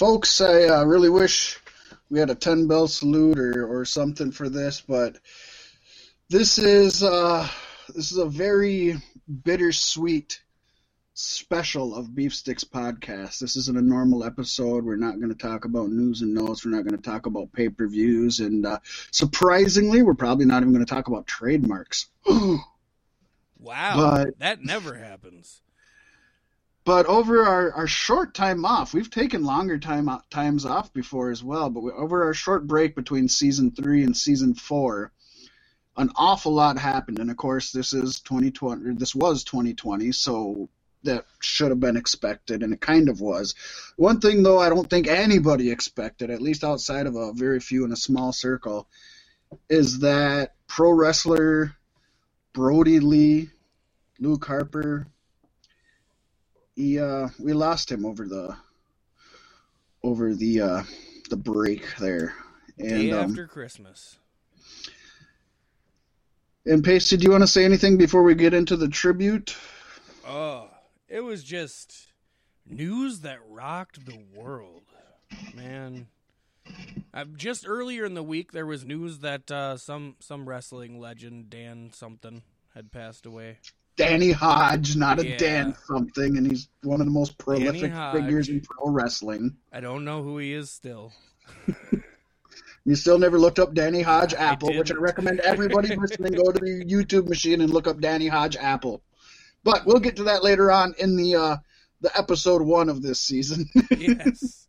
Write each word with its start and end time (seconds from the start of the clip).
folks, 0.00 0.40
I 0.40 0.64
uh, 0.64 0.84
really 0.84 1.10
wish 1.10 1.60
we 2.08 2.18
had 2.18 2.30
a 2.30 2.34
10 2.34 2.66
bell 2.66 2.88
salute 2.88 3.38
or, 3.38 3.66
or 3.66 3.84
something 3.84 4.32
for 4.32 4.48
this, 4.48 4.80
but 4.80 5.18
this 6.30 6.58
is 6.58 7.02
uh, 7.02 7.46
this 7.94 8.10
is 8.10 8.16
a 8.16 8.24
very 8.24 8.96
bittersweet 9.44 10.40
special 11.12 11.94
of 11.94 12.14
Beef 12.14 12.34
Sticks 12.34 12.64
podcast. 12.64 13.40
This 13.40 13.56
isn't 13.56 13.76
a 13.76 13.82
normal 13.82 14.24
episode. 14.24 14.86
We're 14.86 14.96
not 14.96 15.20
going 15.20 15.34
to 15.34 15.38
talk 15.38 15.66
about 15.66 15.90
news 15.90 16.22
and 16.22 16.32
notes. 16.32 16.64
We're 16.64 16.70
not 16.70 16.84
going 16.84 16.96
to 16.96 17.10
talk 17.10 17.26
about 17.26 17.52
pay 17.52 17.68
per 17.68 17.86
views, 17.86 18.40
and 18.40 18.64
uh, 18.64 18.78
surprisingly, 19.10 20.00
we're 20.00 20.14
probably 20.14 20.46
not 20.46 20.62
even 20.62 20.72
going 20.72 20.86
to 20.86 20.94
talk 20.94 21.08
about 21.08 21.26
trademarks. 21.26 22.06
wow, 22.26 22.62
But- 23.58 24.38
that 24.38 24.64
never 24.64 24.94
happens. 24.94 25.60
But 26.90 27.06
over 27.06 27.46
our, 27.46 27.72
our 27.72 27.86
short 27.86 28.34
time 28.34 28.64
off, 28.64 28.92
we've 28.92 29.08
taken 29.08 29.44
longer 29.44 29.78
time 29.78 30.08
uh, 30.08 30.18
times 30.28 30.66
off 30.66 30.92
before 30.92 31.30
as 31.30 31.40
well. 31.40 31.70
But 31.70 31.84
we, 31.84 31.92
over 31.92 32.24
our 32.24 32.34
short 32.34 32.66
break 32.66 32.96
between 32.96 33.28
season 33.28 33.70
three 33.70 34.02
and 34.02 34.16
season 34.16 34.54
four, 34.54 35.12
an 35.96 36.10
awful 36.16 36.52
lot 36.52 36.80
happened. 36.80 37.20
And 37.20 37.30
of 37.30 37.36
course, 37.36 37.70
this 37.70 37.92
is 37.92 38.18
2020. 38.22 38.90
or 38.90 38.94
This 38.94 39.14
was 39.14 39.44
2020, 39.44 40.10
so 40.10 40.68
that 41.04 41.26
should 41.38 41.68
have 41.68 41.78
been 41.78 41.96
expected, 41.96 42.64
and 42.64 42.72
it 42.72 42.80
kind 42.80 43.08
of 43.08 43.20
was. 43.20 43.54
One 43.94 44.18
thing, 44.18 44.42
though, 44.42 44.58
I 44.58 44.68
don't 44.68 44.90
think 44.90 45.06
anybody 45.06 45.70
expected, 45.70 46.28
at 46.28 46.42
least 46.42 46.64
outside 46.64 47.06
of 47.06 47.14
a 47.14 47.32
very 47.32 47.60
few 47.60 47.84
in 47.84 47.92
a 47.92 47.96
small 47.96 48.32
circle, 48.32 48.88
is 49.68 50.00
that 50.00 50.54
pro 50.66 50.90
wrestler 50.90 51.76
Brodie 52.52 52.98
Lee, 52.98 53.50
Luke 54.18 54.44
Harper, 54.44 55.06
he 56.80 56.98
uh 56.98 57.28
we 57.38 57.52
lost 57.52 57.92
him 57.92 58.06
over 58.06 58.26
the 58.26 58.56
over 60.02 60.34
the 60.34 60.60
uh 60.60 60.82
the 61.28 61.36
break 61.36 61.84
there 61.98 62.34
and 62.78 62.88
Day 62.88 63.12
um, 63.12 63.30
after 63.30 63.46
Christmas. 63.46 64.16
and 66.64 66.82
Pace, 66.82 67.08
did 67.08 67.22
you 67.22 67.30
want 67.30 67.42
to 67.42 67.46
say 67.46 67.64
anything 67.64 67.98
before 67.98 68.22
we 68.22 68.34
get 68.34 68.54
into 68.54 68.76
the 68.76 68.88
tribute 68.88 69.54
Oh, 70.26 70.68
it 71.08 71.20
was 71.20 71.42
just 71.42 72.08
news 72.66 73.20
that 73.20 73.40
rocked 73.48 74.06
the 74.06 74.18
world, 74.34 74.82
man. 75.54 76.06
Uh, 77.12 77.24
just 77.36 77.66
earlier 77.66 78.04
in 78.04 78.14
the 78.14 78.22
week, 78.22 78.52
there 78.52 78.66
was 78.66 78.84
news 78.84 79.18
that 79.18 79.50
uh, 79.50 79.76
some 79.76 80.14
some 80.20 80.48
wrestling 80.48 81.00
legend 81.00 81.50
Dan 81.50 81.90
something 81.92 82.42
had 82.74 82.92
passed 82.92 83.26
away. 83.26 83.58
Danny 84.00 84.32
Hodge 84.32 84.96
not 84.96 85.18
a 85.18 85.26
Yeah. 85.26 85.36
Dan 85.36 85.76
something 85.86 86.36
and 86.36 86.50
he's 86.50 86.68
one 86.82 87.00
of 87.00 87.06
the 87.06 87.12
most 87.12 87.38
prolific 87.38 87.92
figures 88.12 88.48
in 88.48 88.60
pro 88.60 88.90
wrestling 88.90 89.56
I 89.72 89.80
don't 89.80 90.04
know 90.04 90.22
who 90.22 90.38
he 90.38 90.52
is 90.52 90.70
still. 90.70 91.12
you 92.84 92.94
still 92.94 93.18
never 93.18 93.38
looked 93.38 93.58
up 93.58 93.74
Danny 93.74 94.02
Hodge 94.02 94.34
I 94.34 94.38
Apple 94.38 94.76
which 94.76 94.90
I 94.90 94.96
recommend 94.96 95.40
everybody 95.40 95.94
listening 96.00 96.32
go 96.32 96.50
to 96.50 96.58
the 96.58 96.84
YouTube 96.84 97.28
machine 97.28 97.60
and 97.60 97.72
look 97.72 97.86
up 97.86 98.00
Danny 98.00 98.28
Hodge 98.28 98.56
Apple 98.56 99.02
but 99.64 99.86
we'll 99.86 100.00
get 100.00 100.16
to 100.16 100.24
that 100.24 100.42
later 100.42 100.70
on 100.70 100.94
in 100.98 101.16
the 101.16 101.36
uh 101.36 101.56
the 102.00 102.16
episode 102.18 102.62
one 102.62 102.88
of 102.88 103.02
this 103.02 103.20
season 103.20 103.68
yes. 103.96 104.66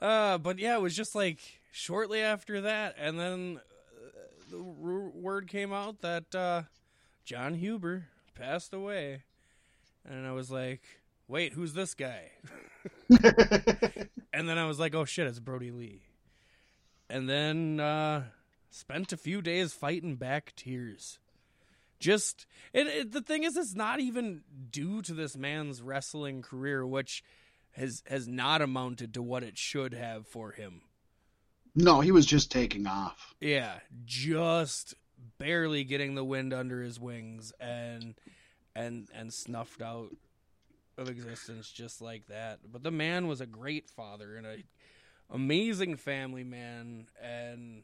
Uh, 0.00 0.38
but 0.38 0.58
yeah, 0.58 0.76
it 0.76 0.80
was 0.80 0.94
just 0.94 1.14
like 1.14 1.40
shortly 1.72 2.20
after 2.20 2.62
that, 2.62 2.94
and 2.98 3.18
then 3.18 3.60
uh, 3.60 4.20
the 4.50 4.58
r- 4.58 5.10
word 5.12 5.48
came 5.48 5.72
out 5.72 6.00
that 6.02 6.34
uh, 6.34 6.62
John 7.28 7.52
Huber 7.52 8.06
passed 8.34 8.72
away, 8.72 9.24
and 10.08 10.26
I 10.26 10.32
was 10.32 10.50
like, 10.50 10.80
"Wait, 11.28 11.52
who's 11.52 11.74
this 11.74 11.92
guy?" 11.92 12.30
and 14.32 14.48
then 14.48 14.56
I 14.56 14.64
was 14.64 14.80
like, 14.80 14.94
"Oh 14.94 15.04
shit, 15.04 15.26
it's 15.26 15.38
Brodie 15.38 15.70
Lee." 15.70 16.00
And 17.10 17.28
then 17.28 17.80
uh, 17.80 18.22
spent 18.70 19.12
a 19.12 19.18
few 19.18 19.42
days 19.42 19.74
fighting 19.74 20.16
back 20.16 20.54
tears. 20.56 21.18
Just 22.00 22.46
it, 22.72 22.86
it, 22.86 23.12
the 23.12 23.20
thing 23.20 23.44
is, 23.44 23.58
it's 23.58 23.74
not 23.74 24.00
even 24.00 24.40
due 24.70 25.02
to 25.02 25.12
this 25.12 25.36
man's 25.36 25.82
wrestling 25.82 26.40
career, 26.40 26.86
which 26.86 27.22
has 27.72 28.02
has 28.06 28.26
not 28.26 28.62
amounted 28.62 29.12
to 29.12 29.22
what 29.22 29.42
it 29.42 29.58
should 29.58 29.92
have 29.92 30.26
for 30.26 30.52
him. 30.52 30.80
no 31.74 32.00
he 32.00 32.10
was 32.10 32.24
just 32.24 32.50
taking 32.50 32.86
off 32.86 33.34
Yeah, 33.38 33.80
just 34.06 34.94
barely 35.38 35.84
getting 35.84 36.14
the 36.14 36.24
wind 36.24 36.52
under 36.52 36.82
his 36.82 36.98
wings 37.00 37.52
and 37.60 38.14
and 38.74 39.08
and 39.14 39.32
snuffed 39.32 39.82
out 39.82 40.10
of 40.96 41.08
existence 41.08 41.70
just 41.70 42.00
like 42.00 42.26
that. 42.26 42.60
But 42.70 42.82
the 42.82 42.90
man 42.90 43.26
was 43.26 43.40
a 43.40 43.46
great 43.46 43.88
father 43.88 44.36
and 44.36 44.46
a 44.46 44.64
amazing 45.30 45.96
family 45.96 46.44
man 46.44 47.06
and 47.22 47.82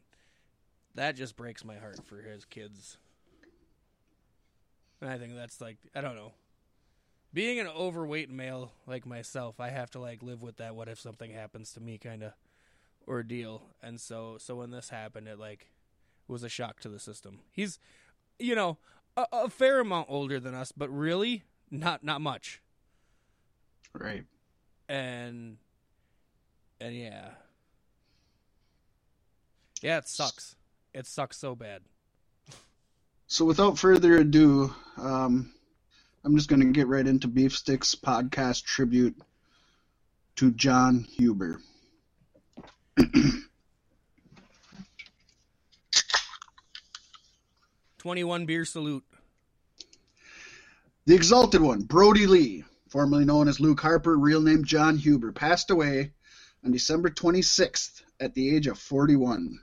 that 0.94 1.16
just 1.16 1.36
breaks 1.36 1.64
my 1.64 1.76
heart 1.76 2.00
for 2.06 2.16
his 2.16 2.44
kids. 2.44 2.98
And 5.00 5.10
I 5.10 5.18
think 5.18 5.34
that's 5.34 5.60
like 5.60 5.78
I 5.94 6.00
don't 6.00 6.16
know. 6.16 6.32
Being 7.32 7.58
an 7.58 7.66
overweight 7.66 8.30
male 8.30 8.70
like 8.86 9.06
myself, 9.06 9.58
I 9.58 9.70
have 9.70 9.90
to 9.92 9.98
like 9.98 10.22
live 10.22 10.40
with 10.40 10.58
that 10.58 10.76
what 10.76 10.88
if 10.88 11.00
something 11.00 11.32
happens 11.32 11.72
to 11.72 11.80
me 11.80 11.98
kind 11.98 12.22
of 12.22 12.32
ordeal. 13.08 13.62
And 13.82 14.00
so 14.00 14.36
so 14.38 14.56
when 14.56 14.70
this 14.70 14.88
happened 14.88 15.28
it 15.28 15.38
like 15.38 15.66
was 16.28 16.42
a 16.42 16.48
shock 16.48 16.80
to 16.80 16.88
the 16.88 16.98
system. 16.98 17.40
He's 17.50 17.78
you 18.38 18.54
know, 18.54 18.78
a, 19.16 19.26
a 19.32 19.50
fair 19.50 19.80
amount 19.80 20.08
older 20.10 20.40
than 20.40 20.54
us, 20.54 20.72
but 20.72 20.88
really 20.90 21.44
not 21.70 22.04
not 22.04 22.20
much. 22.20 22.60
right 23.92 24.24
And 24.88 25.58
and 26.80 26.94
yeah. 26.94 27.30
Yeah, 29.82 29.98
it 29.98 30.08
sucks. 30.08 30.56
It 30.94 31.06
sucks 31.06 31.36
so 31.36 31.54
bad. 31.54 31.82
So 33.26 33.44
without 33.44 33.78
further 33.78 34.16
ado, 34.16 34.74
um, 34.96 35.52
I'm 36.24 36.36
just 36.36 36.48
going 36.48 36.60
to 36.60 36.72
get 36.72 36.86
right 36.86 37.06
into 37.06 37.28
Beef 37.28 37.54
Sticks 37.54 37.94
podcast 37.94 38.64
tribute 38.64 39.20
to 40.36 40.52
John 40.52 41.04
Huber. 41.10 41.60
21 48.04 48.44
beer 48.44 48.66
salute. 48.66 49.02
The 51.06 51.14
Exalted 51.14 51.62
One, 51.62 51.84
Brodie 51.84 52.26
Lee, 52.26 52.62
formerly 52.90 53.24
known 53.24 53.48
as 53.48 53.60
Luke 53.60 53.80
Harper, 53.80 54.14
real 54.14 54.42
name 54.42 54.66
John 54.66 54.98
Huber, 54.98 55.32
passed 55.32 55.70
away 55.70 56.12
on 56.62 56.70
December 56.70 57.08
26th 57.08 58.02
at 58.20 58.34
the 58.34 58.54
age 58.54 58.66
of 58.66 58.78
41, 58.78 59.58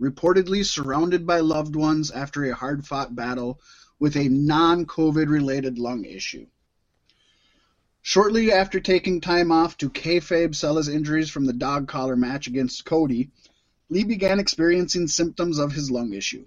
reportedly 0.00 0.64
surrounded 0.64 1.26
by 1.26 1.40
loved 1.40 1.76
ones 1.76 2.10
after 2.10 2.42
a 2.44 2.54
hard 2.54 2.86
fought 2.86 3.14
battle 3.14 3.60
with 3.98 4.16
a 4.16 4.30
non 4.30 4.86
COVID 4.86 5.28
related 5.28 5.78
lung 5.78 6.06
issue. 6.06 6.46
Shortly 8.00 8.50
after 8.50 8.80
taking 8.80 9.20
time 9.20 9.52
off 9.52 9.76
to 9.76 9.90
kayfabe 9.90 10.54
sell 10.54 10.78
his 10.78 10.88
injuries 10.88 11.28
from 11.28 11.44
the 11.44 11.52
dog 11.52 11.86
collar 11.86 12.16
match 12.16 12.46
against 12.46 12.86
Cody, 12.86 13.30
Lee 13.90 14.04
began 14.04 14.40
experiencing 14.40 15.06
symptoms 15.06 15.58
of 15.58 15.72
his 15.72 15.90
lung 15.90 16.14
issue. 16.14 16.46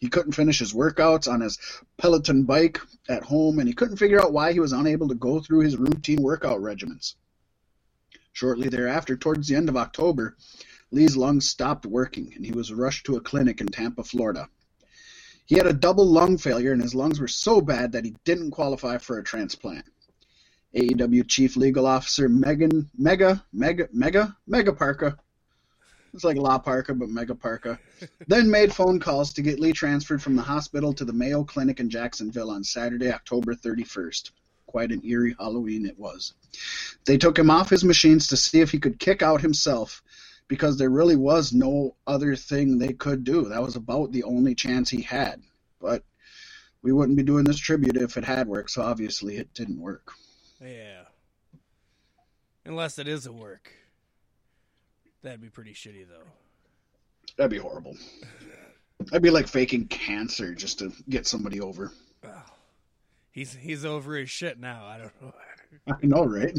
He 0.00 0.08
couldn't 0.08 0.32
finish 0.32 0.60
his 0.60 0.72
workouts 0.72 1.30
on 1.30 1.40
his 1.40 1.58
Peloton 1.96 2.44
bike 2.44 2.80
at 3.08 3.24
home, 3.24 3.58
and 3.58 3.68
he 3.68 3.74
couldn't 3.74 3.96
figure 3.96 4.20
out 4.20 4.32
why 4.32 4.52
he 4.52 4.60
was 4.60 4.72
unable 4.72 5.08
to 5.08 5.14
go 5.14 5.40
through 5.40 5.60
his 5.60 5.76
routine 5.76 6.22
workout 6.22 6.60
regimens. 6.60 7.14
Shortly 8.32 8.68
thereafter, 8.68 9.16
towards 9.16 9.48
the 9.48 9.56
end 9.56 9.68
of 9.68 9.76
October, 9.76 10.36
Lee's 10.90 11.16
lungs 11.16 11.48
stopped 11.48 11.84
working, 11.84 12.32
and 12.34 12.46
he 12.46 12.52
was 12.52 12.72
rushed 12.72 13.04
to 13.06 13.16
a 13.16 13.20
clinic 13.20 13.60
in 13.60 13.66
Tampa, 13.66 14.04
Florida. 14.04 14.48
He 15.46 15.56
had 15.56 15.66
a 15.66 15.72
double 15.72 16.06
lung 16.06 16.38
failure, 16.38 16.72
and 16.72 16.82
his 16.82 16.94
lungs 16.94 17.18
were 17.18 17.28
so 17.28 17.60
bad 17.60 17.92
that 17.92 18.04
he 18.04 18.14
didn't 18.24 18.52
qualify 18.52 18.98
for 18.98 19.18
a 19.18 19.24
transplant. 19.24 19.86
AEW 20.74 21.26
Chief 21.26 21.56
Legal 21.56 21.86
Officer 21.86 22.28
Megan 22.28 22.90
Mega 22.96 23.42
Mega 23.52 23.88
Mega 23.92 24.36
Mega 24.46 24.72
Parka. 24.72 25.18
It's 26.14 26.24
like 26.24 26.36
La 26.36 26.58
Parka, 26.58 26.94
but 26.94 27.08
Mega 27.08 27.34
Parka. 27.34 27.78
then 28.26 28.50
made 28.50 28.74
phone 28.74 28.98
calls 28.98 29.32
to 29.34 29.42
get 29.42 29.60
Lee 29.60 29.72
transferred 29.72 30.22
from 30.22 30.36
the 30.36 30.42
hospital 30.42 30.92
to 30.94 31.04
the 31.04 31.12
Mayo 31.12 31.44
Clinic 31.44 31.80
in 31.80 31.90
Jacksonville 31.90 32.50
on 32.50 32.64
Saturday, 32.64 33.12
October 33.12 33.54
31st. 33.54 34.30
Quite 34.66 34.92
an 34.92 35.04
eerie 35.04 35.34
Halloween 35.38 35.86
it 35.86 35.98
was. 35.98 36.34
They 37.06 37.16
took 37.16 37.38
him 37.38 37.50
off 37.50 37.70
his 37.70 37.84
machines 37.84 38.28
to 38.28 38.36
see 38.36 38.60
if 38.60 38.70
he 38.70 38.78
could 38.78 38.98
kick 38.98 39.22
out 39.22 39.40
himself 39.40 40.02
because 40.46 40.78
there 40.78 40.90
really 40.90 41.16
was 41.16 41.52
no 41.52 41.94
other 42.06 42.34
thing 42.34 42.78
they 42.78 42.92
could 42.92 43.24
do. 43.24 43.48
That 43.48 43.62
was 43.62 43.76
about 43.76 44.12
the 44.12 44.24
only 44.24 44.54
chance 44.54 44.90
he 44.90 45.02
had. 45.02 45.42
But 45.80 46.02
we 46.82 46.92
wouldn't 46.92 47.16
be 47.16 47.22
doing 47.22 47.44
this 47.44 47.58
tribute 47.58 47.96
if 47.96 48.16
it 48.16 48.24
had 48.24 48.48
worked, 48.48 48.70
so 48.70 48.82
obviously 48.82 49.36
it 49.36 49.52
didn't 49.54 49.80
work. 49.80 50.12
Yeah. 50.60 51.02
Unless 52.64 52.98
it 52.98 53.08
is 53.08 53.26
a 53.26 53.32
work. 53.32 53.72
That'd 55.28 55.42
be 55.42 55.50
pretty 55.50 55.74
shitty 55.74 56.06
though. 56.08 56.24
That'd 57.36 57.50
be 57.50 57.58
horrible. 57.58 57.94
That'd 58.98 59.22
be 59.22 59.28
like 59.28 59.46
faking 59.46 59.88
cancer 59.88 60.54
just 60.54 60.78
to 60.78 60.90
get 61.10 61.26
somebody 61.26 61.60
over. 61.60 61.92
Well, 62.24 62.46
he's 63.30 63.52
he's 63.52 63.84
over 63.84 64.16
his 64.16 64.30
shit 64.30 64.58
now. 64.58 64.86
I 64.86 64.96
don't 64.96 65.12
know. 65.20 65.34
I 66.02 66.06
know, 66.06 66.24
right? 66.24 66.58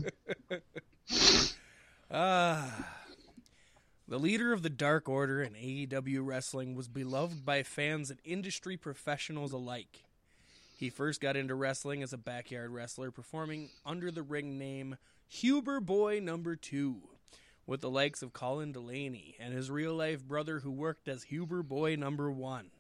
Ah. 2.11 2.87
The 4.07 4.19
leader 4.19 4.53
of 4.53 4.61
the 4.63 4.69
Dark 4.69 5.07
Order 5.09 5.43
in 5.43 5.53
AEW 5.53 6.19
wrestling 6.23 6.75
was 6.75 6.87
beloved 6.87 7.45
by 7.45 7.61
fans 7.61 8.09
and 8.09 8.19
industry 8.23 8.77
professionals 8.77 9.51
alike. 9.51 10.03
He 10.77 10.89
first 10.89 11.21
got 11.21 11.35
into 11.35 11.53
wrestling 11.53 12.01
as 12.01 12.13
a 12.13 12.17
backyard 12.17 12.71
wrestler, 12.71 13.11
performing 13.11 13.69
under 13.85 14.09
the 14.09 14.23
ring 14.23 14.57
name 14.57 14.97
Huber 15.27 15.79
Boy 15.79 16.19
Number 16.19 16.55
Two, 16.55 17.01
with 17.69 17.81
the 17.81 17.89
likes 17.89 18.23
of 18.23 18.33
Colin 18.33 18.71
Delaney 18.71 19.35
and 19.39 19.53
his 19.53 19.69
real 19.69 19.93
life 19.93 20.25
brother 20.25 20.61
who 20.61 20.71
worked 20.71 21.07
as 21.07 21.23
Huber 21.23 21.61
Boy 21.61 21.95
Number 21.95 22.31
One. 22.31 22.71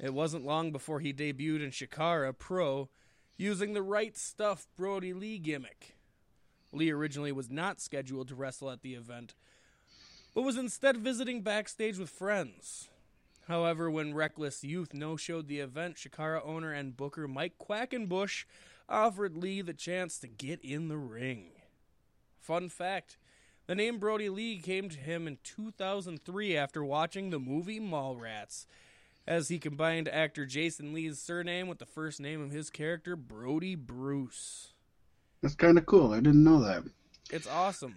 It 0.00 0.12
wasn't 0.12 0.44
long 0.44 0.72
before 0.72 0.98
he 0.98 1.12
debuted 1.12 1.62
in 1.62 1.70
Chikara 1.70 2.36
Pro 2.36 2.88
using 3.36 3.74
the 3.74 3.82
right 3.82 4.16
stuff 4.16 4.66
Brodie 4.76 5.12
Lee 5.12 5.38
gimmick. 5.38 5.96
Lee 6.72 6.90
originally 6.90 7.30
was 7.30 7.50
not 7.50 7.80
scheduled 7.80 8.26
to 8.28 8.34
wrestle 8.34 8.68
at 8.68 8.82
the 8.82 8.94
event, 8.94 9.36
but 10.34 10.42
was 10.42 10.56
instead 10.56 10.96
visiting 10.96 11.42
backstage 11.42 11.98
with 11.98 12.10
friends. 12.10 12.88
However, 13.46 13.88
when 13.88 14.12
Reckless 14.12 14.64
Youth 14.64 14.92
no 14.92 15.16
showed 15.16 15.46
the 15.46 15.60
event, 15.60 15.94
Chikara 15.94 16.44
owner 16.44 16.72
and 16.72 16.96
booker 16.96 17.28
Mike 17.28 17.54
Quackenbush 17.60 18.44
offered 18.88 19.36
Lee 19.36 19.62
the 19.62 19.72
chance 19.72 20.18
to 20.18 20.26
get 20.26 20.60
in 20.64 20.88
the 20.88 20.98
ring. 20.98 21.52
Fun 22.40 22.68
fact 22.68 23.18
the 23.68 23.74
name 23.74 23.98
Brodie 23.98 24.30
Lee 24.30 24.58
came 24.58 24.88
to 24.88 24.98
him 24.98 25.28
in 25.28 25.38
2003 25.44 26.56
after 26.56 26.82
watching 26.82 27.28
the 27.30 27.38
movie 27.38 27.78
Mallrats, 27.78 28.64
as 29.26 29.48
he 29.48 29.58
combined 29.58 30.08
actor 30.08 30.46
Jason 30.46 30.94
Lee's 30.94 31.18
surname 31.20 31.68
with 31.68 31.78
the 31.78 31.86
first 31.86 32.18
name 32.18 32.42
of 32.42 32.50
his 32.50 32.70
character, 32.70 33.14
Brodie 33.14 33.74
Bruce. 33.76 34.72
That's 35.42 35.54
kind 35.54 35.76
of 35.76 35.84
cool. 35.84 36.12
I 36.12 36.16
didn't 36.16 36.42
know 36.42 36.64
that. 36.64 36.82
It's 37.30 37.46
awesome. 37.46 37.96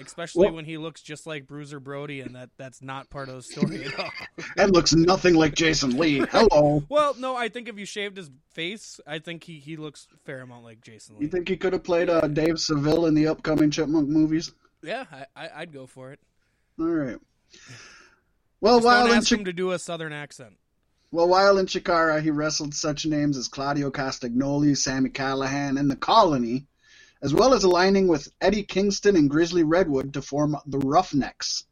Especially 0.00 0.46
Well- 0.46 0.56
when 0.56 0.64
he 0.64 0.76
looks 0.76 1.02
just 1.02 1.24
like 1.24 1.46
Bruiser 1.46 1.78
Brody, 1.78 2.20
and 2.20 2.34
that, 2.34 2.50
that's 2.56 2.82
not 2.82 3.10
part 3.10 3.28
of 3.28 3.36
the 3.36 3.42
story 3.42 3.84
at 3.84 3.98
all. 3.98 4.10
That 4.56 4.70
looks 4.72 4.94
nothing 4.94 5.34
like 5.34 5.54
Jason 5.54 5.96
Lee. 5.98 6.18
Hello. 6.30 6.82
well, 6.88 7.14
no, 7.18 7.36
I 7.36 7.48
think 7.48 7.68
if 7.68 7.76
you 7.78 7.84
shaved 7.86 8.16
his 8.16 8.30
face, 8.52 9.00
I 9.06 9.18
think 9.18 9.44
he, 9.44 9.58
he 9.58 9.76
looks 9.76 10.06
fair 10.24 10.40
amount 10.42 10.64
like 10.64 10.80
Jason 10.80 11.16
Lee. 11.16 11.22
You 11.22 11.28
think 11.28 11.48
he 11.48 11.56
could 11.56 11.72
have 11.72 11.82
played 11.82 12.08
uh, 12.08 12.26
Dave 12.28 12.58
Seville 12.58 13.06
in 13.06 13.14
the 13.14 13.26
upcoming 13.28 13.70
Chipmunk 13.70 14.08
movies? 14.08 14.52
Yeah, 14.84 15.04
I, 15.10 15.26
I, 15.34 15.50
I'd 15.56 15.72
go 15.72 15.86
for 15.86 16.12
it. 16.12 16.20
All 16.78 16.86
right. 16.86 17.18
Well, 18.60 18.76
Just 18.78 18.86
while 18.86 19.06
in, 19.06 19.12
ask 19.12 19.28
Chi- 19.30 19.36
him 19.36 19.44
to 19.44 19.52
do 19.52 19.72
a 19.72 19.78
southern 19.78 20.12
accent. 20.12 20.56
well, 21.12 21.28
while 21.28 21.58
in 21.58 21.66
Chikara, 21.66 22.20
he 22.22 22.30
wrestled 22.30 22.74
such 22.74 23.06
names 23.06 23.36
as 23.36 23.48
Claudio 23.48 23.90
Castagnoli, 23.90 24.76
Sami 24.76 25.10
Callihan, 25.10 25.78
and 25.78 25.90
the 25.90 25.96
Colony, 25.96 26.66
as 27.22 27.32
well 27.32 27.54
as 27.54 27.64
aligning 27.64 28.08
with 28.08 28.28
Eddie 28.40 28.62
Kingston 28.64 29.16
and 29.16 29.30
Grizzly 29.30 29.62
Redwood 29.62 30.12
to 30.14 30.22
form 30.22 30.56
the 30.66 30.78
Roughnecks. 30.78 31.64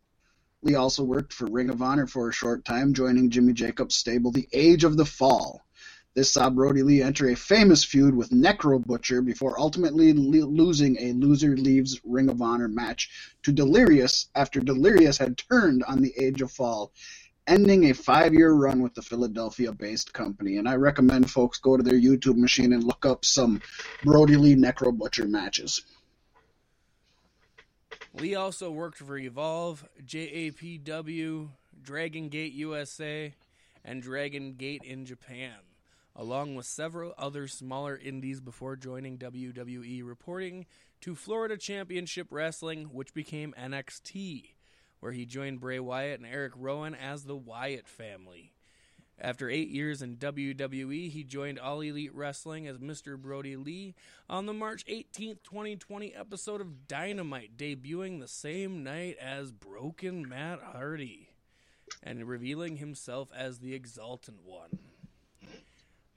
Lee 0.63 0.77
also 0.77 1.03
worked 1.03 1.33
for 1.33 1.47
Ring 1.47 1.71
of 1.71 1.83
Honor 1.83 2.07
for 2.07 2.29
a 2.29 2.33
short 2.33 2.65
time, 2.65 2.95
joining 2.95 3.31
Jimmy 3.31 3.53
Jacobs' 3.53 3.97
stable, 3.97 4.31
The 4.31 4.49
Age 4.53 4.85
of 4.85 4.97
the 4.97 5.05
Fall. 5.05 5.61
This 6.15 6.33
saw 6.35 6.51
Brodie 6.51 6.83
Lee 6.83 7.03
enter 7.03 7.29
a 7.29 7.35
famous 7.35 7.85
feud 7.85 8.15
with 8.15 8.31
Necro 8.31 8.85
Butcher 8.85 9.23
before 9.23 9.59
ultimately 9.59 10.13
le- 10.13 10.45
losing 10.45 10.99
a 11.01 11.13
loser 11.13 11.57
leaves 11.57 11.99
Ring 12.05 12.29
of 12.29 12.43
Honor 12.43 12.69
match 12.69 13.11
to 13.45 13.53
Delirious 13.53 14.29
after 14.35 14.61
Delirious 14.61 15.17
had 15.17 15.39
turned 15.39 15.83
on 15.85 16.03
the 16.03 16.13
Age 16.19 16.43
of 16.43 16.53
Fall, 16.53 16.93
ending 17.47 17.85
a 17.85 17.95
five 17.95 18.35
year 18.35 18.53
run 18.53 18.83
with 18.83 18.95
the 18.95 19.01
Philadelphia 19.01 19.73
based 19.73 20.13
company. 20.13 20.59
And 20.59 20.69
I 20.69 20.75
recommend 20.75 21.31
folks 21.31 21.59
go 21.59 21.79
to 21.79 21.83
their 21.83 21.99
YouTube 21.99 22.37
machine 22.37 22.75
and 22.75 22.85
look 22.85 23.07
up 23.07 23.25
some 23.25 23.63
Brodie 24.03 24.37
Lee 24.37 24.55
Necro 24.55 24.97
Butcher 24.97 25.27
matches. 25.27 25.83
Lee 28.15 28.35
also 28.35 28.71
worked 28.71 28.99
for 28.99 29.17
Evolve, 29.17 29.83
JAPW, 30.05 31.49
Dragon 31.83 32.29
Gate 32.29 32.53
USA, 32.53 33.33
and 33.83 34.03
Dragon 34.03 34.53
Gate 34.53 34.83
in 34.85 35.07
Japan, 35.07 35.55
along 36.15 36.55
with 36.55 36.67
several 36.67 37.15
other 37.17 37.49
smaller 37.49 37.97
indies 37.97 38.41
before 38.41 38.77
joining 38.77 39.19
WWE, 39.19 40.07
reporting 40.07 40.67
to 41.01 41.15
Florida 41.15 41.57
Championship 41.57 42.29
Wrestling, 42.31 42.91
which 42.93 43.15
became 43.15 43.55
NXT, 43.59 44.51
where 45.01 45.13
he 45.13 45.27
joined 45.27 45.61
Bray 45.61 45.81
Wyatt 45.81 46.21
and 46.21 46.29
Eric 46.29 46.53
Rowan 46.57 46.95
as 46.95 47.25
the 47.25 47.37
Wyatt 47.37 47.89
family. 47.89 48.53
After 49.21 49.49
eight 49.49 49.69
years 49.69 50.03
in 50.03 50.17
WWE, 50.17 51.11
he 51.11 51.23
joined 51.23 51.59
All 51.59 51.81
Elite 51.81 52.15
Wrestling 52.15 52.67
as 52.67 52.79
Mr. 52.79 53.17
Brodie 53.17 53.57
Lee 53.57 53.95
on 54.29 54.47
the 54.47 54.53
March 54.53 54.85
18th, 54.87 55.43
2020 55.45 56.15
episode 56.15 56.61
of 56.61 56.89
Dynamite, 56.89 57.57
debuting 57.57 58.21
the 58.21 58.29
same 58.29 58.83
night 58.83 59.17
as 59.21 59.53
Broken 59.53 60.29
Matt 60.29 60.61
Hardy 60.61 61.29
and 62.03 62.27
revealing 62.27 62.79
himself 62.79 63.31
as 63.37 63.59
the 63.59 63.75
Exultant 63.75 64.39
One, 64.45 64.79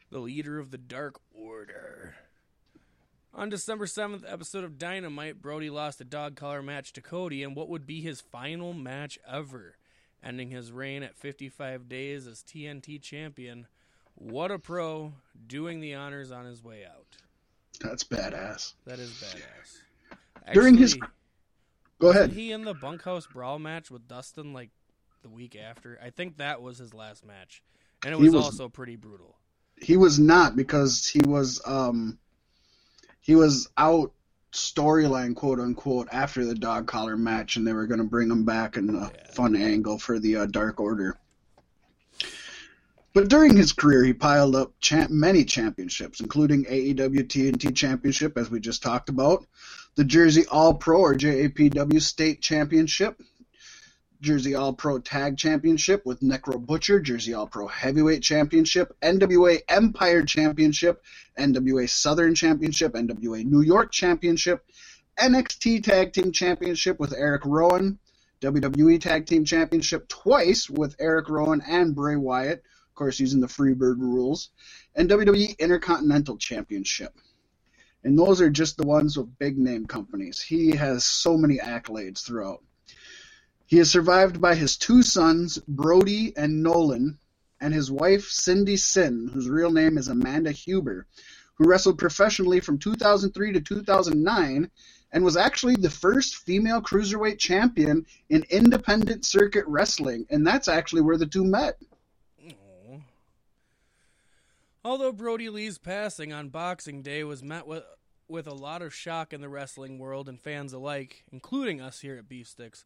the 0.10 0.20
leader 0.20 0.60
of 0.60 0.72
the 0.72 0.78
Dark 0.78 1.20
Order. 1.34 2.16
On 3.34 3.50
December 3.50 3.86
7th 3.86 4.24
episode 4.32 4.64
of 4.64 4.78
Dynamite, 4.78 5.42
Brodie 5.42 5.70
lost 5.70 6.00
a 6.00 6.06
dog 6.06 6.36
collar 6.36 6.62
match 6.62 6.94
to 6.94 7.02
Cody 7.02 7.44
in 7.44 7.54
what 7.54 7.68
would 7.68 7.86
be 7.86 8.02
his 8.02 8.22
final 8.22 8.72
match 8.74 9.20
ever, 9.30 9.76
ending 10.24 10.52
his 10.52 10.72
reign 10.72 11.04
at 11.04 11.18
55 11.18 11.90
days 11.90 12.28
as 12.28 12.42
TNT 12.44 13.02
champion. 13.02 13.68
What 14.14 14.52
a 14.52 14.60
pro, 14.60 15.14
doing 15.48 15.82
the 15.82 15.96
honors 15.96 16.32
on 16.32 16.46
his 16.46 16.64
way 16.64 16.86
out. 16.86 17.18
That's 17.82 18.06
badass. 18.06 18.74
That 18.86 19.00
is 19.00 19.12
badass. 19.12 20.54
During 20.54 20.78
his- 20.78 20.98
Go 22.00 22.10
ahead. 22.12 22.32
he 22.32 22.52
in 22.54 22.64
the 22.64 22.74
bunkhouse 22.74 23.28
brawl 23.28 23.60
match 23.60 23.92
with 23.92 24.08
Dustin 24.08 24.54
like 24.54 24.70
the 25.24 25.30
week 25.30 25.58
after? 25.58 26.00
I 26.02 26.10
think 26.10 26.38
that 26.38 26.62
was 26.62 26.78
his 26.78 26.94
last 26.94 27.26
match, 27.26 27.62
and 28.06 28.14
it 28.14 28.18
was, 28.20 28.34
was- 28.34 28.46
also 28.46 28.70
pretty 28.70 28.96
brutal. 28.96 29.38
He 29.82 29.98
was 29.98 30.20
not 30.20 30.56
because 30.56 31.06
he 31.08 31.22
was 31.22 31.62
um 31.66 32.18
he 33.22 33.36
was 33.36 33.70
out 33.78 34.12
storyline 34.52 35.36
quote 35.36 35.60
unquote 35.60 36.08
after 36.12 36.46
the 36.46 36.56
dog 36.56 36.88
collar 36.88 37.18
match 37.18 37.58
and 37.58 37.68
they 37.68 37.74
were 37.74 37.88
going 37.88 38.00
to 38.00 38.06
bring 38.06 38.32
him 38.32 38.46
back 38.46 38.78
in 38.78 38.90
a 38.90 38.94
Yeah. 38.94 39.32
fun 39.34 39.56
angle 39.56 40.00
for 40.00 40.18
the 40.18 40.38
uh, 40.38 40.46
dark 40.46 40.80
order 40.80 41.18
but 43.14 43.28
during 43.28 43.58
his 43.58 43.74
career 43.74 44.06
he 44.06 44.14
piled 44.14 44.56
up 44.56 44.72
champ- 44.80 45.12
many 45.12 45.44
championships 45.44 46.22
including 46.22 46.64
aew 46.66 47.28
tnt 47.28 47.76
championship 47.76 48.38
as 48.38 48.50
we 48.50 48.62
just 48.62 48.82
talked 48.82 49.10
about 49.10 49.46
the 49.96 50.06
jersey 50.06 50.46
all 50.50 50.74
pro 50.74 51.00
or 51.02 51.16
japw 51.16 52.02
state 52.02 52.42
championship 52.42 53.22
Jersey 54.26 54.56
All 54.56 54.74
Pro 54.74 54.98
Tag 54.98 55.38
Championship 55.38 56.04
with 56.04 56.22
Necro 56.22 56.60
Butcher, 56.60 57.00
Jersey 57.00 57.36
All 57.36 57.46
Pro 57.46 57.68
Heavyweight 57.68 58.24
Championship, 58.24 58.98
NWA 59.00 59.62
Empire 59.70 60.24
Championship, 60.24 61.04
NWA 61.38 61.88
Southern 61.88 62.34
Championship, 62.34 62.94
NWA 62.94 63.46
New 63.46 63.62
York 63.62 63.92
Championship, 63.92 64.66
NXT 65.20 65.84
Tag 65.84 66.12
Team 66.12 66.32
Championship 66.32 67.00
with 67.00 67.14
Eric 67.14 67.44
Rowan, 67.46 68.00
WWE 68.42 69.00
Tag 69.00 69.28
Team 69.28 69.46
Championship 69.46 70.08
twice 70.08 70.72
with 70.72 70.96
Eric 71.00 71.30
Rowan 71.30 71.62
and 71.62 71.94
Bray 71.94 72.16
Wyatt, 72.16 72.64
of 72.90 72.96
course 72.96 73.20
using 73.20 73.42
the 73.42 73.48
Freebird 73.48 74.00
rules, 74.00 74.50
and 74.96 75.08
WWE 75.08 75.56
Intercontinental 75.60 76.38
Championship. 76.38 77.14
And 78.04 78.18
those 78.18 78.42
are 78.42 78.50
just 78.50 78.78
the 78.78 78.88
ones 78.88 79.18
with 79.18 79.38
big 79.38 79.60
name 79.60 79.86
companies. 79.86 80.42
He 80.42 80.76
has 80.76 81.06
so 81.06 81.38
many 81.38 81.60
accolades 81.60 82.26
throughout. 82.26 82.64
He 83.66 83.80
is 83.80 83.90
survived 83.90 84.40
by 84.40 84.56
his 84.56 84.78
two 84.78 85.02
sons, 85.02 85.58
Brodie 85.68 86.36
and 86.38 86.62
Nolan, 86.62 87.18
and 87.60 87.74
his 87.74 87.92
wife, 87.92 88.26
Cindy 88.26 88.78
Sin, 88.78 89.30
whose 89.34 89.50
real 89.50 89.72
name 89.72 89.98
is 89.98 90.08
Amanda 90.08 90.52
Huber, 90.52 91.08
who 91.56 91.68
wrestled 91.68 91.98
professionally 91.98 92.60
from 92.60 92.78
2003 92.78 93.54
to 93.54 93.62
2009 93.62 94.70
and 95.12 95.24
was 95.24 95.38
actually 95.38 95.76
the 95.76 95.90
first 95.90 96.36
female 96.36 96.82
cruiserweight 96.82 97.40
champion 97.40 98.06
in 98.30 98.46
independent 98.50 99.26
circuit 99.26 99.66
wrestling. 99.66 100.28
And 100.30 100.46
that's 100.46 100.68
actually 100.68 101.02
where 101.02 101.18
the 101.18 101.26
two 101.26 101.46
met. 101.46 101.78
Although 104.84 105.14
Brodie 105.14 105.50
Lee's 105.50 105.80
passing 105.80 106.32
on 106.32 106.50
Boxing 106.50 107.02
Day 107.02 107.24
was 107.24 107.42
met 107.42 107.66
with 107.66 107.84
with 108.28 108.48
a 108.48 108.54
lot 108.54 108.82
of 108.82 108.94
shock 108.94 109.34
in 109.34 109.42
the 109.42 109.50
wrestling 109.50 110.00
world 110.00 110.28
and 110.28 110.40
fans 110.40 110.74
alike, 110.74 111.24
including 111.32 111.80
us 111.80 112.00
here 112.00 112.18
at 112.18 112.28
Beef 112.28 112.48
Sticks, 112.48 112.84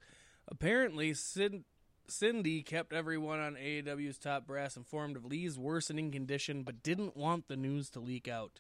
apparently 0.50 1.14
Cin- 1.14 1.66
Cindy 2.08 2.62
kept 2.64 2.94
everyone 2.94 3.40
on 3.40 3.56
AEW's 3.56 4.18
top 4.18 4.48
brass 4.48 4.76
informed 4.76 5.16
of 5.16 5.26
Lee's 5.26 5.58
worsening 5.58 6.12
condition, 6.12 6.64
but 6.64 6.84
didn't 6.84 7.16
want 7.16 7.48
the 7.48 7.58
news 7.58 7.90
to 7.92 8.00
leak 8.00 8.28
out. 8.28 8.60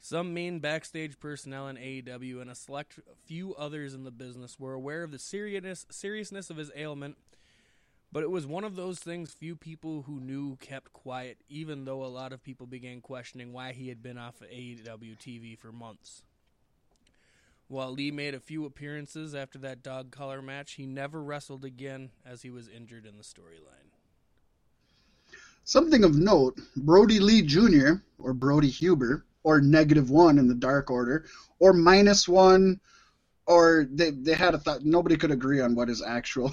Some 0.00 0.34
main 0.34 0.60
backstage 0.60 1.18
personnel 1.18 1.66
in 1.68 1.76
AEW 1.76 2.42
and 2.42 2.50
a 2.50 2.54
select 2.54 2.98
few 3.24 3.54
others 3.54 3.94
in 3.94 4.04
the 4.04 4.10
business 4.10 4.60
were 4.60 4.74
aware 4.74 5.02
of 5.02 5.10
the 5.10 5.18
seriousness 5.18 5.86
seriousness 5.90 6.50
of 6.50 6.58
his 6.58 6.70
ailment 6.76 7.16
but 8.14 8.22
it 8.22 8.30
was 8.30 8.46
one 8.46 8.62
of 8.62 8.76
those 8.76 9.00
things 9.00 9.32
few 9.32 9.56
people 9.56 10.02
who 10.02 10.20
knew 10.20 10.54
kept 10.60 10.92
quiet, 10.92 11.36
even 11.48 11.84
though 11.84 12.04
a 12.04 12.06
lot 12.06 12.32
of 12.32 12.44
people 12.44 12.64
began 12.64 13.00
questioning 13.00 13.52
why 13.52 13.72
he 13.72 13.88
had 13.88 14.04
been 14.04 14.16
off 14.16 14.40
of 14.40 14.46
AEW 14.46 15.18
TV 15.18 15.58
for 15.58 15.72
months. 15.72 16.22
While 17.74 17.90
Lee 17.90 18.12
made 18.12 18.34
a 18.34 18.40
few 18.40 18.66
appearances 18.66 19.34
after 19.34 19.58
that 19.58 19.82
dog 19.82 20.12
collar 20.12 20.40
match, 20.40 20.74
he 20.74 20.86
never 20.86 21.20
wrestled 21.20 21.64
again 21.64 22.10
as 22.24 22.42
he 22.42 22.48
was 22.48 22.68
injured 22.68 23.04
in 23.04 23.16
the 23.16 23.24
storyline. 23.24 23.90
Something 25.64 26.04
of 26.04 26.14
note 26.14 26.60
Brodie 26.76 27.18
Lee 27.18 27.42
Jr., 27.42 27.94
or 28.20 28.32
Brodie 28.32 28.70
Huber, 28.70 29.24
or 29.42 29.60
negative 29.60 30.08
one 30.08 30.38
in 30.38 30.46
the 30.46 30.54
Dark 30.54 30.88
Order, 30.88 31.24
or 31.58 31.72
minus 31.72 32.28
one, 32.28 32.78
or 33.44 33.88
they, 33.90 34.10
they 34.10 34.34
had 34.34 34.54
a 34.54 34.58
thought, 34.58 34.84
nobody 34.84 35.16
could 35.16 35.32
agree 35.32 35.60
on 35.60 35.74
what 35.74 35.88
his 35.88 36.00
actual. 36.00 36.52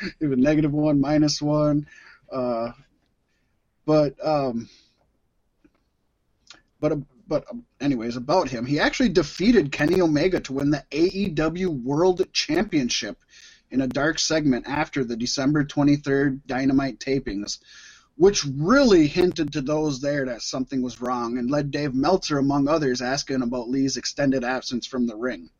it 0.20 0.26
was 0.26 0.38
negative 0.38 0.74
one, 0.74 1.00
minus 1.00 1.40
one. 1.40 1.86
Uh, 2.30 2.72
but, 3.86 4.14
um, 4.22 4.68
but, 6.80 6.98
but, 7.26 7.44
um, 7.50 7.64
anyways, 7.80 8.16
about 8.16 8.48
him, 8.48 8.64
he 8.66 8.78
actually 8.78 9.08
defeated 9.08 9.72
Kenny 9.72 10.00
Omega 10.00 10.40
to 10.40 10.52
win 10.52 10.70
the 10.70 10.84
AEW 10.90 11.82
World 11.82 12.26
Championship 12.32 13.18
in 13.70 13.80
a 13.80 13.88
dark 13.88 14.18
segment 14.18 14.66
after 14.68 15.04
the 15.04 15.16
December 15.16 15.64
23rd 15.64 16.40
Dynamite 16.46 17.00
tapings, 17.00 17.58
which 18.16 18.44
really 18.44 19.06
hinted 19.06 19.52
to 19.52 19.60
those 19.60 20.00
there 20.00 20.24
that 20.26 20.42
something 20.42 20.82
was 20.82 21.00
wrong 21.00 21.38
and 21.38 21.50
led 21.50 21.70
Dave 21.70 21.94
Meltzer, 21.94 22.38
among 22.38 22.68
others, 22.68 23.02
asking 23.02 23.42
about 23.42 23.68
Lee's 23.68 23.96
extended 23.96 24.44
absence 24.44 24.86
from 24.86 25.06
the 25.06 25.16
ring. 25.16 25.50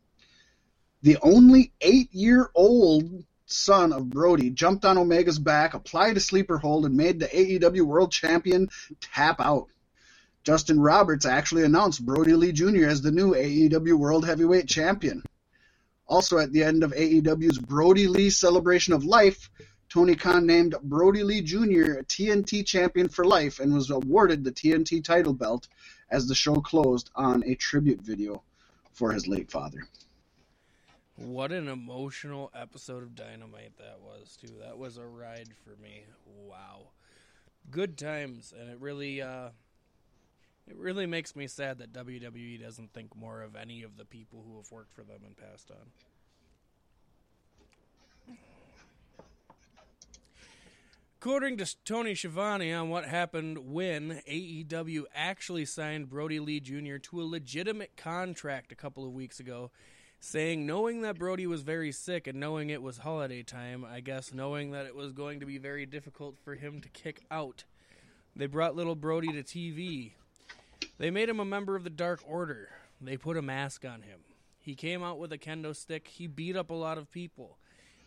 The 1.01 1.17
only 1.21 1.73
eight 1.81 2.13
year 2.13 2.49
old 2.55 3.23
son 3.45 3.93
of 3.93 4.09
Brodie 4.09 4.49
jumped 4.49 4.85
on 4.85 4.97
Omega's 4.97 5.39
back, 5.39 5.73
applied 5.73 6.17
a 6.17 6.19
sleeper 6.19 6.57
hold, 6.57 6.85
and 6.85 6.95
made 6.95 7.19
the 7.19 7.27
AEW 7.27 7.83
World 7.83 8.11
Champion 8.11 8.69
tap 9.01 9.39
out. 9.39 9.67
Justin 10.47 10.79
Roberts 10.79 11.25
actually 11.25 11.65
announced 11.65 12.05
Brodie 12.05 12.31
Lee 12.31 12.53
Jr. 12.53 12.85
as 12.85 13.01
the 13.01 13.11
new 13.11 13.33
AEW 13.33 13.97
World 13.97 14.25
Heavyweight 14.25 14.65
Champion. 14.65 15.21
Also, 16.05 16.37
at 16.37 16.53
the 16.53 16.63
end 16.63 16.85
of 16.85 16.93
AEW's 16.93 17.57
Brodie 17.57 18.07
Lee 18.07 18.29
Celebration 18.29 18.93
of 18.93 19.03
Life, 19.03 19.49
Tony 19.89 20.15
Khan 20.15 20.45
named 20.45 20.73
Brodie 20.83 21.23
Lee 21.23 21.41
Jr. 21.41 21.99
TNT 22.07 22.65
champion 22.65 23.09
for 23.09 23.25
life 23.25 23.59
and 23.59 23.73
was 23.73 23.89
awarded 23.89 24.45
the 24.45 24.53
TNT 24.53 25.03
title 25.03 25.33
belt 25.33 25.67
as 26.09 26.29
the 26.29 26.35
show 26.35 26.55
closed 26.61 27.09
on 27.13 27.43
a 27.43 27.53
tribute 27.55 28.01
video 28.01 28.41
for 28.93 29.11
his 29.11 29.27
late 29.27 29.51
father. 29.51 29.85
What 31.17 31.51
an 31.51 31.67
emotional 31.67 32.51
episode 32.55 33.03
of 33.03 33.15
Dynamite 33.15 33.75
that 33.79 33.99
was, 34.01 34.37
too. 34.39 34.53
That 34.61 34.77
was 34.77 34.95
a 34.95 35.05
ride 35.05 35.49
for 35.65 35.75
me. 35.83 36.05
Wow. 36.25 36.91
Good 37.69 37.97
times, 37.97 38.53
and 38.57 38.69
it 38.69 38.79
really 38.79 39.21
uh 39.21 39.49
it 40.67 40.77
really 40.77 41.05
makes 41.05 41.35
me 41.35 41.47
sad 41.47 41.79
that 41.79 41.93
WWE 41.93 42.61
doesn't 42.61 42.93
think 42.93 43.15
more 43.15 43.41
of 43.41 43.55
any 43.55 43.83
of 43.83 43.97
the 43.97 44.05
people 44.05 44.43
who 44.45 44.57
have 44.57 44.71
worked 44.71 44.93
for 44.93 45.03
them 45.03 45.21
and 45.25 45.35
passed 45.37 45.71
on. 45.71 45.87
According 51.19 51.57
to 51.57 51.75
Tony 51.83 52.13
Schiavone 52.13 52.71
on 52.71 52.89
what 52.89 53.05
happened 53.05 53.73
when 53.73 54.21
AEW 54.29 55.05
actually 55.15 55.65
signed 55.65 56.09
Brodie 56.09 56.39
Lee 56.39 56.59
Jr. 56.59 56.97
to 56.97 57.21
a 57.21 57.23
legitimate 57.23 57.97
contract 57.97 58.71
a 58.71 58.75
couple 58.75 59.03
of 59.03 59.13
weeks 59.13 59.39
ago, 59.39 59.71
saying 60.19 60.67
knowing 60.67 61.01
that 61.01 61.17
Brodie 61.17 61.47
was 61.47 61.63
very 61.63 61.91
sick 61.91 62.27
and 62.27 62.39
knowing 62.39 62.69
it 62.69 62.83
was 62.83 62.99
holiday 62.99 63.41
time, 63.41 63.83
I 63.83 63.99
guess 63.99 64.31
knowing 64.31 64.71
that 64.71 64.85
it 64.85 64.95
was 64.95 65.11
going 65.11 65.39
to 65.39 65.45
be 65.47 65.57
very 65.57 65.87
difficult 65.87 66.37
for 66.37 66.53
him 66.53 66.81
to 66.81 66.89
kick 66.89 67.25
out, 67.31 67.63
they 68.35 68.45
brought 68.45 68.75
little 68.75 68.95
Brodie 68.95 69.33
to 69.33 69.43
TV. 69.43 70.11
They 70.97 71.11
made 71.11 71.29
him 71.29 71.39
a 71.39 71.45
member 71.45 71.75
of 71.75 71.83
the 71.83 71.89
Dark 71.89 72.21
Order. 72.25 72.69
They 72.99 73.17
put 73.17 73.37
a 73.37 73.41
mask 73.41 73.85
on 73.85 74.01
him. 74.01 74.21
He 74.59 74.73
came 74.73 75.03
out 75.03 75.19
with 75.19 75.31
a 75.31 75.37
kendo 75.37 75.75
stick. 75.75 76.07
He 76.07 76.25
beat 76.27 76.55
up 76.55 76.71
a 76.71 76.75
lot 76.75 76.97
of 76.97 77.11
people. 77.11 77.57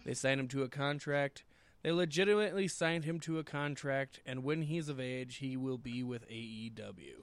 They 0.05 0.15
signed 0.15 0.41
him 0.41 0.49
to 0.49 0.63
a 0.63 0.69
contract. 0.69 1.45
They 1.83 1.93
legitimately 1.93 2.69
signed 2.69 3.05
him 3.05 3.21
to 3.21 3.39
a 3.39 3.45
contract, 3.45 4.21
and 4.27 4.45
when 4.45 4.63
he's 4.63 4.89
of 4.89 5.01
age, 5.01 5.37
he 5.37 5.57
will 5.57 5.79
be 5.79 6.03
with 6.03 6.29
AEW. 6.29 7.23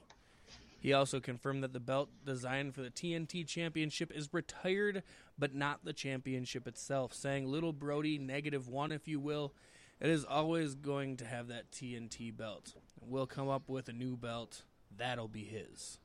He 0.79 0.93
also 0.93 1.19
confirmed 1.19 1.63
that 1.63 1.73
the 1.73 1.79
belt 1.79 2.09
designed 2.25 2.73
for 2.73 2.81
the 2.81 2.89
TNT 2.89 3.45
Championship 3.45 4.11
is 4.15 4.29
retired, 4.31 5.03
but 5.37 5.53
not 5.53 5.83
the 5.83 5.93
championship 5.93 6.67
itself, 6.67 7.13
saying 7.13 7.47
Little 7.47 7.73
Brodie, 7.73 8.17
negative 8.17 8.67
one, 8.69 8.91
if 8.91 9.07
you 9.07 9.19
will, 9.19 9.53
it 9.99 10.09
is 10.09 10.23
always 10.23 10.75
going 10.75 11.17
to 11.17 11.25
have 11.25 11.47
that 11.49 11.71
TNT 11.71 12.35
belt. 12.35 12.73
We'll 13.01 13.27
come 13.27 13.49
up 13.49 13.67
with 13.67 13.89
a 13.89 13.93
new 13.93 14.15
belt. 14.15 14.63
That'll 14.95 15.27
be 15.27 15.43
his. 15.43 15.99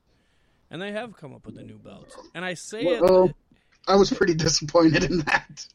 And 0.70 0.80
they 0.80 0.92
have 0.92 1.16
come 1.16 1.34
up 1.34 1.46
with 1.46 1.58
a 1.58 1.62
new 1.62 1.78
belt. 1.78 2.16
And 2.34 2.44
I 2.44 2.54
say 2.54 2.84
well, 2.84 3.26
it. 3.26 3.34
I 3.88 3.96
was 3.96 4.10
pretty 4.10 4.34
disappointed 4.34 5.04
in 5.04 5.18
that. 5.18 5.66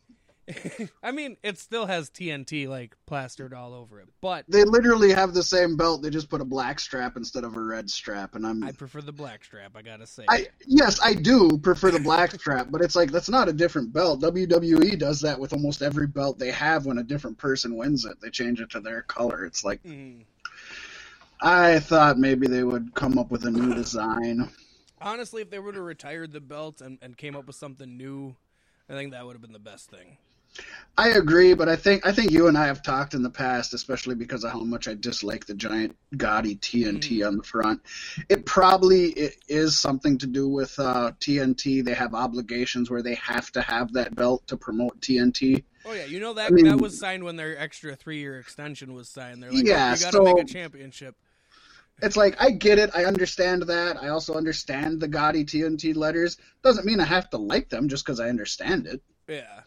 I 1.03 1.11
mean, 1.11 1.35
it 1.43 1.57
still 1.57 1.85
has 1.85 2.09
TNT 2.09 2.69
like 2.69 2.95
plastered 3.05 3.53
all 3.53 3.73
over 3.73 3.99
it, 3.99 4.07
but 4.21 4.45
they 4.47 4.63
literally 4.63 5.11
have 5.11 5.33
the 5.33 5.43
same 5.43 5.75
belt. 5.75 6.01
They 6.01 6.09
just 6.09 6.29
put 6.29 6.39
a 6.39 6.45
black 6.45 6.79
strap 6.79 7.17
instead 7.17 7.43
of 7.43 7.57
a 7.57 7.61
red 7.61 7.89
strap, 7.89 8.33
and 8.35 8.47
I'm. 8.47 8.63
I 8.63 8.71
prefer 8.71 9.01
the 9.01 9.11
black 9.11 9.43
strap. 9.43 9.73
I 9.75 9.81
gotta 9.81 10.07
say. 10.07 10.23
I 10.29 10.47
yes, 10.65 11.01
I 11.03 11.15
do 11.15 11.57
prefer 11.57 11.91
the 11.91 11.99
black 11.99 12.31
strap, 12.31 12.67
but 12.69 12.81
it's 12.81 12.95
like 12.95 13.11
that's 13.11 13.29
not 13.29 13.49
a 13.49 13.53
different 13.53 13.91
belt. 13.91 14.21
WWE 14.21 14.97
does 14.97 15.19
that 15.21 15.37
with 15.37 15.51
almost 15.51 15.81
every 15.81 16.07
belt 16.07 16.39
they 16.39 16.51
have. 16.51 16.85
When 16.85 16.97
a 16.97 17.03
different 17.03 17.37
person 17.37 17.75
wins 17.75 18.05
it, 18.05 18.21
they 18.21 18.29
change 18.29 18.61
it 18.61 18.69
to 18.71 18.79
their 18.79 19.01
color. 19.01 19.45
It's 19.45 19.65
like. 19.65 19.83
Mm. 19.83 20.23
I 21.41 21.79
thought 21.79 22.17
maybe 22.17 22.47
they 22.47 22.63
would 22.63 22.93
come 22.95 23.17
up 23.17 23.31
with 23.31 23.45
a 23.45 23.51
new 23.51 23.73
design. 23.73 24.49
Honestly, 24.99 25.41
if 25.41 25.49
they 25.49 25.59
would 25.59 25.75
have 25.75 25.83
retired 25.83 26.31
the 26.31 26.41
belt 26.41 26.81
and, 26.81 26.97
and 27.01 27.15
came 27.15 27.35
up 27.35 27.45
with 27.45 27.55
something 27.55 27.97
new, 27.97 28.35
I 28.89 28.93
think 28.93 29.11
that 29.11 29.25
would 29.25 29.33
have 29.33 29.41
been 29.41 29.53
the 29.53 29.59
best 29.59 29.89
thing. 29.89 30.17
I 30.97 31.09
agree, 31.09 31.53
but 31.53 31.69
I 31.69 31.75
think 31.75 32.05
I 32.07 32.11
think 32.11 32.31
you 32.31 32.47
and 32.47 32.57
I 32.57 32.65
have 32.65 32.81
talked 32.81 33.13
in 33.13 33.21
the 33.21 33.29
past, 33.29 33.75
especially 33.75 34.15
because 34.15 34.43
of 34.43 34.51
how 34.51 34.63
much 34.63 34.87
I 34.87 34.95
dislike 34.95 35.45
the 35.45 35.53
giant 35.53 35.95
gaudy 36.15 36.55
TNT 36.55 37.19
mm. 37.19 37.27
on 37.27 37.37
the 37.37 37.43
front. 37.43 37.81
It 38.29 38.47
probably 38.47 39.09
it 39.09 39.35
is 39.47 39.77
something 39.77 40.17
to 40.17 40.25
do 40.25 40.49
with 40.49 40.77
uh, 40.79 41.11
TNT. 41.19 41.85
They 41.85 41.93
have 41.93 42.15
obligations 42.15 42.89
where 42.89 43.03
they 43.03 43.13
have 43.15 43.51
to 43.51 43.61
have 43.61 43.93
that 43.93 44.15
belt 44.15 44.47
to 44.47 44.57
promote 44.57 44.99
TNT. 44.99 45.63
Oh 45.85 45.93
yeah, 45.93 46.05
you 46.05 46.19
know 46.19 46.33
that 46.33 46.47
I 46.47 46.49
mean, 46.49 46.65
that 46.65 46.81
was 46.81 46.97
signed 46.97 47.23
when 47.23 47.35
their 47.35 47.55
extra 47.57 47.95
three 47.95 48.19
year 48.19 48.39
extension 48.39 48.93
was 48.95 49.07
signed. 49.07 49.43
They're 49.43 49.51
like, 49.51 49.65
yeah, 49.65 49.91
oh, 49.91 49.93
you 49.93 49.99
got 49.99 50.11
to 50.11 50.17
so, 50.17 50.23
make 50.23 50.39
a 50.39 50.45
championship. 50.45 51.15
It's 52.01 52.17
like 52.17 52.39
I 52.39 52.51
get 52.51 52.77
it, 52.77 52.91
I 52.93 53.05
understand 53.05 53.63
that. 53.63 54.01
I 54.01 54.09
also 54.09 54.35
understand 54.35 54.99
the 54.99 55.07
gaudy 55.07 55.43
TNT 55.43 55.95
letters. 55.95 56.37
Doesn't 56.63 56.85
mean 56.85 56.99
I 56.99 57.05
have 57.05 57.29
to 57.31 57.37
like 57.37 57.69
them 57.69 57.89
just 57.89 58.05
because 58.05 58.19
I 58.19 58.29
understand 58.29 58.85
it. 58.85 59.01
Yeah. 59.27 59.61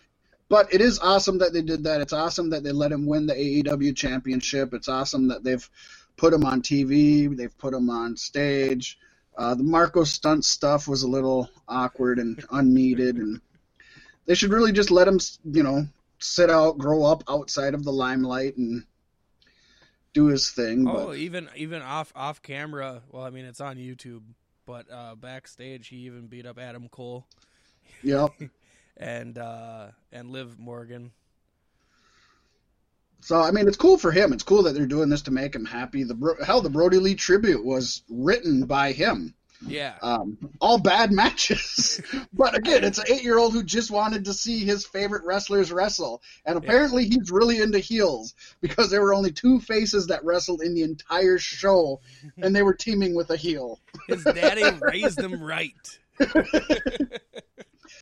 But 0.49 0.73
it 0.73 0.81
is 0.81 0.99
awesome 1.01 1.39
that 1.39 1.53
they 1.53 1.63
did 1.63 1.85
that. 1.85 2.01
It's 2.01 2.13
awesome 2.13 2.51
that 2.51 2.63
they 2.63 2.73
let 2.73 2.93
him 2.93 3.07
win 3.07 3.27
the 3.27 3.35
AEW 3.35 3.97
championship. 3.97 4.75
It's 4.75 4.89
awesome 4.89 5.29
that 5.29 5.45
they've 5.45 5.69
put 6.17 6.33
him 6.33 6.45
on 6.45 6.63
TV. 6.63 7.37
They've 7.37 7.57
put 7.57 7.75
him 7.75 7.89
on 7.89 8.17
stage. 8.17 8.99
Uh, 9.37 9.55
the 9.55 9.63
Marco 9.63 10.05
stunt 10.05 10.45
stuff 10.45 10.87
was 10.87 11.03
a 11.03 11.09
little 11.09 11.49
awkward 11.69 12.19
and 12.19 12.45
unneeded, 12.51 13.17
and 13.17 13.41
they 14.27 14.35
should 14.35 14.53
really 14.53 14.73
just 14.73 14.91
let 14.91 15.09
him, 15.09 15.19
you 15.45 15.63
know, 15.63 15.87
sit 16.19 16.51
out, 16.51 16.79
grow 16.79 17.05
up 17.05 17.25
outside 17.29 17.75
of 17.75 17.85
the 17.85 17.93
limelight, 17.93 18.57
and 18.57 18.85
do 20.13 20.27
his 20.27 20.51
thing. 20.51 20.87
Oh, 20.89 21.09
but... 21.09 21.17
even 21.17 21.49
even 21.57 21.83
off 21.83 22.13
off 22.15 22.43
camera. 22.43 23.03
Well, 23.11 23.25
I 23.25 23.31
mean, 23.31 23.45
it's 23.45 23.61
on 23.61 23.77
YouTube, 23.77 24.23
but 24.67 24.87
uh, 24.91 25.15
backstage, 25.15 25.89
he 25.89 25.97
even 26.07 26.27
beat 26.27 26.47
up 26.47 26.59
Adam 26.59 26.89
Cole. 26.89 27.27
Yep. 28.03 28.33
and 28.97 29.39
uh, 29.39 29.89
and 30.13 30.31
Liv 30.31 30.59
Morgan. 30.59 31.13
So 33.21 33.41
I 33.41 33.51
mean, 33.51 33.69
it's 33.69 33.77
cool 33.77 33.99
for 33.99 34.11
him. 34.11 34.33
It's 34.33 34.43
cool 34.43 34.63
that 34.63 34.75
they're 34.75 34.87
doing 34.87 35.09
this 35.09 35.23
to 35.23 35.31
make 35.31 35.55
him 35.55 35.65
happy. 35.65 36.05
The 36.05 36.37
hell, 36.45 36.61
the 36.61 36.71
Brodie 36.71 36.99
Lee 36.99 37.15
tribute 37.15 37.65
was 37.65 38.03
written 38.09 38.65
by 38.65 38.93
him. 38.93 39.35
Yeah. 39.67 39.95
Um, 40.01 40.39
all 40.61 40.79
bad 40.79 41.13
matches, 41.13 42.01
but 42.33 42.57
again, 42.57 42.83
it's 42.83 42.99
an 42.99 43.05
eight-year-old 43.09 43.53
who 43.53 43.63
just 43.63 43.91
wanted 43.91 44.25
to 44.25 44.35
see 44.35 44.65
his 44.65 44.87
favorite 44.87 45.25
wrestlers 45.25 45.71
wrestle, 45.71 46.23
and 46.47 46.57
apparently 46.57 47.05
yeah. 47.05 47.19
he's 47.19 47.31
really 47.31 47.61
into 47.61 47.79
heels 47.79 48.35
because 48.61 48.91
there 48.91 49.03
were 49.03 49.15
only 49.15 49.33
two 49.33 49.61
faces 49.61 50.07
that 50.07 50.25
wrestled 50.25 50.63
in 50.63 50.75
the 50.75 50.83
entire 50.83 51.39
show, 51.39 52.01
and 52.39 52.57
they 52.57 52.63
were 52.63 52.75
teaming 52.75 53.15
with 53.15 53.31
a 53.31 53.37
heel. 53.37 53.81
His 54.09 54.25
daddy 54.25 54.65
raised 54.81 55.21
him 55.21 55.43
right. 55.43 55.99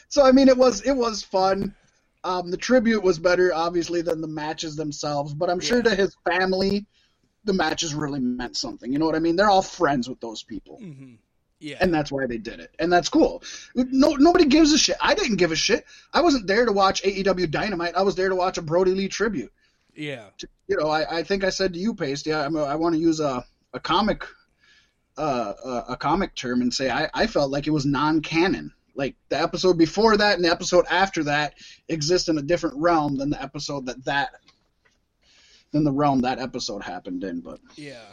So 0.08 0.24
I 0.24 0.32
mean, 0.32 0.48
it 0.48 0.56
was 0.56 0.80
it 0.82 0.96
was 0.96 1.22
fun. 1.22 1.74
Um, 2.24 2.50
the 2.50 2.56
tribute 2.56 3.02
was 3.02 3.18
better, 3.18 3.54
obviously, 3.54 4.02
than 4.02 4.20
the 4.20 4.28
matches 4.28 4.74
themselves. 4.74 5.34
But 5.34 5.50
I'm 5.50 5.60
sure 5.60 5.82
to 5.82 5.94
his 5.94 6.16
family, 6.28 6.86
the 7.44 7.52
matches 7.52 7.94
really 7.94 8.20
meant 8.20 8.56
something. 8.56 8.92
You 8.92 8.98
know 8.98 9.06
what 9.06 9.14
I 9.14 9.20
mean? 9.20 9.36
They're 9.36 9.50
all 9.50 9.62
friends 9.62 10.08
with 10.08 10.20
those 10.20 10.42
people. 10.42 10.80
Mm-hmm. 10.82 11.14
Yeah. 11.60 11.78
And 11.80 11.92
that's 11.92 12.12
why 12.12 12.26
they 12.26 12.38
did 12.38 12.60
it. 12.60 12.74
And 12.78 12.92
that's 12.92 13.08
cool. 13.08 13.42
No 13.74 14.10
nobody 14.14 14.44
gives 14.44 14.72
a 14.72 14.78
shit. 14.78 14.96
I 15.00 15.14
didn't 15.14 15.36
give 15.36 15.52
a 15.52 15.56
shit. 15.56 15.84
I 16.12 16.20
wasn't 16.20 16.46
there 16.46 16.64
to 16.64 16.72
watch 16.72 17.02
AEW 17.02 17.50
Dynamite. 17.50 17.96
I 17.96 18.02
was 18.02 18.14
there 18.14 18.28
to 18.28 18.36
watch 18.36 18.58
a 18.58 18.62
Brodie 18.62 18.92
Lee 18.92 19.08
tribute. 19.08 19.52
Yeah. 19.94 20.26
You 20.68 20.76
know, 20.76 20.88
I, 20.88 21.18
I 21.18 21.22
think 21.24 21.42
I 21.42 21.50
said 21.50 21.72
to 21.72 21.78
you, 21.78 21.94
Paste, 21.94 22.26
yeah, 22.26 22.44
I'm 22.44 22.54
a, 22.54 22.62
i 22.62 22.76
want 22.76 22.94
to 22.94 23.00
use 23.00 23.18
a, 23.18 23.44
a 23.74 23.80
comic 23.80 24.24
uh, 25.16 25.52
a, 25.64 25.92
a 25.92 25.96
comic 25.96 26.34
term 26.36 26.62
and 26.62 26.72
say 26.72 26.90
I, 26.90 27.10
I 27.12 27.26
felt 27.26 27.50
like 27.50 27.66
it 27.66 27.72
was 27.72 27.84
non 27.84 28.20
canon 28.20 28.72
like 28.94 29.16
the 29.28 29.40
episode 29.40 29.78
before 29.78 30.16
that 30.16 30.36
and 30.36 30.44
the 30.44 30.50
episode 30.50 30.84
after 30.90 31.24
that 31.24 31.54
exist 31.88 32.28
in 32.28 32.38
a 32.38 32.42
different 32.42 32.76
realm 32.76 33.16
than 33.16 33.30
the 33.30 33.42
episode 33.42 33.86
that 33.86 34.04
that 34.04 34.30
than 35.72 35.84
the 35.84 35.92
realm 35.92 36.20
that 36.20 36.38
episode 36.38 36.82
happened 36.82 37.24
in. 37.24 37.40
But 37.40 37.60
Yeah. 37.76 38.12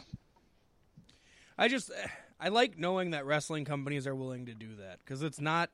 I 1.58 1.68
just 1.68 1.90
I 2.38 2.48
like 2.48 2.78
knowing 2.78 3.10
that 3.10 3.24
wrestling 3.24 3.64
companies 3.64 4.06
are 4.06 4.14
willing 4.14 4.46
to 4.46 4.54
do 4.54 4.76
that 4.76 4.98
because 5.04 5.22
it's 5.22 5.40
not 5.40 5.70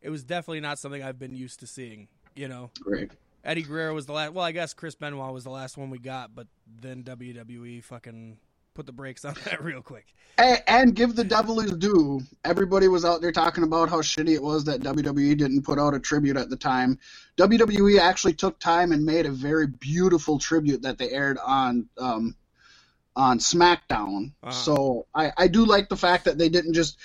it 0.00 0.10
was 0.10 0.24
definitely 0.24 0.60
not 0.60 0.78
something 0.78 1.02
I've 1.02 1.18
been 1.18 1.36
used 1.36 1.60
to 1.60 1.66
seeing. 1.66 2.08
You 2.34 2.48
know, 2.48 2.70
great. 2.80 3.10
Eddie 3.44 3.62
Guerrero 3.62 3.94
was 3.94 4.06
the 4.06 4.12
last. 4.12 4.32
Well, 4.32 4.44
I 4.44 4.52
guess 4.52 4.74
Chris 4.74 4.94
Benoit 4.94 5.32
was 5.32 5.44
the 5.44 5.50
last 5.50 5.76
one 5.76 5.90
we 5.90 5.98
got, 5.98 6.34
but 6.34 6.46
then 6.80 7.02
WWE 7.02 7.82
fucking 7.82 8.38
put 8.74 8.86
the 8.86 8.92
brakes 8.92 9.24
on 9.24 9.34
that 9.44 9.62
real 9.62 9.82
quick. 9.82 10.14
And, 10.38 10.62
and 10.68 10.94
give 10.94 11.16
the 11.16 11.24
devil 11.24 11.58
his 11.58 11.72
due. 11.72 12.20
Everybody 12.44 12.86
was 12.86 13.04
out 13.04 13.20
there 13.20 13.32
talking 13.32 13.64
about 13.64 13.88
how 13.88 14.00
shitty 14.00 14.34
it 14.34 14.42
was 14.42 14.64
that 14.64 14.80
WWE 14.80 15.36
didn't 15.36 15.62
put 15.62 15.78
out 15.78 15.94
a 15.94 15.98
tribute 15.98 16.36
at 16.36 16.48
the 16.48 16.56
time. 16.56 16.98
WWE 17.38 17.98
actually 17.98 18.34
took 18.34 18.58
time 18.60 18.92
and 18.92 19.04
made 19.04 19.26
a 19.26 19.32
very 19.32 19.66
beautiful 19.66 20.38
tribute 20.38 20.82
that 20.82 20.96
they 20.96 21.10
aired 21.10 21.38
on 21.44 21.88
um, 21.98 22.36
on 23.18 23.38
SmackDown. 23.38 24.32
Uh-huh. 24.42 24.50
So 24.50 25.06
I, 25.14 25.32
I 25.36 25.48
do 25.48 25.64
like 25.64 25.88
the 25.88 25.96
fact 25.96 26.24
that 26.24 26.38
they 26.38 26.48
didn't 26.48 26.74
just 26.74 26.96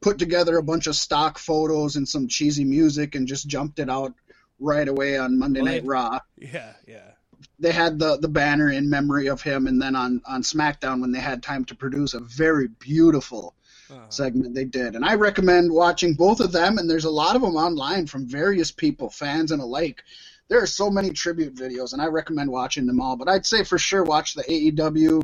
put 0.00 0.18
together 0.18 0.56
a 0.58 0.62
bunch 0.62 0.86
of 0.86 0.94
stock 0.94 1.38
photos 1.38 1.96
and 1.96 2.08
some 2.08 2.28
cheesy 2.28 2.64
music 2.64 3.14
and 3.14 3.26
just 3.26 3.46
jumped 3.46 3.78
it 3.78 3.88
out 3.88 4.14
right 4.60 4.86
away 4.86 5.16
on 5.16 5.38
Monday 5.38 5.62
Well, 5.62 5.72
Night 5.72 5.84
Raw 5.84 6.18
Yeah, 6.36 6.72
yeah, 6.86 7.12
they 7.58 7.72
had 7.72 7.98
the 7.98 8.18
the 8.18 8.28
banner 8.28 8.70
in 8.70 8.90
memory 8.90 9.28
of 9.28 9.42
him, 9.42 9.66
and 9.66 9.80
then 9.80 9.96
on 9.96 10.20
on 10.26 10.42
SmackDown 10.42 11.00
when 11.00 11.12
they 11.12 11.20
had 11.20 11.42
time 11.42 11.64
to 11.66 11.74
produce 11.74 12.14
a 12.14 12.20
very 12.20 12.68
beautiful 12.68 13.54
uh 13.90 14.08
segment, 14.08 14.54
they 14.54 14.64
did. 14.64 14.94
And 14.94 15.04
I 15.04 15.14
recommend 15.14 15.72
watching 15.72 16.14
both 16.14 16.40
of 16.40 16.52
them. 16.52 16.78
And 16.78 16.88
there's 16.88 17.04
a 17.04 17.10
lot 17.10 17.36
of 17.36 17.42
them 17.42 17.56
online 17.56 18.06
from 18.06 18.26
various 18.26 18.70
people, 18.70 19.10
fans 19.10 19.52
and 19.52 19.62
alike. 19.62 20.02
There 20.48 20.62
are 20.62 20.66
so 20.66 20.90
many 20.90 21.10
tribute 21.10 21.54
videos, 21.54 21.92
and 21.92 22.02
I 22.02 22.06
recommend 22.06 22.50
watching 22.50 22.86
them 22.86 23.00
all. 23.00 23.16
But 23.16 23.28
I'd 23.28 23.46
say 23.46 23.64
for 23.64 23.78
sure 23.78 24.02
watch 24.02 24.34
the 24.34 24.42
AEW 24.42 25.22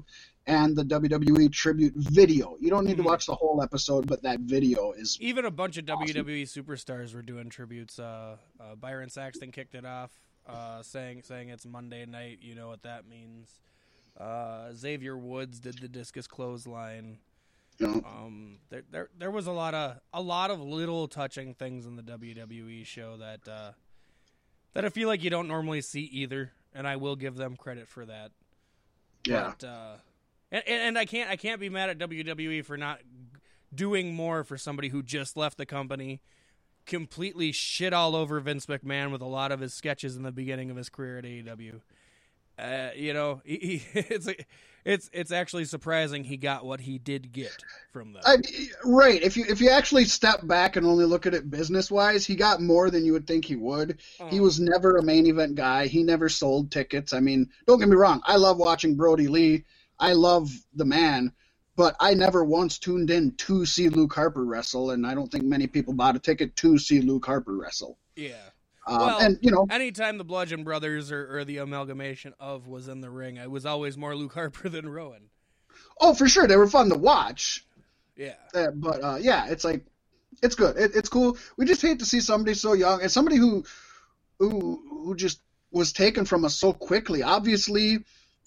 and 0.49 0.75
the 0.75 0.83
WWE 0.85 1.53
tribute 1.53 1.93
video. 1.95 2.57
You 2.59 2.71
don't 2.71 2.85
need 2.87 2.97
to 2.97 3.03
Mhm. 3.03 3.07
watch 3.07 3.27
the 3.27 3.35
whole 3.35 3.63
episode, 3.63 4.07
but 4.09 4.23
that 4.23 4.41
video 4.41 4.93
is 4.93 5.17
Even 5.21 5.45
a 5.45 5.51
bunch 5.51 5.77
of 5.77 5.89
Awesome. 5.89 6.07
WWE 6.09 6.43
superstars 6.45 7.15
were 7.15 7.23
doing 7.23 7.51
tributes. 7.51 7.99
Uh, 7.99 8.39
uh, 8.59 8.75
Byron 8.75 9.11
Saxton 9.11 9.53
kicked 9.53 9.75
it 9.75 9.85
off, 9.85 10.11
uh, 10.47 10.83
saying 10.83 11.23
saying 11.23 11.51
it's 11.51 11.67
Monday 11.67 12.07
night. 12.07 12.39
You 12.41 12.55
know 12.55 12.67
what 12.69 12.83
that 12.83 13.07
means. 13.07 13.61
Uh, 14.17 14.73
Xavier 14.73 15.17
Woods 15.17 15.61
did 15.61 15.79
the 15.79 15.89
discus 15.89 16.27
clothesline. 16.27 17.19
know, 17.79 18.03
Um, 18.05 18.59
there, 18.71 18.83
there, 18.91 19.09
there 19.17 19.31
was 19.31 19.47
a 19.47 19.53
lot 19.53 19.73
of 19.75 20.01
a 20.13 20.21
lot 20.23 20.51
of 20.51 20.61
little 20.61 21.07
touching 21.07 21.55
things 21.55 21.87
in 21.87 21.95
the 21.95 22.03
WWE 22.03 22.85
show 22.85 23.17
that 23.19 23.47
uh, 23.47 23.73
that 24.73 24.85
I 24.85 24.89
feel 24.89 25.09
like 25.09 25.23
you 25.23 25.31
don't 25.31 25.47
normally 25.47 25.83
see 25.83 26.03
either, 26.05 26.53
and 26.75 26.89
I 26.89 26.97
will 26.97 27.15
give 27.17 27.37
them 27.37 27.55
credit 27.57 27.87
for 27.87 28.05
that. 28.07 28.33
yeah. 29.25 29.53
But, 29.59 29.65
uh, 29.69 29.97
and, 30.51 30.63
and 30.67 30.99
I 30.99 31.05
can't 31.05 31.31
I 31.31 31.37
can't 31.37 31.61
be 31.61 31.69
mad 31.69 31.91
at 31.91 31.99
WWE 31.99 32.65
for 32.65 32.77
not 32.77 33.01
doing 33.75 34.15
more 34.15 34.45
for 34.45 34.57
somebody 34.57 34.89
who 34.89 35.03
just 35.03 35.37
left 35.37 35.59
the 35.59 35.67
company, 35.67 36.21
completely 36.87 37.53
shit 37.53 37.93
all 37.93 38.17
over 38.17 38.41
Vince 38.41 38.67
McMahon 38.67 39.11
with 39.13 39.21
a 39.21 39.27
lot 39.27 39.53
of 39.53 39.61
his 39.61 39.75
sketches 39.75 40.17
in 40.17 40.23
the 40.23 40.33
beginning 40.33 40.71
of 40.71 40.77
his 40.77 40.89
career 40.89 41.19
at 41.19 41.25
AEW. 41.25 41.81
Uh, 42.59 42.91
you 42.97 43.13
know, 43.13 43.41
he, 43.45 43.57
he, 43.93 43.99
it's 44.01 44.29
it's 44.85 45.11
it's 45.13 45.31
actually 45.31 45.65
surprising 45.65 46.25
he 46.25 46.37
got 46.37 46.65
what 46.65 46.81
he 46.81 46.99
did 46.99 47.31
get 47.31 47.57
from 47.93 48.13
them. 48.15 48.23
I, 48.25 48.39
right. 48.85 49.23
If 49.23 49.37
you 49.37 49.45
if 49.49 49.61
you 49.61 49.71
actually 49.71 50.07
step 50.07 50.45
back 50.47 50.77
and 50.77 50.85
only 50.87 51.05
look 51.05 51.27
at 51.27 51.35
it 51.35 51.51
business 51.51 51.91
wise, 51.91 52.27
he 52.27 52.35
got 52.35 52.61
more 52.61 52.91
than 52.91 53.05
you 53.05 53.13
would 53.13 53.27
think 53.27 53.45
he 53.45 53.55
would. 53.55 54.01
He 54.31 54.41
Uh, 54.41 54.43
was 54.43 54.59
never 54.59 54.97
a 54.97 55.03
main 55.03 55.27
event 55.27 55.55
guy. 55.55 55.87
He 55.87 56.03
never 56.03 56.29
sold 56.29 56.73
tickets. 56.73 57.13
I 57.13 57.21
mean, 57.21 57.49
don't 57.67 57.79
get 57.79 57.89
me 57.89 57.97
wrong. 57.97 58.23
I 58.25 58.37
love 58.37 58.57
watching 58.57 58.97
Brodie 58.97 59.29
Lee. 59.29 59.65
I 60.01 60.13
love 60.13 60.51
the 60.75 60.85
man, 60.85 61.33
but 61.77 61.97
I 62.01 62.15
never 62.15 62.45
once 62.45 62.79
tuned 62.79 63.11
in 63.11 63.33
to 63.37 63.67
see 63.67 63.89
Luke 63.89 64.15
Harper 64.15 64.45
wrestle, 64.45 64.91
and 64.91 65.07
I 65.07 65.15
don't 65.15 65.31
think 65.31 65.45
many 65.45 65.67
people 65.67 65.95
bought 65.95 66.17
a 66.17 66.19
ticket 66.19 66.57
to 66.57 66.79
see 66.79 67.01
Luke 67.01 67.27
Harper 67.27 67.57
wrestle. 67.57 67.99
yeah. 68.17 68.35
Um, 68.87 68.99
Well, 68.99 69.19
and 69.19 69.39
you 69.43 69.51
know, 69.51 69.67
Anytime 69.71 70.17
the 70.17 70.25
Bludgeon 70.25 70.65
Brothers 70.65 71.13
or, 71.13 71.39
or 71.39 71.45
the 71.45 71.59
amalgamation 71.59 72.33
of 72.41 72.67
was 72.67 72.89
in 72.89 73.03
the 73.03 73.11
ring, 73.11 73.37
it 73.37 73.51
was 73.51 73.67
always 73.67 73.99
more 73.99 74.17
Luke 74.17 74.33
Harper 74.35 74.69
than 74.71 74.89
Rowan. 74.89 75.29
oh 76.01 76.15
for 76.15 76.27
sure, 76.27 76.47
they 76.47 76.57
were 76.57 76.67
fun 76.69 76.89
to 76.89 76.97
watch. 76.97 77.67
Yeah. 78.17 78.35
Uh, 78.55 78.71
but 78.75 79.05
uh, 79.05 79.19
yeah, 79.21 79.47
it's 79.49 79.63
like 79.65 79.85
it's 80.43 80.55
good. 80.55 80.77
It, 80.79 80.97
it's 80.97 81.09
cool. 81.11 81.37
We 81.59 81.67
just 81.67 81.83
hate 81.83 81.99
to 81.99 82.07
see 82.07 82.21
somebody 82.21 82.55
so 82.55 82.73
young 82.73 83.03
and 83.03 83.11
somebody 83.11 83.37
who 83.37 83.65
who 84.39 84.81
who 85.05 85.15
just 85.15 85.41
was 85.71 85.93
taken 85.93 86.25
from 86.25 86.45
us 86.47 86.57
so 86.57 86.73
quickly. 86.73 87.23
Obviously, 87.23 87.99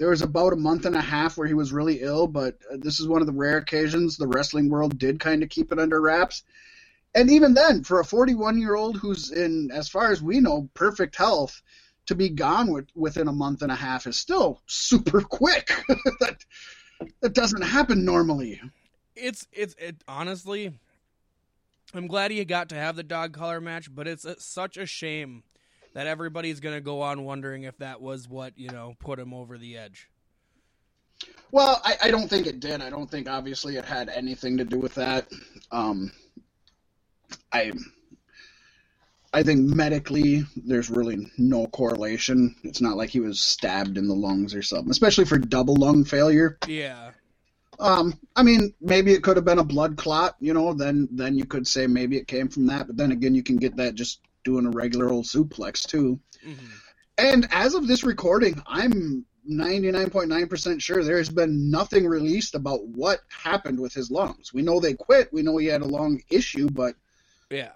there 0.02 0.10
was 0.10 0.24
about 0.24 0.52
a 0.52 0.56
month 0.56 0.88
and 0.88 0.96
a 0.96 1.02
half 1.02 1.38
where 1.38 1.46
he 1.46 1.54
was 1.54 1.72
really 1.72 2.02
ill, 2.02 2.26
but 2.26 2.58
uh, 2.74 2.78
this 2.80 3.00
is 3.00 3.08
one 3.08 3.22
of 3.22 3.28
the 3.28 3.34
rare 3.34 3.58
occasions 3.58 4.18
the 4.18 4.26
wrestling 4.26 4.68
world 4.68 4.98
did 4.98 5.20
kind 5.20 5.44
of 5.44 5.50
keep 5.50 5.72
it 5.72 5.78
under 5.78 6.02
wraps. 6.02 6.42
And 7.14 7.30
even 7.30 7.54
then, 7.54 7.84
for 7.84 8.00
a 8.00 8.04
41 8.04 8.60
year 8.60 8.74
old 8.74 8.98
who's 8.98 9.32
in, 9.32 9.70
as 9.72 9.90
far 9.90 10.12
as 10.12 10.20
we 10.20 10.40
know, 10.40 10.68
perfect 10.74 11.16
health, 11.16 11.62
to 12.08 12.16
be 12.16 12.30
gone 12.30 12.74
with, 12.74 12.88
within 12.96 13.28
a 13.28 13.32
month 13.32 13.62
and 13.62 13.72
a 13.72 13.76
half 13.76 14.08
is 14.08 14.18
still 14.18 14.60
super 14.66 15.22
quick. 15.30 15.68
that 16.20 16.38
that 17.20 17.34
doesn't 17.36 17.62
happen 17.62 18.04
normally. 18.04 18.60
it's 19.16 19.46
it's 19.52 19.76
it 19.78 19.98
honestly 20.08 20.72
i'm 21.94 22.08
glad 22.08 22.32
he 22.32 22.44
got 22.44 22.70
to 22.70 22.76
have 22.76 22.96
the 22.96 23.04
dog 23.04 23.34
collar 23.34 23.62
match 23.62 23.94
but 23.94 24.08
it's, 24.08 24.26
it's 24.26 24.46
such 24.46 24.78
a 24.78 24.88
shame 24.88 25.44
that 25.94 26.08
everybody's 26.08 26.60
going 26.60 26.76
to 26.76 26.82
go 26.82 27.02
on 27.02 27.24
wondering 27.24 27.64
if 27.64 27.78
that 27.78 28.02
was 28.02 28.28
what 28.28 28.54
you 28.58 28.70
know 28.70 28.96
put 29.00 29.20
him 29.20 29.34
over 29.34 29.58
the 29.58 29.78
edge 29.78 30.10
Well, 31.52 31.82
I, 31.84 31.98
I 32.04 32.12
don't 32.12 32.30
think 32.30 32.48
it 32.48 32.60
did. 32.60 32.82
I 32.82 32.90
don't 32.90 33.10
think 33.10 33.30
obviously 33.30 33.78
it 33.78 33.86
had 33.86 34.10
anything 34.10 34.58
to 34.58 34.66
do 34.66 34.80
with 34.80 34.96
that. 34.96 35.28
Um, 35.72 36.12
I 37.54 37.72
I 39.34 39.44
think 39.44 39.62
medically 39.62 40.44
there's 40.56 40.90
really 40.90 41.32
no 41.38 41.68
correlation. 41.68 42.56
It's 42.64 42.82
not 42.82 42.98
like 42.98 43.10
he 43.10 43.20
was 43.22 43.40
stabbed 43.40 43.98
in 43.98 44.08
the 44.08 44.14
lungs 44.16 44.54
or 44.54 44.62
something, 44.62 44.92
especially 44.92 45.26
for 45.26 45.38
double 45.38 45.76
lung 45.76 46.04
failure. 46.04 46.58
yeah 46.66 47.12
Um, 47.80 48.20
I 48.36 48.44
mean, 48.44 48.74
maybe 48.82 49.14
it 49.14 49.24
could 49.24 49.38
have 49.38 49.46
been 49.46 49.60
a 49.60 49.64
blood 49.64 49.98
clot, 49.98 50.36
you 50.40 50.54
know, 50.54 50.74
then 50.74 51.08
then 51.12 51.36
you 51.38 51.46
could 51.46 51.68
say 51.68 51.88
maybe 51.88 52.18
it 52.18 52.28
came 52.28 52.50
from 52.50 52.68
that, 52.68 52.88
but 52.88 52.98
then 52.98 53.12
again 53.12 53.34
you 53.36 53.44
can 53.44 53.58
get 53.58 53.78
that 53.78 53.96
just 53.96 54.22
doing 54.44 54.66
a 54.66 54.70
regular 54.70 55.10
old 55.10 55.26
suplex 55.26 55.88
too. 55.88 56.20
hmm 56.44 56.54
And 57.18 57.48
as 57.52 57.74
of 57.74 57.88
this 57.88 58.04
recording, 58.04 58.62
I'm 58.68 59.26
99.9% 59.50 60.82
sure 60.82 61.04
there 61.04 61.18
has 61.18 61.30
been 61.30 61.70
nothing 61.70 62.06
released 62.06 62.56
about 62.56 62.86
what 62.88 63.20
happened 63.30 63.80
with 63.80 63.94
his 63.94 64.12
lungs. 64.12 64.54
We 64.54 64.62
know 64.62 64.80
they 64.80 64.94
quit. 64.94 65.34
We 65.34 65.42
know 65.42 65.58
he 65.58 65.66
had 65.68 65.82
a 65.82 65.86
lung 65.86 66.22
issue, 66.30 66.70
but 66.70 66.96
yeah 67.50 67.72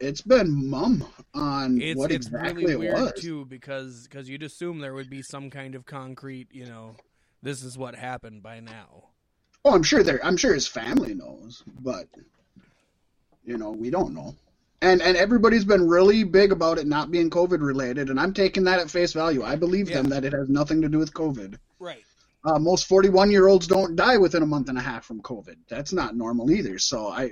it's 0.00 0.20
been 0.22 0.68
mum 0.68 1.06
on 1.32 1.80
it's, 1.80 1.96
what 1.96 2.10
it's 2.10 2.26
exactly 2.26 2.64
really 2.64 2.72
it 2.72 2.78
weird 2.80 2.94
was. 2.94 3.12
too 3.20 3.44
because 3.44 4.08
because 4.08 4.28
you'd 4.28 4.42
assume 4.42 4.80
there 4.80 4.94
would 4.94 5.08
be 5.08 5.22
some 5.22 5.48
kind 5.48 5.76
of 5.76 5.86
concrete 5.86 6.48
you 6.50 6.66
know 6.66 6.96
this 7.40 7.62
is 7.62 7.78
what 7.78 7.94
happened 7.94 8.42
by 8.42 8.58
now 8.58 9.04
Oh, 9.64 9.74
I'm 9.74 9.82
sure 9.84 10.02
there. 10.02 10.24
I'm 10.24 10.36
sure 10.36 10.54
his 10.54 10.66
family 10.66 11.14
knows, 11.14 11.62
but 11.80 12.08
you 13.44 13.56
know 13.56 13.70
we 13.70 13.90
don't 13.90 14.12
know. 14.14 14.34
And 14.82 15.00
and 15.00 15.16
everybody's 15.16 15.64
been 15.64 15.86
really 15.88 16.24
big 16.24 16.50
about 16.50 16.76
it 16.76 16.88
not 16.88 17.12
being 17.12 17.30
COVID 17.30 17.60
related, 17.62 18.10
and 18.10 18.18
I'm 18.18 18.34
taking 18.34 18.64
that 18.64 18.80
at 18.80 18.90
face 18.90 19.12
value. 19.12 19.44
I 19.44 19.54
believe 19.54 19.86
them 19.86 20.08
that 20.08 20.24
it 20.24 20.32
has 20.32 20.48
nothing 20.48 20.82
to 20.82 20.88
do 20.88 20.98
with 20.98 21.14
COVID. 21.14 21.56
right 21.78 22.04
Uh, 22.44 22.58
most 22.58 22.88
41 22.88 23.30
year 23.30 23.46
olds 23.46 23.68
don't 23.68 23.94
die 23.94 24.18
within 24.18 24.42
a 24.42 24.46
month 24.46 24.68
and 24.68 24.76
a 24.76 24.82
half 24.82 25.04
from 25.04 25.22
COVID. 25.22 25.54
That's 25.68 25.92
not 25.92 26.16
normal 26.16 26.50
either. 26.50 26.80
So 26.80 27.06
I, 27.06 27.30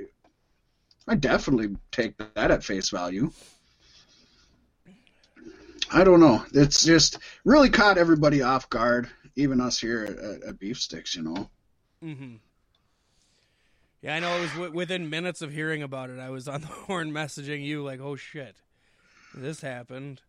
I 1.09 1.17
definitely 1.17 1.77
take 1.91 2.17
that 2.19 2.53
at 2.53 2.63
face 2.63 2.91
value. 2.91 3.33
I 5.93 6.05
don't 6.05 6.21
know. 6.21 6.45
It's 6.55 6.85
just 6.85 7.19
really 7.45 7.69
caught 7.69 7.99
everybody 7.99 8.43
off 8.43 8.71
guard, 8.71 9.11
even 9.35 9.61
us 9.61 9.81
here 9.81 10.05
at, 10.05 10.49
at 10.51 10.59
Beef 10.61 10.81
Sticks. 10.81 11.17
You 11.17 11.23
know. 11.25 11.51
hmm 12.01 12.37
Yeah, 14.03 14.15
I 14.17 14.21
know. 14.21 14.37
It 14.37 14.41
was 14.41 14.51
w- 14.53 14.73
within 14.73 15.11
minutes 15.11 15.43
of 15.43 15.53
hearing 15.53 15.83
about 15.83 16.11
it. 16.11 16.19
I 16.19 16.31
was 16.31 16.49
on 16.49 16.61
the 16.63 16.67
horn 16.69 17.13
messaging 17.13 17.65
you 17.65 17.83
like, 17.85 18.01
"Oh 18.01 18.17
shit, 18.17 18.57
this 19.35 19.61
happened." 19.61 20.23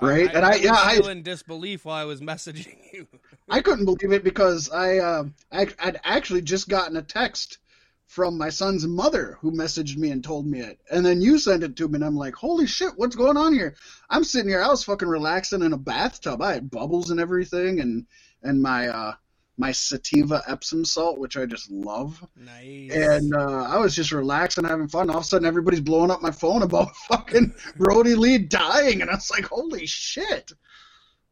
Right, 0.00 0.28
and 0.34 0.44
I- 0.44 0.50
was 0.56 0.62
yeah, 0.62 0.74
I- 0.74 0.94
still 0.96 1.08
in 1.08 1.22
disbelief 1.22 1.84
while 1.84 1.96
I 1.96 2.04
was 2.04 2.20
messaging 2.32 2.76
you. 2.92 3.06
I 3.48 3.60
couldn't 3.62 3.84
believe 3.86 4.12
it 4.12 4.24
because 4.24 4.70
I, 4.70 4.98
uh, 4.98 5.24
I 5.52 5.68
I'd 5.78 6.00
actually 6.04 6.42
just 6.42 6.68
gotten 6.68 6.96
a 6.96 7.02
text 7.02 7.58
from 8.06 8.36
my 8.38 8.50
son's 8.50 8.86
mother 8.86 9.36
who 9.40 9.50
messaged 9.50 9.96
me 9.96 10.10
and 10.10 10.22
told 10.22 10.46
me 10.46 10.60
it, 10.60 10.78
and 10.90 11.04
then 11.04 11.20
you 11.20 11.38
sent 11.38 11.62
it 11.64 11.74
to 11.76 11.88
me, 11.88 11.94
and 11.96 12.04
I'm 12.04 12.16
like, 12.16 12.34
holy 12.34 12.66
shit, 12.66 12.92
what's 12.96 13.16
going 13.16 13.36
on 13.36 13.52
here? 13.52 13.74
I'm 14.10 14.22
sitting 14.24 14.48
here, 14.48 14.62
I 14.62 14.68
was 14.68 14.84
fucking 14.84 15.08
relaxing 15.08 15.62
in 15.62 15.72
a 15.72 15.78
bathtub. 15.78 16.40
I 16.42 16.52
had 16.54 16.70
bubbles 16.70 17.10
and 17.10 17.18
everything, 17.18 17.80
and 17.80 18.06
and 18.42 18.60
my 18.62 18.88
uh 18.88 19.14
my 19.58 19.72
sativa 19.72 20.42
Epsom 20.46 20.84
salt, 20.84 21.18
which 21.18 21.36
I 21.36 21.46
just 21.46 21.70
love. 21.70 22.22
Nice. 22.36 22.92
And 22.92 23.34
uh, 23.34 23.64
I 23.64 23.78
was 23.78 23.94
just 23.94 24.12
relaxing, 24.12 24.64
having 24.64 24.88
fun. 24.88 25.10
All 25.10 25.18
of 25.18 25.22
a 25.22 25.26
sudden, 25.26 25.46
everybody's 25.46 25.80
blowing 25.80 26.10
up 26.10 26.22
my 26.22 26.30
phone 26.30 26.62
about 26.62 26.94
fucking 27.08 27.54
Brodie 27.76 28.14
Lee 28.14 28.38
dying, 28.38 29.00
and 29.00 29.10
I 29.10 29.14
was 29.14 29.30
like, 29.30 29.46
"Holy 29.46 29.86
shit, 29.86 30.52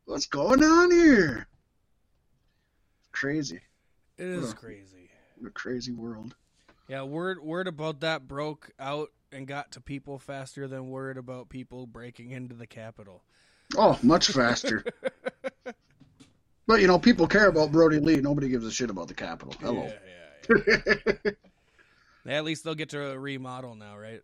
what's 0.06 0.26
going 0.26 0.62
on 0.62 0.90
here?" 0.90 1.46
Crazy, 3.12 3.60
it 4.18 4.26
is 4.26 4.50
Ugh. 4.50 4.56
crazy. 4.56 5.10
a 5.46 5.50
crazy 5.50 5.92
world. 5.92 6.34
Yeah, 6.88 7.02
word 7.02 7.40
word 7.40 7.68
about 7.68 8.00
that 8.00 8.26
broke 8.26 8.70
out 8.78 9.10
and 9.32 9.46
got 9.46 9.72
to 9.72 9.80
people 9.80 10.18
faster 10.18 10.66
than 10.68 10.90
word 10.90 11.16
about 11.16 11.48
people 11.48 11.87
breaking 11.87 12.30
into 12.30 12.54
the 12.54 12.66
Capitol. 12.66 13.22
Oh, 13.76 13.98
much 14.02 14.28
faster. 14.28 14.84
but 16.66 16.81
you 16.81 16.87
know, 16.87 16.98
people 16.98 17.27
care 17.27 17.48
about 17.48 17.72
Brodie 17.72 18.00
Lee. 18.00 18.16
Nobody 18.16 18.48
gives 18.48 18.66
a 18.66 18.70
shit 18.70 18.90
about 18.90 19.09
the 19.09 19.14
Capitol. 19.14 19.55
Hello. 19.61 19.90
Yeah, 20.48 20.57
yeah, 20.66 21.12
yeah. 21.24 21.31
At 22.27 22.44
least 22.44 22.64
they'll 22.64 22.74
get 22.74 22.90
to 22.90 23.11
a 23.11 23.18
remodel 23.18 23.74
now, 23.74 23.98
right? 23.98 24.22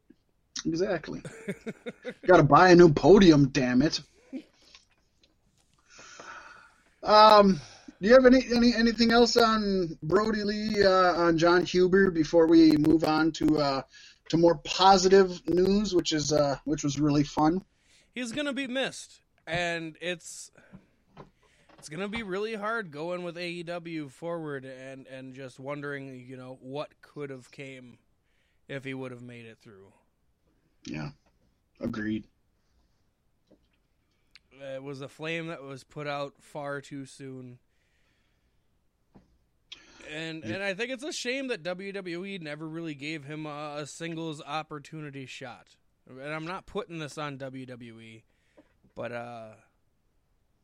exactly. 0.66 1.22
Got 2.26 2.38
to 2.38 2.42
buy 2.42 2.70
a 2.70 2.76
new 2.76 2.92
podium. 2.92 3.48
Damn 3.48 3.82
it. 3.82 4.00
Um, 7.02 7.60
do 8.00 8.08
you 8.08 8.14
have 8.14 8.26
any, 8.26 8.44
any 8.54 8.74
anything 8.74 9.10
else 9.10 9.36
on 9.36 9.98
Brodie 10.02 10.44
Lee 10.44 10.84
uh, 10.84 11.14
on 11.14 11.38
John 11.38 11.64
Huber 11.64 12.10
before 12.10 12.46
we 12.46 12.72
move 12.72 13.04
on 13.04 13.32
to 13.32 13.58
uh, 13.58 13.82
to 14.30 14.36
more 14.36 14.56
positive 14.64 15.40
news, 15.48 15.94
which 15.94 16.12
is 16.12 16.32
uh, 16.32 16.56
which 16.64 16.84
was 16.84 16.98
really 16.98 17.24
fun. 17.24 17.62
He's 18.14 18.32
gonna 18.32 18.52
be 18.52 18.66
missed, 18.66 19.20
and 19.46 19.96
it's 20.00 20.50
it's 21.80 21.88
gonna 21.88 22.08
be 22.08 22.22
really 22.22 22.54
hard 22.54 22.90
going 22.90 23.22
with 23.22 23.36
AEW 23.36 24.10
forward, 24.10 24.66
and 24.66 25.06
and 25.06 25.34
just 25.34 25.58
wondering, 25.58 26.26
you 26.28 26.36
know, 26.36 26.58
what 26.60 26.90
could 27.00 27.30
have 27.30 27.50
came 27.50 27.96
if 28.68 28.84
he 28.84 28.92
would 28.92 29.10
have 29.12 29.22
made 29.22 29.46
it 29.46 29.56
through. 29.62 29.90
Yeah, 30.84 31.12
agreed. 31.80 32.24
It 34.60 34.82
was 34.82 35.00
a 35.00 35.08
flame 35.08 35.46
that 35.46 35.62
was 35.62 35.82
put 35.82 36.06
out 36.06 36.34
far 36.38 36.82
too 36.82 37.06
soon. 37.06 37.58
And 40.12 40.44
and 40.44 40.62
I 40.62 40.74
think 40.74 40.90
it's 40.90 41.02
a 41.02 41.14
shame 41.14 41.48
that 41.48 41.62
WWE 41.62 42.42
never 42.42 42.68
really 42.68 42.94
gave 42.94 43.24
him 43.24 43.46
a, 43.46 43.76
a 43.78 43.86
singles 43.86 44.42
opportunity 44.46 45.24
shot. 45.24 45.76
And 46.06 46.30
I'm 46.30 46.46
not 46.46 46.66
putting 46.66 46.98
this 46.98 47.16
on 47.16 47.38
WWE, 47.38 48.20
but 48.94 49.12
uh 49.12 49.52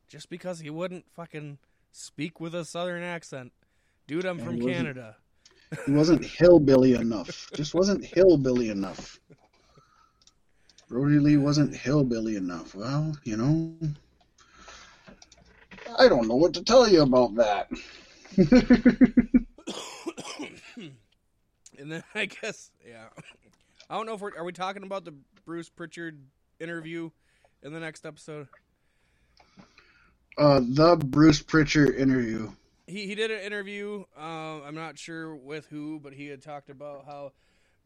just 0.09 0.29
because 0.29 0.61
he 0.61 0.71
wouldn't 0.71 1.07
fucking 1.15 1.59
speak 1.93 2.41
with 2.41 2.55
a 2.55 2.65
southern 2.65 3.03
accent. 3.03 3.53
Dude, 4.07 4.25
I'm 4.25 4.39
Yeah, 4.39 4.45
from 4.45 4.61
he 4.61 4.67
Canada. 4.67 5.17
He 5.85 5.93
wasn't 5.93 6.25
hillbilly 6.39 6.95
enough. 6.95 7.51
Just 7.55 7.75
wasn't 7.75 8.05
hillbilly 8.05 8.69
enough. 8.69 9.19
Brodie 10.89 11.19
Lee 11.19 11.37
wasn't 11.37 11.75
hillbilly 11.75 12.37
enough. 12.37 12.75
Well, 12.75 13.17
you 13.25 13.37
know, 13.37 13.75
I 15.99 16.09
don't 16.09 16.29
know 16.29 16.37
what 16.37 16.55
to 16.55 16.63
tell 16.63 16.89
you 16.89 17.03
about 17.03 17.35
that. 17.37 17.69
and 21.79 21.91
then 21.91 22.05
I 22.15 22.27
guess 22.27 22.71
yeah. 22.87 23.07
I 23.91 23.97
don't 23.97 24.07
know 24.07 24.15
if 24.15 24.21
we're 24.21 24.37
are 24.37 24.45
we 24.45 24.53
talking 24.53 24.85
about 24.85 25.05
the 25.05 25.15
Bruce 25.45 25.69
Pritchard 25.69 26.21
interview 26.61 27.11
in 27.63 27.73
the 27.73 27.81
next 27.81 28.07
episode? 28.07 28.47
Uh, 30.39 30.61
the 30.61 30.97
Bruce 30.97 31.43
Pritchard 31.43 31.95
interview. 31.97 32.51
he 32.87 33.07
he 33.07 33.15
did 33.15 33.31
an 33.31 33.41
interview. 33.41 34.05
Um, 34.17 34.63
I'm 34.67 34.75
not 34.75 34.99
sure 34.99 35.35
with 35.35 35.67
who, 35.67 36.01
but 36.01 36.13
he 36.13 36.27
had 36.27 36.43
talked 36.43 36.71
about 36.71 37.05
how 37.07 37.33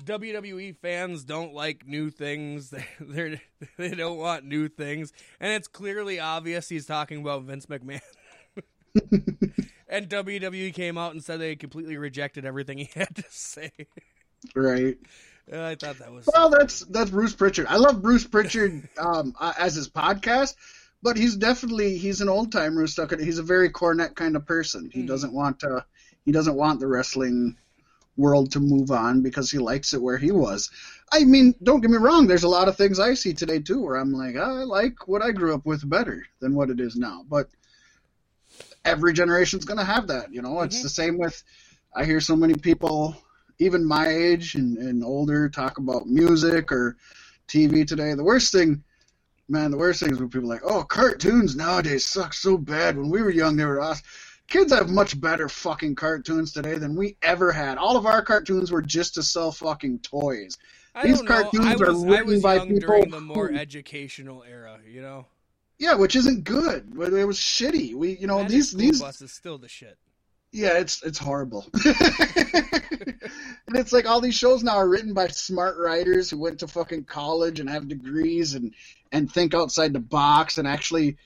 WWE 0.05 0.77
fans 0.77 1.25
don't 1.25 1.55
like 1.55 1.87
new 1.87 2.11
things. 2.11 2.73
They 3.01 3.41
they 3.77 3.91
don't 3.91 4.19
want 4.19 4.45
new 4.45 4.69
things, 4.69 5.13
and 5.41 5.53
it's 5.53 5.69
clearly 5.69 6.21
obvious 6.21 6.69
he's 6.69 6.87
talking 6.87 7.21
about 7.21 7.43
Vince 7.45 7.67
McMahon. 7.67 8.01
and 9.89 10.09
WWE 10.09 10.73
came 10.75 10.99
out 10.99 11.13
and 11.13 11.23
said 11.23 11.41
they 11.41 11.57
completely 11.57 11.97
rejected 11.97 12.45
everything 12.45 12.79
he 12.79 12.91
had 12.95 13.15
to 13.17 13.25
say. 13.29 13.71
Right. 14.55 14.97
And 15.51 15.61
I 15.61 15.75
thought 15.75 15.99
that 15.99 16.13
was 16.13 16.29
Well, 16.33 16.51
that's 16.51 16.81
that's 16.81 17.11
Bruce 17.11 17.35
Pritchard. 17.35 17.67
I 17.69 17.77
love 17.77 18.01
Bruce 18.01 18.27
Pritchard 18.27 18.89
um, 18.99 19.35
uh, 19.39 19.53
as 19.59 19.75
his 19.75 19.89
podcast, 19.89 20.55
but 21.03 21.17
he's 21.17 21.37
definitely 21.37 21.97
he's 21.97 22.21
an 22.21 22.29
old 22.29 22.53
timer 22.53 22.87
stuck. 22.87 23.13
in- 23.13 23.23
He's 23.23 23.39
a 23.39 23.43
very 23.43 23.71
cornet 23.71 24.15
kind 24.17 24.37
of 24.37 24.47
person. 24.47 24.91
He 24.93 25.03
Mhm. 25.03 25.07
doesn't 25.07 25.33
want 25.33 25.61
to 25.61 25.85
he 26.25 26.33
doesn't 26.33 26.55
want 26.55 26.81
the 26.81 26.87
wrestling 26.87 27.57
world 28.17 28.53
to 28.53 28.61
move 28.61 28.91
on 28.91 29.23
because 29.23 29.51
he 29.51 29.59
likes 29.59 29.95
it 29.95 30.03
where 30.03 30.19
he 30.19 30.31
was. 30.31 30.69
I 31.11 31.25
mean, 31.25 31.55
don't 31.63 31.81
get 31.81 31.91
me 31.91 31.97
wrong. 31.97 32.27
There's 32.27 32.43
a 32.43 32.49
lot 32.49 32.69
of 32.69 32.77
things 32.77 32.99
I 32.99 33.15
see 33.15 33.33
today 33.33 33.61
too 33.61 33.81
where 33.81 33.97
I'm 33.97 34.13
like, 34.13 34.37
I 34.37 34.51
like 34.65 35.09
what 35.09 35.23
I 35.23 35.33
grew 35.33 35.55
up 35.55 35.65
with 35.65 35.89
better 35.89 36.27
than 36.41 36.55
what 36.55 36.69
it 36.69 36.79
is 36.81 36.97
now. 36.97 37.25
But 37.29 37.49
every 38.85 39.13
generation's 39.13 39.65
going 39.65 39.79
to 39.79 39.85
have 39.85 40.07
that. 40.09 40.33
You 40.33 40.43
know, 40.43 40.61
it's 40.63 40.79
Mhm. 40.81 40.83
the 40.83 40.89
same 40.89 41.19
with. 41.19 41.43
I 41.95 42.05
hear 42.05 42.21
so 42.21 42.37
many 42.37 42.55
people, 42.55 43.17
even 43.59 43.85
my 43.85 44.09
age 44.09 44.55
and, 44.55 44.79
and 44.79 45.03
older, 45.03 45.49
talk 45.49 45.79
about 45.79 46.07
music 46.07 46.71
or 46.71 46.97
TV 47.49 47.85
today. 47.87 48.15
The 48.15 48.23
worst 48.25 48.53
thing, 48.53 48.85
man, 49.51 49.71
the 49.71 49.77
worst 49.77 50.01
thing 50.01 50.13
is 50.13 50.19
when 50.19 50.29
people 50.31 50.51
are 50.51 50.55
like, 50.55 50.65
oh, 50.65 50.83
cartoons 50.85 51.57
nowadays 51.57 52.07
suck 52.07 52.33
so 52.33 52.57
bad. 52.57 52.97
When 52.97 53.11
we 53.11 53.23
were 53.23 53.31
young, 53.31 53.57
they 53.57 53.65
were 53.65 53.81
awesome. 53.81 54.05
Kids 54.49 54.73
have 54.73 54.89
much 54.89 55.21
better 55.21 55.49
fucking 55.49 55.95
cartoons 55.95 56.53
today 56.53 56.77
than 56.79 56.97
we 56.97 57.17
ever 57.23 57.53
had. 57.53 57.79
All 57.79 57.97
of 57.97 58.07
our 58.07 58.23
cartoons 58.23 58.71
were 58.73 58.83
just 58.83 59.15
to 59.15 59.23
sell 59.23 59.53
fucking 59.53 60.01
toys. 60.01 60.59
I 60.95 61.07
these 61.07 61.19
don't 61.19 61.29
know. 61.29 61.35
I 61.37 61.43
cartoons 61.43 61.81
are 61.83 61.93
was, 61.93 62.05
I 62.05 62.09
written 62.09 62.27
was 62.27 62.43
by 62.43 62.55
young 62.57 62.69
people 62.69 62.81
during 62.89 63.11
the 63.11 63.21
more 63.21 63.49
who- 63.49 63.57
educational 63.57 64.43
era. 64.43 64.79
You 64.89 65.03
know, 65.03 65.27
Yeah, 65.79 65.95
which 65.95 66.17
isn't 66.17 66.45
good. 66.45 66.97
But 66.97 67.13
It 67.13 67.25
was 67.25 67.39
shitty. 67.39 67.95
We, 67.95 68.17
you 68.19 68.27
know, 68.27 68.39
Magic 68.39 68.51
these 68.51 68.69
School 68.71 68.81
these 68.81 69.01
Bus 69.01 69.23
is 69.23 69.33
still 69.33 69.59
the 69.59 69.69
shit. 69.69 69.99
Yeah, 70.53 70.79
it's 70.79 71.03
it's 71.03 71.19
horrible. 71.19 71.67
and 71.85 73.77
it's 73.77 73.93
like 73.93 74.07
all 74.07 74.21
these 74.21 74.35
shows 74.35 74.65
now 74.65 74.77
are 74.77 74.89
written 74.89 75.15
by 75.15 75.29
smart 75.29 75.77
writers 75.79 76.29
who 76.29 76.39
went 76.39 76.59
to 76.61 76.67
fucking 76.67 77.05
college 77.05 77.61
and 77.61 77.71
have 77.71 77.87
degrees 77.87 78.55
and 78.55 78.75
and 79.13 79.31
think 79.31 79.55
outside 79.55 79.93
the 79.93 80.01
box 80.01 80.59
and 80.59 80.67
actually 80.67 81.17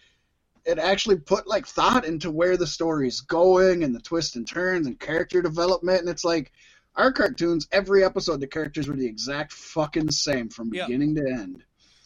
it 0.67 0.79
actually 0.79 1.17
put 1.17 1.47
like 1.47 1.67
thought 1.67 2.05
into 2.05 2.31
where 2.31 2.57
the 2.59 2.67
story's 2.67 3.23
going 3.23 3.83
and 3.83 3.95
the 3.95 4.01
twists 4.01 4.37
and 4.37 4.47
turns 4.47 4.87
and 4.87 5.01
character 5.01 5.41
development 5.41 6.01
and 6.01 6.09
it's 6.09 6.25
like 6.25 6.53
our 6.97 7.13
cartoons 7.13 7.67
every 7.73 8.05
episode 8.05 8.41
the 8.41 8.47
characters 8.47 8.89
were 8.89 8.97
the 8.97 9.07
exact 9.07 9.53
fucking 9.53 10.11
same 10.11 10.51
from 10.51 10.69
beginning 10.69 11.15
to 11.15 11.23
end. 11.23 11.65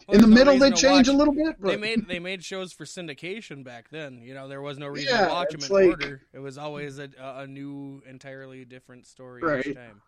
Well, 0.09 0.14
In 0.14 0.23
the 0.23 0.27
no 0.27 0.35
middle 0.35 0.59
they 0.59 0.71
change 0.71 1.07
watch- 1.07 1.14
a 1.14 1.18
little 1.18 1.35
bit, 1.35 1.57
but 1.61 1.68
They 1.68 1.77
made 1.77 2.09
they 2.09 2.18
made 2.18 2.42
shows 2.42 2.73
for 2.73 2.85
syndication 2.87 3.62
back 3.62 3.90
then. 3.90 4.23
You 4.23 4.33
know, 4.33 4.49
there 4.49 4.62
was 4.62 4.79
no 4.79 4.87
reason 4.87 5.14
Yeah, 5.14 5.27
to 5.27 5.33
watch 5.33 5.51
them 5.51 5.61
in 5.62 5.68
like- 5.68 5.87
order. 6.01 6.23
It 6.33 6.38
was 6.38 6.57
always 6.57 6.99
a, 6.99 7.11
a 7.21 7.47
new, 7.47 8.03
entirely 8.09 8.64
different 8.64 9.07
story 9.07 9.42
Right. 9.42 9.66
each 9.66 9.75
time. 9.77 10.01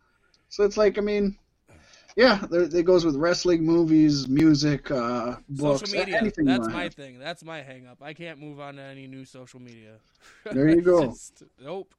So 0.49 0.65
it's 0.65 0.79
like, 0.79 0.97
I 0.97 1.03
mean, 1.03 1.37
yeah, 2.17 2.45
it 2.51 2.85
goes 2.85 3.05
with 3.05 3.15
wrestling, 3.15 3.63
movies, 3.63 4.27
music, 4.27 4.91
uh, 4.91 5.37
books, 5.51 5.81
social 5.83 5.99
media. 6.01 6.17
anything. 6.17 6.47
That's 6.47 6.67
my 6.69 6.85
have. 6.85 6.95
thing. 6.95 7.19
That's 7.19 7.45
my 7.45 7.61
hang 7.63 7.87
up. 7.87 7.99
I 8.03 8.15
can't 8.15 8.41
move 8.41 8.59
on 8.59 8.77
to 8.77 8.83
any 8.83 9.07
new 9.07 9.25
social 9.27 9.61
media. 9.61 9.97
There 10.51 10.69
you 10.71 10.81
go. 10.93 11.09
just- 11.09 11.43
nope. 11.63 11.95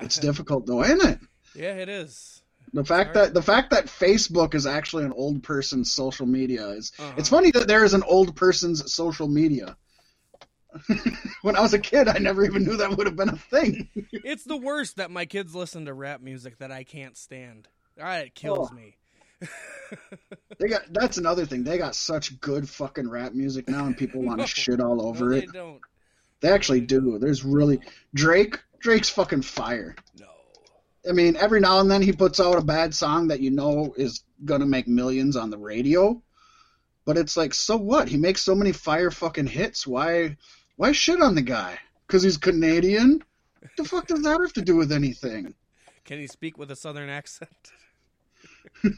It's 0.00 0.16
difficult 0.18 0.64
though, 0.66 0.82
isn't 0.82 1.04
it? 1.06 1.18
Yeah, 1.54 1.74
it 1.74 1.88
is. 1.90 2.42
The 2.72 2.84
fact 2.84 3.14
that 3.14 3.34
the 3.34 3.42
fact 3.42 3.70
that 3.70 3.86
Facebook 3.86 4.54
is 4.54 4.66
actually 4.66 5.04
an 5.04 5.12
old 5.12 5.42
person's 5.42 5.90
social 5.90 6.26
media 6.26 6.66
is. 6.68 6.92
Uh-huh. 6.98 7.12
It's 7.16 7.28
funny 7.28 7.50
that 7.52 7.68
there 7.68 7.84
is 7.84 7.94
an 7.94 8.02
old 8.02 8.36
person's 8.36 8.92
social 8.92 9.28
media. 9.28 9.76
when 11.42 11.56
I 11.56 11.60
was 11.60 11.72
a 11.74 11.78
kid, 11.78 12.08
I 12.08 12.18
never 12.18 12.44
even 12.44 12.64
knew 12.64 12.76
that 12.76 12.96
would 12.96 13.06
have 13.06 13.16
been 13.16 13.30
a 13.30 13.36
thing. 13.36 13.88
It's 14.12 14.44
the 14.44 14.56
worst 14.56 14.96
that 14.96 15.10
my 15.10 15.24
kids 15.24 15.54
listen 15.54 15.86
to 15.86 15.94
rap 15.94 16.20
music 16.20 16.58
that 16.58 16.70
I 16.70 16.84
can't 16.84 17.16
stand. 17.16 17.68
Ah, 18.00 18.16
It 18.18 18.34
kills 18.34 18.68
Oh. 18.70 18.74
me. 18.74 18.96
They 20.58 20.68
got 20.68 20.82
that's 20.92 21.18
another 21.18 21.46
thing. 21.46 21.62
They 21.64 21.78
got 21.78 21.94
such 21.94 22.40
good 22.40 22.68
fucking 22.68 23.08
rap 23.08 23.32
music 23.32 23.68
now, 23.68 23.86
and 23.86 23.96
people 23.96 24.22
want 24.22 24.38
No. 24.38 24.44
to 24.44 24.48
shit 24.50 24.80
all 24.80 25.06
over 25.06 25.30
no, 25.30 25.36
it. 25.36 25.40
they 25.46 25.52
don't. 25.58 25.80
They 26.40 26.50
actually 26.50 26.80
do. 26.82 27.18
There's 27.18 27.44
really 27.44 27.80
Drake. 28.14 28.58
Drake's 28.80 29.08
fucking 29.08 29.42
fire. 29.42 29.94
No. 30.18 30.26
I 31.08 31.12
mean, 31.12 31.36
every 31.36 31.60
now 31.60 31.80
and 31.80 31.90
then 31.90 32.02
he 32.02 32.12
puts 32.12 32.38
out 32.40 32.58
a 32.58 32.62
bad 32.64 32.94
song 32.94 33.28
that 33.28 33.40
you 33.40 33.50
know 33.50 33.94
is 33.96 34.22
gonna 34.44 34.66
make 34.66 34.86
millions 34.88 35.36
on 35.36 35.50
the 35.50 35.58
radio. 35.58 36.22
But 37.04 37.16
it's 37.16 37.36
like, 37.36 37.54
so 37.54 37.76
what? 37.76 38.08
He 38.08 38.18
makes 38.18 38.42
so 38.42 38.54
many 38.54 38.72
fire 38.72 39.10
fucking 39.10 39.46
hits. 39.46 39.86
Why 39.86 40.36
why 40.76 40.92
shit 40.92 41.22
on 41.22 41.34
the 41.34 41.42
guy? 41.42 41.78
Because 42.06 42.22
he's 42.22 42.36
Canadian? 42.36 43.22
What 43.60 43.70
the 43.76 43.84
fuck 43.84 44.06
does 44.06 44.22
that 44.22 44.40
have 44.40 44.52
to 44.54 44.62
do 44.62 44.76
with 44.76 44.92
anything? 44.92 45.54
Can 46.04 46.18
he 46.18 46.26
speak 46.26 46.56
with 46.58 46.70
a 46.70 46.76
southern 46.76 47.08
accent? 47.08 47.50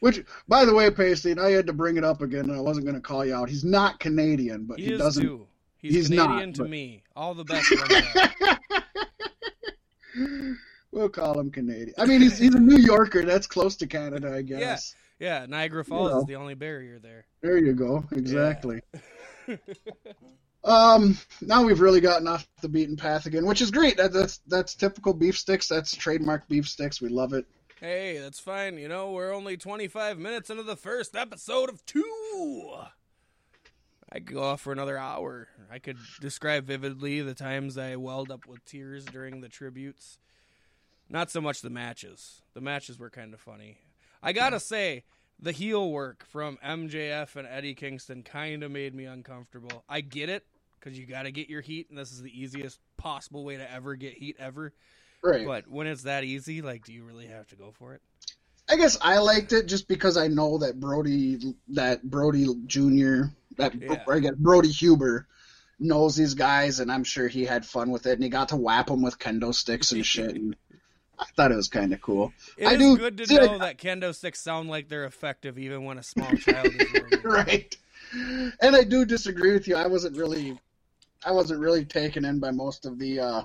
Which, 0.00 0.22
by 0.48 0.64
the 0.64 0.74
way, 0.74 0.90
Pasty, 0.90 1.38
I 1.38 1.50
had 1.50 1.66
to 1.66 1.72
bring 1.72 1.96
it 1.96 2.04
up 2.04 2.20
again, 2.20 2.50
and 2.50 2.52
I 2.56 2.60
wasn't 2.60 2.84
going 2.84 2.96
to 2.96 3.00
call 3.00 3.24
you 3.24 3.34
out. 3.34 3.48
He's 3.48 3.64
not 3.64 4.00
Canadian, 4.00 4.64
but 4.66 4.78
He, 4.78 4.86
he, 4.86 4.92
is 4.92 4.98
doesn't. 4.98 5.22
too. 5.24 5.46
He's, 5.78 5.94
He's 5.94 6.08
Canadian 6.08 6.48
not, 6.50 6.54
to 6.56 6.62
but- 6.62 6.70
me. 6.70 7.02
All 7.16 7.32
the 7.34 7.44
best. 7.44 7.72
we'll 10.94 11.08
call 11.08 11.38
him 11.38 11.50
Canadian. 11.50 11.94
I 11.98 12.06
mean, 12.06 12.20
he's 12.20 12.38
he's 12.38 12.54
a 12.54 12.60
New 12.60 12.78
Yorker. 12.78 13.24
That's 13.24 13.46
close 13.46 13.76
to 13.76 13.86
Canada, 13.86 14.34
I 14.34 14.42
guess. 14.42 14.94
Yeah, 15.18 15.46
Niagara 15.46 15.84
Falls 15.84 16.10
know. 16.10 16.20
is 16.20 16.26
the 16.26 16.36
only 16.36 16.54
barrier 16.54 16.98
there. 16.98 17.26
There 17.40 17.58
you 17.58 17.72
go. 17.72 18.04
Exactly. 18.12 18.80
Um, 20.64 21.18
now 21.42 21.62
we've 21.62 21.80
really 21.80 22.00
gotten 22.00 22.26
off 22.26 22.48
the 22.62 22.70
beaten 22.70 22.96
path 22.96 23.26
again, 23.26 23.44
which 23.44 23.60
is 23.60 23.70
great. 23.70 23.98
That, 23.98 24.14
that's 24.14 24.38
that's 24.46 24.74
typical 24.74 25.12
beef 25.12 25.36
sticks. 25.36 25.68
That's 25.68 25.94
trademark 25.94 26.48
beef 26.48 26.66
sticks. 26.66 27.02
We 27.02 27.10
love 27.10 27.34
it. 27.34 27.44
Hey, 27.80 28.18
that's 28.18 28.40
fine. 28.40 28.78
You 28.78 28.88
know, 28.88 29.12
we're 29.12 29.34
only 29.34 29.58
25 29.58 30.18
minutes 30.18 30.48
into 30.48 30.62
the 30.62 30.74
first 30.74 31.14
episode 31.14 31.68
of 31.68 31.84
two. 31.84 32.72
I 34.10 34.20
could 34.20 34.32
go 34.32 34.42
off 34.42 34.62
for 34.62 34.72
another 34.72 34.96
hour. 34.96 35.48
I 35.70 35.80
could 35.80 35.98
describe 36.20 36.64
vividly 36.64 37.20
the 37.20 37.34
times 37.34 37.76
I 37.76 37.96
welled 37.96 38.30
up 38.30 38.46
with 38.46 38.64
tears 38.64 39.04
during 39.04 39.42
the 39.42 39.50
tributes. 39.50 40.18
Not 41.14 41.30
so 41.30 41.40
much 41.40 41.62
the 41.62 41.70
matches. 41.70 42.42
The 42.54 42.60
matches 42.60 42.98
were 42.98 43.08
kind 43.08 43.32
of 43.34 43.40
funny. 43.40 43.78
I 44.20 44.32
gotta 44.32 44.58
say, 44.58 45.04
the 45.38 45.52
heel 45.52 45.92
work 45.92 46.26
from 46.26 46.58
MJF 46.64 47.36
and 47.36 47.46
Eddie 47.46 47.76
Kingston 47.76 48.24
kind 48.24 48.64
of 48.64 48.72
made 48.72 48.96
me 48.96 49.04
uncomfortable. 49.04 49.84
I 49.88 50.00
get 50.00 50.28
it, 50.28 50.44
because 50.74 50.98
you 50.98 51.06
gotta 51.06 51.30
get 51.30 51.48
your 51.48 51.60
heat, 51.60 51.86
and 51.88 51.96
this 51.96 52.10
is 52.10 52.20
the 52.20 52.36
easiest 52.36 52.80
possible 52.96 53.44
way 53.44 53.56
to 53.56 53.72
ever 53.72 53.94
get 53.94 54.14
heat 54.14 54.34
ever. 54.40 54.72
Right. 55.22 55.46
But 55.46 55.68
when 55.68 55.86
it's 55.86 56.02
that 56.02 56.24
easy, 56.24 56.62
like, 56.62 56.84
do 56.84 56.92
you 56.92 57.04
really 57.04 57.28
have 57.28 57.46
to 57.50 57.54
go 57.54 57.70
for 57.70 57.94
it? 57.94 58.02
I 58.68 58.74
guess 58.74 58.98
I 59.00 59.18
liked 59.18 59.52
it 59.52 59.66
just 59.66 59.86
because 59.86 60.16
I 60.16 60.26
know 60.26 60.58
that 60.58 60.80
Brodie, 60.80 61.54
that 61.68 62.02
Brodie 62.02 62.48
Jr., 62.66 63.26
that 63.56 63.72
Yeah. 63.80 64.02
I 64.08 64.18
guess 64.18 64.34
Brodie 64.34 64.72
Huber 64.72 65.28
knows 65.78 66.16
these 66.16 66.34
guys, 66.34 66.80
and 66.80 66.90
I'm 66.90 67.04
sure 67.04 67.28
he 67.28 67.44
had 67.44 67.64
fun 67.64 67.92
with 67.92 68.06
it, 68.06 68.14
and 68.14 68.24
he 68.24 68.30
got 68.30 68.48
to 68.48 68.56
whap 68.56 68.88
them 68.88 69.00
with 69.00 69.20
kendo 69.20 69.54
sticks 69.54 69.92
and 69.92 70.04
shit. 70.04 70.34
And 70.34 70.56
I 71.18 71.26
thought 71.36 71.52
it 71.52 71.56
was 71.56 71.68
kind 71.68 71.92
of 71.92 72.00
cool. 72.00 72.32
It 72.56 72.66
I 72.66 72.72
is 72.72 72.78
do- 72.78 72.96
good 72.98 73.16
to 73.18 73.34
know 73.34 73.58
that 73.58 73.78
kendo 73.78 74.14
sticks 74.14 74.40
sound 74.40 74.68
like 74.68 74.88
they're 74.88 75.04
effective 75.04 75.58
even 75.58 75.84
when 75.84 75.98
a 75.98 76.02
small 76.02 76.34
child 76.36 76.74
is 76.74 76.88
right. 77.24 77.76
And 78.60 78.76
I 78.76 78.84
do 78.84 79.04
disagree 79.04 79.52
with 79.52 79.66
you. 79.68 79.76
I 79.76 79.86
wasn't 79.86 80.16
really, 80.16 80.58
I 81.24 81.32
wasn't 81.32 81.60
really 81.60 81.84
taken 81.84 82.24
in 82.24 82.38
by 82.40 82.50
most 82.50 82.86
of 82.86 82.98
the, 82.98 83.20
uh, 83.20 83.44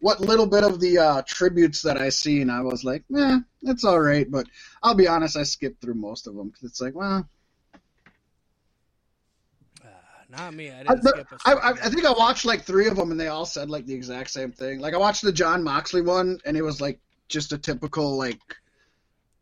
what 0.00 0.20
little 0.20 0.46
bit 0.46 0.62
of 0.62 0.78
the 0.80 0.98
uh, 0.98 1.22
tributes 1.26 1.82
that 1.82 1.96
I 1.96 2.10
seen. 2.10 2.50
I 2.50 2.60
was 2.60 2.84
like, 2.84 3.02
eh, 3.16 3.38
it's 3.62 3.84
all 3.84 4.00
right. 4.00 4.30
But 4.30 4.46
I'll 4.82 4.94
be 4.94 5.08
honest, 5.08 5.36
I 5.36 5.42
skipped 5.42 5.80
through 5.80 5.94
most 5.94 6.26
of 6.26 6.34
them 6.36 6.48
because 6.48 6.64
it's 6.64 6.80
like, 6.80 6.94
well, 6.94 7.26
Ah, 9.84 9.88
not 10.28 10.54
me. 10.54 10.70
I 10.70 10.80
I, 10.86 10.94
didn't 10.94 11.04
skip 11.04 11.32
a 11.32 11.38
I, 11.46 11.52
I. 11.54 11.70
I 11.70 11.88
think 11.88 12.04
I 12.04 12.12
watched 12.12 12.44
like 12.44 12.62
three 12.62 12.88
of 12.88 12.96
them, 12.96 13.10
and 13.10 13.18
they 13.18 13.28
all 13.28 13.46
said 13.46 13.70
like 13.70 13.86
the 13.86 13.94
exact 13.94 14.30
same 14.30 14.52
thing. 14.52 14.80
Like 14.80 14.94
I 14.94 14.98
watched 14.98 15.22
the 15.22 15.32
Jon 15.32 15.62
Moxley 15.64 16.02
one, 16.02 16.38
and 16.44 16.56
it 16.56 16.62
was 16.62 16.80
like 16.80 17.00
just 17.28 17.52
a 17.52 17.58
typical 17.58 18.16
like 18.16 18.40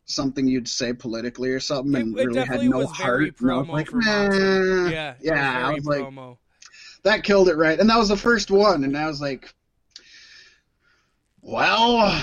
something 0.06 0.46
you'd 0.46 0.68
say 0.68 0.92
politically 0.92 1.50
or 1.50 1.60
something, 1.60 1.94
and 1.94 2.18
it 2.18 2.26
really 2.26 2.44
had 2.44 2.62
no 2.62 2.86
heart. 2.86 3.40
Was 3.40 3.68
like, 3.68 3.92
Moxley. 3.92 4.92
Yeah, 4.92 5.14
yeah. 5.20 5.68
I 5.68 5.72
was 5.72 5.86
like, 5.86 6.04
promo. 6.04 6.36
that 7.02 7.24
killed 7.24 7.48
it 7.48 7.56
right, 7.56 7.78
and 7.78 7.88
that 7.90 7.98
was 7.98 8.08
the 8.08 8.16
first 8.16 8.50
one, 8.50 8.84
and 8.84 8.96
I 8.96 9.06
was 9.06 9.20
like, 9.20 9.54
well. 11.42 12.22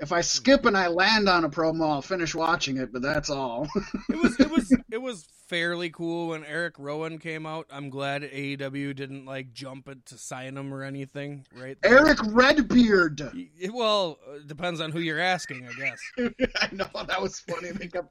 If 0.00 0.10
I 0.10 0.22
skip 0.22 0.64
and 0.64 0.76
I 0.76 0.88
land 0.88 1.28
on 1.28 1.44
a 1.44 1.50
promo, 1.50 1.88
I'll 1.90 2.02
finish 2.02 2.34
watching 2.34 2.78
it, 2.78 2.92
but 2.92 3.02
that's 3.02 3.30
all. 3.30 3.68
It 4.10 4.16
was 4.22 4.40
it 4.40 4.50
was 4.50 4.76
it 4.90 5.02
was 5.02 5.26
fairly 5.48 5.90
cool 5.90 6.28
when 6.28 6.44
Eric 6.44 6.74
Rowan 6.78 7.18
came 7.18 7.44
out. 7.46 7.66
I'm 7.70 7.88
glad 7.90 8.22
AEW 8.22 8.94
didn't 8.94 9.24
like 9.26 9.52
jump 9.52 9.88
it 9.88 10.04
to 10.06 10.18
sign 10.18 10.56
him 10.56 10.72
or 10.72 10.82
anything, 10.82 11.46
right? 11.54 11.76
Eric 11.84 12.18
Redbeard. 12.26 13.20
It- 13.58 13.72
well, 13.72 14.18
it 14.34 14.46
depends 14.46 14.80
on 14.80 14.92
who 14.92 15.00
you're 15.00 15.18
asking, 15.20 15.68
I 15.68 15.72
guess. 15.78 16.00
I 16.62 16.68
know 16.74 16.86
that 17.06 17.20
was 17.20 17.40
funny. 17.40 17.70
They 17.72 17.88
kept, 17.88 18.08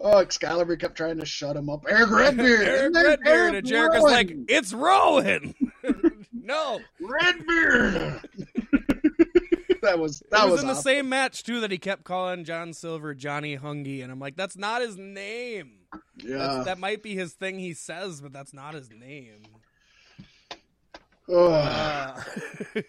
oh, 0.00 0.18
Excalibur 0.18 0.76
kept 0.76 0.96
trying 0.96 1.18
to 1.18 1.26
shut 1.26 1.56
him 1.56 1.68
up. 1.70 1.84
Eric 1.88 2.10
Redbeard. 2.10 2.60
Eric 2.68 2.82
And 2.86 2.94
Redbeard 2.94 3.18
Eric 3.26 3.54
and 3.54 3.66
Jericho's 3.66 4.02
like, 4.02 4.32
it's 4.48 4.72
Rowan. 4.72 5.54
no, 6.32 6.80
Redbeard. 7.00 8.20
that 9.82 9.98
was 9.98 10.22
that 10.30 10.44
was, 10.44 10.52
was, 10.52 10.62
in 10.62 10.68
the 10.68 10.74
same 10.74 11.08
match 11.08 11.42
too 11.42 11.60
that 11.60 11.70
he 11.70 11.78
kept 11.78 12.04
calling 12.04 12.44
John 12.44 12.72
Silver 12.72 13.14
Johnny 13.14 13.56
Hungee, 13.56 14.02
and 14.02 14.12
I'm 14.12 14.20
like, 14.20 14.36
that's 14.36 14.56
not 14.56 14.82
his 14.82 14.96
name. 14.96 15.72
Yeah. 16.16 16.38
That's, 16.38 16.64
that 16.66 16.78
might 16.78 17.02
be 17.02 17.14
his 17.14 17.32
thing 17.32 17.58
he 17.58 17.74
says, 17.74 18.20
but 18.20 18.32
that's 18.32 18.52
not 18.52 18.74
his 18.74 18.90
name. 18.90 19.42
Oh, 21.28 21.52
Uh, 21.52 22.20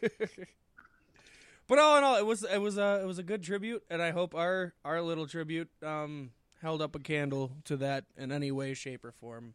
but 1.67 1.79
all 1.79 1.97
in 1.97 2.03
all, 2.03 2.17
it 2.17 2.25
was 2.25 2.43
it 2.43 2.57
was 2.57 2.77
a 2.77 2.99
it 3.01 3.05
was 3.05 3.19
a 3.19 3.23
good 3.23 3.43
tribute, 3.43 3.83
and 3.89 4.01
I 4.01 4.11
hope 4.11 4.35
our 4.35 4.73
our 4.83 5.01
little 5.01 5.27
tribute 5.27 5.69
um, 5.83 6.31
held 6.61 6.81
up 6.81 6.95
a 6.95 6.99
candle 6.99 7.51
to 7.65 7.77
that 7.77 8.05
in 8.17 8.31
any 8.31 8.51
way, 8.51 8.73
shape, 8.73 9.05
or 9.05 9.11
form. 9.11 9.53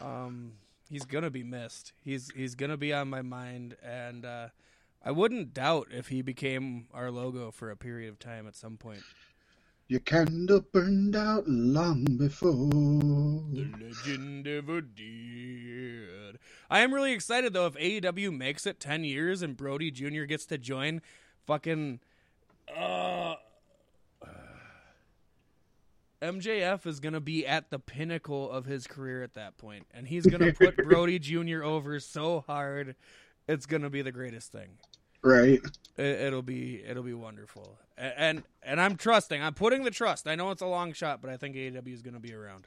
Um, 0.00 0.54
he's 0.88 1.04
gonna 1.04 1.30
be 1.30 1.44
missed. 1.44 1.92
He's 2.04 2.30
he's 2.34 2.54
gonna 2.54 2.76
be 2.76 2.92
on 2.92 3.08
my 3.08 3.22
mind, 3.22 3.76
and 3.82 4.24
uh, 4.24 4.48
I 5.02 5.10
wouldn't 5.12 5.54
doubt 5.54 5.88
if 5.90 6.08
he 6.08 6.20
became 6.22 6.86
our 6.92 7.10
logo 7.10 7.50
for 7.50 7.70
a 7.70 7.76
period 7.76 8.10
of 8.10 8.18
time 8.18 8.46
at 8.46 8.54
some 8.54 8.76
point. 8.76 9.02
your 9.88 10.00
candle 10.00 10.60
burned 10.72 11.16
out 11.16 11.48
long 11.48 12.04
before. 12.18 12.52
The 13.52 13.70
legend 13.80 14.46
ever 14.46 14.80
did. 14.82 16.38
I 16.70 16.80
am 16.80 16.92
really 16.94 17.12
excited 17.12 17.52
though 17.54 17.66
if 17.66 17.74
AEW 17.74 18.36
makes 18.36 18.66
it 18.66 18.78
ten 18.78 19.02
years 19.04 19.42
and 19.42 19.56
Brodie 19.56 19.90
Jr. 19.90 20.24
gets 20.24 20.44
to 20.46 20.58
join. 20.58 21.00
Fucking, 21.46 22.00
uh, 22.76 23.34
MJF 26.22 26.86
is 26.86 27.00
gonna 27.00 27.20
be 27.20 27.46
at 27.46 27.70
the 27.70 27.78
pinnacle 27.78 28.50
of 28.50 28.66
his 28.66 28.86
career 28.86 29.22
at 29.22 29.34
that 29.34 29.56
point, 29.56 29.86
and 29.92 30.06
he's 30.06 30.26
gonna 30.26 30.52
put 30.52 30.76
Brodie 30.84 31.18
Jr. 31.18 31.64
over 31.64 31.98
so 31.98 32.44
hard. 32.46 32.94
It's 33.48 33.66
gonna 33.66 33.90
be 33.90 34.02
the 34.02 34.12
greatest 34.12 34.52
thing. 34.52 34.78
Right. 35.22 35.60
It, 35.96 36.04
it'll 36.04 36.42
be 36.42 36.82
it'll 36.86 37.02
be 37.02 37.12
wonderful, 37.14 37.78
A- 37.98 38.18
and 38.18 38.42
and 38.62 38.80
I'm 38.80 38.96
trusting. 38.96 39.42
I'm 39.42 39.54
putting 39.54 39.82
the 39.84 39.90
trust. 39.90 40.26
I 40.26 40.34
know 40.34 40.50
it's 40.50 40.62
a 40.62 40.66
long 40.66 40.92
shot, 40.92 41.20
but 41.20 41.30
I 41.30 41.36
think 41.36 41.56
AEW 41.56 41.92
is 41.92 42.02
going 42.02 42.14
to 42.14 42.20
be 42.20 42.32
around. 42.34 42.66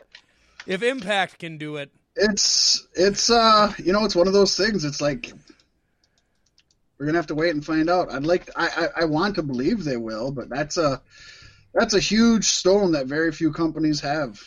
If 0.68 0.84
Impact 0.84 1.40
can 1.40 1.58
do 1.58 1.78
it, 1.78 1.92
It's 2.16 2.88
it's 2.94 3.30
uh 3.30 3.74
you 3.84 3.92
know 3.92 4.06
it's 4.06 4.16
one 4.16 4.28
of 4.28 4.34
those 4.34 4.56
things. 4.56 4.86
It's 4.86 5.02
like 5.02 5.32
we're 6.98 7.08
gonna 7.08 7.18
have 7.18 7.28
to 7.28 7.36
wait 7.36 7.54
and 7.56 7.66
find 7.66 7.90
out. 7.90 8.12
I'd 8.12 8.26
like 8.26 8.50
I, 8.56 8.68
I 8.96 9.02
I 9.02 9.06
want 9.06 9.36
to 9.36 9.44
believe 9.44 9.84
they 9.84 9.98
will, 9.98 10.32
but 10.32 10.48
that's 10.48 10.78
a 10.78 11.02
that's 11.74 11.96
a 11.96 12.00
huge 12.00 12.46
stone 12.46 12.92
that 12.92 13.08
very 13.08 13.32
few 13.32 13.52
companies 13.52 14.00
have. 14.02 14.40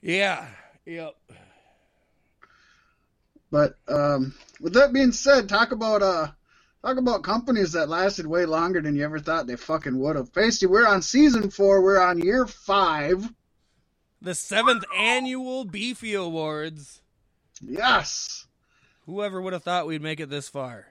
yeah, 0.00 0.46
yep. 0.86 1.16
But 3.50 3.76
um, 3.88 4.32
with 4.60 4.74
that 4.74 4.92
being 4.92 5.10
said, 5.10 5.48
talk 5.48 5.72
about 5.72 6.02
uh, 6.02 6.28
talk 6.82 6.96
about 6.96 7.22
companies 7.22 7.72
that 7.72 7.88
lasted 7.88 8.26
way 8.26 8.46
longer 8.46 8.80
than 8.80 8.96
you 8.96 9.04
ever 9.04 9.18
thought 9.18 9.46
they 9.46 9.56
fucking 9.56 9.98
would 9.98 10.16
have. 10.16 10.32
Pasty, 10.32 10.66
we're 10.66 10.86
on 10.86 11.02
season 11.02 11.50
four. 11.50 11.82
We're 11.82 12.00
on 12.00 12.18
year 12.18 12.46
five. 12.46 13.28
The 14.22 14.34
seventh 14.34 14.84
annual 14.96 15.64
Beefy 15.64 16.14
Awards. 16.14 17.00
Yes. 17.60 18.46
Whoever 19.06 19.40
would 19.40 19.52
have 19.52 19.62
thought 19.64 19.86
we'd 19.86 20.02
make 20.02 20.20
it 20.20 20.30
this 20.30 20.48
far? 20.48 20.86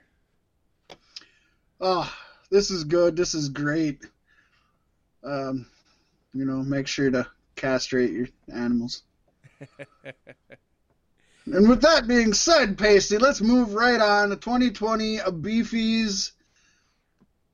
Oh, 1.80 2.12
this 2.50 2.70
is 2.70 2.84
good. 2.84 3.16
This 3.16 3.34
is 3.34 3.48
great. 3.48 4.04
Um, 5.24 5.66
you 6.34 6.44
know, 6.44 6.62
make 6.62 6.86
sure 6.86 7.10
to 7.10 7.26
castrate 7.56 8.10
your 8.10 8.28
animals. 8.52 9.02
and 11.54 11.68
with 11.68 11.82
that 11.82 12.06
being 12.06 12.32
said, 12.32 12.78
Pasty, 12.78 13.18
let's 13.18 13.40
move 13.40 13.74
right 13.74 14.00
on 14.00 14.30
to 14.30 14.36
2020 14.36 15.18
Beefies. 15.18 16.32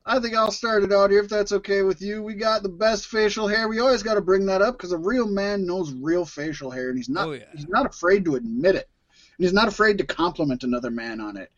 I 0.05 0.19
think 0.19 0.35
I'll 0.35 0.51
start 0.51 0.83
it 0.83 0.93
out 0.93 1.09
here 1.11 1.21
if 1.21 1.29
that's 1.29 1.51
okay 1.51 1.81
with 1.81 2.01
you. 2.01 2.23
We 2.23 2.35
got 2.35 2.63
the 2.63 2.69
best 2.69 3.07
facial 3.07 3.47
hair. 3.47 3.67
We 3.67 3.79
always 3.79 4.03
got 4.03 4.13
to 4.13 4.21
bring 4.21 4.45
that 4.45 4.61
up 4.61 4.77
because 4.77 4.93
a 4.93 4.97
real 4.97 5.27
man 5.27 5.65
knows 5.65 5.91
real 5.91 6.23
facial 6.25 6.71
hair, 6.71 6.89
and 6.89 6.97
he's 6.97 7.09
not 7.09 7.27
Oh, 7.27 7.31
yeah. 7.33 7.43
he's 7.53 7.67
not 7.67 7.85
afraid 7.85 8.23
to 8.25 8.35
admit 8.35 8.75
it, 8.75 8.87
and 9.37 9.45
he's 9.45 9.53
not 9.53 9.67
afraid 9.67 9.97
to 9.97 10.05
compliment 10.05 10.63
another 10.63 10.91
man 10.91 11.19
on 11.19 11.35
it. 11.35 11.51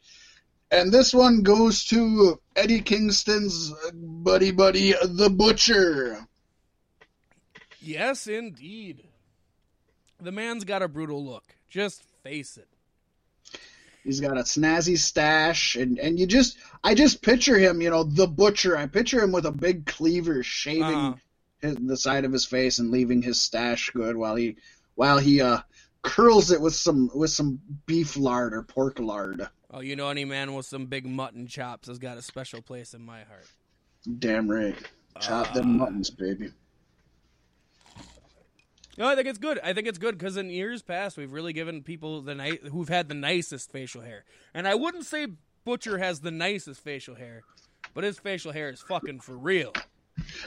And 0.71 0.91
this 0.91 1.13
one 1.13 1.41
goes 1.43 1.85
to 1.85 2.39
Eddie 2.55 2.81
Kingston's 2.81 3.71
uh, 3.71 3.91
buddy 3.93 4.51
buddy, 4.51 4.93
the 5.03 5.29
Butcher. 5.29 6.25
Yes, 7.81 8.27
indeed. 8.27 9.03
The 10.21 10.31
man's 10.31 10.63
got 10.65 10.81
a 10.81 10.87
brutal 10.87 11.23
look. 11.25 11.55
Just 11.69 12.03
face 12.29 12.57
it. 12.57 12.67
He's 14.03 14.21
got 14.21 14.37
a 14.37 14.41
snazzy 14.41 14.97
stash, 14.97 15.75
and 15.75 15.99
and 15.99 16.17
you 16.19 16.25
just 16.25 16.57
I 16.83 16.95
just 16.95 17.21
picture 17.21 17.57
him, 17.57 17.81
you 17.81 17.89
know, 17.89 18.03
the 18.03 18.27
Butcher. 18.27 18.77
I 18.77 18.87
picture 18.87 19.21
him 19.21 19.31
with 19.31 19.45
a 19.45 19.51
big 19.51 19.85
cleaver 19.85 20.41
shaving 20.41 20.83
Uh-huh. 20.83 21.13
his, 21.61 21.75
the 21.75 21.97
side 21.97 22.25
of 22.25 22.31
his 22.31 22.45
face 22.45 22.79
and 22.79 22.91
leaving 22.91 23.21
his 23.21 23.41
stash 23.41 23.89
good 23.91 24.15
while 24.15 24.35
he 24.35 24.55
while 24.95 25.17
he 25.17 25.41
uh 25.41 25.59
curls 26.01 26.49
it 26.51 26.61
with 26.61 26.73
some 26.75 27.09
with 27.13 27.29
some 27.29 27.59
beef 27.85 28.15
lard 28.15 28.53
or 28.53 28.63
pork 28.63 28.99
lard. 28.99 29.47
Oh, 29.71 29.81
you 29.81 29.95
know, 29.95 30.07
any 30.09 30.25
man 30.25 30.53
with 30.55 30.65
some 30.65 30.85
big 30.85 31.05
mutton 31.05 31.45
chops 31.45 31.89
has 31.89 31.99
got 31.99 32.17
a 32.17 32.21
special 32.21 32.61
place 32.61 32.93
in 32.93 33.01
my 33.05 33.23
heart. 33.23 33.45
Damn 34.19 34.49
right. 34.49 34.75
Chop 35.19 35.53
them 35.53 35.77
muttons, 35.77 36.09
baby. 36.09 36.51
No, 38.97 39.07
I 39.07 39.15
think 39.15 39.27
it's 39.27 39.37
good. 39.37 39.59
I 39.63 39.73
think 39.73 39.87
it's 39.87 39.97
good 39.97 40.17
because 40.17 40.35
in 40.35 40.49
years 40.49 40.81
past 40.81 41.17
we've 41.17 41.31
really 41.31 41.53
given 41.53 41.83
people 41.83 42.21
the 42.21 42.35
ni- 42.35 42.59
who've 42.69 42.89
had 42.89 43.07
the 43.07 43.15
nicest 43.15 43.71
facial 43.71 44.01
hair, 44.01 44.25
and 44.53 44.67
I 44.67 44.75
wouldn't 44.75 45.05
say 45.05 45.27
Butcher 45.63 45.97
has 45.97 46.21
the 46.21 46.31
nicest 46.31 46.81
facial 46.81 47.15
hair, 47.15 47.43
but 47.93 48.03
his 48.03 48.19
facial 48.19 48.51
hair 48.51 48.69
is 48.69 48.81
fucking 48.81 49.21
for 49.21 49.37
real. 49.37 49.73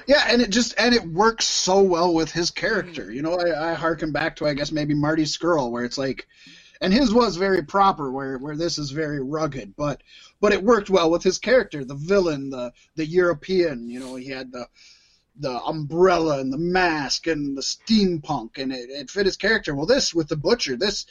Yeah, 0.06 0.24
and 0.28 0.42
it 0.42 0.50
just 0.50 0.74
and 0.78 0.94
it 0.94 1.04
works 1.04 1.46
so 1.46 1.80
well 1.80 2.12
with 2.12 2.30
his 2.30 2.50
character. 2.50 3.10
You 3.10 3.22
know, 3.22 3.38
I, 3.38 3.70
I 3.70 3.74
harken 3.74 4.12
back 4.12 4.36
to 4.36 4.46
I 4.46 4.54
guess 4.54 4.72
maybe 4.72 4.94
Marty 4.94 5.24
Scurll, 5.24 5.70
where 5.70 5.84
it's 5.84 5.98
like, 5.98 6.26
and 6.80 6.92
his 6.92 7.12
was 7.14 7.36
very 7.36 7.62
proper, 7.62 8.10
where 8.10 8.36
where 8.38 8.56
this 8.56 8.78
is 8.78 8.90
very 8.90 9.22
rugged, 9.22 9.74
but 9.76 10.02
but 10.40 10.52
it 10.52 10.62
worked 10.62 10.90
well 10.90 11.10
with 11.10 11.22
his 11.22 11.38
character, 11.38 11.84
the 11.84 11.94
villain, 11.94 12.50
the 12.50 12.72
the 12.96 13.06
European. 13.06 13.88
You 13.88 14.00
know, 14.00 14.16
he 14.16 14.28
had 14.28 14.52
the 14.52 14.66
the 15.36 15.60
umbrella 15.62 16.40
and 16.40 16.52
the 16.52 16.58
mask 16.58 17.26
and 17.26 17.56
the 17.56 17.62
steampunk, 17.62 18.58
and 18.58 18.72
it, 18.72 18.90
it 18.90 19.10
fit 19.10 19.26
his 19.26 19.36
character. 19.36 19.74
Well, 19.74 19.86
this 19.86 20.14
with 20.14 20.28
the 20.28 20.36
butcher, 20.36 20.76
this 20.76 21.06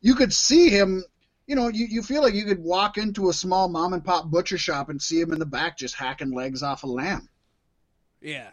you 0.00 0.14
could 0.14 0.32
see 0.32 0.68
him. 0.68 1.04
You 1.46 1.56
know, 1.56 1.68
you, 1.68 1.86
you 1.86 2.02
feel 2.02 2.22
like 2.22 2.34
you 2.34 2.44
could 2.44 2.62
walk 2.62 2.98
into 2.98 3.28
a 3.28 3.32
small 3.32 3.68
mom 3.68 3.92
and 3.92 4.04
pop 4.04 4.30
butcher 4.30 4.56
shop 4.56 4.88
and 4.88 5.02
see 5.02 5.20
him 5.20 5.32
in 5.32 5.38
the 5.38 5.46
back 5.46 5.76
just 5.76 5.94
hacking 5.94 6.30
legs 6.30 6.62
off 6.62 6.84
a 6.84 6.86
lamb. 6.86 7.28
Yeah. 8.20 8.50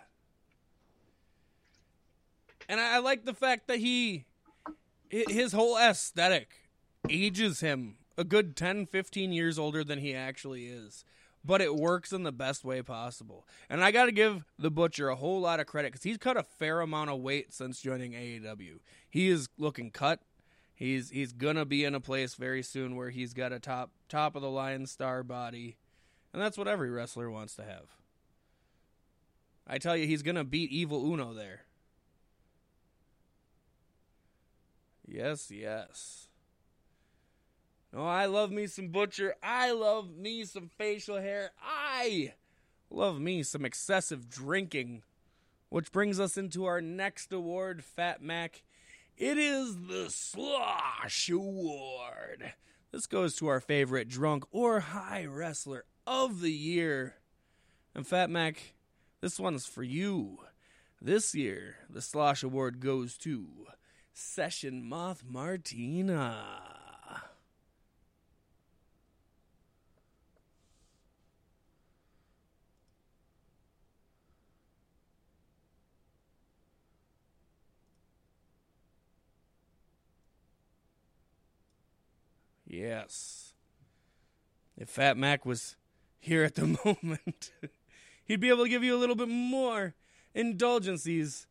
And 2.68 2.80
I 2.80 2.96
I 2.96 3.00
like 3.00 3.26
the 3.26 3.34
fact 3.34 3.68
that 3.68 3.78
he 3.78 4.26
his 5.10 5.54
whole 5.54 5.78
aesthetic 5.78 6.70
ages 7.10 7.62
him 7.62 7.96
a 8.18 8.24
good 8.24 8.56
10 8.56 8.86
15 8.86 9.32
years 9.32 9.58
older 9.58 9.84
than 9.84 10.00
he 10.00 10.14
actually 10.14 10.66
is. 10.66 11.06
But 11.44 11.62
it 11.62 11.76
works 11.76 12.12
in 12.12 12.24
the 12.24 12.32
best 12.32 12.66
way 12.66 12.82
possible. 12.82 13.48
And 13.70 13.84
I 13.84 13.92
got 13.92 14.06
to 14.06 14.12
give 14.12 14.44
the 14.58 14.70
butcher 14.70 15.10
a 15.10 15.16
whole 15.16 15.40
lot 15.40 15.60
of 15.60 15.68
credit 15.68 15.94
cuz 15.94 16.04
he's 16.04 16.18
cut 16.18 16.38
a 16.38 16.44
fair 16.44 16.82
amount 16.82 17.10
of 17.10 17.20
weight 17.20 17.54
since 17.54 17.82
joining 17.82 18.12
AEW. 18.12 18.80
He 19.10 19.30
is 19.30 19.48
looking 19.58 19.90
cut. 19.90 20.22
He's 20.74 21.10
he's 21.10 21.34
to 21.34 21.66
be 21.66 21.84
in 21.84 21.94
a 21.94 22.00
place 22.00 22.36
very 22.36 22.64
soon 22.64 22.96
where 22.96 23.10
he's 23.10 23.34
got 23.34 23.52
a 23.52 23.60
top 23.60 23.92
top 24.08 24.36
of 24.36 24.42
the 24.42 24.50
line 24.50 24.86
star 24.86 25.24
body. 25.24 25.76
And 26.32 26.42
that's 26.42 26.58
what 26.58 26.70
every 26.70 26.90
wrestler 26.90 27.30
wants 27.30 27.56
to 27.56 27.64
have. 27.64 27.98
I 29.68 29.78
tell 29.78 29.98
you, 29.98 30.08
he's 30.08 30.24
gonna 30.24 30.46
beat 30.46 30.72
Evil 30.72 31.06
Uno 31.12 31.34
there. 31.34 31.66
Yes, 35.06 35.52
yes. 35.52 36.29
No, 37.92 38.06
I 38.06 38.26
love 38.28 38.52
me 38.52 38.68
some 38.68 38.90
butcher. 38.90 39.36
I 39.42 39.72
love 39.72 40.16
me 40.16 40.46
some 40.46 40.70
facial 40.78 41.20
hair. 41.20 41.52
I 41.62 42.34
love 42.92 43.20
me 43.20 43.44
some 43.44 43.66
excessive 43.66 44.30
drinking. 44.30 45.04
Which 45.70 45.92
brings 45.92 46.20
us 46.20 46.38
into 46.38 46.66
our 46.66 46.82
next 46.82 47.32
award, 47.32 47.84
Fat 47.84 48.22
Mac. 48.22 48.64
It 49.18 49.38
is 49.38 49.76
the 49.88 50.10
Slosh 50.10 51.30
Award. 51.30 52.54
This 52.92 53.06
goes 53.06 53.36
to 53.36 53.48
our 53.48 53.60
favorite 53.60 54.08
drunk 54.08 54.46
or 54.52 54.80
high 54.80 55.26
wrestler 55.26 55.86
of 56.08 56.42
the 56.42 56.52
year. 56.52 57.16
And 57.94 58.08
Fat 58.08 58.30
Mac, 58.30 58.74
this 59.22 59.40
one's 59.40 59.66
for 59.66 59.84
you. 59.84 60.40
This 61.02 61.36
year, 61.36 61.76
the 61.90 62.02
Slosh 62.02 62.44
Award 62.44 62.80
goes 62.80 63.18
to 63.20 63.48
Session 64.14 64.84
Moth 64.84 65.24
Martina. 65.28 66.79
Yes. 82.70 83.54
If 84.78 84.90
Fat 84.90 85.18
Mac 85.18 85.46
was 85.46 85.76
here 86.20 86.44
at 86.44 86.56
the 86.56 86.68
moment, 86.86 87.52
he'd 88.24 88.40
be 88.40 88.50
able 88.50 88.64
to 88.64 88.70
give 88.70 88.84
you 88.84 88.96
a 88.96 89.00
little 89.00 89.16
bit 89.16 89.28
more 89.28 89.96
indulgences 90.36 91.48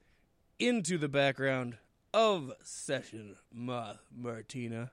into 0.58 0.96
the 0.96 1.08
background 1.08 1.76
of 2.14 2.52
Session 2.62 3.36
Moth 3.52 4.00
Martina. 4.16 4.92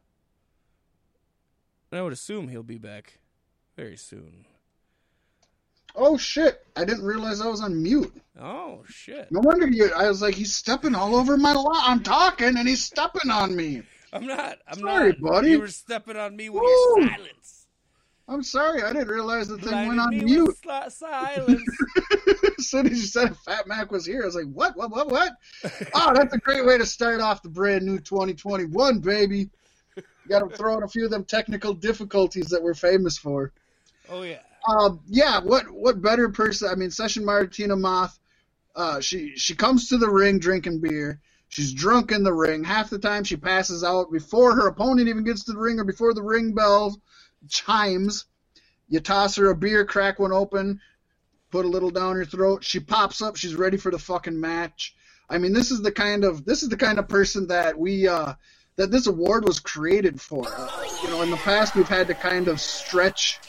And 1.92 2.00
I 2.00 2.04
would 2.04 2.12
assume 2.12 2.50
he'll 2.50 2.64
be 2.64 2.80
back 2.80 3.20
very 3.78 3.96
soon. 3.96 4.46
Oh 5.96 6.18
shit! 6.18 6.66
I 6.76 6.84
didn't 6.84 7.06
realize 7.06 7.40
I 7.40 7.48
was 7.48 7.62
on 7.62 7.82
mute. 7.82 8.14
Oh 8.38 8.84
shit! 8.86 9.32
No 9.32 9.40
wonder 9.40 9.66
you. 9.68 9.94
I 9.96 10.10
was 10.10 10.22
like, 10.22 10.36
he's 10.36 10.54
stepping 10.54 10.94
all 10.94 11.16
over 11.16 11.38
my 11.38 11.54
lawn. 11.54 11.74
I'm 11.78 12.04
talking, 12.04 12.58
and 12.58 12.68
he's 12.68 12.84
stepping 12.84 13.32
on 13.32 13.56
me. 13.56 13.84
I'm 14.16 14.26
not. 14.26 14.60
I'm 14.68 14.80
Sorry, 14.80 15.10
not. 15.10 15.22
buddy. 15.22 15.52
You 15.52 15.60
were 15.60 15.68
stepping 15.68 16.16
on 16.16 16.36
me 16.36 16.50
with 16.50 16.62
Woo. 16.62 16.70
your 16.70 17.10
silence. 17.10 17.68
I'm 18.28 18.42
sorry. 18.42 18.82
I 18.82 18.92
didn't 18.92 19.10
realize 19.10 19.48
the 19.48 19.58
thing 19.58 19.88
went 19.88 20.00
on 20.00 20.18
mute. 20.18 20.56
sli- 20.66 20.92
silence. 20.92 21.62
as 22.58 22.68
soon 22.68 22.88
as 22.88 22.94
you 22.94 23.06
said 23.06 23.38
Fat 23.38 23.68
Mac 23.68 23.92
was 23.92 24.06
here, 24.06 24.24
I 24.24 24.26
was 24.26 24.36
like, 24.36 24.52
what, 24.52 24.76
what, 24.76 24.90
what, 24.90 25.10
what? 25.10 25.34
oh, 25.94 26.14
that's 26.16 26.34
a 26.34 26.40
great 26.40 26.66
way 26.66 26.78
to 26.78 26.86
start 26.86 27.22
off 27.22 27.44
the 27.44 27.50
brand 27.50 27.86
new 27.86 28.00
2021, 28.00 29.00
baby. 29.00 29.50
Got 30.28 30.50
to 30.50 30.58
throw 30.58 30.78
in 30.78 30.84
a 30.84 30.88
few 30.88 31.06
of 31.06 31.12
them 31.12 31.24
technical 31.24 31.74
difficulties 31.74 32.48
that 32.48 32.64
we're 32.64 32.74
famous 32.74 33.18
for. 33.18 33.52
oh 34.10 34.24
yeah. 34.24 34.40
Um, 34.68 35.00
yeah, 35.06 35.40
what 35.42 35.70
what 35.70 36.02
better 36.02 36.28
person? 36.30 36.70
I 36.72 36.76
mean, 36.76 36.90
Session 36.90 37.24
Martina 37.24 37.76
Moth. 37.76 38.18
Uh, 38.76 39.00
she 39.00 39.38
she 39.38 39.54
comes 39.54 39.90
to 39.90 39.98
the 39.98 40.10
ring 40.10 40.40
drinking 40.40 40.82
beer. 40.82 41.20
She's 41.56 41.72
drunk 41.72 42.12
in 42.12 42.24
the 42.24 42.34
ring. 42.34 42.66
Half 42.66 42.90
the 42.90 43.00
time 43.00 43.24
she 43.24 43.38
passes 43.38 43.82
out 43.82 44.12
before 44.12 44.54
her 44.56 44.68
opponent 44.68 45.08
even 45.08 45.24
gets 45.24 45.46
to 45.46 45.54
the 45.54 45.58
ring 45.58 45.80
or 45.80 45.86
before 45.86 46.14
the 46.14 46.22
ring 46.22 46.54
bell 46.54 47.02
chimes. 47.48 48.26
You 48.90 49.00
toss 49.00 49.38
her 49.38 49.50
a 49.50 49.56
beer, 49.56 49.86
crack 49.86 50.20
one 50.20 50.34
open, 50.34 50.82
put 51.52 51.64
a 51.64 51.70
little 51.70 51.92
down 51.92 52.18
her 52.18 52.26
throat. 52.26 52.66
She 52.66 52.82
pops 52.82 53.22
up. 53.22 53.38
She's 53.38 53.56
ready 53.56 53.78
for 53.78 53.90
the 53.90 53.98
fucking 53.98 54.38
match. 54.38 54.98
I 55.30 55.38
mean, 55.38 55.54
this 55.54 55.72
is 55.72 55.82
the 55.82 55.94
kind 55.94 56.26
of 56.26 56.44
this 56.44 56.62
is 56.62 56.68
the 56.68 56.76
kind 56.76 57.00
of 57.00 57.08
person 57.08 57.48
that 57.48 57.80
we 57.80 58.06
uh, 58.06 58.34
that 58.76 58.92
this 58.92 59.08
award 59.08 59.48
was 59.48 59.62
created 59.62 60.20
for. 60.20 60.46
Uh, 60.46 60.84
you 61.04 61.10
know, 61.10 61.22
in 61.22 61.32
the 61.32 61.38
past 61.38 61.74
we've 61.74 61.88
had 61.88 62.08
to 62.08 62.16
kind 62.16 62.50
of 62.50 62.60
stretch 62.60 63.40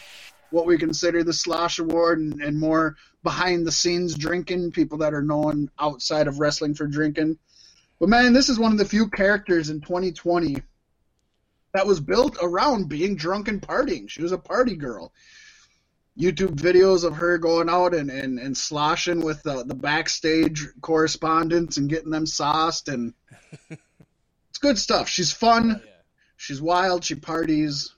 what 0.51 0.65
we 0.67 0.79
consider 0.79 1.25
the 1.25 1.33
Slosh 1.33 1.81
Award 1.81 2.21
and, 2.21 2.41
and 2.41 2.57
more 2.57 2.95
behind 3.25 3.67
the 3.67 3.73
scenes 3.73 4.15
drinking, 4.15 4.71
people 4.71 4.99
that 4.99 5.13
are 5.13 5.23
known 5.23 5.73
outside 5.81 6.29
of 6.29 6.39
wrestling 6.39 6.73
for 6.73 6.87
drinking. 6.87 7.37
But 7.99 8.09
man, 8.09 8.33
this 8.33 8.49
is 8.49 8.59
one 8.59 8.73
of 8.73 8.79
the 8.79 8.85
few 8.85 9.09
characters 9.09 9.71
in 9.71 9.81
2020 9.81 10.57
that 11.73 11.87
was 11.87 12.01
built 12.01 12.37
around 12.41 12.89
being 12.89 13.17
drunk 13.17 13.49
and 13.49 13.61
partying. 13.61 14.09
She 14.09 14.23
was 14.23 14.33
a 14.33 14.39
party 14.39 14.77
girl. 14.77 15.13
YouTube 16.19 16.57
videos 16.57 17.05
of 17.05 17.17
her 17.17 17.37
going 17.37 17.69
out 17.69 17.95
and, 17.95 18.11
and, 18.11 18.39
and 18.39 18.57
sloshing 18.57 19.21
with 19.21 19.43
the, 19.43 19.65
the 19.65 19.75
backstage 19.75 20.67
correspondents 20.81 21.77
and 21.77 21.91
getting 21.91 22.11
them 22.11 22.27
sauced 22.27 22.89
and 22.89 23.13
it's 23.71 24.59
good 24.59 24.79
stuff. 24.79 25.09
She's 25.09 25.33
fun. 25.33 25.73
Oh, 25.77 25.85
yeah. 25.85 25.91
She's 26.39 26.63
wild. 26.63 27.05
She 27.05 27.15
parties. 27.15 27.95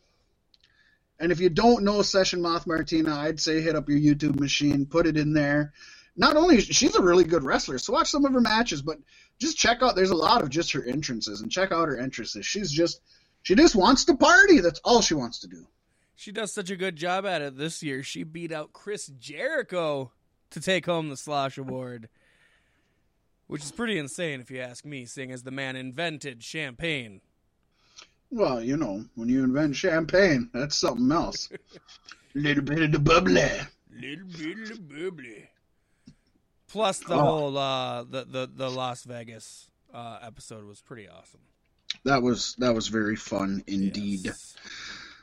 And 1.21 1.31
if 1.31 1.41
you 1.41 1.49
don't 1.49 1.85
know 1.85 2.03
Session 2.03 2.43
Moth 2.43 2.67
Martina, 2.67 3.15
I'd 3.15 3.41
say 3.41 3.61
hit 3.61 3.77
up 3.77 3.89
your 3.89 3.99
YouTube 3.99 4.39
machine, 4.39 4.87
put 4.87 5.07
it 5.07 5.17
in 5.17 5.33
there. 5.33 5.73
Not 6.19 6.37
only 6.37 6.61
she's 6.61 6.97
a 6.97 7.03
really 7.03 7.23
good 7.23 7.45
wrestler, 7.45 7.79
so 7.79 7.93
watch 7.93 8.11
some 8.11 8.25
of 8.25 8.33
her 8.33 8.41
matches, 8.41 8.83
but 8.83 8.99
just 9.39 9.57
check 9.57 9.83
out. 9.83 9.95
There's 9.95 10.11
a 10.11 10.17
lot 10.17 10.43
of 10.43 10.51
just 10.51 10.73
her 10.73 10.85
entrances, 10.85 11.41
and 11.41 11.51
check 11.51 11.71
out 11.71 11.87
her 11.87 11.97
entrances. 11.97 12.45
She's 12.45 12.73
just 12.73 13.01
she 13.43 13.55
just 13.55 13.77
wants 13.77 14.05
to 14.07 14.17
party. 14.17 14.59
That's 14.59 14.81
all 14.81 15.01
she 15.01 15.15
wants 15.15 15.39
to 15.41 15.47
do. 15.47 15.65
She 16.17 16.33
does 16.33 16.53
such 16.53 16.71
a 16.71 16.77
good 16.77 16.97
job 16.97 17.25
at 17.25 17.41
it 17.41 17.57
this 17.57 17.85
year. 17.85 18.03
She 18.03 18.25
beat 18.25 18.51
out 18.51 18.73
Chris 18.73 19.07
Jericho 19.21 20.11
to 20.51 20.61
take 20.61 20.87
home 20.87 21.09
the 21.09 21.17
Slosh 21.17 21.57
Award, 21.57 22.09
which 23.47 23.63
is 23.63 23.71
pretty 23.71 23.97
insane 23.97 24.41
if 24.41 24.51
you 24.51 24.61
ask 24.61 24.85
me, 24.85 25.07
seeing 25.07 25.31
as 25.31 25.45
the 25.45 25.53
man 25.53 25.77
invented 25.77 26.43
champagne. 26.43 27.21
Well, 28.33 28.61
you 28.61 28.77
know, 28.77 29.05
when 29.15 29.29
you 29.29 29.45
invent 29.45 29.77
champagne, 29.77 30.51
that's 30.53 30.77
something 30.77 31.13
else. 31.13 31.49
little 32.35 32.65
bit 32.65 32.83
of 32.83 32.91
the 32.93 32.99
bubbly. 32.99 33.49
Little 33.93 34.27
bit 34.27 34.59
of 34.59 34.69
the 34.69 34.81
bubbly. 34.81 35.49
Plus 36.69 36.99
the 37.01 37.15
Oh. 37.15 37.21
whole 37.21 37.59
uh, 37.59 38.05
the, 38.05 38.25
the 38.25 38.51
the 38.55 38.71
Las 38.71 39.05
Vegas 39.05 39.71
uh, 39.93 40.19
episode 40.23 40.65
was 40.65 40.81
pretty 40.81 41.09
awesome. 41.09 41.41
That 42.05 42.23
was 42.23 42.55
that 42.59 42.75
was 42.75 42.89
very 42.89 43.17
fun 43.17 43.65
indeed. 43.67 44.21
Yes. 44.25 44.55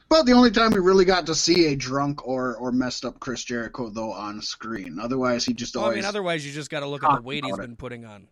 But 0.10 0.26
the 0.26 0.34
only 0.34 0.52
time 0.52 0.72
we 0.72 0.80
really 0.80 1.06
got 1.06 1.28
to 1.28 1.36
see 1.36 1.68
a 1.68 1.76
drunk 1.76 2.28
or 2.28 2.56
or 2.58 2.72
messed 2.72 3.06
up 3.06 3.20
Chris 3.20 3.44
Jericho 3.44 3.90
though 3.90 4.12
on 4.12 4.42
screen. 4.42 4.98
Otherwise, 5.00 5.46
he 5.46 5.54
just 5.54 5.76
Well, 5.76 5.86
I 5.86 5.96
mean, 5.96 6.06
otherwise 6.06 6.46
you 6.46 6.52
just 6.52 6.70
got 6.70 6.82
to 6.82 6.88
look 6.88 7.04
at 7.04 7.16
the 7.18 7.22
weight 7.22 7.46
he's 7.46 7.54
it. 7.56 7.62
been 7.62 7.76
putting 7.76 8.06
on. 8.06 8.28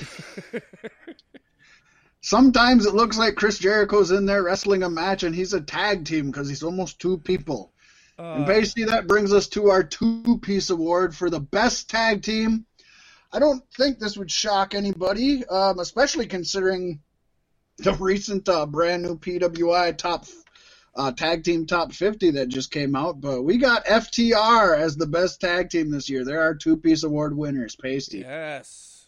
Sometimes 2.23 2.85
it 2.87 2.95
looks 2.95 3.17
like 3.17 3.35
Chris 3.35 3.59
Jericho's 3.59 4.11
in 4.11 4.27
there 4.27 4.43
wrestling 4.43 4.83
a 4.83 4.91
match 4.91 5.23
and 5.23 5.35
he's 5.35 5.55
a 5.55 5.61
tag 5.61 6.05
team 6.05 6.27
because 6.31 6.49
he's 6.49 6.63
almost 6.63 6.99
two 7.01 7.17
people. 7.19 7.73
Uh, 8.21 8.35
and 8.35 8.47
basically, 8.47 8.85
that 8.85 9.07
brings 9.07 9.33
us 9.33 9.49
to 9.49 9.71
our 9.71 9.83
two 9.83 10.39
piece 10.43 10.69
award 10.69 11.17
for 11.17 11.31
the 11.31 11.41
best 11.41 11.89
tag 11.89 12.23
team. 12.23 12.67
I 13.33 13.39
don't 13.39 13.63
think 13.77 13.99
this 13.99 14.19
would 14.19 14.31
shock 14.31 14.75
anybody, 14.75 15.47
um, 15.47 15.79
especially 15.79 16.27
considering 16.27 17.01
the 17.79 17.95
recent 17.95 18.47
uh, 18.47 18.67
brand 18.67 19.03
new 19.03 19.17
PWI 19.17 19.97
top 19.97 20.27
uh, 20.95 21.13
tag 21.13 21.45
team 21.45 21.65
top 21.65 21.93
50 21.93 22.33
that 22.33 22.49
just 22.49 22.71
came 22.71 22.95
out. 22.95 23.23
But 23.23 23.43
we 23.43 23.57
got 23.57 23.87
FTR 23.87 24.77
as 24.77 24.97
the 24.97 25.07
best 25.07 25.41
tag 25.41 25.71
team 25.71 25.91
this 25.91 26.11
year. 26.11 26.23
There 26.23 26.41
are 26.41 26.45
our 26.45 26.55
two 26.55 26.77
piece 26.77 27.05
award 27.05 27.35
winners, 27.35 27.75
Pasty. 27.75 28.19
Yes. 28.19 29.07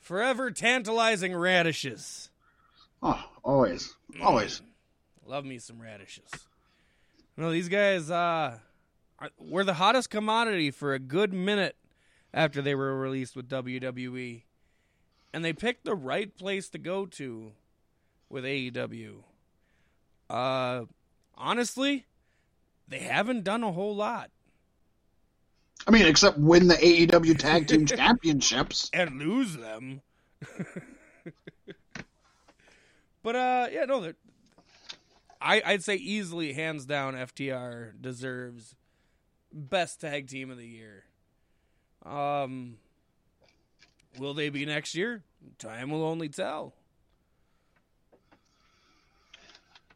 Forever 0.00 0.50
tantalizing 0.50 1.36
radishes. 1.36 2.30
Oh, 3.00 3.22
always. 3.44 3.94
Always. 4.20 4.60
Mm. 4.60 5.30
Love 5.30 5.44
me 5.44 5.58
some 5.58 5.80
radishes. 5.80 6.30
No, 7.38 7.52
these 7.52 7.68
guys 7.68 8.10
uh, 8.10 8.58
were 9.38 9.62
the 9.62 9.74
hottest 9.74 10.10
commodity 10.10 10.72
for 10.72 10.92
a 10.92 10.98
good 10.98 11.32
minute 11.32 11.76
after 12.34 12.60
they 12.60 12.74
were 12.74 12.98
released 12.98 13.36
with 13.36 13.48
WWE. 13.48 14.42
And 15.32 15.44
they 15.44 15.52
picked 15.52 15.84
the 15.84 15.94
right 15.94 16.36
place 16.36 16.68
to 16.70 16.78
go 16.78 17.06
to 17.06 17.52
with 18.28 18.42
AEW. 18.42 19.22
Uh, 20.28 20.86
honestly, 21.36 22.06
they 22.88 22.98
haven't 22.98 23.44
done 23.44 23.62
a 23.62 23.70
whole 23.70 23.94
lot. 23.94 24.32
I 25.86 25.92
mean, 25.92 26.06
except 26.06 26.38
win 26.38 26.66
the 26.66 26.74
AEW 26.74 27.38
Tag 27.38 27.68
Team 27.68 27.86
Championships 27.86 28.90
and 28.92 29.16
lose 29.20 29.56
them. 29.56 30.00
but 33.22 33.36
uh, 33.36 33.68
yeah, 33.70 33.84
no, 33.84 34.12
I 35.40 35.62
I'd 35.64 35.84
say 35.84 35.96
easily, 35.96 36.52
hands 36.52 36.84
down, 36.84 37.14
FTR 37.14 37.92
deserves 38.00 38.74
best 39.52 40.00
tag 40.00 40.28
team 40.28 40.50
of 40.50 40.58
the 40.58 40.66
year. 40.66 41.04
Um, 42.04 42.76
will 44.18 44.34
they 44.34 44.48
be 44.48 44.64
next 44.66 44.94
year? 44.94 45.22
Time 45.58 45.90
will 45.90 46.04
only 46.04 46.28
tell. 46.28 46.74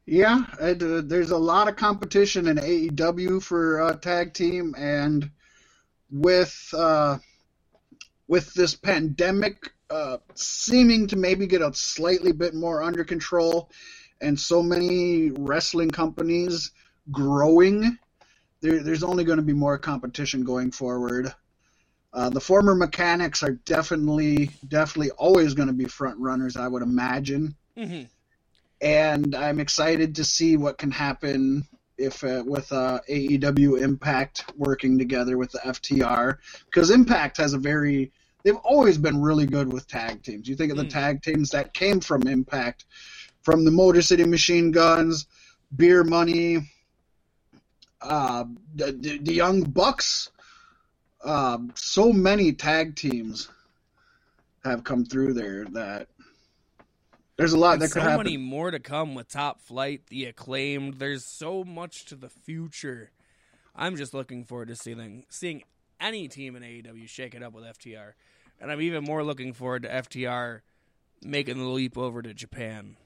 Yeah, 0.05 0.45
it, 0.61 0.83
uh, 0.83 1.03
there's 1.05 1.31
a 1.31 1.39
lot 1.39 1.69
of 1.69 1.77
competition 1.77 2.49
in 2.49 2.57
AEW 2.57 3.43
for 3.43 3.83
uh, 3.83 3.95
tag 3.95 4.35
team, 4.35 4.75
and 4.77 5.31
with 6.11 6.75
uh, 6.77 7.19
with 8.27 8.53
this 8.55 8.75
pandemic 8.75 9.73
uh, 9.91 10.19
seeming 10.35 11.07
to 11.07 11.17
maybe 11.17 11.47
get 11.47 11.63
a 11.63 11.73
slightly 11.75 12.33
bit 12.33 12.55
more 12.55 12.83
under 12.83 13.05
control, 13.05 13.71
and 14.23 14.39
so 14.39 14.63
many 14.63 15.31
wrestling 15.31 15.91
companies 15.91 16.71
growing, 17.11 17.99
there, 18.61 18.83
there's 18.83 19.03
only 19.03 19.25
going 19.25 19.39
to 19.39 19.43
be 19.43 19.53
more 19.53 19.77
competition 19.77 20.45
going 20.45 20.71
forward. 20.71 21.35
Uh, 22.15 22.29
the 22.31 22.41
former 22.41 22.75
mechanics 22.75 23.43
are 23.43 23.53
definitely, 23.65 24.51
definitely 24.69 25.11
always 25.13 25.55
going 25.55 25.69
to 25.69 25.75
be 25.75 25.87
front 25.87 26.19
runners, 26.19 26.57
I 26.57 26.69
would 26.69 26.83
imagine. 26.83 27.55
Mm-hmm 27.77 28.03
and 28.83 29.35
I'm 29.37 29.61
excited 29.61 30.17
to 30.17 30.25
see 30.25 30.57
what 30.57 30.77
can 30.77 30.91
happen 30.91 31.67
if 31.97 32.25
uh, 32.25 32.43
with 32.45 32.71
uh, 32.73 33.01
AEW 33.09 33.81
Impact 33.81 34.45
working 34.57 34.99
together 34.99 35.39
with 35.39 35.53
the 35.53 35.61
FTR 35.61 36.39
because 36.67 36.91
Impact 36.91 37.37
has 37.37 37.55
a 37.55 37.59
very 37.59 38.11
they've 38.43 38.57
always 38.57 38.99
been 38.99 39.23
really 39.23 39.47
good 39.47 39.73
with 39.73 39.87
tag 39.87 40.25
teams. 40.25 40.49
You 40.49 40.57
think 40.57 40.73
of 40.73 40.77
the 40.77 40.85
mm. 40.85 40.91
tag 40.91 41.23
teams 41.23 41.51
that 41.51 41.75
came 41.75 42.01
from 42.01 42.27
Impact, 42.27 42.87
from 43.43 43.65
the 43.65 43.71
Motor 43.71 44.03
City 44.03 44.25
Machine 44.25 44.71
Guns, 44.71 45.27
Beer 45.77 46.05
Money, 46.05 46.71
uh, 48.01 48.45
the, 48.75 48.93
the 49.23 49.33
Young 49.33 49.63
Bucks. 49.63 50.31
Uh, 51.25 51.59
so 51.75 52.13
many 52.13 52.53
tag 52.53 52.97
teams 52.97 53.49
have 54.65 54.85
come 54.85 55.05
through 55.05 55.35
there 55.35 55.65
that 55.67 56.09
there's 57.37 57.53
a 57.53 57.59
lot 57.59 57.75
and 57.75 57.83
that 57.83 57.87
could 57.87 57.95
so 57.95 58.01
happen. 58.01 58.27
So 58.27 58.31
many 58.31 58.37
more 58.37 58.71
to 58.71 58.79
come 58.79 59.15
with 59.15 59.29
Top 59.29 59.61
Flight, 59.61 60.07
the 60.09 60.27
acclaimed. 60.27 60.95
There's 60.95 61.25
so 61.25 61.65
much 61.65 62.05
to 62.07 62.17
the 62.17 62.29
future. 62.29 63.11
I'm 63.75 63.97
just 63.97 64.15
looking 64.15 64.45
forward 64.45 64.69
to 64.69 64.77
seeing 64.77 65.25
seeing 65.29 65.63
any 66.01 66.29
team 66.29 66.57
in 66.57 66.63
AEW 66.63 67.09
shake 67.09 67.35
it 67.35 67.43
up 67.43 67.53
with 67.53 67.65
FTR, 67.65 68.13
and 68.61 68.71
I'm 68.71 68.81
even 68.81 69.05
more 69.05 69.25
looking 69.25 69.53
forward 69.53 69.83
to 69.85 69.89
FTR 69.89 70.61
making 71.23 71.59
the 71.59 71.65
leap 71.65 71.97
over 71.97 72.21
to 72.21 72.35
Japan. 72.35 72.97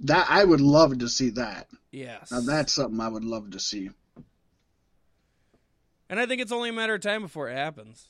That 0.00 0.26
I 0.28 0.44
would 0.44 0.60
love 0.60 0.98
to 0.98 1.08
see 1.08 1.30
that. 1.30 1.68
Yes, 1.90 2.30
now 2.30 2.40
that's 2.40 2.72
something 2.72 3.00
I 3.00 3.08
would 3.08 3.24
love 3.24 3.50
to 3.50 3.60
see. 3.60 3.90
And 6.08 6.20
I 6.20 6.26
think 6.26 6.40
it's 6.40 6.52
only 6.52 6.68
a 6.68 6.72
matter 6.72 6.94
of 6.94 7.00
time 7.00 7.22
before 7.22 7.48
it 7.48 7.56
happens. 7.56 8.08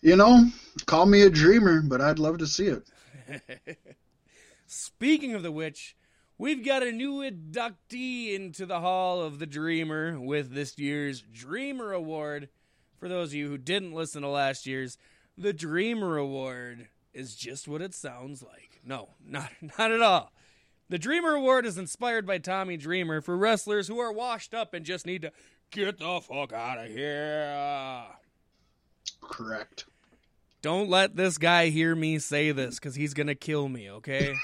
You 0.00 0.16
know, 0.16 0.46
call 0.86 1.06
me 1.06 1.22
a 1.22 1.30
dreamer, 1.30 1.82
but 1.82 2.00
I'd 2.00 2.18
love 2.18 2.38
to 2.38 2.46
see 2.46 2.66
it. 2.66 2.82
Speaking 4.66 5.34
of 5.34 5.42
the 5.42 5.52
witch, 5.52 5.96
we've 6.36 6.64
got 6.64 6.82
a 6.82 6.92
new 6.92 7.20
inductee 7.20 8.34
into 8.34 8.66
the 8.66 8.80
Hall 8.80 9.22
of 9.22 9.38
the 9.38 9.46
Dreamer 9.46 10.20
with 10.20 10.52
this 10.52 10.78
year's 10.78 11.22
Dreamer 11.22 11.92
Award. 11.92 12.48
For 12.98 13.08
those 13.08 13.28
of 13.28 13.34
you 13.34 13.48
who 13.48 13.58
didn't 13.58 13.92
listen 13.92 14.22
to 14.22 14.28
last 14.28 14.66
year's, 14.66 14.98
the 15.36 15.52
Dreamer 15.52 16.16
Award 16.16 16.88
is 17.14 17.34
just 17.34 17.66
what 17.68 17.80
it 17.80 17.94
sounds 17.94 18.42
like. 18.42 18.80
No, 18.84 19.10
not 19.24 19.50
not 19.78 19.92
at 19.92 20.02
all. 20.02 20.32
The 20.90 20.98
Dreamer 20.98 21.34
Award 21.34 21.66
is 21.66 21.76
inspired 21.76 22.26
by 22.26 22.38
Tommy 22.38 22.78
Dreamer 22.78 23.20
for 23.20 23.36
wrestlers 23.36 23.88
who 23.88 23.98
are 23.98 24.10
washed 24.12 24.54
up 24.54 24.72
and 24.72 24.86
just 24.86 25.04
need 25.04 25.20
to 25.20 25.32
get 25.70 25.98
the 25.98 26.20
fuck 26.22 26.54
out 26.54 26.78
of 26.78 26.90
here. 26.90 28.06
Correct. 29.20 29.84
Don't 30.62 30.88
let 30.88 31.14
this 31.14 31.36
guy 31.36 31.68
hear 31.68 31.94
me 31.94 32.18
say 32.18 32.52
this 32.52 32.76
because 32.76 32.94
he's 32.94 33.12
going 33.12 33.26
to 33.26 33.34
kill 33.34 33.68
me, 33.68 33.90
okay? 33.90 34.34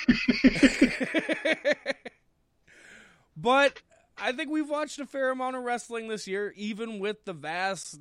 but 3.37 3.81
I 4.19 4.33
think 4.33 4.51
we've 4.51 4.69
watched 4.69 4.99
a 5.01 5.07
fair 5.07 5.31
amount 5.31 5.57
of 5.57 5.65
wrestling 5.65 6.09
this 6.09 6.29
year, 6.29 6.53
even 6.57 6.99
with 6.99 7.25
the 7.25 7.33
vast 7.33 7.99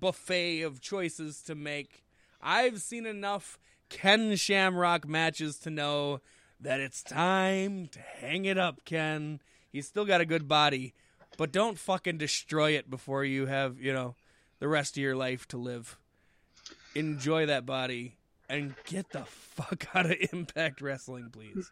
buffet 0.00 0.62
of 0.62 0.80
choices 0.80 1.40
to 1.42 1.54
make. 1.54 2.04
I've 2.42 2.82
seen 2.82 3.06
enough 3.06 3.60
Ken 3.88 4.34
Shamrock 4.34 5.06
matches 5.08 5.56
to 5.60 5.70
know 5.70 6.20
that 6.60 6.80
it's 6.80 7.02
time 7.02 7.88
to 7.88 7.98
hang 8.00 8.44
it 8.44 8.58
up, 8.58 8.84
Ken. 8.84 9.40
He's 9.70 9.86
still 9.86 10.04
got 10.04 10.20
a 10.20 10.26
good 10.26 10.48
body, 10.48 10.94
but 11.36 11.52
don't 11.52 11.78
fucking 11.78 12.18
destroy 12.18 12.72
it 12.72 12.88
before 12.88 13.24
you 13.24 13.46
have, 13.46 13.80
you 13.80 13.92
know, 13.92 14.14
the 14.60 14.68
rest 14.68 14.96
of 14.96 15.02
your 15.02 15.16
life 15.16 15.46
to 15.48 15.58
live 15.58 15.98
enjoy 16.94 17.46
that 17.46 17.66
body 17.66 18.16
and 18.48 18.74
get 18.84 19.10
the 19.10 19.24
fuck 19.24 19.86
out 19.94 20.06
of 20.06 20.16
Impact 20.32 20.80
Wrestling, 20.80 21.30
please. 21.30 21.70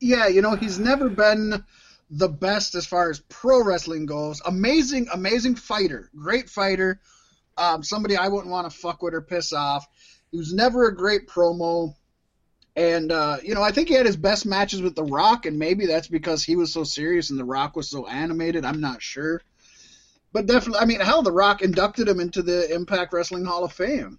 Yeah, 0.00 0.26
you 0.26 0.42
know, 0.42 0.54
he's 0.56 0.78
never 0.78 1.08
been 1.08 1.64
the 2.10 2.28
best 2.28 2.74
as 2.74 2.86
far 2.86 3.10
as 3.10 3.20
pro 3.20 3.62
wrestling 3.62 4.06
goes. 4.06 4.40
Amazing, 4.44 5.08
amazing 5.12 5.56
fighter. 5.56 6.10
Great 6.16 6.48
fighter. 6.48 7.00
Um, 7.58 7.82
somebody 7.82 8.16
I 8.16 8.28
wouldn't 8.28 8.50
want 8.50 8.70
to 8.70 8.76
fuck 8.76 9.02
with 9.02 9.14
or 9.14 9.20
piss 9.20 9.52
off. 9.52 9.86
He 10.30 10.38
was 10.38 10.52
never 10.52 10.86
a 10.86 10.96
great 10.96 11.28
promo. 11.28 11.94
And, 12.76 13.10
uh, 13.10 13.38
you 13.42 13.54
know, 13.54 13.62
I 13.62 13.72
think 13.72 13.88
he 13.88 13.94
had 13.94 14.04
his 14.04 14.18
best 14.18 14.44
matches 14.44 14.82
with 14.82 14.94
The 14.94 15.02
Rock, 15.02 15.46
and 15.46 15.58
maybe 15.58 15.86
that's 15.86 16.08
because 16.08 16.44
he 16.44 16.56
was 16.56 16.72
so 16.72 16.84
serious 16.84 17.30
and 17.30 17.38
The 17.38 17.44
Rock 17.44 17.74
was 17.74 17.88
so 17.88 18.06
animated. 18.06 18.66
I'm 18.66 18.82
not 18.82 19.02
sure. 19.02 19.40
But 20.32 20.44
definitely, 20.44 20.80
I 20.80 20.84
mean, 20.84 21.00
hell, 21.00 21.22
The 21.22 21.32
Rock 21.32 21.62
inducted 21.62 22.06
him 22.06 22.20
into 22.20 22.42
the 22.42 22.70
Impact 22.74 23.14
Wrestling 23.14 23.46
Hall 23.46 23.64
of 23.64 23.72
Fame. 23.72 24.18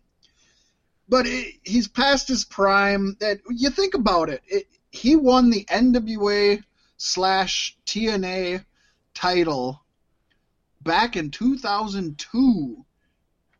But 1.07 1.27
it, 1.27 1.53
he's 1.63 1.87
past 1.87 2.27
his 2.27 2.43
prime. 2.43 3.15
That 3.19 3.39
you 3.49 3.69
think 3.69 3.93
about 3.93 4.29
it, 4.29 4.41
it 4.47 4.65
he 4.89 5.15
won 5.15 5.51
the 5.51 5.63
NWA 5.65 6.63
slash 6.97 7.77
TNA 7.85 8.65
title 9.13 9.83
back 10.81 11.15
in 11.15 11.29
2002, 11.29 12.85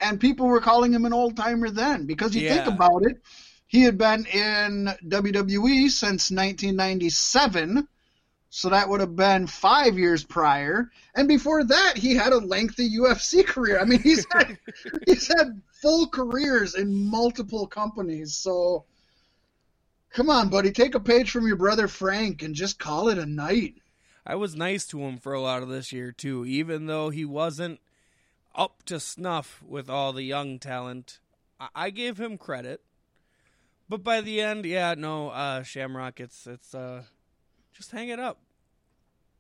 and 0.02 0.20
people 0.20 0.48
were 0.48 0.60
calling 0.60 0.92
him 0.92 1.06
an 1.06 1.14
old 1.14 1.38
timer 1.38 1.70
then 1.70 2.06
because 2.08 2.36
you 2.36 2.42
yeah. 2.42 2.56
think 2.56 2.68
about 2.68 3.04
it, 3.06 3.22
he 3.68 3.82
had 3.84 3.98
been 3.98 4.26
in 4.26 4.90
WWE 5.06 5.90
since 5.90 6.32
1997 6.32 7.88
so 8.50 8.70
that 8.70 8.88
would 8.90 9.02
have 9.02 9.16
been 9.16 9.46
five 9.48 9.98
years 9.98 10.24
prior. 10.24 10.90
And 11.16 11.28
before 11.28 11.64
that, 11.66 11.98
he 11.98 12.16
had 12.16 12.34
a 12.34 12.38
lengthy 12.38 12.90
UFC 12.90 13.46
career. 13.46 13.80
I 13.80 13.86
mean, 13.86 14.02
he's 14.02 14.26
had, 14.32 14.58
he's 15.06 15.28
had 15.28 15.62
full 15.82 16.08
careers 16.08 16.76
in 16.76 17.10
multiple 17.10 17.68
companies. 17.68 18.36
So 18.36 18.86
come 20.12 20.30
on, 20.30 20.50
buddy, 20.50 20.72
take 20.72 20.96
a 20.96 21.00
page 21.00 21.30
from 21.30 21.46
your 21.46 21.58
brother 21.58 21.88
Frank 21.88 22.42
and 22.42 22.56
just 22.56 22.80
call 22.80 23.10
it 23.10 23.18
a 23.18 23.26
night. 23.26 23.76
I 24.26 24.36
was 24.36 24.56
nice 24.56 24.86
to 24.88 25.02
him 25.02 25.18
for 25.18 25.34
a 25.34 25.42
lot 25.42 25.64
of 25.64 25.70
this 25.70 25.92
year, 25.92 26.12
too, 26.12 26.46
even 26.46 26.86
though 26.86 27.10
he 27.10 27.26
wasn't 27.26 27.80
up 28.56 28.84
to 28.86 29.00
snuff 29.00 29.62
with 29.62 29.90
all 29.90 30.14
the 30.14 30.24
young 30.24 30.58
talent. 30.58 31.20
I 31.76 31.90
gave 31.92 32.18
him 32.20 32.38
credit. 32.38 32.82
But 33.90 34.04
by 34.04 34.22
the 34.22 34.42
end, 34.42 34.66
yeah, 34.66 34.96
no, 34.98 35.30
uh, 35.30 35.64
Shamrock, 35.64 36.20
it's 36.20 36.46
it's 36.46 36.76
uh, 36.76 37.04
just 37.74 37.92
hang 37.92 38.10
it 38.10 38.20
up. 38.20 38.40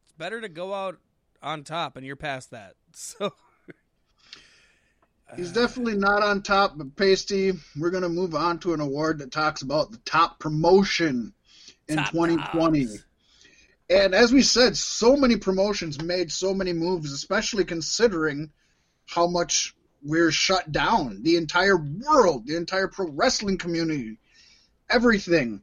It's 0.03 0.13
better 0.13 0.39
to 0.41 0.49
go 0.49 0.73
out 0.73 0.97
on 1.41 1.63
top, 1.63 1.97
and 1.97 2.05
you're 2.05 2.15
past 2.15 2.51
that. 2.51 2.75
So 2.93 3.33
He's 5.35 5.51
definitely 5.51 5.97
not 5.97 6.23
on 6.23 6.41
top, 6.41 6.77
but 6.77 6.95
Pasty, 6.95 7.51
we're 7.77 7.89
going 7.89 8.03
to 8.03 8.09
move 8.09 8.33
on 8.33 8.59
to 8.59 8.73
an 8.73 8.79
award 8.79 9.19
that 9.19 9.31
talks 9.31 9.61
about 9.61 9.91
the 9.91 9.97
top 9.99 10.39
promotion 10.39 11.33
in 11.89 11.97
Top 11.97 12.11
2020. 12.11 12.85
dogs. 12.85 13.05
And 13.89 14.15
as 14.15 14.31
we 14.31 14.41
said, 14.41 14.77
so 14.77 15.15
many 15.15 15.35
promotions 15.35 16.01
made 16.01 16.31
so 16.31 16.53
many 16.53 16.73
moves, 16.73 17.11
especially 17.11 17.65
considering 17.65 18.51
how 19.05 19.27
much 19.27 19.75
we're 20.01 20.31
shut 20.31 20.71
down. 20.71 21.23
The 21.23 21.35
entire 21.35 21.77
world, 21.77 22.45
the 22.45 22.55
entire 22.55 22.87
pro 22.87 23.09
wrestling 23.09 23.57
community, 23.57 24.19
everything. 24.89 25.61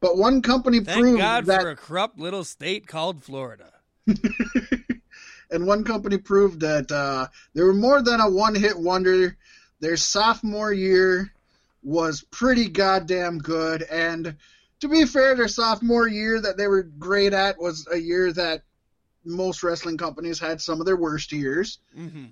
But 0.00 0.16
one 0.16 0.42
company 0.42 0.80
Thank 0.80 1.00
proved 1.00 1.18
God 1.18 1.46
that 1.46 1.62
for 1.62 1.70
a 1.70 1.76
corrupt 1.76 2.18
little 2.18 2.44
state 2.44 2.86
called 2.86 3.22
Florida. 3.22 3.72
and 5.50 5.66
one 5.66 5.84
company 5.84 6.18
proved 6.18 6.60
that 6.60 6.90
uh, 6.92 7.26
they 7.54 7.62
were 7.62 7.74
more 7.74 8.02
than 8.02 8.20
a 8.20 8.30
one-hit 8.30 8.78
wonder. 8.78 9.36
Their 9.80 9.96
sophomore 9.96 10.72
year 10.72 11.32
was 11.82 12.22
pretty 12.30 12.68
goddamn 12.68 13.38
good, 13.38 13.82
and 13.82 14.36
to 14.80 14.88
be 14.88 15.04
fair, 15.04 15.34
their 15.34 15.48
sophomore 15.48 16.06
year 16.08 16.40
that 16.40 16.56
they 16.56 16.66
were 16.66 16.82
great 16.82 17.32
at 17.32 17.58
was 17.58 17.86
a 17.90 17.96
year 17.96 18.32
that 18.32 18.62
most 19.24 19.62
wrestling 19.62 19.96
companies 19.96 20.38
had 20.38 20.60
some 20.60 20.80
of 20.80 20.86
their 20.86 20.96
worst 20.96 21.32
years. 21.32 21.78
hmm 21.94 22.26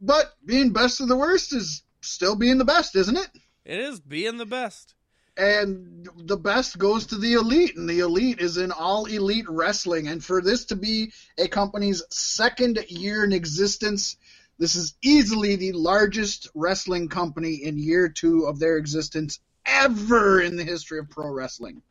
But 0.00 0.34
being 0.44 0.72
best 0.72 1.00
of 1.00 1.08
the 1.08 1.16
worst 1.16 1.54
is 1.54 1.82
still 2.00 2.36
being 2.36 2.58
the 2.58 2.64
best, 2.64 2.94
isn't 2.96 3.16
it? 3.16 3.28
It 3.64 3.78
is 3.78 4.00
being 4.00 4.36
the 4.36 4.46
best. 4.46 4.94
And 5.36 6.08
the 6.16 6.36
best 6.36 6.78
goes 6.78 7.06
to 7.06 7.18
the 7.18 7.34
elite, 7.34 7.76
and 7.76 7.88
the 7.88 8.00
elite 8.00 8.40
is 8.40 8.56
in 8.56 8.72
all 8.72 9.04
elite 9.06 9.48
wrestling. 9.48 10.08
And 10.08 10.24
for 10.24 10.40
this 10.40 10.64
to 10.66 10.76
be 10.76 11.12
a 11.36 11.46
company's 11.46 12.02
second 12.10 12.78
year 12.88 13.24
in 13.24 13.32
existence, 13.32 14.16
this 14.58 14.74
is 14.74 14.94
easily 15.02 15.56
the 15.56 15.72
largest 15.72 16.48
wrestling 16.54 17.08
company 17.08 17.56
in 17.64 17.78
year 17.78 18.08
two 18.08 18.46
of 18.46 18.58
their 18.58 18.78
existence 18.78 19.40
ever 19.66 20.40
in 20.40 20.56
the 20.56 20.64
history 20.64 20.98
of 20.98 21.10
pro 21.10 21.28
wrestling. 21.30 21.82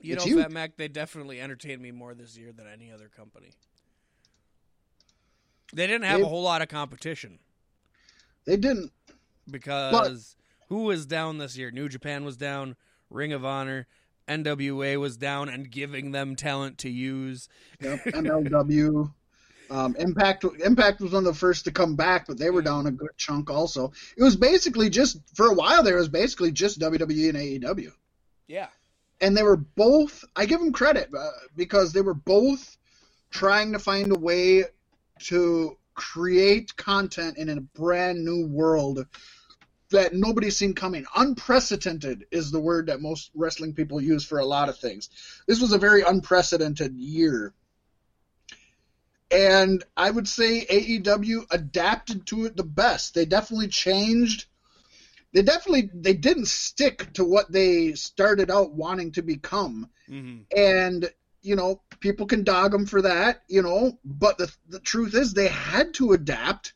You 0.00 0.14
It's 0.14 0.24
know, 0.24 0.28
huge. 0.30 0.42
Fat 0.42 0.52
Mac, 0.52 0.76
they 0.76 0.86
definitely 0.86 1.40
entertained 1.40 1.82
me 1.82 1.90
more 1.90 2.14
this 2.14 2.36
year 2.36 2.52
than 2.52 2.66
any 2.68 2.92
other 2.92 3.08
company. 3.08 3.50
They 5.72 5.88
didn't 5.88 6.04
have 6.04 6.20
They- 6.20 6.26
a 6.26 6.28
whole 6.28 6.42
lot 6.42 6.62
of 6.62 6.68
competition 6.68 7.40
They 8.44 8.56
didn't. 8.56 8.92
Because 9.50 10.36
who 10.68 10.82
was 10.84 11.06
down 11.06 11.38
this 11.38 11.56
year? 11.56 11.70
New 11.70 11.88
Japan 11.88 12.24
was 12.24 12.36
down, 12.36 12.76
Ring 13.10 13.32
of 13.32 13.44
Honor, 13.44 13.86
NWA 14.28 14.98
was 14.98 15.16
down 15.16 15.48
and 15.48 15.70
giving 15.70 16.10
them 16.12 16.36
talent 16.36 16.78
to 16.78 16.90
use. 16.90 17.48
Yep, 17.80 18.04
MLW. 18.06 19.12
Um, 19.68 19.96
Impact 19.98 20.44
Impact 20.64 21.00
was 21.00 21.12
one 21.12 21.26
of 21.26 21.32
the 21.32 21.38
first 21.38 21.64
to 21.64 21.72
come 21.72 21.96
back, 21.96 22.26
but 22.28 22.38
they 22.38 22.50
were 22.50 22.62
down 22.62 22.86
a 22.86 22.92
good 22.92 23.10
chunk 23.16 23.50
also. 23.50 23.92
It 24.16 24.22
was 24.22 24.36
basically 24.36 24.90
just 24.90 25.18
for 25.34 25.46
a 25.46 25.54
while 25.54 25.82
there 25.82 25.96
it 25.96 26.00
was 26.00 26.08
basically 26.08 26.52
just 26.52 26.78
WWE 26.78 27.28
and 27.30 27.64
AEW. 27.64 27.90
Yeah. 28.48 28.68
and 29.20 29.36
they 29.36 29.42
were 29.42 29.56
both 29.56 30.24
i 30.36 30.46
give 30.46 30.60
them 30.60 30.72
credit 30.72 31.08
uh, 31.16 31.30
because 31.56 31.92
they 31.92 32.00
were 32.00 32.14
both 32.14 32.76
trying 33.30 33.72
to 33.72 33.78
find 33.80 34.12
a 34.12 34.18
way 34.18 34.64
to 35.24 35.76
create 35.94 36.76
content 36.76 37.38
in 37.38 37.48
a 37.48 37.60
brand 37.60 38.24
new 38.24 38.46
world 38.46 39.04
that 39.90 40.14
nobody's 40.14 40.56
seen 40.56 40.74
coming. 40.74 41.06
Unprecedented 41.14 42.26
is 42.30 42.50
the 42.50 42.60
word 42.60 42.86
that 42.86 43.00
most 43.00 43.30
wrestling 43.34 43.74
people 43.74 44.00
use 44.00 44.24
for 44.24 44.38
a 44.38 44.44
lot 44.44 44.68
of 44.68 44.78
things. 44.78 45.08
This 45.46 45.60
was 45.60 45.72
a 45.72 45.78
very 45.78 46.02
unprecedented 46.02 46.96
year. 46.96 47.52
And 49.30 49.84
i 49.96 50.08
would 50.08 50.28
say 50.28 50.64
aew 50.66 51.46
adapted 51.50 52.26
to 52.26 52.46
it 52.46 52.56
the 52.56 52.64
best. 52.64 53.14
They 53.14 53.24
definitely 53.24 53.68
changed. 53.68 54.46
They 55.32 55.42
definitely 55.42 55.90
they 55.92 56.14
didn't 56.14 56.46
stick 56.46 57.12
to 57.14 57.24
what 57.24 57.50
they 57.50 57.94
started 57.94 58.50
out 58.50 58.72
wanting 58.72 59.12
to 59.12 59.22
become. 59.22 59.90
Mm-hmm. 60.08 60.42
and 60.56 61.10
you 61.42 61.56
know 61.56 61.80
people 61.98 62.26
can 62.26 62.44
dog 62.44 62.70
them 62.70 62.86
for 62.86 63.02
that 63.02 63.42
you 63.48 63.60
know 63.60 63.98
but 64.04 64.38
the 64.38 64.52
the 64.68 64.78
truth 64.78 65.14
is 65.14 65.32
they 65.32 65.48
had 65.48 65.94
to 65.94 66.12
adapt 66.12 66.74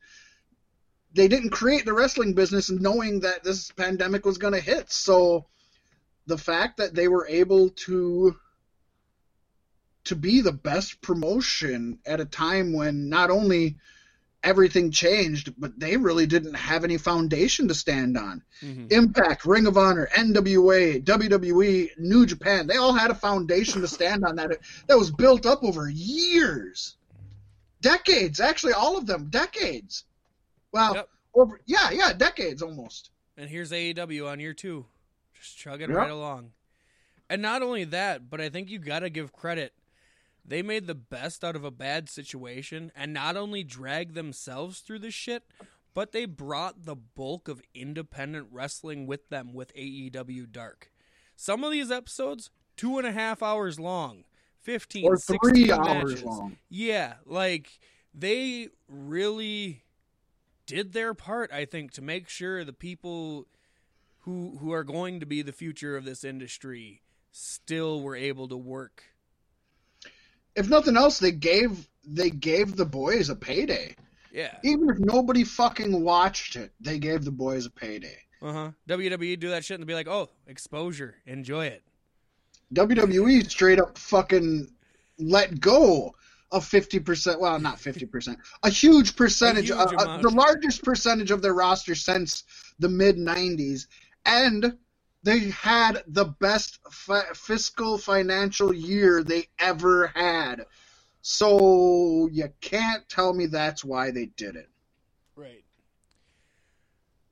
they 1.12 1.28
didn't 1.28 1.50
create 1.50 1.84
the 1.84 1.92
wrestling 1.92 2.34
business 2.34 2.70
knowing 2.70 3.20
that 3.20 3.42
this 3.42 3.70
pandemic 3.72 4.24
was 4.24 4.38
going 4.38 4.54
to 4.54 4.61
hit 4.61 4.90
so 4.90 5.46
the 6.26 6.38
fact 6.38 6.76
that 6.76 6.94
they 6.94 7.08
were 7.08 7.26
able 7.26 7.70
to 7.70 8.36
to 10.04 10.16
be 10.16 10.40
the 10.40 10.52
best 10.52 11.00
promotion 11.02 11.98
at 12.06 12.20
a 12.20 12.24
time 12.24 12.72
when 12.72 13.08
not 13.08 13.30
only 13.30 13.76
everything 14.42 14.90
changed 14.90 15.52
but 15.58 15.78
they 15.78 15.96
really 15.96 16.26
didn't 16.26 16.54
have 16.54 16.84
any 16.84 16.96
foundation 16.96 17.68
to 17.68 17.74
stand 17.74 18.16
on 18.16 18.42
hmm 18.61 18.86
Impact, 18.90 19.44
Ring 19.44 19.66
of 19.66 19.76
Honor, 19.76 20.08
NWA, 20.14 21.04
WWE, 21.04 21.90
New 21.98 22.26
Japan, 22.26 22.66
they 22.66 22.76
all 22.76 22.92
had 22.92 23.11
a 23.11 23.14
foundation 23.14 23.82
to 23.82 23.88
stand 23.88 24.24
on 24.24 24.36
that 24.36 24.56
that 24.88 24.98
was 24.98 25.11
built 25.11 25.46
up 25.46 25.62
over 25.62 25.88
years. 25.88 26.96
Decades, 27.80 28.40
actually 28.40 28.72
all 28.72 28.98
of 28.98 29.06
them, 29.06 29.28
decades. 29.30 30.04
Well, 30.72 30.94
Yep. 30.94 31.08
over 31.34 31.60
yeah, 31.66 31.90
yeah, 31.90 32.12
decades 32.12 32.62
almost. 32.62 33.10
And 33.36 33.48
here's 33.50 33.72
AEW 33.72 34.28
on 34.28 34.40
year 34.40 34.54
two, 34.54 34.86
just 35.34 35.56
chugging 35.56 35.88
Yep. 35.90 35.96
right 35.98 36.10
along. 36.10 36.52
And 37.28 37.40
not 37.40 37.62
only 37.62 37.84
that, 37.84 38.28
but 38.28 38.40
I 38.40 38.48
think 38.48 38.68
you 38.68 38.78
got 38.78 39.00
to 39.00 39.10
give 39.10 39.32
credit. 39.32 39.74
They 40.44 40.62
made 40.62 40.86
the 40.86 40.94
best 40.94 41.44
out 41.44 41.54
of 41.54 41.64
a 41.64 41.70
bad 41.70 42.08
situation 42.08 42.90
and 42.96 43.12
not 43.12 43.36
only 43.36 43.62
dragged 43.62 44.14
themselves 44.14 44.80
through 44.80 44.98
this 45.00 45.14
shit, 45.14 45.44
but 45.94 46.12
they 46.12 46.24
brought 46.24 46.84
the 46.84 46.96
bulk 46.96 47.46
of 47.48 47.62
independent 47.74 48.48
wrestling 48.50 49.06
with 49.06 49.28
them 49.28 49.52
with 49.52 49.72
AEW 49.74 50.46
Dark. 50.50 50.90
Some 51.36 51.62
of 51.62 51.70
these 51.72 51.90
episodes, 51.90 52.50
two 52.76 52.98
and 52.98 53.06
a 53.06 53.12
half 53.12 53.42
hours 53.42 53.78
long, 53.78 54.24
15, 54.60 55.04
Or 55.06 55.16
16 55.16 55.38
three 55.50 55.72
hours 55.72 56.10
matches. 56.10 56.22
long. 56.24 56.56
Yeah, 56.68 57.14
like 57.24 57.78
they 58.12 58.68
really 58.88 59.84
did 60.70 60.92
their 60.92 61.14
part, 61.14 61.52
I 61.52 61.64
think, 61.64 61.90
to 61.92 62.02
make 62.02 62.28
sure 62.28 62.64
the 62.64 62.72
people 62.72 63.48
who 64.20 64.56
who 64.60 64.72
are 64.72 64.84
going 64.84 65.18
to 65.20 65.26
be 65.26 65.42
the 65.42 65.52
future 65.52 65.96
of 65.96 66.04
this 66.04 66.22
industry 66.22 67.02
still 67.32 68.02
were 68.02 68.14
able 68.14 68.46
to 68.48 68.56
work. 68.56 69.02
If 70.54 70.68
nothing 70.68 70.96
else, 70.96 71.18
they 71.18 71.32
gave 71.32 71.88
they 72.06 72.30
gave 72.30 72.76
the 72.76 72.84
boys 72.84 73.30
a 73.30 73.36
payday. 73.36 73.96
Yeah. 74.32 74.56
Even 74.62 74.88
if 74.90 74.98
nobody 75.00 75.42
fucking 75.42 76.04
watched 76.04 76.54
it, 76.54 76.72
they 76.80 77.00
gave 77.00 77.24
the 77.24 77.32
boys 77.32 77.66
a 77.66 77.70
payday. 77.70 78.18
Uh 78.40 78.52
huh. 78.52 78.70
WWE 78.88 79.40
do 79.40 79.50
that 79.50 79.64
shit 79.64 79.80
and 79.80 79.86
be 79.86 79.94
like, 79.94 80.08
oh, 80.08 80.30
exposure, 80.46 81.16
enjoy 81.26 81.66
it. 81.66 81.82
WWE 82.74 83.50
straight 83.50 83.80
up 83.80 83.98
fucking 83.98 84.68
let 85.18 85.58
go 85.60 86.14
of 86.53 86.64
50%, 86.68 87.38
well, 87.38 87.59
not 87.61 87.76
50%, 87.78 88.36
a 88.62 88.70
huge 88.70 89.16
percentage, 89.16 89.70
A 89.70 89.74
huge 89.74 89.92
uh, 89.92 90.03
uh, 90.03 90.18
the 90.20 90.30
largest 90.30 90.82
percentage 90.82 91.30
of 91.30 91.42
their 91.42 91.55
roster 91.55 91.94
since 91.94 92.44
the 92.78 92.88
mid 92.88 93.16
90s. 93.16 93.86
And 94.26 94.76
they 95.22 95.51
had 95.51 96.03
the 96.07 96.24
best 96.24 96.78
fi- 96.90 97.32
fiscal 97.34 97.98
financial 97.98 98.74
year 98.74 99.22
they 99.22 99.48
ever 99.59 100.09
had. 100.09 100.66
So 101.22 102.28
you 102.32 102.53
can't 102.61 103.09
tell 103.09 103.32
me 103.32 103.46
that's 103.46 103.84
why 103.84 104.11
they 104.11 104.26
did 104.26 104.57
it. 104.57 104.68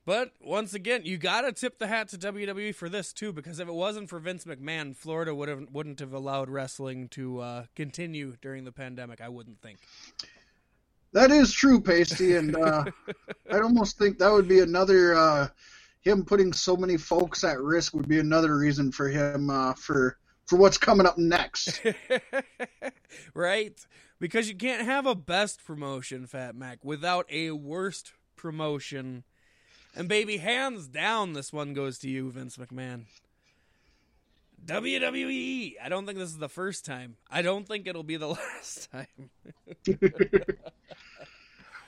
But 0.09 0.31
once 0.41 0.73
again, 0.73 1.01
you 1.03 1.19
gotta 1.19 1.51
tip 1.51 1.77
the 1.77 1.85
hat 1.85 2.07
to 2.07 2.17
WWE 2.17 2.73
for 2.73 2.89
this 2.89 3.13
too, 3.13 3.31
because 3.31 3.59
if 3.59 3.67
it 3.67 3.75
wasn't 3.75 4.09
for 4.09 4.17
Vince 4.17 4.43
McMahon, 4.43 4.95
Florida 4.95 5.35
would 5.35 5.49
have 5.49 5.67
wouldn't 5.71 5.99
have 5.99 6.13
allowed 6.13 6.49
wrestling 6.49 7.09
to 7.09 7.39
uh, 7.41 7.65
continue 7.75 8.35
during 8.41 8.63
the 8.63 8.71
pandemic. 8.71 9.21
I 9.21 9.29
wouldn't 9.29 9.61
think. 9.61 9.77
That 11.13 11.29
is 11.29 11.53
true, 11.53 11.79
Pasty, 11.79 12.37
and 12.37 12.55
uh, 12.55 12.85
I'd 13.51 13.61
almost 13.61 13.99
think 13.99 14.17
that 14.17 14.31
would 14.31 14.47
be 14.47 14.61
another 14.61 15.13
uh, 15.13 15.47
him 16.01 16.25
putting 16.25 16.53
so 16.53 16.75
many 16.75 16.97
folks 16.97 17.43
at 17.43 17.59
risk 17.59 17.93
would 17.93 18.07
be 18.07 18.17
another 18.17 18.57
reason 18.57 18.91
for 18.91 19.09
him 19.09 19.51
uh, 19.51 19.75
for 19.75 20.17
for 20.47 20.55
what's 20.57 20.79
coming 20.79 21.05
up 21.05 21.19
next. 21.19 21.85
right? 23.35 23.79
Because 24.19 24.49
you 24.49 24.55
can't 24.55 24.85
have 24.85 25.05
a 25.05 25.13
best 25.13 25.63
promotion, 25.63 26.25
Fat 26.25 26.55
Mac, 26.55 26.83
without 26.83 27.27
a 27.29 27.51
worst 27.51 28.13
promotion. 28.35 29.23
And 29.95 30.07
baby, 30.07 30.37
hands 30.37 30.87
down, 30.87 31.33
this 31.33 31.51
one 31.51 31.73
goes 31.73 31.97
to 31.99 32.09
you, 32.09 32.29
Vince 32.31 32.57
McMahon. 32.57 33.05
WWE. 34.65 35.73
I 35.81 35.89
don't 35.89 36.05
think 36.05 36.17
this 36.17 36.29
is 36.29 36.37
the 36.37 36.49
first 36.49 36.85
time. 36.85 37.15
I 37.29 37.41
don't 37.41 37.67
think 37.67 37.87
it'll 37.87 38.03
be 38.03 38.17
the 38.17 38.27
last 38.29 38.89
time. 38.91 39.29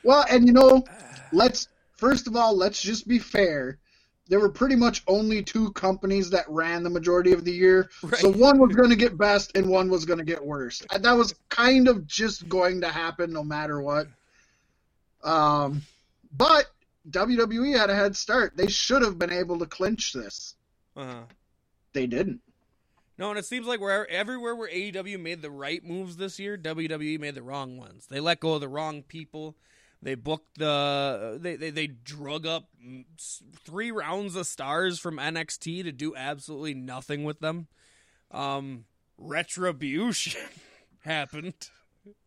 well, 0.04 0.26
and 0.30 0.48
you 0.48 0.54
know, 0.54 0.84
let's 1.32 1.68
first 1.94 2.28
of 2.28 2.36
all, 2.36 2.56
let's 2.56 2.82
just 2.82 3.08
be 3.08 3.20
fair. 3.20 3.78
There 4.28 4.40
were 4.40 4.50
pretty 4.50 4.76
much 4.76 5.04
only 5.08 5.44
two 5.44 5.72
companies 5.74 6.30
that 6.30 6.46
ran 6.48 6.84
the 6.84 6.90
majority 6.90 7.34
of 7.34 7.44
the 7.44 7.52
year. 7.52 7.90
Right. 8.02 8.20
So 8.20 8.32
one 8.32 8.60
was 8.60 8.74
going 8.76 8.90
to 8.90 8.96
get 8.96 9.18
best 9.18 9.52
and 9.56 9.68
one 9.68 9.90
was 9.90 10.06
going 10.06 10.20
to 10.20 10.26
get 10.26 10.44
worst. 10.44 10.86
That 10.90 11.14
was 11.14 11.36
kind 11.50 11.90
of 11.90 12.08
just 12.08 12.48
going 12.48 12.80
to 12.82 12.88
happen 12.88 13.34
no 13.34 13.44
matter 13.44 13.82
what. 13.82 14.08
Um, 15.24 15.82
but 16.38 16.68
WWE 17.10 17.78
had 17.78 17.90
a 17.90 17.96
head 17.96 18.16
start. 18.16 18.56
They 18.56 18.68
should 18.68 19.02
have 19.02 19.18
been 19.18 19.32
able 19.32 19.60
to 19.60 19.66
clinch 19.66 20.14
this. 20.14 20.56
Uh-huh. 20.96 21.24
They 21.94 22.08
didn't. 22.08 22.42
No, 23.18 23.30
and 23.30 23.38
it 23.38 23.46
seems 23.46 23.68
like 23.68 23.80
where 23.80 24.10
everywhere 24.10 24.56
where 24.56 24.70
AEW 24.70 25.20
made 25.20 25.42
the 25.42 25.52
right 25.52 25.84
moves 25.84 26.18
this 26.18 26.40
year, 26.40 26.58
WWE 26.58 27.20
made 27.20 27.36
the 27.36 27.44
wrong 27.44 27.78
ones. 27.78 28.08
They 28.10 28.20
let 28.20 28.40
go 28.40 28.54
of 28.54 28.62
the 28.62 28.68
wrong 28.68 29.04
people. 29.04 29.56
They 30.02 30.16
booked 30.16 30.58
the 30.58 31.38
they 31.40 31.56
they, 31.56 31.70
they 31.70 31.88
drug 31.88 32.48
up 32.48 32.70
three 33.64 33.92
rounds 33.92 34.36
of 34.36 34.48
stars 34.48 34.98
from 34.98 35.18
NXT 35.18 35.84
to 35.84 35.92
do 35.92 36.16
absolutely 36.16 36.74
nothing 36.74 37.24
with 37.24 37.40
them. 37.40 37.68
Um, 38.32 38.86
retribution 39.20 40.42
happened. 41.02 41.70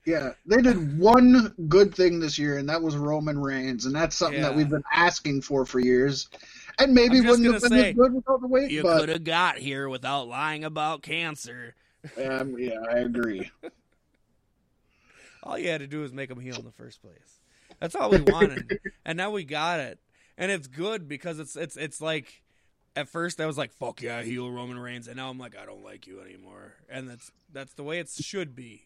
Yeah, 0.06 0.32
they 0.44 0.60
did 0.60 0.98
one 0.98 1.54
good 1.68 1.94
thing 1.94 2.20
this 2.20 2.38
year, 2.38 2.58
and 2.58 2.68
that 2.68 2.82
was 2.82 2.94
Roman 2.96 3.38
Reigns, 3.38 3.86
and 3.86 3.94
that's 3.94 4.14
something 4.14 4.42
that 4.42 4.54
we've 4.54 4.68
been 4.68 4.84
asking 4.92 5.40
for 5.42 5.64
for 5.64 5.80
years. 5.80 6.28
And 6.78 6.92
maybe 6.92 7.20
wouldn't 7.20 7.52
have 7.52 7.62
been 7.62 7.70
say, 7.70 7.90
as 7.90 7.96
good 7.96 8.12
without 8.12 8.40
the 8.40 8.48
weight, 8.48 8.70
You 8.70 8.82
but 8.82 9.00
could 9.00 9.08
have 9.08 9.24
got 9.24 9.56
here 9.56 9.88
without 9.88 10.28
lying 10.28 10.64
about 10.64 11.02
cancer. 11.02 11.74
um, 12.22 12.58
yeah, 12.58 12.80
I 12.90 12.98
agree. 12.98 13.50
All 15.42 15.58
you 15.58 15.68
had 15.68 15.80
to 15.80 15.86
do 15.86 16.00
was 16.00 16.12
make 16.12 16.30
him 16.30 16.40
heel 16.40 16.56
in 16.56 16.64
the 16.64 16.72
first 16.72 17.00
place. 17.00 17.40
That's 17.80 17.94
all 17.94 18.10
we 18.10 18.20
wanted, 18.20 18.78
and 19.04 19.16
now 19.16 19.30
we 19.30 19.44
got 19.44 19.80
it, 19.80 19.98
and 20.38 20.50
it's 20.50 20.66
good 20.66 21.06
because 21.08 21.38
it's 21.38 21.54
it's 21.54 21.76
it's 21.76 22.00
like 22.00 22.42
at 22.96 23.08
first 23.08 23.40
I 23.40 23.46
was 23.46 23.58
like 23.58 23.72
fuck 23.72 24.00
yeah 24.00 24.22
heel 24.22 24.50
Roman 24.50 24.78
Reigns, 24.78 25.06
and 25.06 25.16
now 25.16 25.28
I'm 25.28 25.38
like 25.38 25.54
I 25.56 25.66
don't 25.66 25.84
like 25.84 26.06
you 26.06 26.20
anymore, 26.20 26.76
and 26.88 27.10
that's 27.10 27.30
that's 27.52 27.74
the 27.74 27.82
way 27.82 27.98
it 27.98 28.08
should 28.08 28.56
be. 28.56 28.84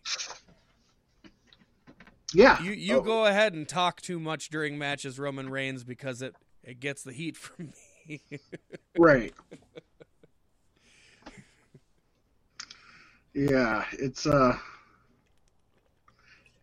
Yeah, 2.34 2.62
You 2.62 2.72
you 2.72 2.96
Oh, 2.96 3.00
go 3.00 3.24
ahead 3.26 3.54
and 3.54 3.68
talk 3.68 4.00
too 4.00 4.20
much 4.20 4.50
during 4.50 4.76
matches 4.76 5.18
Roman 5.18 5.48
Reigns 5.50 5.84
because 5.84 6.20
it 6.22 6.34
it 6.62 6.80
gets 6.80 7.02
the 7.02 7.12
heat 7.12 7.36
from 7.38 7.72
me. 8.06 8.22
right. 8.98 9.32
Yeah, 13.34 13.84
it's 13.92 14.26
uh, 14.26 14.56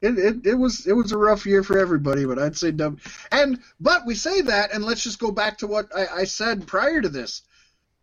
it, 0.01 0.17
it 0.19 0.45
it 0.45 0.55
was 0.55 0.85
it 0.85 0.93
was 0.93 1.11
a 1.11 1.17
rough 1.17 1.45
year 1.45 1.63
for 1.63 1.77
everybody, 1.79 2.25
but 2.25 2.37
I'd 2.37 2.57
say 2.57 2.71
W. 2.71 2.99
And 3.31 3.59
but 3.79 4.05
we 4.05 4.13
say 4.15 4.41
that, 4.41 4.73
and 4.73 4.83
let's 4.83 5.03
just 5.03 5.19
go 5.19 5.31
back 5.31 5.57
to 5.59 5.67
what 5.67 5.87
I, 5.95 6.07
I 6.07 6.23
said 6.25 6.67
prior 6.67 7.01
to 7.01 7.09
this. 7.09 7.43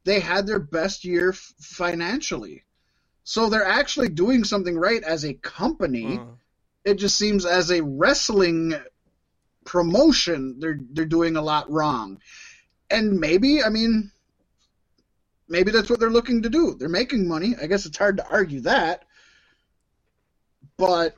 They 0.05 0.19
had 0.19 0.47
their 0.47 0.59
best 0.59 1.05
year 1.05 1.31
f- 1.31 1.55
financially, 1.61 2.65
so 3.25 3.49
they're 3.49 3.65
actually 3.65 4.09
doing 4.09 4.43
something 4.43 4.77
right 4.77 5.03
as 5.05 5.25
a 5.25 5.35
company. 5.35 6.17
Uh, 6.17 6.25
it 6.85 6.95
just 6.95 7.17
seems 7.17 7.47
as 7.47 7.71
a 7.71 7.83
wrestling 7.83 8.75
promotion 9.65 10.59
they're 10.59 10.81
they're 10.93 11.05
doing 11.05 11.37
a 11.37 11.43
lot 11.43 11.71
wrong. 11.71 12.21
And 12.91 13.19
maybe 13.19 13.63
i 13.63 13.69
mean 13.69 14.11
maybe 15.49 15.71
that's 15.71 15.91
what 15.91 16.01
they're 16.01 16.11
looking 16.11 16.43
to 16.43 16.49
do. 16.49 16.75
They're 16.79 16.89
making 16.89 17.29
money. 17.29 17.55
I 17.61 17.67
guess 17.67 17.87
it's 17.87 17.99
hard 17.99 18.17
to 18.17 18.29
argue 18.29 18.61
that. 18.61 19.05
But 20.77 21.15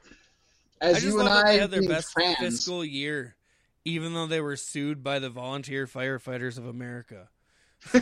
as 0.80 1.04
you 1.04 1.20
and 1.20 1.28
i 1.28 1.52
they 1.52 1.58
had 1.58 1.70
their 1.70 1.88
best 1.88 2.12
fans 2.12 2.36
fiscal 2.38 2.84
year, 2.84 3.36
even 3.84 4.12
though 4.12 4.26
they 4.26 4.40
were 4.40 4.56
sued 4.56 5.02
by 5.02 5.18
the 5.20 5.30
Volunteer 5.30 5.86
Firefighters 5.86 6.58
of 6.58 6.66
America. 6.66 7.28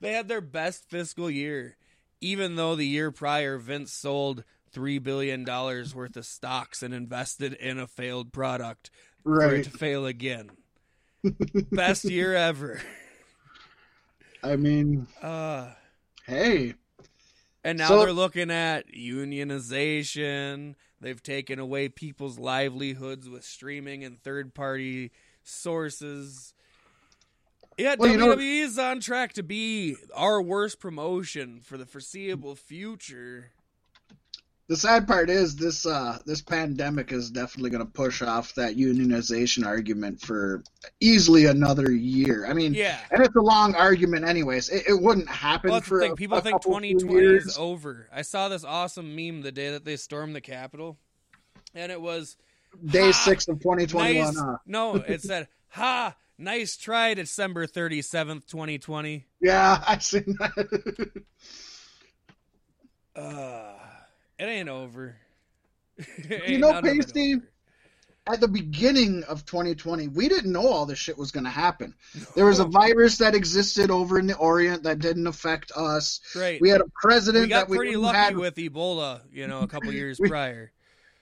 they 0.00 0.12
had 0.12 0.28
their 0.28 0.40
best 0.40 0.88
fiscal 0.88 1.30
year, 1.30 1.76
even 2.20 2.56
though 2.56 2.74
the 2.74 2.86
year 2.86 3.10
prior 3.10 3.58
Vince 3.58 3.92
sold 3.92 4.44
three 4.72 4.98
billion 4.98 5.44
dollars 5.44 5.94
worth 5.94 6.16
of 6.16 6.24
stocks 6.26 6.82
and 6.82 6.92
invested 6.94 7.52
in 7.54 7.78
a 7.78 7.86
failed 7.86 8.32
product 8.32 8.90
for 9.22 9.42
it 9.42 9.46
right 9.46 9.64
to 9.64 9.70
fail 9.70 10.06
again. 10.06 10.50
best 11.72 12.04
year 12.04 12.34
ever. 12.34 12.80
i 14.42 14.56
mean 14.56 15.06
Uh, 15.22 15.70
hey 16.26 16.74
And 17.64 17.78
now 17.78 17.88
So- 17.88 18.00
they're 18.00 18.12
looking 18.12 18.50
at 18.50 18.88
unionization. 18.88 20.74
They've 21.00 21.22
taken 21.22 21.58
away 21.58 21.88
people's 21.88 22.38
livelihoods 22.38 23.28
with 23.28 23.44
streaming 23.44 24.04
and 24.04 24.20
third 24.22 24.54
party 24.54 25.10
sources. 25.42 26.54
Yeah, 27.78 27.96
Well, 27.98 28.10
WWE 28.14 28.62
is 28.62 28.78
on 28.78 29.00
track 29.00 29.32
to 29.34 29.42
be 29.42 29.96
our 30.14 30.40
worst 30.42 30.78
promotion 30.78 31.60
for 31.60 31.76
the 31.78 31.86
foreseeable 31.86 32.54
future. 32.54 33.50
The 34.72 34.78
sad 34.78 35.06
part 35.06 35.28
is 35.28 35.54
this 35.54 35.84
uh 35.84 36.18
this 36.24 36.40
pandemic 36.40 37.12
is 37.12 37.30
definitely 37.30 37.68
going 37.68 37.84
to 37.84 37.92
push 37.92 38.22
off 38.22 38.54
that 38.54 38.74
unionization 38.74 39.66
argument 39.66 40.18
for 40.18 40.62
easily 40.98 41.44
another 41.44 41.92
year 41.92 42.46
i 42.48 42.54
mean 42.54 42.72
Yeah. 42.72 42.98
and 43.10 43.22
it's 43.22 43.36
a 43.36 43.40
long 43.40 43.74
argument 43.74 44.24
anyways 44.24 44.70
it, 44.70 44.84
it 44.88 44.94
wouldn't 45.02 45.28
happen 45.28 45.70
Well, 45.72 45.82
for 45.82 46.00
a- 46.00 46.14
People 46.14 46.38
a 46.38 46.40
think 46.40 46.62
2020 46.62 47.20
years. 47.20 47.44
is 47.48 47.58
over. 47.58 48.08
I 48.10 48.22
saw 48.22 48.48
this 48.48 48.64
awesome 48.64 49.14
meme 49.14 49.42
the 49.42 49.52
day 49.52 49.72
that 49.72 49.84
they 49.84 49.96
stormed 49.96 50.34
the 50.34 50.40
Capitol, 50.40 50.96
and 51.74 51.92
it 51.92 52.00
was 52.00 52.38
day 52.82 53.10
Ha! 53.10 53.12
six 53.12 53.48
of 53.48 53.60
2021 53.60 54.24
nice. 54.24 54.38
huh? 54.40 54.56
No, 54.66 54.96
it 54.96 55.20
said, 55.30 55.48
"Ha, 55.68 56.16
nice 56.38 56.78
try, 56.78 57.12
December 57.12 57.66
37th, 57.66 58.46
2020." 58.46 59.26
yeah 59.42 59.82
i 59.86 59.98
seen 59.98 60.34
that 60.38 61.22
Uh, 63.14 63.71
it 64.38 64.44
ain't 64.44 64.68
over. 64.68 65.16
It 65.98 66.48
You 66.48 66.58
know, 66.58 66.80
Pasty, 66.80 67.36
at 68.26 68.40
the 68.40 68.48
beginning 68.48 69.24
of 69.24 69.44
2020 69.44 70.08
we 70.08 70.28
didn't 70.28 70.52
know 70.52 70.66
all 70.68 70.86
this 70.86 70.98
shit 70.98 71.18
was 71.18 71.32
going 71.32 71.44
to 71.44 71.50
happen 71.50 71.92
there 72.36 72.46
was 72.46 72.60
a 72.60 72.64
virus 72.64 73.18
that 73.18 73.34
existed 73.34 73.90
over 73.90 74.16
in 74.18 74.26
the 74.28 74.36
orient 74.36 74.84
that 74.84 75.00
didn't 75.00 75.26
affect 75.26 75.72
us 75.74 76.20
Right. 76.36 76.60
we 76.60 76.70
had 76.70 76.80
a 76.80 76.86
president 77.02 77.42
we 77.44 77.48
got 77.48 77.62
that 77.66 77.68
we 77.68 77.76
pretty 77.76 77.96
lucky 77.96 78.16
had 78.16 78.36
with 78.36 78.54
Ebola, 78.54 79.22
you 79.32 79.48
know, 79.48 79.60
a 79.62 79.66
couple 79.68 79.92
years 80.00 80.18
We- 80.20 80.28
prior. 80.28 80.70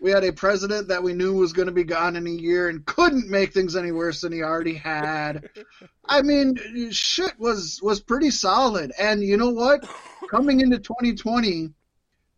We 0.03 0.11
had 0.11 0.25
a 0.25 0.33
president 0.33 0.89
that 0.89 1.03
we 1.03 1.13
knew 1.13 1.35
was 1.35 1.53
going 1.53 1.67
to 1.67 1.73
be 1.73 1.85
gone 1.85 2.17
in 2.17 2.27
a 2.27 2.31
year 2.31 2.71
and 2.71 2.83
couldn't 2.87 3.29
make 3.29 3.53
things 3.53 3.77
any 3.77 3.93
worse 3.93 4.23
than 4.23 4.33
he 4.33 4.43
already 4.43 4.73
had. 4.73 5.51
I 6.07 6.23
mean, 6.23 6.57
shit 6.91 7.39
was 7.39 7.81
was 7.83 8.01
pretty 8.01 8.31
solid. 8.31 8.93
And 8.99 9.23
you 9.23 9.37
know 9.37 9.51
what? 9.51 9.87
Coming 10.31 10.61
into 10.61 10.79
2020, 10.79 11.69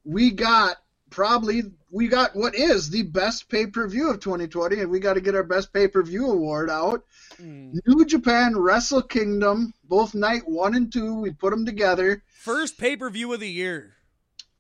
we 0.05 0.31
got 0.31 0.77
probably 1.11 1.63
we 1.91 2.09
got 2.09 2.35
what 2.35 2.55
is 2.55 2.89
the 2.89 3.03
best 3.03 3.49
pay-per-view 3.49 4.11
of 4.11 4.21
2020 4.21 4.81
and 4.81 4.91
we 4.91 4.99
got 4.99 5.15
to 5.15 5.21
get 5.21 5.35
our 5.35 5.43
best 5.43 5.73
pay-per-view 5.73 6.27
award 6.27 6.71
out. 6.71 7.05
Mm. 7.41 7.79
New 7.87 8.05
Japan 8.07 8.59
Wrestle 8.59 9.03
Kingdom, 9.03 9.75
both 9.85 10.15
night 10.15 10.49
1 10.49 10.75
and 10.75 10.93
2, 10.93 11.21
we 11.21 11.31
put 11.31 11.51
them 11.51 11.67
together. 11.67 12.23
First 12.41 12.79
pay 12.79 12.97
per 12.97 13.11
view 13.11 13.33
of 13.33 13.41
the 13.41 13.49
year. 13.49 13.95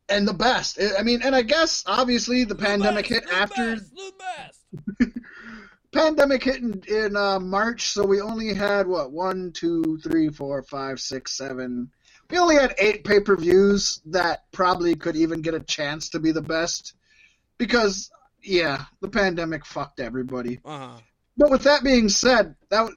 And 0.09 0.28
the 0.28 0.34
best. 0.34 0.78
I 0.99 1.03
mean, 1.03 1.22
and 1.22 1.34
I 1.34 1.43
guess 1.43 1.84
obviously 1.86 2.45
the 2.45 2.55
pandemic 2.55 3.09
The 3.09 3.14
hit 3.14 3.24
best, 3.24 3.34
after 3.34 3.76
best, 3.76 4.62
best. 4.99 5.11
pandemic 5.93 6.45
hit 6.45 6.57
in, 6.57 6.82
in 6.86 7.16
uh, 7.16 7.40
March, 7.40 7.88
so 7.88 8.05
we 8.05 8.20
only 8.20 8.53
had 8.53 8.86
what 8.86 9.11
one, 9.11 9.53
two, 9.53 9.99
three, 10.03 10.28
four, 10.28 10.62
five, 10.62 11.01
six, 11.01 11.32
seven. 11.32 11.90
We 12.33 12.39
only 12.39 12.57
had 12.57 12.74
eight 12.78 13.05
pay 13.05 13.20
per 13.20 13.37
views 13.37 14.01
that 14.07 14.51
probably 14.53 14.95
could 14.95 15.16
even 15.16 15.43
get 15.43 15.53
a 15.53 15.61
chance 15.61 16.09
to 16.11 16.18
be 16.18 16.33
the 16.33 16.41
best, 16.41 16.95
because 17.59 18.11
yeah, 18.43 18.87
the 19.03 19.09
pandemic 19.09 19.66
fucked 19.66 20.01
everybody. 20.01 20.59
Uh-huh. 20.64 20.99
But 21.37 21.51
with 21.51 21.62
that 21.64 21.85
being 21.85 22.09
said, 22.09 22.55
that 22.70 22.91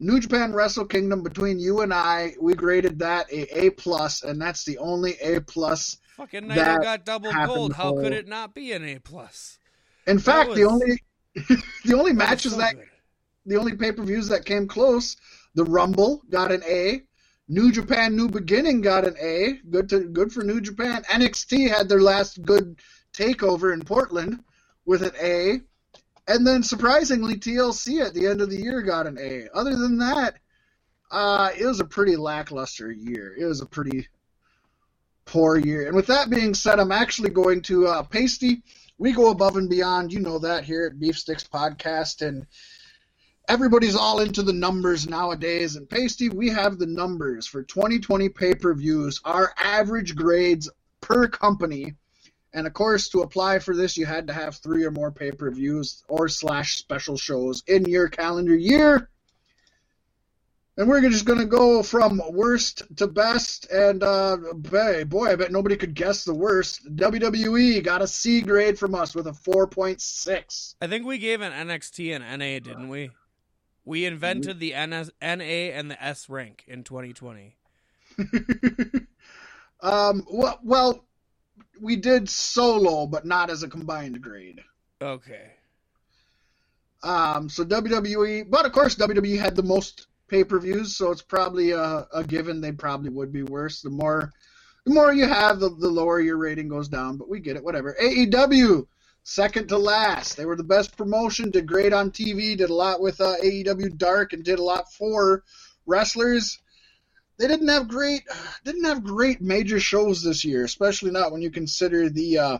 New 0.00 0.18
Japan 0.18 0.52
Wrestle 0.52 0.86
Kingdom 0.86 1.22
between 1.22 1.60
you 1.60 1.82
and 1.82 1.94
I, 1.94 2.34
we 2.40 2.54
graded 2.54 2.98
that 2.98 3.32
a 3.32 3.66
A 3.66 3.70
plus, 3.70 4.24
and 4.24 4.42
that's 4.42 4.64
the 4.64 4.78
only 4.78 5.14
A 5.22 5.40
plus. 5.40 5.98
Fucking 6.16 6.42
Naito 6.42 6.82
got 6.82 7.04
double 7.04 7.32
gold. 7.32 7.74
How 7.74 7.94
could 7.94 8.12
it 8.12 8.26
not 8.26 8.56
be 8.56 8.72
an 8.72 8.84
A 8.84 8.98
plus? 8.98 9.60
In 10.08 10.18
fact, 10.18 10.56
the 10.56 10.64
only 10.64 11.00
the 11.84 11.94
only 11.94 12.12
matches 12.12 12.52
so 12.52 12.58
that 12.58 12.74
good. 12.74 12.86
the 13.46 13.56
only 13.56 13.76
pay 13.76 13.92
per 13.92 14.02
views 14.02 14.26
that 14.30 14.44
came 14.44 14.66
close. 14.66 15.16
The 15.54 15.62
Rumble 15.62 16.22
got 16.28 16.50
an 16.50 16.64
A. 16.64 17.02
New 17.48 17.72
Japan 17.72 18.14
New 18.14 18.28
Beginning 18.28 18.82
got 18.82 19.06
an 19.06 19.16
A. 19.20 19.60
Good 19.70 19.88
to 19.88 20.00
good 20.00 20.32
for 20.32 20.44
New 20.44 20.60
Japan. 20.60 21.02
NXT 21.04 21.68
had 21.68 21.88
their 21.88 22.02
last 22.02 22.42
good 22.42 22.78
takeover 23.12 23.72
in 23.72 23.82
Portland 23.82 24.40
with 24.84 25.02
an 25.02 25.12
A. 25.20 25.60
And 26.26 26.46
then 26.46 26.62
surprisingly 26.62 27.36
TLC 27.36 28.04
at 28.04 28.12
the 28.12 28.26
end 28.26 28.42
of 28.42 28.50
the 28.50 28.60
year 28.60 28.82
got 28.82 29.06
an 29.06 29.16
A. 29.18 29.48
Other 29.54 29.74
than 29.76 29.96
that, 29.98 30.34
uh, 31.10 31.50
it 31.58 31.64
was 31.64 31.80
a 31.80 31.86
pretty 31.86 32.16
lackluster 32.16 32.92
year. 32.92 33.34
It 33.38 33.46
was 33.46 33.62
a 33.62 33.66
pretty 33.66 34.08
poor 35.24 35.58
year. 35.58 35.86
And 35.86 35.96
with 35.96 36.06
that 36.08 36.28
being 36.28 36.52
said, 36.52 36.78
I'm 36.78 36.92
actually 36.92 37.30
going 37.30 37.62
to 37.62 37.86
uh, 37.86 38.02
Pasty. 38.02 38.62
we 38.98 39.12
go 39.12 39.30
above 39.30 39.56
and 39.56 39.70
beyond. 39.70 40.12
You 40.12 40.20
know 40.20 40.38
that 40.40 40.64
here 40.64 40.86
at 40.86 41.00
Beef 41.00 41.18
Sticks 41.18 41.44
Podcast, 41.44 42.26
and 42.26 42.46
everybody's 43.48 43.96
all 43.96 44.20
into 44.20 44.42
the 44.42 44.52
numbers 44.52 45.08
nowadays. 45.08 45.76
And 45.76 45.88
Pasty, 45.88 46.28
we 46.28 46.50
have 46.50 46.78
the 46.78 46.86
numbers 46.86 47.46
for 47.46 47.62
2020 47.62 48.28
pay 48.28 48.54
per 48.54 48.74
views, 48.74 49.20
our 49.24 49.52
average 49.58 50.14
grades 50.14 50.70
per 51.00 51.26
company. 51.26 51.94
And 52.52 52.66
of 52.66 52.72
course, 52.72 53.08
to 53.10 53.20
apply 53.20 53.58
for 53.58 53.74
this, 53.74 53.96
you 53.96 54.06
had 54.06 54.26
to 54.28 54.32
have 54.32 54.56
three 54.56 54.84
or 54.84 54.90
more 54.90 55.10
pay 55.10 55.32
per 55.32 55.50
views 55.50 56.04
or 56.08 56.28
slash 56.28 56.76
special 56.76 57.16
shows 57.16 57.62
in 57.66 57.84
your 57.86 58.08
calendar 58.08 58.54
year. 58.54 59.10
And 60.76 60.88
we're 60.88 61.00
just 61.00 61.24
going 61.24 61.40
to 61.40 61.44
go 61.44 61.82
from 61.82 62.22
worst 62.30 62.84
to 62.98 63.08
best. 63.08 63.68
And 63.72 64.00
uh, 64.04 64.36
boy, 64.54 65.28
I 65.28 65.34
bet 65.34 65.50
nobody 65.50 65.76
could 65.76 65.92
guess 65.92 66.24
the 66.24 66.32
worst. 66.32 66.94
WWE 66.94 67.82
got 67.82 68.00
a 68.00 68.06
C 68.06 68.40
grade 68.40 68.78
from 68.78 68.94
us 68.94 69.12
with 69.12 69.26
a 69.26 69.32
4.6. 69.32 70.74
I 70.80 70.86
think 70.86 71.04
we 71.04 71.18
gave 71.18 71.40
an 71.40 71.50
NXT 71.50 72.14
and 72.14 72.38
NA, 72.38 72.60
didn't 72.60 72.88
we? 72.88 73.10
We 73.88 74.04
invented 74.04 74.60
the 74.60 74.74
NS, 74.74 75.10
NA 75.22 75.72
and 75.72 75.90
the 75.90 76.04
S 76.04 76.28
rank 76.28 76.62
in 76.68 76.84
2020. 76.84 77.56
um, 79.80 80.26
well, 80.30 80.60
well, 80.62 81.06
we 81.80 81.96
did 81.96 82.28
solo, 82.28 83.06
but 83.06 83.24
not 83.24 83.48
as 83.48 83.62
a 83.62 83.68
combined 83.68 84.20
grade. 84.20 84.60
Okay. 85.00 85.52
Um, 87.02 87.48
so 87.48 87.64
WWE, 87.64 88.50
but 88.50 88.66
of 88.66 88.72
course 88.72 88.94
WWE 88.94 89.38
had 89.38 89.56
the 89.56 89.62
most 89.62 90.08
pay 90.28 90.44
per 90.44 90.58
views, 90.58 90.94
so 90.94 91.10
it's 91.10 91.22
probably 91.22 91.70
a, 91.70 92.06
a, 92.12 92.22
given 92.22 92.60
they 92.60 92.72
probably 92.72 93.08
would 93.08 93.32
be 93.32 93.42
worse. 93.42 93.80
The 93.80 93.88
more 93.88 94.34
the 94.84 94.92
more 94.92 95.14
you 95.14 95.26
have, 95.26 95.60
the, 95.60 95.70
the 95.70 95.88
lower 95.88 96.20
your 96.20 96.36
rating 96.36 96.68
goes 96.68 96.88
down. 96.88 97.16
But 97.16 97.30
we 97.30 97.40
get 97.40 97.56
it, 97.56 97.64
whatever. 97.64 97.96
AEW, 97.98 98.86
second 99.28 99.68
to 99.68 99.76
last. 99.76 100.36
They 100.36 100.46
were 100.46 100.56
the 100.56 100.64
best 100.64 100.96
promotion, 100.96 101.50
did 101.50 101.66
great 101.66 101.92
on 101.92 102.10
TV, 102.10 102.56
did 102.56 102.70
a 102.70 102.74
lot 102.74 103.00
with 103.00 103.20
uh, 103.20 103.34
AEW 103.42 103.96
Dark, 103.96 104.32
and 104.32 104.42
did 104.42 104.58
a 104.58 104.64
lot 104.64 104.90
for 104.92 105.44
wrestlers. 105.86 106.58
They 107.38 107.46
didn't 107.46 107.68
have 107.68 107.88
great 107.88 108.22
didn't 108.64 108.84
have 108.84 109.04
great 109.04 109.40
major 109.40 109.78
shows 109.78 110.22
this 110.22 110.44
year, 110.44 110.64
especially 110.64 111.10
not 111.10 111.30
when 111.30 111.42
you 111.42 111.50
consider 111.50 112.08
the 112.08 112.38
uh, 112.38 112.58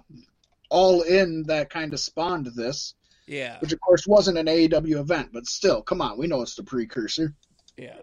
all 0.68 1.02
in 1.02 1.44
that 1.44 1.70
kind 1.70 1.94
of 1.94 2.00
spawned 2.00 2.46
this. 2.54 2.94
Yeah. 3.26 3.58
Which 3.60 3.72
of 3.72 3.80
course 3.80 4.06
wasn't 4.06 4.38
an 4.38 4.46
AEW 4.46 5.00
event, 5.00 5.30
but 5.32 5.46
still, 5.46 5.82
come 5.82 6.00
on, 6.00 6.18
we 6.18 6.26
know 6.26 6.42
it's 6.42 6.54
the 6.54 6.62
precursor. 6.62 7.34
Yeah. 7.76 7.96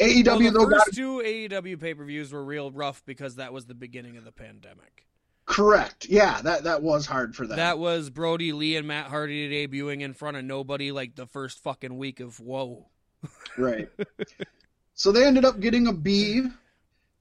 AEW 0.00 0.26
well, 0.26 0.38
the 0.38 0.50
though 0.50 0.64
first 0.64 0.86
got 0.86 0.94
two 0.94 1.22
AEW 1.24 1.78
pay 1.78 1.94
per 1.94 2.04
views 2.04 2.32
were 2.32 2.44
real 2.44 2.70
rough 2.70 3.02
because 3.04 3.36
that 3.36 3.52
was 3.52 3.66
the 3.66 3.74
beginning 3.74 4.16
of 4.16 4.24
the 4.24 4.32
pandemic. 4.32 5.07
Correct. 5.48 6.06
Yeah, 6.08 6.40
that 6.42 6.64
that 6.64 6.82
was 6.82 7.06
hard 7.06 7.34
for 7.34 7.46
them. 7.46 7.56
That 7.56 7.78
was 7.78 8.10
Brodie 8.10 8.52
Lee 8.52 8.76
and 8.76 8.86
Matt 8.86 9.06
Hardy 9.06 9.48
debuting 9.48 10.02
in 10.02 10.12
front 10.12 10.36
of 10.36 10.44
nobody 10.44 10.92
like 10.92 11.16
the 11.16 11.26
first 11.26 11.62
fucking 11.62 11.96
week 11.96 12.20
of 12.20 12.38
whoa. 12.38 12.86
right. 13.58 13.88
so 14.94 15.10
they 15.10 15.24
ended 15.24 15.46
up 15.46 15.58
getting 15.58 15.88
a 15.88 15.92
B 15.92 16.42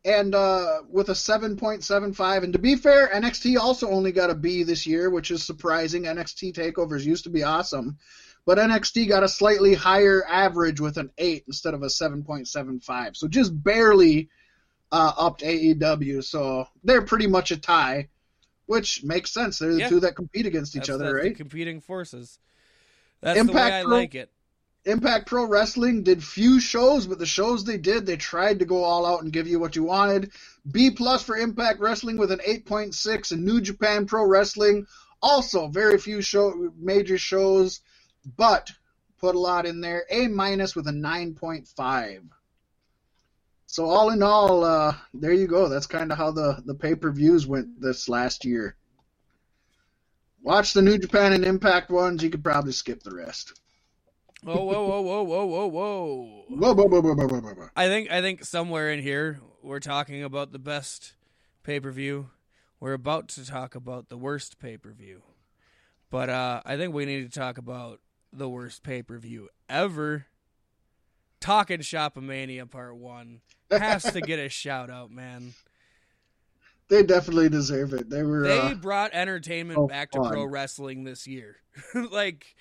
and 0.04 0.36
uh, 0.36 0.82
with 0.90 1.10
a 1.10 1.14
7.75 1.14 2.44
and 2.44 2.54
to 2.54 2.60
be 2.60 2.76
fair 2.76 3.08
NXT 3.08 3.58
also 3.58 3.90
only 3.90 4.12
got 4.12 4.30
a 4.30 4.36
B 4.36 4.62
this 4.62 4.86
year 4.86 5.10
which 5.10 5.32
is 5.32 5.44
surprising 5.44 6.04
NXT 6.04 6.54
takeovers 6.54 7.04
used 7.04 7.24
to 7.24 7.30
be 7.32 7.44
awesome 7.44 7.98
but 8.46 8.60
NXT 8.60 9.10
got 9.10 9.24
a 9.24 9.30
slightly 9.30 9.74
higher 9.74 10.24
average 10.28 10.80
with 10.80 10.98
an 10.98 11.10
8 11.18 11.46
instead 11.48 11.74
of 11.74 11.82
a 11.82 11.88
7.75 11.88 13.16
so 13.16 13.28
just 13.28 13.64
barely 13.64 14.30
uh, 14.92 15.14
upped 15.18 15.42
AEW 15.42 16.24
so 16.24 16.68
they're 16.84 17.02
pretty 17.02 17.28
much 17.28 17.52
a 17.52 17.58
tie 17.58 18.10
which 18.68 19.04
makes 19.04 19.32
sense 19.32 19.58
they're 19.58 19.74
the 19.74 19.80
Yeah. 19.80 19.90
two 19.90 20.00
that 20.02 20.16
compete 20.16 20.46
against 20.46 20.76
each 20.76 20.82
That's, 20.82 20.90
other 20.92 21.06
that's 21.06 21.24
the 21.24 21.30
right 21.30 21.36
competing 21.38 21.82
forces. 21.82 22.38
That's 23.22 23.40
Impact 23.40 23.56
the 23.56 23.72
way 23.72 23.80
I 23.80 23.84
Pro- 23.84 23.98
like 23.98 24.16
it. 24.16 24.32
Impact 24.86 25.28
Pro 25.28 25.46
Wrestling 25.46 26.04
did 26.04 26.24
few 26.24 26.62
shows, 26.62 27.08
but 27.08 27.20
the 27.20 27.26
shows 27.26 27.66
they 27.66 27.78
did, 27.78 28.06
they 28.06 28.16
tried 28.16 28.60
to 28.60 28.66
go 28.66 28.84
all 28.86 29.06
out 29.06 29.22
and 29.22 29.34
give 29.34 29.48
you 29.48 29.60
what 29.60 29.76
you 29.76 29.84
wanted. 29.84 30.32
B 30.72 30.92
plus 30.92 31.24
for 31.24 31.36
Impact 31.36 31.82
Wrestling 31.82 32.18
with 32.18 32.32
an 32.32 32.40
8.6, 32.48 33.32
and 33.32 33.44
New 33.44 33.60
Japan 33.60 34.06
Pro 34.06 34.24
Wrestling 34.26 34.88
also 35.22 35.68
very 35.68 35.98
few 35.98 36.22
show 36.22 36.72
major 36.78 37.18
shows, 37.18 37.82
but 38.38 38.72
put 39.18 39.36
a 39.36 39.40
lot 39.40 39.66
in 39.66 39.82
there. 39.82 40.06
A 40.10 40.28
minus 40.28 40.76
with 40.76 40.88
a 40.88 40.92
9.5. 40.94 42.22
So 43.68 43.86
all 43.86 44.10
in 44.12 44.24
all, 44.24 44.64
uh, 44.64 44.96
there 45.14 45.34
you 45.34 45.46
go. 45.46 45.68
That's 45.68 45.88
kind 45.88 46.12
of 46.12 46.18
how 46.18 46.32
the 46.32 46.64
the 46.66 46.74
pay 46.74 46.96
per 46.96 47.12
views 47.12 47.46
went 47.46 47.80
this 47.82 48.08
last 48.08 48.46
year. 48.46 48.76
Watch 50.42 50.74
the 50.74 50.82
New 50.82 50.98
Japan 50.98 51.34
and 51.34 51.44
Impact 51.44 51.90
ones. 51.90 52.24
You 52.24 52.30
could 52.30 52.44
probably 52.44 52.72
skip 52.72 53.04
the 53.04 53.14
rest. 53.14 53.60
Whoa, 54.42 54.64
whoa, 54.64 54.88
whoa, 54.88 55.02
whoa, 55.02 55.24
whoa, 55.24 55.46
whoa, 55.46 55.68
whoa. 55.68 56.44
Whoa, 56.48 56.74
whoa, 56.74 56.86
whoa, 56.86 57.02
whoa, 57.02 57.16
whoa, 57.16 57.28
whoa, 57.28 57.54
whoa. 57.54 57.70
I 57.76 57.88
think 57.88 58.10
I 58.10 58.22
think 58.22 58.46
somewhere 58.46 58.90
in 58.92 59.02
here 59.02 59.42
we're 59.62 59.82
talking 59.82 60.24
about 60.24 60.54
the 60.54 60.60
best 60.60 61.16
pay 61.64 61.82
per 61.82 61.92
view. 61.92 62.30
We're 62.80 62.94
about 62.94 63.28
to 63.30 63.46
talk 63.46 63.76
about 63.76 64.08
the 64.08 64.18
worst 64.18 64.60
pay 64.60 64.78
per 64.78 64.92
view. 64.94 65.24
But 66.10 66.30
uh, 66.30 66.62
I 66.66 66.78
think 66.78 66.94
we 66.94 67.04
need 67.04 67.30
to 67.30 67.40
talk 67.40 67.58
about 67.58 68.00
the 68.32 68.48
worst 68.48 68.82
pay 68.82 69.04
per 69.04 69.18
view 69.18 69.50
ever. 69.68 70.28
Talking 71.42 71.80
Shopomania 71.80 72.70
Part 72.70 72.96
One 72.96 73.42
has 73.72 74.04
to 74.04 74.22
get 74.22 74.40
a 74.40 74.50
shout 74.50 74.90
out, 74.90 75.12
man. 75.12 75.54
They 76.90 77.04
definitely 77.04 77.50
deserve 77.50 77.94
it. 77.94 78.10
They 78.10 78.24
were. 78.24 78.48
They 78.48 78.60
uh, 78.60 78.74
brought 78.76 79.12
entertainment 79.14 79.76
so 79.76 79.88
back 79.88 80.12
to 80.12 80.20
fun. 80.20 80.32
pro 80.32 80.46
wrestling 80.46 81.04
this 81.04 81.28
year. 81.28 81.58
like 82.12 82.56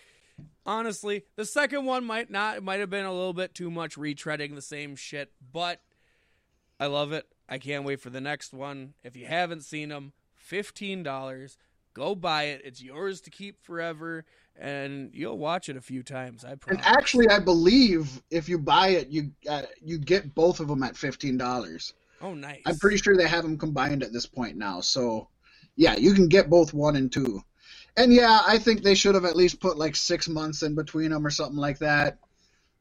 honestly, 0.64 1.22
the 1.36 1.44
second 1.44 1.84
one 1.84 2.04
might 2.04 2.28
not 2.28 2.60
might 2.62 2.80
have 2.80 2.90
been 2.90 3.04
a 3.04 3.12
little 3.12 3.32
bit 3.32 3.54
too 3.54 3.70
much 3.70 3.96
retreading 3.96 4.56
the 4.56 4.62
same 4.62 4.96
shit, 4.96 5.30
but 5.52 5.80
I 6.80 6.86
love 6.86 7.12
it. 7.12 7.26
I 7.48 7.58
can't 7.58 7.84
wait 7.84 8.00
for 8.00 8.10
the 8.10 8.20
next 8.20 8.52
one. 8.52 8.94
If 9.04 9.16
you 9.16 9.26
haven't 9.26 9.62
seen 9.62 9.90
them, 9.90 10.12
$15, 10.50 11.56
go 11.94 12.14
buy 12.14 12.44
it. 12.44 12.62
It's 12.64 12.82
yours 12.82 13.20
to 13.22 13.30
keep 13.30 13.62
forever 13.64 14.24
and 14.58 15.10
you'll 15.12 15.38
watch 15.38 15.68
it 15.68 15.76
a 15.76 15.80
few 15.80 16.02
times. 16.02 16.44
I 16.44 16.54
promise. 16.54 16.84
and 16.84 16.96
actually, 16.96 17.28
I 17.28 17.38
believe 17.38 18.22
if 18.30 18.48
you 18.48 18.58
buy 18.58 18.88
it, 18.88 19.08
you 19.08 19.32
uh, 19.48 19.62
you 19.82 19.98
get 19.98 20.34
both 20.34 20.60
of 20.60 20.68
them 20.68 20.82
at 20.82 20.96
fifteen 20.96 21.36
dollars. 21.36 21.94
oh, 22.20 22.34
nice. 22.34 22.62
I'm 22.66 22.78
pretty 22.78 22.96
sure 22.96 23.16
they 23.16 23.28
have 23.28 23.42
them 23.42 23.58
combined 23.58 24.02
at 24.02 24.12
this 24.12 24.26
point 24.26 24.56
now. 24.56 24.80
So, 24.80 25.28
yeah, 25.76 25.96
you 25.96 26.14
can 26.14 26.28
get 26.28 26.50
both 26.50 26.72
one 26.72 26.96
and 26.96 27.12
two. 27.12 27.42
And 27.96 28.12
yeah, 28.12 28.42
I 28.46 28.58
think 28.58 28.82
they 28.82 28.94
should 28.94 29.14
have 29.14 29.24
at 29.24 29.36
least 29.36 29.60
put 29.60 29.78
like 29.78 29.96
six 29.96 30.28
months 30.28 30.62
in 30.62 30.74
between 30.74 31.10
them 31.10 31.26
or 31.26 31.30
something 31.30 31.56
like 31.56 31.78
that. 31.78 32.18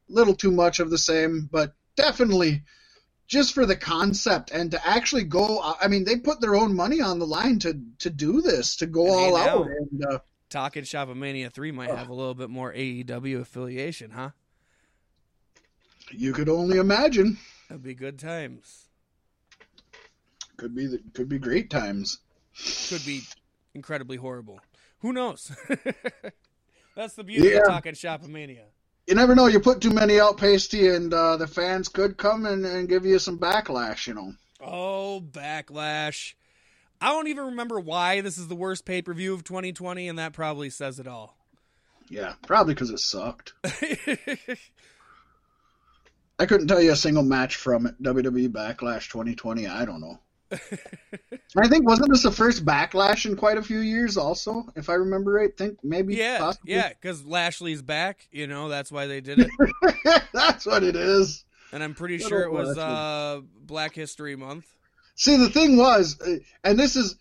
Little 0.10 0.36
too 0.36 0.52
much 0.52 0.80
of 0.80 0.90
the 0.90 0.98
same, 0.98 1.50
but 1.52 1.74
definitely 1.96 2.64
just 3.28 3.54
for 3.54 3.66
the 3.66 3.76
concept 3.76 4.52
and 4.52 4.72
to 4.72 4.88
actually 4.88 5.24
go. 5.24 5.76
I 5.82 5.88
mean, 5.88 6.04
they 6.04 6.18
put 6.18 6.42
their 6.42 6.56
own 6.56 6.76
money 6.76 7.02
on 7.02 7.20
the 7.20 7.26
line 7.26 7.60
to 7.60 7.80
to 8.00 8.10
do 8.10 8.42
this, 8.42 8.76
to 8.78 8.86
go 8.86 9.06
And 9.06 9.12
all 9.12 9.38
out. 9.38 9.68
And 9.68 10.06
uh, 10.06 10.20
Talking 10.50 10.84
Shopomania 10.84 11.52
3 11.52 11.72
might 11.72 11.90
have 11.90 12.10
a 12.10 12.14
little 12.14 12.36
bit 12.36 12.50
more 12.50 12.72
AEW 12.74 13.42
affiliation, 13.42 14.12
huh? 14.12 14.30
you 16.12 16.34
could 16.34 16.48
only 16.50 16.78
imagine. 16.78 17.38
That'd 17.68 17.84
be 17.84 17.96
good 17.96 18.20
times. 18.20 18.88
Could 20.58 20.76
be 20.76 20.86
the, 20.88 21.00
could 21.14 21.28
be 21.28 21.40
great 21.40 21.70
times. 21.70 22.20
could 22.90 23.04
be 23.06 23.22
incredibly 23.74 24.18
horrible. 24.18 24.60
Who 25.00 25.12
knows? 25.14 25.52
That's 26.96 27.16
the 27.16 27.24
beauty 27.24 27.50
Yeah. 27.50 27.58
of 27.58 27.68
talking 27.68 27.94
Shopomania. 27.94 28.66
You 29.08 29.16
never 29.16 29.36
know. 29.36 29.48
You 29.48 29.60
put 29.60 29.82
too 29.82 29.92
many 29.92 30.20
out, 30.20 30.38
pasty, 30.38 30.88
and 30.88 31.14
uh, 31.14 31.38
the 31.38 31.48
fans 31.48 31.90
could 31.90 32.18
come 32.18 32.46
and, 32.46 32.66
and 32.66 32.88
give 32.90 33.06
you 33.06 33.20
some 33.20 33.38
backlash. 33.38 34.08
You 34.08 34.14
know. 34.14 34.34
Oh, 34.62 35.22
backlash. 35.22 36.34
I 37.02 37.10
don't 37.10 37.28
even 37.28 37.46
remember 37.46 37.80
why 37.80 38.22
this 38.22 38.38
is 38.38 38.48
the 38.48 38.56
worst 38.56 38.86
pay 38.86 39.02
per 39.02 39.14
view 39.14 39.34
of 39.34 39.44
2020, 39.44 40.08
and 40.08 40.20
that 40.20 40.34
probably 40.34 40.70
says 40.70 41.00
it 41.00 41.08
all. 41.08 41.38
Yeah, 42.10 42.34
probably 42.46 42.74
because 42.74 42.92
it 42.92 43.00
sucked. 43.00 43.54
I 46.38 46.46
couldn't 46.46 46.68
tell 46.68 46.82
you 46.82 46.92
a 46.92 46.96
single 46.96 47.24
match 47.24 47.56
from 47.56 47.86
it. 47.88 48.02
WWE 48.02 48.50
Backlash 48.50 49.10
2020. 49.10 49.68
I 49.68 49.86
don't 49.86 50.02
know. 50.02 50.20
I 51.58 51.68
think 51.68 51.86
wasn't 51.88 52.12
this 52.12 52.24
the 52.24 52.32
first 52.32 52.66
Backlash 52.66 53.26
in 53.26 53.36
quite 53.36 53.58
a 53.58 53.64
few 53.64 53.80
years? 53.80 54.18
Also, 54.18 54.66
if 54.76 54.90
I 54.90 54.94
remember 54.94 55.32
right, 55.32 55.56
think 55.58 55.80
maybe. 55.84 56.16
yeah, 56.16 56.38
possibly. 56.40 56.74
yeah, 56.74 56.90
because 56.90 57.26
Lashley's 57.26 57.82
back, 57.82 58.28
you 58.32 58.46
know, 58.46 58.70
that's 58.70 58.92
why 58.92 59.08
they 59.08 59.22
did 59.22 59.40
it. 59.40 59.50
That's 60.34 60.66
what 60.66 60.84
it 60.84 60.96
is. 60.96 61.46
And 61.72 61.84
I'm 61.84 61.96
pretty 61.96 62.18
Good 62.18 62.28
sure 62.28 62.44
it 62.44 62.52
was 62.52 62.78
uh, 62.78 63.42
Black 63.60 63.96
History 63.96 64.36
Month. 64.36 64.66
See, 65.16 65.38
the 65.38 65.50
thing 65.50 65.78
was, 65.78 66.20
uh, 66.22 66.38
and 66.64 66.78
this 66.78 66.96
is 66.96 67.16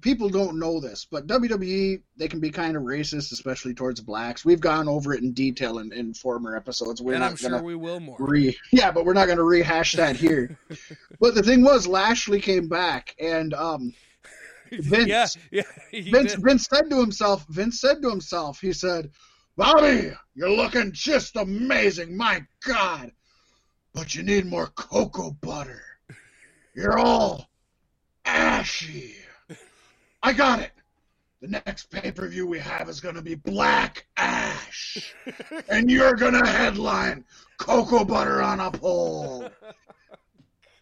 people 0.00 0.28
don't 0.28 0.58
know 0.58 0.80
this, 0.80 1.06
but 1.10 1.26
WWE 1.26 2.02
they 2.16 2.28
can 2.28 2.40
be 2.40 2.50
kind 2.50 2.76
of 2.76 2.82
racist, 2.82 3.32
especially 3.32 3.74
towards 3.74 4.00
blacks. 4.00 4.44
We've 4.44 4.60
gone 4.60 4.88
over 4.88 5.14
it 5.14 5.22
in 5.22 5.32
detail 5.32 5.78
in, 5.78 5.92
in 5.92 6.14
former 6.14 6.56
episodes. 6.56 7.00
We're 7.00 7.14
and 7.14 7.22
not 7.22 7.30
I'm 7.32 7.36
sure 7.36 7.62
we 7.62 7.76
will 7.76 8.00
more. 8.00 8.16
re 8.18 8.56
yeah, 8.72 8.90
but 8.90 9.04
we're 9.04 9.14
not 9.14 9.28
gonna 9.28 9.42
rehash 9.42 9.92
that 9.92 10.16
here. 10.16 10.58
but 11.20 11.34
the 11.34 11.42
thing 11.42 11.62
was, 11.62 11.86
Lashley 11.86 12.40
came 12.40 12.68
back, 12.68 13.14
and 13.20 13.54
um, 13.54 13.94
Vince, 14.72 15.36
yeah, 15.50 15.62
yeah. 15.92 16.02
Vince, 16.10 16.32
did. 16.32 16.42
Vince 16.42 16.66
said 16.70 16.90
to 16.90 17.00
himself, 17.00 17.46
Vince 17.48 17.80
said 17.80 18.02
to 18.02 18.10
himself, 18.10 18.60
he 18.60 18.72
said, 18.72 19.10
Bobby, 19.56 20.12
you're 20.34 20.50
looking 20.50 20.92
just 20.92 21.36
amazing, 21.36 22.16
my 22.16 22.44
God. 22.64 23.12
But 23.92 24.14
you 24.14 24.22
need 24.22 24.46
more 24.46 24.68
cocoa 24.68 25.32
butter. 25.32 25.82
You're 26.78 26.96
all 26.96 27.50
ashy. 28.24 29.16
I 30.22 30.32
got 30.32 30.60
it. 30.60 30.70
The 31.40 31.48
next 31.48 31.90
pay 31.90 32.12
per 32.12 32.28
view 32.28 32.46
we 32.46 32.60
have 32.60 32.88
is 32.88 33.00
going 33.00 33.16
to 33.16 33.22
be 33.22 33.34
Black 33.34 34.06
Ash. 34.16 35.12
and 35.68 35.90
you're 35.90 36.14
going 36.14 36.34
to 36.34 36.48
headline 36.48 37.24
Cocoa 37.56 38.04
Butter 38.04 38.40
on 38.40 38.60
a 38.60 38.70
Pole. 38.70 39.50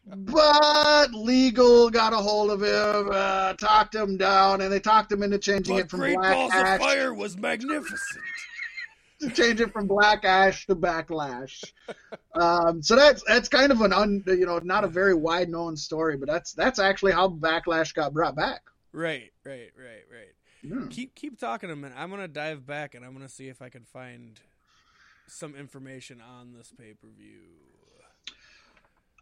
But 0.06 1.14
legal 1.14 1.88
got 1.88 2.12
a 2.12 2.16
hold 2.16 2.50
of 2.50 2.60
him, 2.60 3.10
uh, 3.10 3.54
talked 3.54 3.94
him 3.94 4.18
down, 4.18 4.60
and 4.60 4.70
they 4.70 4.80
talked 4.80 5.10
him 5.10 5.22
into 5.22 5.38
changing 5.38 5.76
But 5.76 5.84
it 5.84 5.90
from 5.90 6.00
Great 6.00 6.16
Black 6.16 6.34
Balls 6.34 6.52
Ash 6.52 6.74
of 6.74 6.86
Fire 6.86 7.14
was 7.14 7.38
magnificent. 7.38 8.22
To 9.20 9.30
change 9.30 9.60
it 9.60 9.72
from 9.72 9.86
Black 9.86 10.24
Ash 10.24 10.66
to 10.66 10.76
Backlash. 10.76 11.64
Um, 12.34 12.82
so 12.82 12.96
that's 12.96 13.22
that's 13.26 13.48
kind 13.48 13.72
of 13.72 13.80
an 13.80 13.92
un, 13.92 14.22
you 14.26 14.46
know 14.46 14.58
not 14.62 14.84
a 14.84 14.88
very 14.88 15.14
wide 15.14 15.48
known 15.48 15.76
story, 15.76 16.16
but 16.16 16.28
that's 16.28 16.52
that's 16.52 16.78
actually 16.78 17.12
how 17.12 17.28
Backlash 17.28 17.94
got 17.94 18.12
brought 18.12 18.36
back. 18.36 18.62
Right, 18.92 19.30
right, 19.44 19.70
right, 19.76 20.04
right. 20.10 20.34
Yeah. 20.62 20.86
Keep 20.90 21.14
keep 21.14 21.38
talking 21.38 21.70
a 21.70 21.76
minute. 21.76 21.96
I'm 21.98 22.10
gonna 22.10 22.28
dive 22.28 22.66
back 22.66 22.94
and 22.94 23.04
I'm 23.04 23.12
gonna 23.12 23.28
see 23.28 23.48
if 23.48 23.62
I 23.62 23.68
can 23.68 23.84
find 23.84 24.40
some 25.28 25.54
information 25.54 26.20
on 26.20 26.52
this 26.52 26.72
pay 26.78 26.92
per 26.92 27.08
view. 27.08 27.40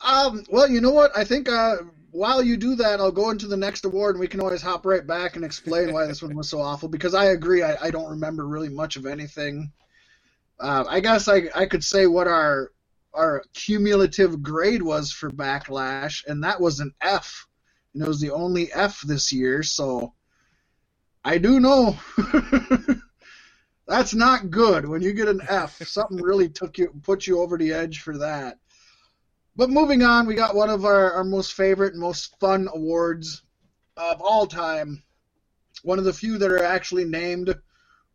Um, 0.00 0.44
well, 0.50 0.68
you 0.68 0.80
know 0.80 0.90
what? 0.90 1.16
I 1.16 1.24
think 1.24 1.48
uh, 1.48 1.76
while 2.10 2.42
you 2.42 2.56
do 2.56 2.74
that, 2.76 3.00
I'll 3.00 3.12
go 3.12 3.30
into 3.30 3.46
the 3.46 3.56
next 3.56 3.84
award, 3.84 4.16
and 4.16 4.20
we 4.20 4.28
can 4.28 4.40
always 4.40 4.60
hop 4.60 4.84
right 4.84 5.06
back 5.06 5.36
and 5.36 5.44
explain 5.44 5.92
why 5.92 6.06
this 6.06 6.22
one 6.22 6.36
was 6.36 6.48
so 6.48 6.60
awful. 6.60 6.88
Because 6.88 7.14
I 7.14 7.26
agree, 7.26 7.62
I, 7.62 7.76
I 7.80 7.90
don't 7.90 8.10
remember 8.10 8.46
really 8.46 8.68
much 8.68 8.96
of 8.96 9.06
anything. 9.06 9.72
Uh, 10.64 10.82
I 10.88 11.00
guess 11.00 11.28
I 11.28 11.42
I 11.54 11.66
could 11.66 11.84
say 11.84 12.06
what 12.06 12.26
our 12.26 12.72
our 13.12 13.44
cumulative 13.52 14.42
grade 14.42 14.80
was 14.80 15.12
for 15.12 15.28
Backlash, 15.28 16.24
and 16.26 16.42
that 16.42 16.58
was 16.58 16.80
an 16.80 16.94
F. 17.02 17.46
And 17.92 18.02
it 18.02 18.08
was 18.08 18.18
the 18.18 18.30
only 18.30 18.72
F 18.72 19.02
this 19.02 19.30
year, 19.30 19.62
so 19.62 20.14
I 21.22 21.36
do 21.36 21.60
know 21.60 21.98
that's 23.86 24.14
not 24.14 24.50
good. 24.50 24.88
When 24.88 25.02
you 25.02 25.12
get 25.12 25.28
an 25.28 25.42
F, 25.46 25.86
something 25.86 26.16
really 26.16 26.48
took 26.48 26.78
you 26.78 26.94
put 27.02 27.26
you 27.26 27.40
over 27.40 27.58
the 27.58 27.74
edge 27.74 28.00
for 28.00 28.16
that. 28.16 28.56
But 29.56 29.68
moving 29.68 30.02
on, 30.02 30.26
we 30.26 30.34
got 30.34 30.54
one 30.54 30.70
of 30.70 30.86
our, 30.86 31.12
our 31.12 31.24
most 31.24 31.52
favorite 31.52 31.92
and 31.92 32.00
most 32.00 32.40
fun 32.40 32.70
awards 32.72 33.42
of 33.98 34.22
all 34.22 34.46
time. 34.46 35.02
One 35.82 35.98
of 35.98 36.06
the 36.06 36.12
few 36.14 36.38
that 36.38 36.50
are 36.50 36.64
actually 36.64 37.04
named 37.04 37.54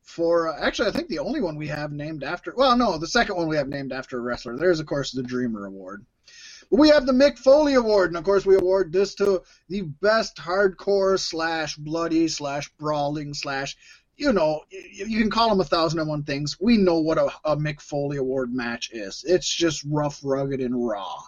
for. 0.10 0.49
Uh, 0.49 0.60
actually, 0.60 0.89
I 0.89 0.91
think 0.91 1.07
the 1.07 1.20
only 1.20 1.41
one 1.41 1.55
we 1.55 1.68
have 1.68 1.91
named 1.91 2.24
after. 2.24 2.53
Well, 2.55 2.76
no, 2.76 2.97
the 2.97 3.07
second 3.07 3.36
one 3.36 3.47
we 3.47 3.57
have 3.57 3.68
named 3.68 3.93
after 3.93 4.18
a 4.18 4.22
wrestler. 4.22 4.57
There's, 4.57 4.80
of 4.80 4.86
course, 4.86 5.12
the 5.12 5.24
Dreamer 5.24 5.66
Award. 5.66 6.05
But 6.70 6.80
we 6.80 6.89
have 6.89 7.05
the 7.05 7.14
Mick 7.14 7.38
Foley 7.38 7.76
Award, 7.76 8.10
and 8.10 8.18
of 8.18 8.24
course, 8.24 8.45
we 8.45 8.55
award 8.55 8.91
this 8.91 9.16
to 9.16 9.43
the 9.70 9.82
best 9.82 10.38
hardcore 10.38 11.20
slash 11.20 11.76
bloody 11.76 12.28
slash 12.28 12.70
brawling 12.78 13.34
slash. 13.34 13.78
You 14.18 14.34
know, 14.34 14.64
you, 14.70 15.05
you 15.05 15.20
can 15.22 15.32
call 15.32 15.49
them 15.49 15.62
a 15.62 15.64
thousand 15.64 15.99
and 15.99 16.10
one 16.10 16.24
things. 16.24 16.57
We 16.60 16.78
know 16.78 16.99
what 16.99 17.18
a, 17.18 17.32
a 17.45 17.55
Mick 17.55 17.80
Foley 17.80 18.18
Award 18.18 18.53
match 18.53 18.91
is. 18.91 19.24
It's 19.26 19.49
just 19.49 19.86
rough, 19.89 20.20
rugged, 20.24 20.60
and 20.60 20.86
raw. 20.86 21.22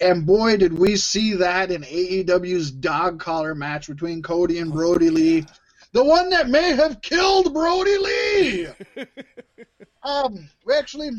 And 0.00 0.24
boy, 0.24 0.56
did 0.56 0.72
we 0.72 0.96
see 0.96 1.34
that 1.34 1.70
in 1.70 1.82
AEW's 1.82 2.70
dog 2.70 3.20
collar 3.20 3.54
match 3.54 3.86
between 3.86 4.22
Cody 4.22 4.58
and 4.58 4.72
Brodie 4.72 5.10
Lee. 5.10 5.46
The 5.92 6.04
one 6.04 6.30
that 6.30 6.48
may 6.48 6.72
have 6.72 7.00
killed 7.00 7.52
Brodie 7.52 7.98
Lee. 7.98 8.68
um, 10.02 10.48
we 10.64 10.74
actually, 10.74 11.10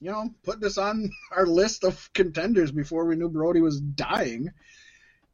you 0.00 0.10
know, 0.10 0.30
put 0.44 0.60
this 0.60 0.78
on 0.78 1.10
our 1.32 1.46
list 1.46 1.84
of 1.84 2.10
contenders 2.12 2.70
before 2.70 3.06
we 3.06 3.16
knew 3.16 3.28
Brodie 3.28 3.60
was 3.60 3.80
dying. 3.80 4.50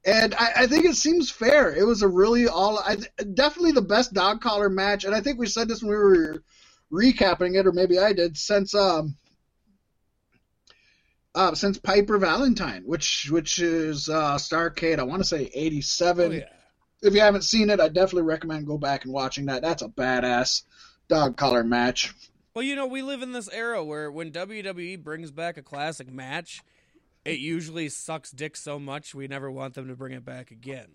And 0.04 0.34
I, 0.34 0.52
I 0.56 0.66
think 0.66 0.86
it 0.86 0.96
seems 0.96 1.30
fair. 1.30 1.74
It 1.74 1.86
was 1.86 2.02
a 2.02 2.08
really 2.08 2.48
all, 2.48 2.78
I, 2.78 2.96
definitely 3.34 3.72
the 3.72 3.82
best 3.82 4.14
dog 4.14 4.40
collar 4.40 4.68
match. 4.68 5.04
And 5.04 5.14
I 5.14 5.20
think 5.20 5.38
we 5.38 5.46
said 5.46 5.68
this 5.68 5.82
when 5.82 5.90
we 5.90 5.96
were 5.96 6.42
recapping 6.90 7.58
it, 7.58 7.66
or 7.66 7.72
maybe 7.72 7.98
I 7.98 8.12
did, 8.12 8.36
since 8.36 8.74
um, 8.74 9.16
uh, 11.34 11.54
since 11.54 11.78
Piper 11.78 12.18
Valentine, 12.18 12.82
which 12.84 13.30
which 13.30 13.58
is 13.58 14.08
uh, 14.08 14.36
Starcade. 14.36 14.98
I 14.98 15.04
want 15.04 15.20
to 15.20 15.28
say 15.28 15.50
'87. 15.54 16.32
Oh, 16.32 16.34
yeah. 16.34 16.44
If 17.03 17.14
you 17.14 17.20
haven't 17.20 17.42
seen 17.42 17.70
it, 17.70 17.80
I 17.80 17.88
definitely 17.88 18.22
recommend 18.22 18.66
go 18.66 18.78
back 18.78 19.05
and 19.05 19.12
watching 19.12 19.46
that. 19.46 19.62
That's 19.62 19.82
a 19.82 19.88
badass 19.88 20.62
dog 21.09 21.36
collar 21.36 21.64
match. 21.64 22.14
Well, 22.55 22.62
you 22.62 22.76
know, 22.76 22.86
we 22.86 23.03
live 23.03 23.22
in 23.22 23.32
this 23.32 23.48
era 23.50 23.82
where 23.82 24.11
when 24.11 24.30
WWE 24.30 25.03
brings 25.03 25.30
back 25.30 25.57
a 25.57 25.62
classic 25.62 26.12
match, 26.12 26.62
it 27.24 27.38
usually 27.38 27.88
sucks 27.88 28.30
dick 28.30 28.57
so 28.57 28.78
much 28.78 29.14
we 29.14 29.26
never 29.26 29.50
want 29.50 29.74
them 29.74 29.88
to 29.88 29.96
bring 29.96 30.12
it 30.12 30.24
back 30.24 30.50
again. 30.50 30.88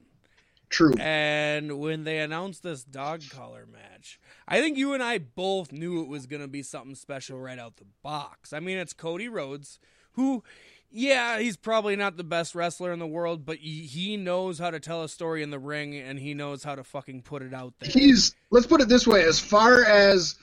True. 0.70 0.93
And 0.99 1.80
when 1.80 2.03
they 2.03 2.20
announced 2.20 2.62
this 2.62 2.84
dog 2.84 3.24
collar 3.30 3.66
match, 3.66 4.20
I 4.47 4.60
think 4.60 4.78
you 4.78 4.93
and 4.93 5.01
I 5.01 5.18
both 5.18 5.72
knew 5.72 6.01
it 6.01 6.10
was 6.10 6.26
going 6.26 6.41
to 6.41 6.47
be 6.47 6.62
something 6.62 6.95
special 6.95 7.39
right 7.39 7.58
out 7.58 7.78
the 7.78 7.86
box. 8.03 8.51
I 8.51 8.60
mean, 8.60 8.78
it's 8.78 8.93
Cody 8.93 9.30
Rhodes, 9.30 9.80
who, 10.14 10.43
yeah, 10.89 11.39
he's 11.39 11.57
probably 11.57 11.95
not 11.95 12.17
the 12.17 12.23
best 12.23 12.55
wrestler 12.55 12.93
in 12.93 12.99
the 12.99 13.07
world, 13.07 13.45
but 13.45 13.57
he, 13.57 14.17
knows 14.17 14.57
how 14.57 14.71
to 14.71 14.79
tell 14.79 15.03
a 15.03 15.09
story 15.09 15.43
in 15.43 15.49
the 15.49 15.59
ring 15.59 15.95
and 15.95 16.17
he 16.17 16.33
knows 16.33 16.63
how 16.63 16.75
to 16.75 16.83
fucking 16.83 17.21
put 17.21 17.41
it 17.41 17.53
out 17.53 17.73
there. 17.79 17.89
He's 17.89 18.35
let's 18.49 18.65
put 18.65 18.81
it 18.81 18.88
this 18.88 19.05
way: 19.05 19.23
as 19.23 19.39
far 19.39 19.83
as 19.83 20.35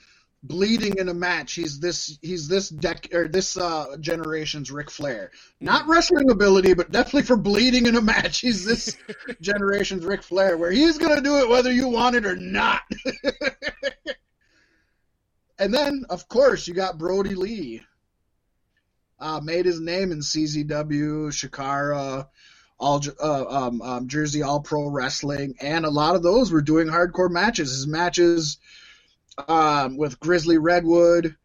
bleeding 0.43 0.97
in 0.97 1.09
a 1.09 1.13
match, 1.13 1.53
he's 1.53 1.79
this 1.79 2.17
he's 2.21 2.47
this 2.47 2.69
deck 2.69 3.07
or 3.13 3.27
this 3.27 3.57
uh, 3.57 3.97
generation's 3.99 4.71
Ric 4.71 4.91
Flair. 4.91 5.31
Not 5.59 5.87
wrestling 5.87 6.29
ability, 6.29 6.73
but 6.73 6.91
definitely 6.91 7.23
for 7.23 7.37
bleeding 7.37 7.87
in 7.87 7.95
a 7.95 8.01
match, 8.01 8.39
he's 8.39 8.65
this 8.65 8.97
generation's 9.41 10.05
Ric 10.05 10.23
Flair, 10.23 10.57
where 10.57 10.71
he's 10.71 10.97
gonna 10.97 11.21
do 11.21 11.37
it 11.37 11.49
whether 11.49 11.71
you 11.71 11.87
want 11.87 12.15
it 12.15 12.25
or 12.25 12.35
not. 12.35 12.81
and 15.59 15.73
then, 15.73 16.05
of 16.09 16.27
course, 16.27 16.67
you 16.67 16.73
got 16.73 16.97
Brodie 16.97 17.35
Lee. 17.35 17.81
Uh, 19.19 19.39
made 19.41 19.65
his 19.65 19.79
name 19.79 20.11
in 20.11 20.19
CZW, 20.19 21.29
Chikara, 21.31 22.27
all 22.77 23.01
uh, 23.21 23.45
um, 23.47 23.81
um, 23.81 24.07
Jersey 24.07 24.43
All 24.43 24.59
Pro 24.59 24.87
Wrestling, 24.87 25.55
and 25.61 25.85
a 25.85 25.89
lot 25.89 26.15
of 26.15 26.23
those 26.23 26.51
were 26.51 26.61
doing 26.61 26.87
hardcore 26.87 27.31
matches. 27.31 27.71
His 27.71 27.87
matches 27.87 28.57
um, 29.47 29.97
with 29.97 30.19
Grizzly 30.19 30.57
Redwood, 30.57 31.35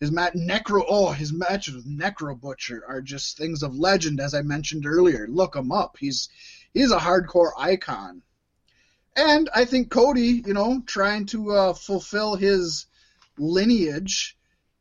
his 0.00 0.12
match 0.12 0.34
Necro, 0.34 0.84
oh, 0.86 1.10
his 1.12 1.32
matches 1.32 1.74
with 1.74 1.88
Necro 1.88 2.38
Butcher 2.38 2.84
are 2.86 3.00
just 3.00 3.36
things 3.36 3.62
of 3.62 3.74
legend, 3.74 4.20
as 4.20 4.34
I 4.34 4.42
mentioned 4.42 4.86
earlier. 4.86 5.26
Look 5.28 5.56
him 5.56 5.72
up. 5.72 5.96
He's 5.98 6.28
he's 6.74 6.92
a 6.92 6.98
hardcore 6.98 7.52
icon, 7.58 8.22
and 9.16 9.48
I 9.54 9.64
think 9.64 9.90
Cody, 9.90 10.42
you 10.46 10.52
know, 10.52 10.82
trying 10.86 11.26
to 11.26 11.50
uh, 11.50 11.72
fulfill 11.72 12.36
his 12.36 12.86
lineage. 13.38 14.35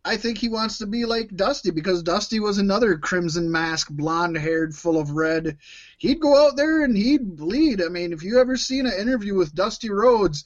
I 0.08 0.18
think 0.18 0.38
he 0.38 0.50
wants 0.50 0.78
to 0.78 0.86
be 0.86 1.04
like 1.06 1.36
Dusty 1.36 1.72
because 1.72 2.04
Dusty 2.04 2.40
was 2.40 2.60
another 2.60 2.96
crimson 3.00 3.52
mask, 3.52 3.90
blonde 3.90 4.38
haired, 4.38 4.76
full 4.76 5.00
of 5.00 5.10
red. 5.12 5.58
He'd 5.98 6.20
go 6.20 6.38
out 6.46 6.56
there 6.56 6.84
and 6.84 6.96
he'd 6.96 7.36
bleed. 7.36 7.82
I 7.82 7.90
mean, 7.90 8.14
if 8.14 8.22
you 8.22 8.40
ever 8.40 8.56
seen 8.56 8.86
an 8.86 8.94
interview 8.94 9.34
with 9.34 9.56
Dusty 9.56 9.90
Rhodes, 9.90 10.46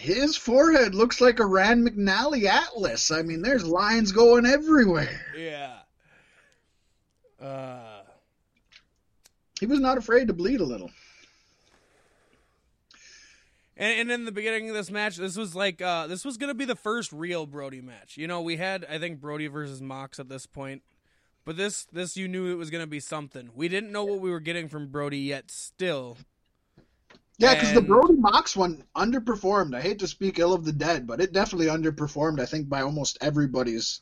his 0.00 0.36
forehead 0.36 0.94
looks 0.94 1.20
like 1.20 1.38
a 1.38 1.46
Rand 1.46 1.86
McNally 1.88 2.46
Atlas. 2.46 3.12
I 3.12 3.22
mean, 3.22 3.42
there's 3.42 3.64
lines 3.64 4.10
going 4.10 4.44
everywhere. 4.44 5.20
Yeah. 5.38 5.76
Uh, 7.40 8.02
He 9.60 9.66
was 9.66 9.78
not 9.78 9.98
afraid 9.98 10.26
to 10.28 10.34
bleed 10.34 10.60
a 10.60 10.64
little. 10.64 10.90
And, 13.76 14.00
and 14.00 14.10
in 14.10 14.24
the 14.24 14.32
beginning 14.32 14.70
of 14.70 14.74
this 14.74 14.90
match, 14.90 15.16
this 15.16 15.36
was 15.36 15.54
like 15.54 15.82
uh, 15.82 16.06
this 16.06 16.24
was 16.24 16.36
gonna 16.38 16.54
be 16.54 16.64
the 16.64 16.76
first 16.76 17.12
real 17.12 17.46
Brodie 17.46 17.82
match. 17.82 18.16
You 18.16 18.26
know, 18.26 18.40
we 18.40 18.56
had 18.56 18.86
I 18.88 18.98
think 18.98 19.20
Brodie 19.20 19.48
versus 19.48 19.82
Mox 19.82 20.18
at 20.18 20.28
this 20.28 20.46
point, 20.46 20.82
but 21.44 21.56
this 21.56 21.84
this 21.92 22.16
you 22.16 22.26
knew 22.26 22.50
it 22.50 22.56
was 22.56 22.70
gonna 22.70 22.86
be 22.86 23.00
something. 23.00 23.50
We 23.54 23.68
didn't 23.68 23.92
know 23.92 24.04
what 24.04 24.20
we 24.20 24.30
were 24.30 24.40
getting 24.40 24.68
from 24.68 24.88
Brodie 24.88 25.18
yet. 25.18 25.50
Still, 25.50 26.16
Yeah, 27.36 27.54
because 27.54 27.74
the 27.74 27.82
Brodie 27.82 28.14
Mox 28.14 28.56
one 28.56 28.82
underperformed. 28.96 29.74
I 29.74 29.82
hate 29.82 29.98
to 29.98 30.08
speak 30.08 30.38
ill 30.38 30.54
of 30.54 30.64
the 30.64 30.72
dead, 30.72 31.06
but 31.06 31.20
it 31.20 31.34
definitely 31.34 31.66
underperformed. 31.66 32.40
I 32.40 32.46
think 32.46 32.70
by 32.70 32.80
almost 32.80 33.18
everybody's 33.20 34.00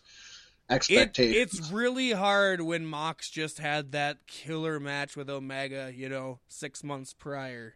it, 0.70 1.18
it's 1.18 1.70
really 1.70 2.12
hard 2.12 2.60
when 2.60 2.86
Mox 2.86 3.28
just 3.28 3.58
had 3.58 3.92
that 3.92 4.26
killer 4.26 4.80
match 4.80 5.16
with 5.16 5.28
Omega. 5.28 5.92
You 5.94 6.08
know, 6.08 6.38
six 6.48 6.84
months 6.84 7.12
prior, 7.12 7.74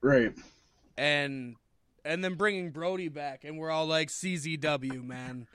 right. 0.00 0.32
And 1.00 1.56
and 2.04 2.22
then 2.22 2.34
bringing 2.34 2.70
Brodie 2.70 3.08
back, 3.08 3.44
and 3.44 3.58
we're 3.58 3.70
all 3.70 3.86
like 3.86 4.08
CZW 4.08 5.02
man. 5.02 5.46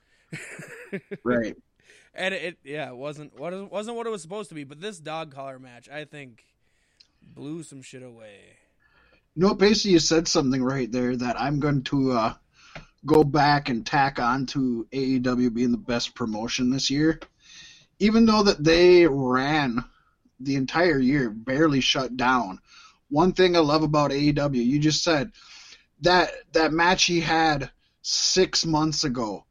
Right. 1.24 1.56
And 2.18 2.32
it, 2.32 2.56
yeah, 2.64 2.88
it 2.88 2.96
wasn't 2.96 3.38
what 3.38 3.52
it 3.52 3.70
wasn't 3.70 3.98
what 3.98 4.06
it 4.06 4.10
was 4.10 4.22
supposed 4.22 4.48
to 4.48 4.54
be. 4.54 4.64
But 4.64 4.80
this 4.80 4.98
dog 4.98 5.34
collar 5.34 5.58
match, 5.58 5.86
I 5.86 6.06
think, 6.06 6.46
blew 7.22 7.62
some 7.62 7.82
shit 7.82 8.02
away. 8.02 8.56
No, 9.36 9.52
basically, 9.52 9.90
you 9.90 9.98
said 9.98 10.26
something 10.26 10.64
right 10.64 10.90
there 10.90 11.14
that 11.14 11.38
I'm 11.38 11.60
going 11.60 11.82
to 11.82 12.12
uh, 12.12 12.34
go 13.04 13.22
back 13.22 13.68
and 13.68 13.84
tack 13.84 14.18
on 14.18 14.46
to 14.46 14.86
AEW 14.92 15.52
being 15.52 15.72
the 15.72 15.76
best 15.76 16.14
promotion 16.14 16.70
this 16.70 16.88
year. 16.88 17.20
Even 17.98 18.24
though 18.24 18.44
that 18.44 18.64
they 18.64 19.06
ran 19.06 19.84
the 20.40 20.56
entire 20.56 20.98
year, 20.98 21.28
barely 21.28 21.80
shut 21.80 22.16
down. 22.16 22.60
One 23.08 23.32
thing 23.32 23.56
I 23.56 23.60
love 23.60 23.82
about 23.82 24.10
AEW, 24.10 24.64
you 24.64 24.78
just 24.78 25.04
said 25.04 25.32
that 26.00 26.30
that 26.52 26.72
match 26.72 27.04
he 27.04 27.20
had 27.20 27.70
six 28.02 28.66
months 28.66 29.04
ago. 29.04 29.44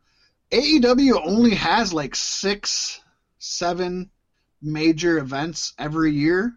AEW 0.52 1.20
only 1.26 1.56
has 1.56 1.94
like 1.94 2.16
six, 2.16 3.02
seven 3.40 4.12
major 4.62 5.18
events 5.18 5.74
every 5.78 6.12
year. 6.12 6.54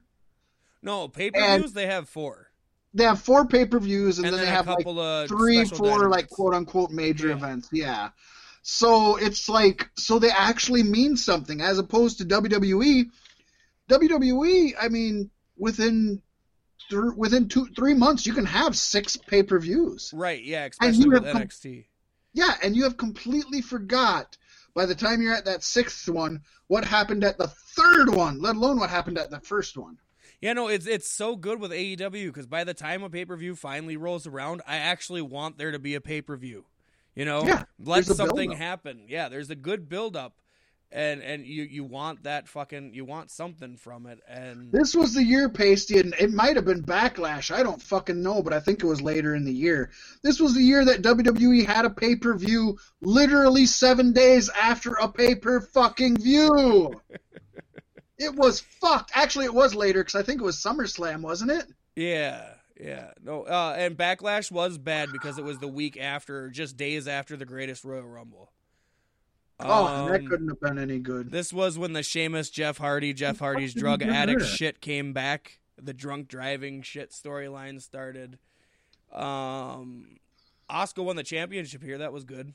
No, 0.83 1.09
pay 1.09 1.31
per 1.31 1.59
views 1.59 1.73
they 1.73 1.87
have 1.87 2.09
four. 2.09 2.49
They 2.95 3.05
have 3.05 3.21
four 3.21 3.47
pay 3.47 3.67
per 3.67 3.79
views, 3.79 4.19
and, 4.19 4.27
And 4.27 4.37
then, 4.37 4.45
they 4.45 4.51
have 4.51 4.67
like 4.67 5.29
three, 5.29 5.65
four 5.65 6.09
like 6.09 6.29
quote 6.29 6.55
unquote 6.55 6.91
major 6.91 7.29
Yeah. 7.29 7.35
events. 7.37 7.69
Yeah. 7.73 8.11
So 8.63 9.17
it's 9.17 9.49
like 9.49 9.89
so 9.97 10.19
they 10.19 10.31
actually 10.31 10.83
mean 10.83 11.17
something 11.17 11.61
as 11.61 11.79
opposed 11.79 12.19
to 12.19 12.25
WWE. 12.25 13.07
WWE, 13.89 14.75
I 14.81 14.89
mean, 14.89 15.31
within 15.57 16.23
th- 16.91 17.15
within 17.17 17.49
two 17.49 17.67
three 17.77 17.95
months 17.95 18.27
you 18.27 18.33
can 18.33 18.47
have 18.47 18.77
six 18.77 19.17
pay 19.17 19.43
per 19.43 19.59
views. 19.59 20.11
Right, 20.15 20.43
yeah, 20.43 20.67
especially 20.67 21.09
with 21.09 21.25
com- 21.31 21.43
NXT. 21.43 21.87
Yeah, 22.33 22.55
and 22.63 22.77
you 22.77 22.85
have 22.85 22.97
completely 22.97 23.63
forgot 23.63 24.37
by 24.75 24.87
the 24.87 24.95
time 24.95 25.23
you're 25.23 25.35
at 25.35 25.47
that 25.47 25.65
sixth 25.65 26.09
one 26.09 26.43
what 26.69 26.85
happened 26.85 27.25
at 27.25 27.39
the 27.39 27.49
third 27.49 28.15
one, 28.15 28.41
let 28.41 28.57
alone 28.57 28.79
what 28.79 28.91
happened 28.91 29.19
at 29.19 29.31
the 29.31 29.41
first 29.41 29.77
one. 29.77 29.99
Yeah, 30.41 30.53
no, 30.53 30.69
it's 30.69 30.87
it's 30.87 31.11
so 31.11 31.35
good 31.35 31.61
with 31.61 31.73
AEW 31.73 32.27
because 32.27 32.47
by 32.47 32.63
the 32.65 32.75
time 32.75 33.03
a 33.03 33.11
pay 33.11 33.25
per 33.25 33.37
view 33.37 33.57
finally 33.57 33.97
rolls 33.97 34.27
around, 34.27 34.63
I 34.67 34.77
actually 34.77 35.23
want 35.23 35.59
there 35.59 35.73
to 35.73 35.79
be 35.79 35.95
a 35.95 36.01
pay 36.01 36.23
per 36.23 36.37
view. 36.37 36.67
You 37.17 37.25
know, 37.25 37.45
Yeah, 37.45 37.65
let 37.83 38.05
something 38.05 38.53
happen. 38.53 39.07
Yeah, 39.09 39.29
there's 39.29 39.51
a 39.51 39.57
good 39.57 39.89
build 39.89 40.17
up, 40.17 40.37
and 40.91 41.23
and 41.23 41.47
you 41.47 41.65
you 41.65 41.85
want 41.85 42.23
that 42.23 42.49
fucking 42.49 42.95
you 42.95 43.05
want 43.05 43.31
something 43.31 43.77
from 43.77 44.07
it, 44.07 44.21
and 44.29 44.73
This 44.73 44.95
was 44.95 45.15
the 45.15 45.23
year, 45.23 45.49
Pasty, 45.49 45.99
and 45.99 46.15
it 46.19 46.33
might 46.33 46.57
have 46.57 46.65
been 46.65 46.83
Backlash. 46.83 47.51
I 47.51 47.63
don't 47.63 47.83
fucking 47.83 48.23
know, 48.23 48.43
but 48.43 48.53
I 48.53 48.61
think 48.61 48.83
it 48.83 48.87
was 48.87 49.03
later 49.03 49.35
in 49.35 49.45
the 49.45 49.53
year. 49.53 49.91
This 50.23 50.41
was 50.41 50.55
the 50.55 50.63
year 50.63 50.85
that 50.85 51.03
WWE 51.03 51.67
had 51.67 51.85
a 51.85 51.91
pay 51.91 52.17
per 52.17 52.35
view 52.35 52.79
literally 53.01 53.67
seven 53.67 54.13
days 54.13 54.49
after 54.49 54.95
a 54.95 55.09
pay 55.09 55.35
per 55.35 55.61
fucking 55.61 56.19
view. 56.19 57.01
it 58.19 58.35
was 58.35 58.61
fucked. 58.61 59.11
Actually, 59.15 59.47
it 59.47 59.55
was 59.55 59.75
later 59.75 60.01
because 60.01 60.15
I 60.15 60.23
think 60.23 60.41
it 60.41 60.45
was 60.45 60.57
SummerSlam, 60.57 61.21
wasn't 61.21 61.51
it? 61.51 61.67
yeah, 61.97 62.55
yeah, 62.81 63.11
no, 63.23 63.43
uh, 63.43 63.75
and 63.77 63.97
Backlash 63.97 64.53
was 64.53 64.79
bad 64.79 65.11
because 65.13 65.37
it 65.37 65.45
was 65.45 65.59
the 65.59 65.69
week 65.69 65.97
after, 66.01 66.49
just 66.49 66.77
days 66.77 67.09
after 67.09 67.37
the 67.37 67.45
Greatest 67.45 67.85
Royal 67.85 68.07
Rumble. 68.07 68.53
Oh, 69.61 69.87
and 70.05 70.15
that 70.15 70.21
Um, 70.21 70.27
couldn't 70.29 70.49
have 70.49 70.61
been 70.61 70.79
any 70.79 70.99
good. 71.01 71.31
This 71.31 71.53
was 71.53 71.77
when 71.79 71.93
the 71.93 72.03
Sheamus, 72.03 72.49
Jeff 72.51 72.79
Hardy, 72.79 73.13
Jeff 73.13 73.39
Hardy's 73.41 73.75
drug 73.75 74.03
addict 74.03 74.45
shit 74.45 74.81
came 74.81 75.13
back. 75.13 75.59
The 75.81 75.93
drunk 75.95 76.29
driving 76.29 76.83
shit 76.83 77.11
storyline 77.11 77.81
started. 77.83 78.39
Um, 79.13 80.19
Oscar 80.69 81.03
won 81.03 81.17
the 81.17 81.23
championship 81.23 81.83
here. 81.83 81.99
That 81.99 82.13
was 82.13 82.25
good. 82.25 82.55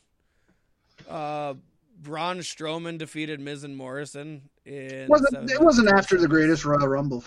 Uh, 1.09 1.55
Braun 2.01 2.39
Strowman 2.39 2.97
defeated 2.97 3.39
Miz 3.39 3.63
and 3.63 3.75
Morrison 3.75 4.49
in. 4.65 5.07
wasn't 5.07 5.49
it 5.51 5.61
wasn't 5.61 5.89
after 5.89 6.17
the 6.17 6.27
greatest 6.27 6.65
Royal 6.65 6.87
Rumble, 6.87 7.23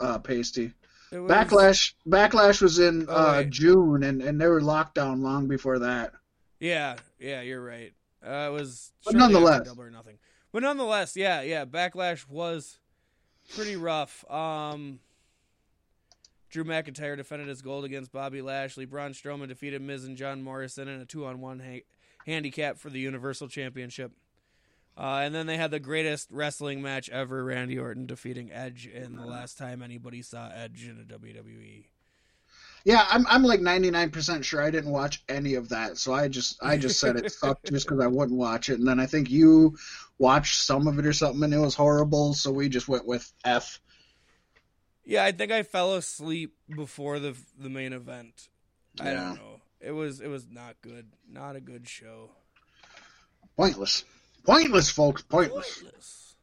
uh, 0.00 0.18
Pasty. 0.18 0.72
Was- 1.12 1.30
Backlash 1.30 1.94
Backlash 2.06 2.60
was 2.60 2.78
in 2.78 3.06
Oh, 3.08 3.12
uh. 3.14 3.42
June, 3.44 4.02
and 4.02 4.20
and 4.22 4.40
they 4.40 4.46
were 4.46 4.60
locked 4.60 4.94
down 4.96 5.22
long 5.22 5.46
before 5.48 5.78
that. 5.80 6.12
Yeah, 6.60 6.96
yeah, 7.18 7.42
you're 7.42 7.62
right. 7.62 7.92
Uh, 8.26 8.48
it 8.48 8.52
was 8.52 8.92
But 9.04 9.14
nonetheless. 9.14 9.66
Double 9.66 9.82
or 9.82 9.90
Nothing. 9.90 10.18
But 10.52 10.62
nonetheless, 10.62 11.16
yeah, 11.16 11.42
yeah, 11.42 11.64
Backlash 11.64 12.28
was 12.28 12.78
pretty 13.54 13.76
rough. 13.76 14.24
Um, 14.30 15.00
Drew 16.48 16.64
McIntyre 16.64 17.16
defended 17.16 17.48
his 17.48 17.62
gold 17.62 17.84
against 17.84 18.12
Bobby 18.12 18.40
Lashley. 18.40 18.86
Braun 18.86 19.12
Strowman 19.12 19.48
defeated 19.48 19.82
Miz 19.82 20.04
and 20.04 20.16
John 20.16 20.42
Morrison 20.42 20.88
in 20.88 21.00
a 21.00 21.04
two-on-one 21.04 21.60
ha- 21.60 21.84
handicap 22.24 22.78
for 22.78 22.88
the 22.88 23.00
Universal 23.00 23.48
Championship. 23.48 24.12
Uh, 24.96 25.20
and 25.22 25.34
then 25.34 25.46
they 25.46 25.58
had 25.58 25.70
the 25.70 25.80
greatest 25.80 26.30
wrestling 26.30 26.80
match 26.80 27.10
ever: 27.10 27.44
Randy 27.44 27.78
Orton 27.78 28.06
defeating 28.06 28.50
Edge 28.50 28.86
in 28.86 29.16
the 29.16 29.26
last 29.26 29.58
time 29.58 29.82
anybody 29.82 30.22
saw 30.22 30.48
Edge 30.48 30.88
in 30.88 30.98
a 30.98 31.04
WWE. 31.04 31.84
Yeah, 32.86 33.04
I'm 33.10 33.26
I'm 33.26 33.42
like 33.42 33.58
99% 33.58 34.44
sure 34.44 34.62
I 34.62 34.70
didn't 34.70 34.92
watch 34.92 35.24
any 35.28 35.54
of 35.54 35.70
that. 35.70 35.98
So 35.98 36.14
I 36.14 36.28
just 36.28 36.62
I 36.62 36.76
just 36.76 37.00
said 37.00 37.16
it 37.16 37.32
sucked 37.32 37.66
just 37.68 37.84
because 37.88 38.00
I 38.00 38.06
wouldn't 38.06 38.38
watch 38.38 38.68
it. 38.68 38.78
And 38.78 38.86
then 38.86 39.00
I 39.00 39.06
think 39.06 39.28
you 39.28 39.76
watched 40.18 40.60
some 40.62 40.86
of 40.86 40.96
it 40.96 41.04
or 41.04 41.12
something 41.12 41.42
and 41.42 41.52
it 41.52 41.58
was 41.58 41.74
horrible. 41.74 42.32
So 42.32 42.52
we 42.52 42.68
just 42.68 42.86
went 42.86 43.04
with 43.04 43.28
F. 43.44 43.80
Yeah, 45.04 45.24
I 45.24 45.32
think 45.32 45.50
I 45.50 45.64
fell 45.64 45.94
asleep 45.94 46.54
before 46.76 47.18
the 47.18 47.36
the 47.58 47.68
main 47.68 47.92
event. 47.92 48.48
I 49.00 49.10
Yeah. 49.10 49.14
don't 49.14 49.34
know. 49.34 49.60
It 49.80 49.90
was 49.90 50.20
it 50.20 50.28
was 50.28 50.46
not 50.48 50.76
good. 50.80 51.08
Not 51.28 51.56
a 51.56 51.60
good 51.60 51.88
show. 51.88 52.30
Pointless. 53.56 54.04
Pointless, 54.44 54.90
folks. 54.90 55.22
Pointless. 55.22 55.80
Pointless. 55.82 56.36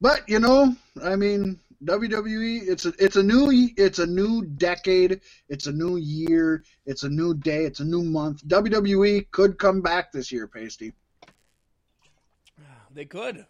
But 0.00 0.28
you 0.28 0.40
know, 0.40 0.74
I 1.00 1.14
mean, 1.14 1.60
WWE. 1.84 2.68
It's 2.68 2.84
a 2.84 2.92
it's 2.98 3.16
a 3.16 3.22
new 3.22 3.70
it's 3.76 3.98
a 3.98 4.06
new 4.06 4.44
decade. 4.44 5.20
It's 5.48 5.66
a 5.66 5.72
new 5.72 5.96
year. 5.96 6.64
It's 6.84 7.04
a 7.04 7.08
new 7.08 7.34
day. 7.34 7.64
It's 7.64 7.80
a 7.80 7.84
new 7.84 8.02
month. 8.02 8.46
WWE 8.46 9.30
could 9.30 9.58
come 9.58 9.80
back 9.80 10.12
this 10.12 10.30
year, 10.30 10.46
Pasty. 10.46 10.92
They 12.92 13.04
could. 13.04 13.46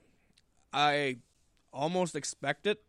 I 0.72 1.18
almost 1.72 2.14
expect 2.14 2.66
it. 2.66 2.82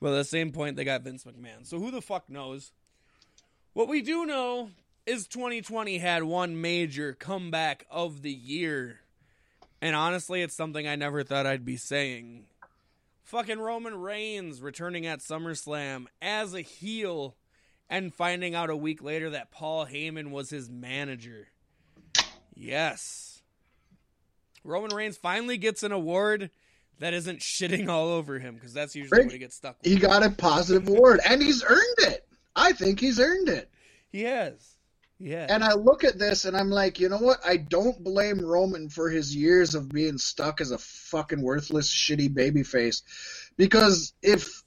But 0.00 0.12
at 0.12 0.16
the 0.16 0.24
same 0.24 0.50
point, 0.50 0.76
they 0.76 0.84
got 0.84 1.02
Vince 1.02 1.24
McMahon. 1.24 1.64
So 1.64 1.78
who 1.78 1.90
the 1.90 2.02
fuck 2.02 2.28
knows? 2.28 2.72
What 3.72 3.88
we 3.88 4.02
do 4.02 4.26
know 4.26 4.70
is 5.06 5.26
2020 5.28 5.98
had 5.98 6.24
one 6.24 6.60
major 6.60 7.12
comeback 7.12 7.86
of 7.90 8.22
the 8.22 8.32
year. 8.32 9.00
And 9.80 9.94
honestly, 9.94 10.42
it's 10.42 10.54
something 10.54 10.88
I 10.88 10.96
never 10.96 11.22
thought 11.22 11.46
I'd 11.46 11.64
be 11.64 11.76
saying. 11.76 12.46
Fucking 13.24 13.58
Roman 13.58 13.94
Reigns 14.00 14.60
returning 14.60 15.06
at 15.06 15.20
SummerSlam 15.20 16.06
as 16.20 16.54
a 16.54 16.60
heel 16.60 17.36
and 17.88 18.14
finding 18.14 18.54
out 18.54 18.70
a 18.70 18.76
week 18.76 19.02
later 19.02 19.30
that 19.30 19.50
Paul 19.50 19.86
Heyman 19.86 20.30
was 20.30 20.50
his 20.50 20.68
manager. 20.70 21.48
Yes. 22.54 23.42
Roman 24.62 24.94
Reigns 24.94 25.16
finally 25.16 25.56
gets 25.56 25.82
an 25.82 25.92
award 25.92 26.50
that 26.98 27.12
isn't 27.14 27.40
shitting 27.40 27.88
all 27.88 28.08
over 28.08 28.38
him 28.38 28.54
because 28.54 28.72
that's 28.72 28.94
usually 28.94 29.18
Right. 29.20 29.26
what 29.26 29.32
he 29.32 29.38
gets 29.38 29.56
stuck 29.56 29.78
with. 29.82 29.90
He 29.90 29.98
got 29.98 30.22
a 30.22 30.30
positive 30.30 30.86
award, 30.88 31.20
and 31.26 31.42
he's 31.42 31.64
earned 31.64 31.98
it. 31.98 32.26
I 32.54 32.72
think 32.72 33.00
he's 33.00 33.18
earned 33.18 33.48
it. 33.48 33.70
He 34.10 34.22
has. 34.22 34.73
Yeah. 35.18 35.46
And 35.48 35.62
I 35.62 35.74
look 35.74 36.04
at 36.04 36.18
this 36.18 36.44
and 36.44 36.56
I'm 36.56 36.70
like, 36.70 36.98
you 36.98 37.08
know 37.08 37.18
what? 37.18 37.38
I 37.46 37.56
don't 37.56 38.02
blame 38.02 38.40
Roman 38.44 38.88
for 38.88 39.08
his 39.08 39.34
years 39.34 39.74
of 39.74 39.88
being 39.88 40.18
stuck 40.18 40.60
as 40.60 40.70
a 40.70 40.78
fucking 40.78 41.40
worthless, 41.40 41.92
shitty 41.92 42.34
babyface. 42.34 43.02
Because 43.56 44.12
if 44.22 44.62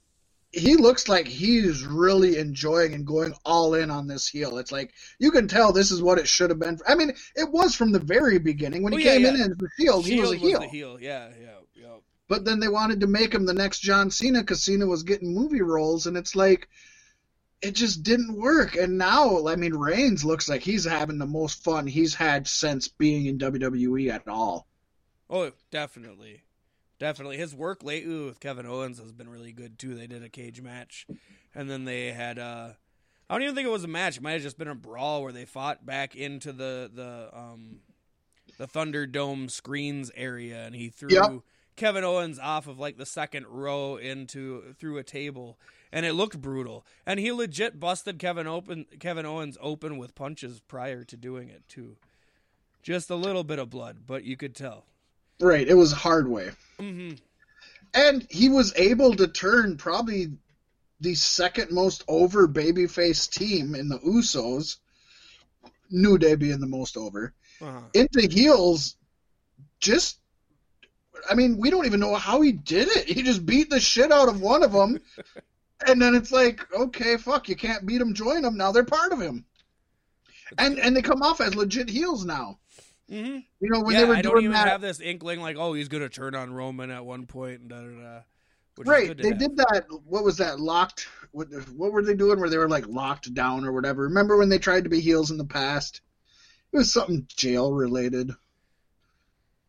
he 0.50 0.76
looks 0.76 1.08
like 1.08 1.26
he's 1.28 1.84
really 1.84 2.38
enjoying 2.38 2.94
and 2.94 3.06
going 3.06 3.34
all 3.44 3.74
in 3.74 3.90
on 3.90 4.08
this 4.08 4.26
heel, 4.26 4.56
it's 4.56 4.72
like 4.72 4.92
you 5.18 5.30
can 5.30 5.46
tell 5.46 5.72
this 5.72 5.90
is 5.90 6.02
what 6.02 6.18
it 6.18 6.26
should 6.26 6.48
have 6.50 6.58
been. 6.58 6.78
I 6.88 6.94
mean, 6.94 7.12
it 7.36 7.50
was 7.52 7.74
from 7.74 7.92
the 7.92 8.00
very 8.00 8.38
beginning. 8.38 8.82
When 8.82 8.94
he 8.94 9.00
Oh, 9.00 9.02
yeah, 9.02 9.12
came 9.12 9.22
yeah. 9.22 9.44
in 9.44 9.50
as 9.52 9.58
the 9.58 9.68
Shield, 9.78 10.06
he 10.06 10.20
was 10.20 10.32
a 10.32 10.36
heel. 10.36 10.60
the 10.60 10.68
heel. 10.68 10.98
Yeah, 11.00 11.28
yeah, 11.40 11.48
yeah. 11.74 11.96
But 12.28 12.44
then 12.46 12.60
they 12.60 12.68
wanted 12.68 13.00
to 13.00 13.06
make 13.06 13.34
him 13.34 13.44
the 13.46 13.54
next 13.54 13.80
John 13.80 14.10
Cena 14.10 14.40
because 14.40 14.62
Cena 14.62 14.86
was 14.86 15.02
getting 15.02 15.34
movie 15.34 15.62
roles, 15.62 16.06
and 16.06 16.16
it's 16.16 16.34
like 16.34 16.68
it 17.60 17.74
just 17.74 18.02
didn't 18.02 18.36
work. 18.38 18.76
And 18.76 18.98
now, 18.98 19.46
I 19.46 19.56
mean, 19.56 19.74
Reigns 19.74 20.24
looks 20.24 20.48
like 20.48 20.62
he's 20.62 20.84
having 20.84 21.18
the 21.18 21.26
most 21.26 21.62
fun 21.64 21.86
he's 21.86 22.14
had 22.14 22.46
since 22.46 22.88
being 22.88 23.26
in 23.26 23.38
WWE 23.38 24.10
at 24.10 24.28
all. 24.28 24.66
Oh, 25.28 25.50
definitely. 25.70 26.42
Definitely. 26.98 27.36
His 27.36 27.54
work 27.54 27.84
lately 27.84 28.24
with 28.24 28.40
Kevin 28.40 28.66
Owens 28.66 28.98
has 28.98 29.12
been 29.12 29.28
really 29.28 29.52
good 29.52 29.78
too. 29.78 29.94
They 29.94 30.06
did 30.06 30.24
a 30.24 30.28
cage 30.28 30.60
match. 30.60 31.06
And 31.54 31.70
then 31.70 31.84
they 31.84 32.12
had 32.12 32.38
uh 32.38 32.70
I 33.30 33.34
don't 33.34 33.42
even 33.42 33.54
think 33.54 33.68
it 33.68 33.72
was 33.72 33.84
a 33.84 33.88
match. 33.88 34.16
It 34.16 34.22
might 34.22 34.32
have 34.32 34.42
just 34.42 34.58
been 34.58 34.68
a 34.68 34.74
brawl 34.74 35.22
where 35.22 35.32
they 35.32 35.44
fought 35.44 35.84
back 35.84 36.16
into 36.16 36.52
the 36.52 36.90
the 36.92 37.30
um 37.36 37.80
the 38.56 38.66
Thunderdome 38.66 39.50
screens 39.50 40.10
area 40.16 40.64
and 40.64 40.74
he 40.74 40.88
threw 40.88 41.10
Yep. 41.10 41.32
Kevin 41.76 42.02
Owens 42.04 42.40
off 42.40 42.66
of 42.66 42.78
like 42.80 42.96
the 42.96 43.06
second 43.06 43.46
row 43.46 43.96
into 43.96 44.74
through 44.78 44.98
a 44.98 45.04
table 45.04 45.58
and 45.92 46.04
it 46.06 46.12
looked 46.14 46.40
brutal. 46.40 46.84
And 47.06 47.18
he 47.20 47.32
legit 47.32 47.78
busted 47.80 48.18
Kevin 48.18 48.46
open 48.46 48.86
Kevin 48.98 49.26
Owens 49.26 49.56
open 49.60 49.98
with 49.98 50.14
punches 50.14 50.60
prior 50.60 51.04
to 51.04 51.16
doing 51.16 51.48
it 51.48 51.62
too. 51.68 51.96
Just 52.82 53.10
a 53.10 53.16
little 53.16 53.44
bit 53.44 53.58
of 53.58 53.70
blood, 53.70 53.98
but 54.06 54.24
you 54.24 54.36
could 54.36 54.54
tell. 54.54 54.84
Right, 55.40 55.66
it 55.68 55.74
was 55.74 55.92
hard 55.92 56.28
way. 56.28 56.50
hmm 56.78 57.12
And 57.94 58.26
he 58.30 58.48
was 58.48 58.72
able 58.76 59.14
to 59.16 59.28
turn 59.28 59.76
probably 59.76 60.28
the 61.00 61.14
second 61.14 61.70
most 61.70 62.02
over 62.08 62.48
babyface 62.48 63.30
team 63.30 63.74
in 63.74 63.88
the 63.88 63.98
Usos, 64.00 64.76
New 65.90 66.18
Day 66.18 66.34
being 66.34 66.60
the 66.60 66.66
most 66.66 66.96
over, 66.96 67.32
Uh-huh. 67.60 67.80
into 67.94 68.28
heels. 68.30 68.96
Just, 69.80 70.18
I 71.30 71.34
mean, 71.34 71.56
we 71.56 71.70
don't 71.70 71.86
even 71.86 72.00
know 72.00 72.14
how 72.16 72.40
he 72.40 72.50
did 72.52 72.88
it. 72.88 73.06
He 73.08 73.22
just 73.22 73.46
beat 73.46 73.70
the 73.70 73.78
shit 73.80 74.10
out 74.10 74.28
of 74.28 74.40
one 74.40 74.62
of 74.64 74.72
them, 74.72 74.98
and 75.86 76.00
then 76.00 76.14
it's 76.14 76.32
like, 76.32 76.60
okay, 76.72 77.16
fuck, 77.16 77.48
you 77.48 77.56
can't 77.56 77.86
beat 77.86 78.00
him, 78.00 78.14
join 78.14 78.44
him. 78.44 78.56
Now 78.56 78.72
they're 78.72 78.84
part 78.84 79.12
of 79.12 79.20
him, 79.20 79.44
and 80.58 80.78
and 80.78 80.96
they 80.96 81.02
come 81.02 81.22
off 81.22 81.40
as 81.40 81.54
legit 81.54 81.88
heels 81.88 82.24
now. 82.24 82.58
hmm 83.08 83.38
You 83.60 83.70
know 83.70 83.80
when 83.80 83.94
yeah, 83.94 84.02
they 84.02 84.04
were 84.08 84.14
I 84.14 84.22
don't 84.22 84.32
doing 84.32 84.44
even 84.44 84.54
that. 84.54 84.68
have 84.68 84.80
this 84.80 85.00
inkling 85.00 85.40
like, 85.40 85.56
oh, 85.56 85.72
he's 85.74 85.88
gonna 85.88 86.08
turn 86.08 86.34
on 86.34 86.52
Roman 86.52 86.90
at 86.90 87.04
one 87.04 87.26
point 87.26 87.60
and 87.60 87.70
da 87.70 87.80
da 87.80 88.02
da. 88.02 88.20
Right, 88.84 89.16
they 89.16 89.28
have. 89.30 89.38
did 89.38 89.56
that. 89.56 89.86
What 90.04 90.22
was 90.24 90.36
that? 90.36 90.60
Locked. 90.60 91.08
What, 91.32 91.48
what 91.74 91.92
were 91.92 92.02
they 92.02 92.14
doing? 92.14 92.38
Where 92.38 92.48
they 92.48 92.58
were 92.58 92.68
like 92.68 92.86
locked 92.86 93.34
down 93.34 93.64
or 93.64 93.72
whatever? 93.72 94.04
Remember 94.04 94.36
when 94.36 94.48
they 94.48 94.58
tried 94.58 94.84
to 94.84 94.90
be 94.90 95.00
heels 95.00 95.32
in 95.32 95.36
the 95.36 95.44
past? 95.44 96.00
It 96.72 96.76
was 96.76 96.92
something 96.92 97.26
jail 97.28 97.72
related. 97.72 98.30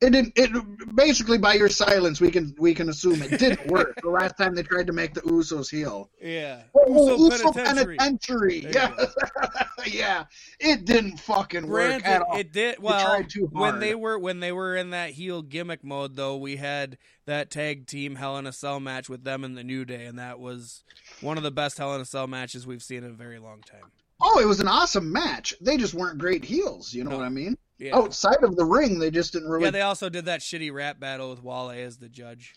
It 0.01 0.11
didn't. 0.11 0.33
It 0.37 0.95
basically 0.95 1.37
by 1.37 1.55
your 1.55 1.67
silence, 1.67 2.21
we 2.21 2.31
can 2.31 2.55
we 2.57 2.73
can 2.73 2.87
assume 2.87 3.21
it 3.21 3.37
didn't 3.37 3.67
work. 3.71 3.99
the 4.01 4.09
last 4.09 4.37
time 4.37 4.55
they 4.55 4.63
tried 4.63 4.87
to 4.87 4.93
make 4.93 5.13
the 5.13 5.19
Usos 5.21 5.69
heel. 5.69 6.09
Yeah. 6.21 6.61
Oh, 6.73 7.11
Uso 7.11 7.25
Uso 7.25 7.51
Penitentiary. 7.51 7.97
Penitentiary. 7.97 8.67
Yeah, 8.71 9.05
yeah. 9.85 10.23
It 10.57 10.85
didn't 10.85 11.19
fucking 11.19 11.67
work 11.67 12.05
at 12.05 12.21
all. 12.21 12.37
it 12.37 12.53
did 12.53 12.79
well 12.79 13.23
when 13.51 13.79
they 13.79 13.93
were 13.93 14.17
when 14.17 14.39
they 14.39 14.53
were 14.53 14.77
in 14.77 14.91
that 14.91 15.09
heel 15.09 15.41
gimmick 15.41 15.83
mode. 15.83 16.15
Though 16.15 16.37
we 16.37 16.55
had 16.55 16.97
that 17.25 17.51
tag 17.51 17.85
team 17.85 18.15
Hell 18.15 18.37
in 18.37 18.47
a 18.47 18.53
Cell 18.53 18.79
match 18.79 19.09
with 19.09 19.25
them 19.25 19.43
in 19.43 19.55
the 19.55 19.65
New 19.65 19.83
Day, 19.83 20.05
and 20.05 20.17
that 20.17 20.39
was 20.39 20.83
one 21.19 21.35
of 21.37 21.43
the 21.43 21.51
best 21.51 21.77
Hell 21.77 21.93
in 21.95 21.99
a 21.99 22.05
Cell 22.05 22.27
matches 22.27 22.65
we've 22.65 22.83
seen 22.83 23.03
in 23.03 23.11
a 23.11 23.15
very 23.15 23.39
long 23.39 23.61
time. 23.61 23.91
Oh, 24.21 24.39
it 24.39 24.45
was 24.45 24.59
an 24.59 24.67
awesome 24.67 25.11
match. 25.11 25.53
They 25.61 25.77
just 25.77 25.93
weren't 25.93 26.17
great 26.17 26.43
heels. 26.43 26.93
You 26.93 27.03
know 27.05 27.11
No. 27.11 27.17
what 27.17 27.25
I 27.25 27.29
mean? 27.29 27.57
Yeah. 27.77 27.95
Outside 27.95 28.43
of 28.43 28.55
the 28.57 28.65
ring, 28.65 28.99
they 28.99 29.09
just 29.11 29.31
didn't 29.31 29.49
really. 29.49 29.63
yeah, 29.65 29.71
they 29.71 29.81
also 29.81 30.09
did 30.09 30.25
that 30.25 30.41
shitty 30.41 30.73
rap 30.73 30.99
battle 30.99 31.29
with 31.29 31.41
Wale 31.41 31.69
as 31.71 31.97
the 31.97 32.09
judge. 32.09 32.55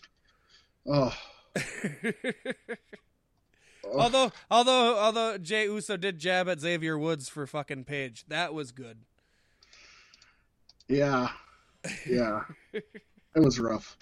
oh. 0.87 1.15
Although, 3.93 4.31
although, 4.49 4.97
although 4.97 5.37
Jay 5.37 5.65
Uso 5.65 5.97
did 5.97 6.17
jab 6.17 6.47
at 6.47 6.59
Xavier 6.61 6.97
Woods 6.97 7.27
for 7.29 7.45
fucking 7.45 7.83
Paige, 7.83 8.23
that 8.29 8.53
was 8.53 8.71
good. 8.71 8.99
Yeah. 10.87 11.29
Yeah. 12.07 12.43
it 12.71 12.85
was 13.35 13.59
rough. 13.59 13.97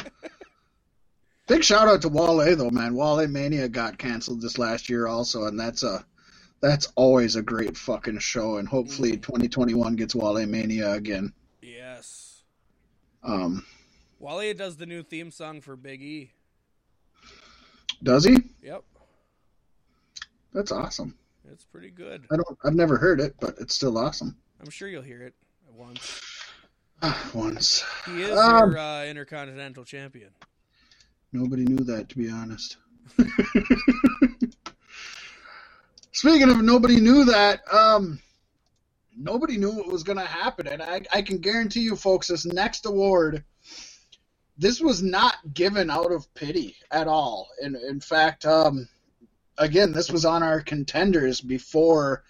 Big 1.48 1.64
shout 1.64 1.88
out 1.88 2.04
to 2.04 2.10
Wale 2.10 2.56
though, 2.56 2.70
man. 2.70 2.94
Wale 2.94 3.28
Mania 3.28 3.68
got 3.68 3.98
canceled 3.98 4.40
this 4.40 4.60
last 4.60 4.88
year 4.88 5.08
also, 5.08 5.46
and 5.46 5.60
that's 5.60 5.82
a 5.82 6.06
that's 6.62 6.92
always 6.96 7.36
a 7.36 7.42
great 7.42 7.76
fucking 7.78 8.20
show 8.20 8.58
and 8.58 8.68
hopefully 8.68 9.18
2021 9.18 9.96
gets 9.96 10.16
Wale 10.16 10.46
Mania 10.46 10.92
again. 10.94 11.34
Yes, 11.62 12.44
Um 13.24 13.66
Wale 14.20 14.54
does 14.54 14.78
the 14.78 14.86
new 14.86 15.04
theme 15.04 15.32
song 15.32 15.62
for 15.62 15.76
Big 15.76 16.02
E. 16.02 16.32
does 18.04 18.24
he? 18.26 18.38
Yep, 18.62 18.84
That's 20.54 20.72
awesome. 20.72 21.16
it's 21.52 21.66
pretty 21.66 21.90
good. 21.90 22.26
I 22.32 22.36
don't 22.36 22.58
I've 22.64 22.76
never 22.76 22.98
heard 22.98 23.20
it, 23.20 23.36
but 23.40 23.56
it's 23.60 23.74
still 23.74 23.98
awesome. 23.98 24.38
I'm 24.62 24.70
sure 24.70 24.88
you'll 24.88 25.02
hear 25.02 25.22
it 25.24 25.34
once. 25.76 26.22
Once. 27.34 27.84
He 28.06 28.22
is 28.22 28.38
Um, 28.38 28.72
your 28.74 28.78
uh, 28.78 29.06
intercontinental 29.06 29.84
champion. 29.84 30.30
Nobody 31.34 31.64
knew 31.64 31.84
that, 31.86 32.10
to 32.10 32.16
be 32.18 32.30
honest. 32.30 32.78
Speaking 36.22 36.52
of 36.52 36.62
nobody 36.62 37.00
knew 37.02 37.26
that, 37.26 37.62
um, 37.74 38.20
nobody 39.18 39.58
knew 39.58 39.72
what 39.72 39.88
was 39.88 40.04
going 40.04 40.20
to 40.20 40.24
happen, 40.24 40.68
and 40.68 40.80
I, 40.80 41.02
I 41.12 41.24
can 41.24 41.40
guarantee 41.40 41.80
you, 41.80 41.96
folks, 41.96 42.28
this 42.28 42.46
next 42.46 42.86
award, 42.86 43.44
this 44.56 44.80
was 44.80 45.02
not 45.02 45.34
given 45.52 45.90
out 45.90 46.12
of 46.12 46.32
pity 46.36 46.76
at 46.92 47.08
all. 47.08 47.48
In 47.60 47.76
in 47.76 48.00
fact, 48.00 48.46
um, 48.46 48.88
again, 49.58 49.94
this 49.94 50.12
was 50.12 50.24
on 50.24 50.44
our 50.44 50.62
contenders 50.62 51.42
before 51.42 52.24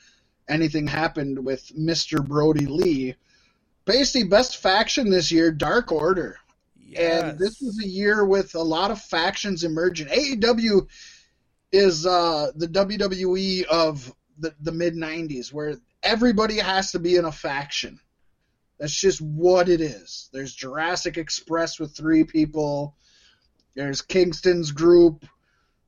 anything 0.48 0.88
happened 0.88 1.44
with 1.44 1.70
Mister 1.76 2.22
Brodie 2.22 2.68
Lee. 2.68 3.16
Basically, 3.84 4.24
best 4.24 4.56
faction 4.56 5.10
this 5.10 5.34
year, 5.34 5.52
Dark 5.52 5.92
Order. 5.92 6.38
Yes. 6.80 7.24
And 7.24 7.38
this 7.38 7.60
was 7.60 7.78
a 7.84 7.88
year 7.88 8.26
with 8.26 8.56
a 8.56 8.64
lot 8.64 8.90
of 8.90 9.02
factions 9.02 9.66
emerging. 9.66 10.08
AEW 10.08 10.88
is 11.72 12.06
uh, 12.06 12.52
the 12.56 12.68
WWE 12.68 13.64
of 13.66 14.14
the, 14.40 14.54
the 14.62 14.72
mid 14.72 14.96
90s, 14.96 15.54
where 15.54 15.76
everybody 16.04 16.58
has 16.58 16.92
to 16.92 17.00
be 17.00 17.16
in 17.16 17.26
a 17.26 17.32
faction. 17.32 18.00
That's 18.80 19.00
just 19.00 19.22
what 19.22 19.70
it 19.70 19.80
is. 19.82 20.30
There's 20.34 20.54
Jurassic 20.54 21.18
Express 21.18 21.80
with 21.80 21.96
three 21.96 22.24
people, 22.24 22.96
there's 23.76 24.02
Kingston's 24.02 24.72
group, 24.72 25.26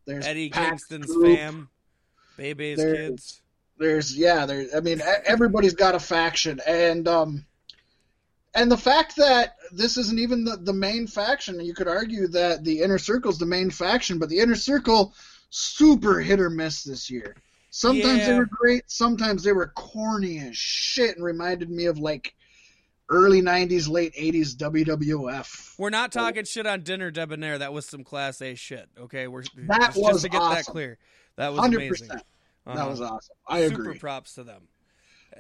there's 0.05 0.25
Eddie 0.27 0.49
Pac's 0.49 0.86
Kingston's 0.86 1.07
group, 1.07 1.38
fam, 1.38 1.69
Bebe's 2.38 2.77
There's- 2.77 2.97
kids. 3.09 3.41
there's 3.79 4.15
yeah 4.17 4.45
there 4.45 4.65
i 4.75 4.79
mean 4.79 5.01
everybody's 5.25 5.73
got 5.73 5.95
a 5.95 5.99
faction 5.99 6.59
and 6.67 7.07
um 7.07 7.45
and 8.55 8.71
the 8.71 8.77
fact 8.77 9.15
that 9.17 9.55
this 9.71 9.97
isn't 9.97 10.19
even 10.19 10.43
the, 10.43 10.57
the 10.57 10.73
main 10.73 11.07
faction 11.07 11.59
you 11.59 11.73
could 11.73 11.88
argue 11.88 12.27
that 12.27 12.63
the 12.63 12.81
inner 12.81 12.97
circle's 12.99 13.39
the 13.39 13.45
main 13.45 13.69
faction 13.71 14.19
but 14.19 14.29
the 14.29 14.39
inner 14.39 14.55
circle 14.55 15.13
super 15.55 16.19
hit 16.19 16.39
or 16.39 16.49
miss 16.49 16.83
this 16.83 17.11
year 17.11 17.35
sometimes 17.69 18.25
they 18.25 18.33
were 18.33 18.47
great 18.47 18.89
sometimes 18.89 19.43
they 19.43 19.51
were 19.51 19.67
corny 19.75 20.39
as 20.39 20.57
shit 20.57 21.15
and 21.15 21.23
reminded 21.23 21.69
me 21.69 21.85
of 21.85 21.99
like 21.99 22.33
early 23.09 23.39
90s 23.39 23.87
late 23.87 24.15
80s 24.15 24.55
wwf 24.55 25.77
We're 25.77 25.91
not 25.91 26.11
talking 26.11 26.45
shit 26.45 26.65
on 26.65 26.81
Dinner 26.81 27.11
Debonair. 27.11 27.59
That 27.59 27.71
was 27.71 27.85
some 27.85 28.03
class 28.03 28.41
A 28.41 28.55
shit. 28.55 28.89
Okay, 28.99 29.27
we're 29.27 29.43
That 29.67 29.79
just, 29.93 29.97
was 29.99 30.13
just 30.13 30.23
to 30.23 30.29
get 30.29 30.39
that 30.39 30.65
clear. 30.65 30.97
That 31.35 31.53
was 31.53 31.61
100% 31.61 31.75
amazing. 31.75 32.07
that 32.07 32.23
Uh-huh. 32.65 32.89
was 32.89 33.01
awesome 33.01 33.35
i 33.47 33.61
Super 33.67 33.81
agree 33.81 33.99
props 33.99 34.33
to 34.35 34.43
them. 34.43 34.63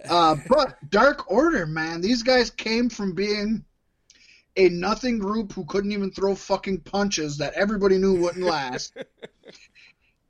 Uh, 0.07 0.35
but 0.47 0.75
Dark 0.91 1.31
Order, 1.31 1.65
man, 1.65 2.01
these 2.01 2.21
guys 2.21 2.51
came 2.51 2.87
from 2.89 3.13
being 3.15 3.65
a 4.57 4.69
nothing 4.69 5.17
group 5.17 5.53
who 5.53 5.65
couldn't 5.65 5.91
even 5.91 6.11
throw 6.11 6.35
fucking 6.35 6.81
punches 6.81 7.37
that 7.39 7.53
everybody 7.53 7.97
knew 7.97 8.19
wouldn't 8.21 8.45
last. 8.45 8.95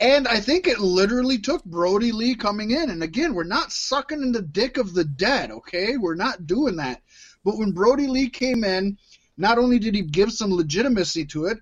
and 0.03 0.27
I 0.27 0.41
think 0.41 0.67
it 0.67 0.79
literally 0.79 1.37
took 1.37 1.63
Brodie 1.63 2.11
Lee 2.11 2.35
coming 2.35 2.71
in. 2.71 2.89
And 2.89 3.01
again, 3.01 3.33
we're 3.33 3.45
not 3.45 3.71
sucking 3.71 4.21
in 4.21 4.33
the 4.33 4.41
dick 4.41 4.77
of 4.77 4.93
the 4.93 5.05
dead, 5.05 5.49
okay? 5.49 5.95
We're 5.95 6.15
not 6.15 6.45
doing 6.45 6.75
that. 6.75 7.01
But 7.45 7.57
when 7.57 7.71
Brodie 7.71 8.07
Lee 8.07 8.29
came 8.29 8.65
in, 8.65 8.97
not 9.37 9.57
only 9.57 9.79
did 9.79 9.95
he 9.95 10.01
give 10.01 10.33
some 10.33 10.53
legitimacy 10.53 11.25
to 11.27 11.45
it, 11.45 11.57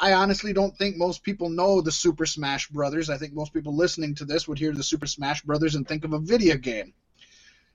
I 0.00 0.14
honestly 0.14 0.54
don't 0.54 0.74
think 0.78 0.96
most 0.96 1.22
people 1.22 1.50
know 1.50 1.82
the 1.82 1.92
Super 1.92 2.24
Smash 2.24 2.68
Brothers. 2.68 3.10
I 3.10 3.18
think 3.18 3.34
most 3.34 3.52
people 3.52 3.76
listening 3.76 4.14
to 4.16 4.24
this 4.24 4.48
would 4.48 4.58
hear 4.58 4.72
the 4.72 4.82
Super 4.82 5.06
Smash 5.06 5.42
Brothers 5.42 5.74
and 5.74 5.86
think 5.86 6.04
of 6.04 6.14
a 6.14 6.18
video 6.18 6.56
game. 6.56 6.94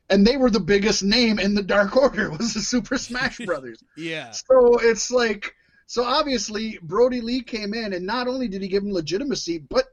And 0.10 0.26
they 0.26 0.36
were 0.36 0.50
the 0.50 0.60
biggest 0.60 1.04
name 1.04 1.38
in 1.38 1.54
the 1.54 1.62
Dark 1.62 1.96
Order 1.96 2.32
was 2.32 2.56
the 2.56 2.62
Super 2.62 2.98
Smash 2.98 3.38
Brothers. 3.38 3.84
Yeah. 3.96 4.32
So 4.32 4.80
it's 4.80 5.12
like 5.12 5.54
so 5.86 6.04
obviously 6.04 6.80
Brodie 6.82 7.22
Lee 7.22 7.44
came 7.44 7.76
in 7.76 7.94
and 7.94 8.06
not 8.06 8.28
only 8.28 8.48
did 8.48 8.64
he 8.64 8.68
give 8.68 8.82
him 8.82 8.92
legitimacy, 8.92 9.60
but 9.60 9.86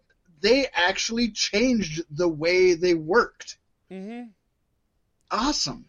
they 0.45 0.67
actually 0.75 1.31
changed 1.31 2.03
the 2.11 2.29
way 2.29 2.75
they 2.75 2.93
worked. 2.95 3.57
Mm-hmm. 3.91 4.29
Awesome. 5.31 5.87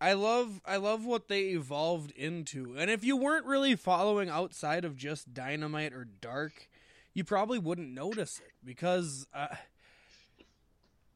I 0.00 0.12
love 0.12 0.60
I 0.64 0.76
love 0.76 1.04
what 1.04 1.28
they 1.28 1.48
evolved 1.48 2.12
into. 2.12 2.74
And 2.78 2.90
if 2.90 3.02
you 3.02 3.16
weren't 3.16 3.46
really 3.46 3.74
following 3.76 4.28
outside 4.28 4.84
of 4.84 4.96
just 4.96 5.34
Dynamite 5.34 5.92
or 5.92 6.06
Dark, 6.20 6.68
you 7.14 7.24
probably 7.24 7.58
wouldn't 7.58 7.90
notice 7.92 8.38
it 8.38 8.52
because 8.64 9.26
uh, 9.34 9.48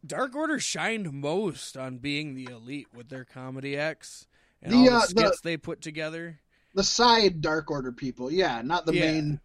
Dark 0.07 0.35
Order 0.35 0.59
shined 0.59 1.13
most 1.13 1.77
on 1.77 1.99
being 1.99 2.35
the 2.35 2.47
elite 2.47 2.89
with 2.95 3.09
their 3.09 3.25
comedy 3.25 3.77
acts 3.77 4.27
and 4.63 4.73
The, 4.73 4.77
all 4.79 4.85
the 4.85 4.91
uh, 4.93 5.01
the- 5.01 5.07
skits 5.07 5.41
they 5.43 5.57
put 5.57 5.81
together. 5.81 6.41
The 6.75 6.85
side 6.85 7.41
Dark 7.41 7.71
Order 7.71 7.93
people, 7.93 8.31
yeah, 8.33 8.63
not 8.63 8.87
the 8.87 8.95
Yeah. 8.95 9.13
main 9.13 9.41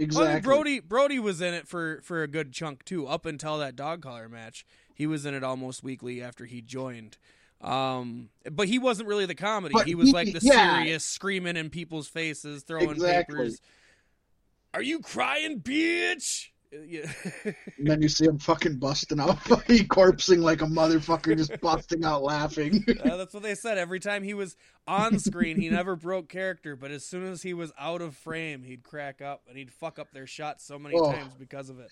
Well, 0.00 0.26
I 0.26 0.32
exactly. 0.32 0.34
mean, 0.34 0.42
Brodie 0.42 0.80
Brodie 0.80 1.18
was 1.18 1.40
in 1.40 1.54
it 1.54 1.68
for 1.68 2.00
for 2.02 2.22
a 2.22 2.28
good 2.28 2.52
chunk 2.52 2.84
too, 2.84 3.06
up 3.06 3.26
until 3.26 3.58
that 3.58 3.76
dog 3.76 4.02
collar 4.02 4.28
match. 4.28 4.64
He 4.94 5.06
was 5.06 5.24
in 5.26 5.34
it 5.34 5.44
almost 5.44 5.82
weekly 5.82 6.22
after 6.22 6.44
he 6.44 6.60
joined. 6.62 7.18
Um, 7.60 8.30
but 8.50 8.68
he 8.68 8.78
wasn't 8.78 9.08
really 9.08 9.26
the 9.26 9.34
comedy. 9.34 9.74
But 9.74 9.86
he 9.86 9.94
was 9.94 10.08
he- 10.08 10.14
like 10.14 10.32
the 10.32 10.40
yeah. 10.42 10.76
serious, 10.78 11.04
screaming 11.04 11.56
in 11.56 11.68
people's 11.70 12.08
faces, 12.08 12.62
throwing 12.62 12.90
Exactly. 12.90 13.34
papers. 13.36 13.60
Are 14.72 14.82
you 14.82 15.00
crying, 15.00 15.60
bitch? 15.60 16.49
Yeah. 16.72 17.10
And 17.44 17.54
then 17.86 18.00
you 18.02 18.08
see 18.08 18.26
him 18.26 18.38
fucking 18.38 18.76
busting 18.78 19.18
out, 19.18 19.38
he 19.66 19.80
corpsing 19.84 20.38
like 20.38 20.62
a 20.62 20.66
motherfucker, 20.66 21.36
just 21.36 21.60
busting 21.60 22.04
out 22.04 22.22
laughing. 22.22 22.84
Uh, 23.04 23.16
that's 23.16 23.34
what 23.34 23.42
they 23.42 23.54
said. 23.54 23.76
Every 23.78 23.98
time 23.98 24.22
he 24.22 24.34
was 24.34 24.56
on 24.86 25.18
screen, 25.18 25.58
he 25.60 25.68
never 25.68 25.96
broke 25.96 26.28
character. 26.28 26.76
But 26.76 26.90
as 26.92 27.04
soon 27.04 27.24
as 27.24 27.42
he 27.42 27.54
was 27.54 27.72
out 27.78 28.02
of 28.02 28.14
frame, 28.16 28.62
he'd 28.62 28.84
crack 28.84 29.20
up 29.22 29.42
and 29.48 29.56
he'd 29.56 29.72
fuck 29.72 29.98
up 29.98 30.12
their 30.12 30.26
shots 30.26 30.64
so 30.66 30.78
many 30.78 30.94
Oh. 30.96 31.10
times 31.12 31.34
because 31.38 31.70
of 31.70 31.80
it. 31.80 31.90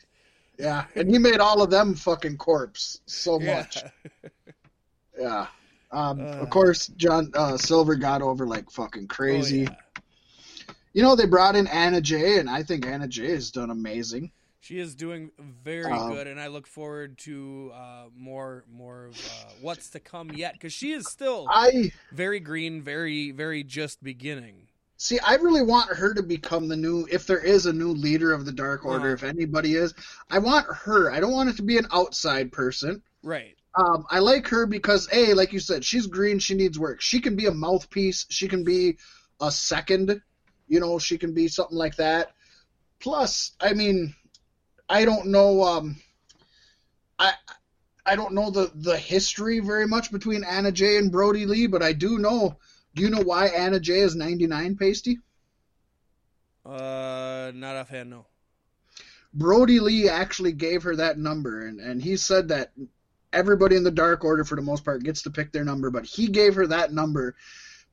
Yeah, 0.58 0.84
and 0.94 1.10
he 1.10 1.18
made 1.18 1.38
all 1.40 1.62
of 1.62 1.70
them 1.70 1.94
fucking 1.94 2.36
corpse 2.36 3.00
so 3.06 3.38
much. 3.38 3.78
Yeah. 3.82 4.28
Yeah. 5.18 5.46
Um, 5.90 6.20
Uh. 6.20 6.24
of 6.42 6.50
course, 6.50 6.86
John 6.88 7.30
uh, 7.34 7.56
Silver 7.56 7.96
got 7.96 8.22
over 8.22 8.46
like 8.46 8.70
fucking 8.70 9.08
crazy. 9.08 9.66
Oh, 9.66 9.70
yeah. 9.72 10.02
You 10.92 11.02
know, 11.02 11.16
they 11.16 11.26
brought 11.26 11.56
in 11.56 11.66
Anna 11.66 12.00
Jay, 12.00 12.38
and 12.38 12.48
I 12.48 12.62
think 12.62 12.86
Anna 12.86 13.08
Jay 13.08 13.30
has 13.30 13.50
done 13.50 13.70
amazing. 13.70 14.30
She 14.60 14.78
is 14.80 14.94
doing 14.94 15.30
very 15.38 15.90
Um, 15.92 16.12
good, 16.12 16.26
and 16.26 16.40
I 16.40 16.48
look 16.48 16.66
forward 16.66 17.16
to 17.18 17.70
uh, 17.74 18.04
more 18.16 18.64
more 18.70 19.06
of 19.06 19.14
uh, 19.16 19.52
what's 19.60 19.88
to 19.90 20.00
come 20.00 20.30
yet 20.32 20.54
because 20.54 20.72
she 20.72 20.92
is 20.92 21.08
still 21.08 21.46
I 21.48 21.92
very 22.12 22.40
green, 22.40 22.82
very 22.82 23.30
very 23.30 23.62
just 23.62 24.02
beginning. 24.02 24.66
see. 24.96 25.18
I 25.20 25.34
really 25.36 25.62
want 25.62 25.90
her 25.96 26.12
to 26.12 26.22
become 26.24 26.66
the 26.68 26.76
new, 26.76 27.06
if 27.10 27.24
there 27.26 27.38
is 27.38 27.66
a 27.66 27.72
new 27.72 27.90
leader 27.92 28.32
of 28.32 28.44
the 28.44 28.52
Dark 28.52 28.84
Order, 28.84 29.14
Uh-huh. 29.14 29.14
if 29.14 29.22
anybody 29.22 29.74
is. 29.76 29.94
I 30.28 30.38
want 30.40 30.66
her. 30.66 31.12
I 31.12 31.20
don't 31.20 31.32
want 31.32 31.48
it 31.50 31.56
to 31.56 31.62
be 31.62 31.78
an 31.78 31.86
outside 31.92 32.50
person. 32.50 33.00
Right. 33.22 33.54
Um, 33.76 34.06
I 34.10 34.18
like 34.18 34.48
her 34.48 34.66
because 34.66 35.08
a, 35.12 35.34
like 35.34 35.52
you 35.52 35.60
said, 35.60 35.84
she's 35.84 36.08
green. 36.08 36.40
She 36.40 36.54
needs 36.54 36.78
work. 36.80 37.00
She 37.00 37.20
can 37.20 37.36
be 37.36 37.46
a 37.46 37.52
mouthpiece. 37.54 38.26
She 38.28 38.48
can 38.48 38.64
be 38.64 38.96
a 39.40 39.52
second. 39.52 40.20
You 40.66 40.80
know, 40.80 40.98
she 40.98 41.16
can 41.16 41.32
be 41.32 41.46
something 41.46 41.78
like 41.78 41.94
that. 41.96 42.32
Plus, 42.98 43.52
I 43.60 43.74
mean, 43.74 44.14
I 44.88 45.04
don't 45.04 45.26
know. 45.26 45.62
Um, 45.62 45.96
I 47.18 47.32
I 48.06 48.16
don't 48.16 48.34
know 48.34 48.50
the 48.50 48.70
the 48.74 48.96
history 48.96 49.60
very 49.60 49.86
much 49.86 50.10
between 50.10 50.44
Anna 50.44 50.72
Jay 50.72 50.96
and 50.96 51.12
Brodie 51.12 51.46
Lee, 51.46 51.66
but 51.66 51.82
I 51.82 51.92
do 51.92 52.18
know. 52.18 52.56
Do 52.94 53.02
you 53.02 53.10
know 53.10 53.22
why 53.22 53.46
Anna 53.46 53.80
Jay 53.80 54.00
is 54.00 54.16
ninety 54.16 54.46
nine, 54.46 54.76
Pasty? 54.76 55.18
Uh, 56.64 57.52
not 57.54 57.76
offhand, 57.76 58.10
no. 58.10 58.26
Brodie 59.32 59.80
Lee 59.80 60.08
actually 60.08 60.52
gave 60.52 60.82
her 60.82 60.96
that 60.96 61.18
number, 61.18 61.66
and, 61.66 61.80
and 61.80 62.02
he 62.02 62.16
said 62.16 62.48
that 62.48 62.72
everybody 63.32 63.76
in 63.76 63.84
the 63.84 63.90
Dark 63.90 64.24
Order, 64.24 64.44
for 64.44 64.56
the 64.56 64.62
most 64.62 64.84
part, 64.84 65.02
gets 65.02 65.22
to 65.22 65.30
pick 65.30 65.52
their 65.52 65.64
number, 65.64 65.90
but 65.90 66.06
he 66.06 66.28
gave 66.28 66.54
her 66.54 66.66
that 66.66 66.92
number 66.92 67.36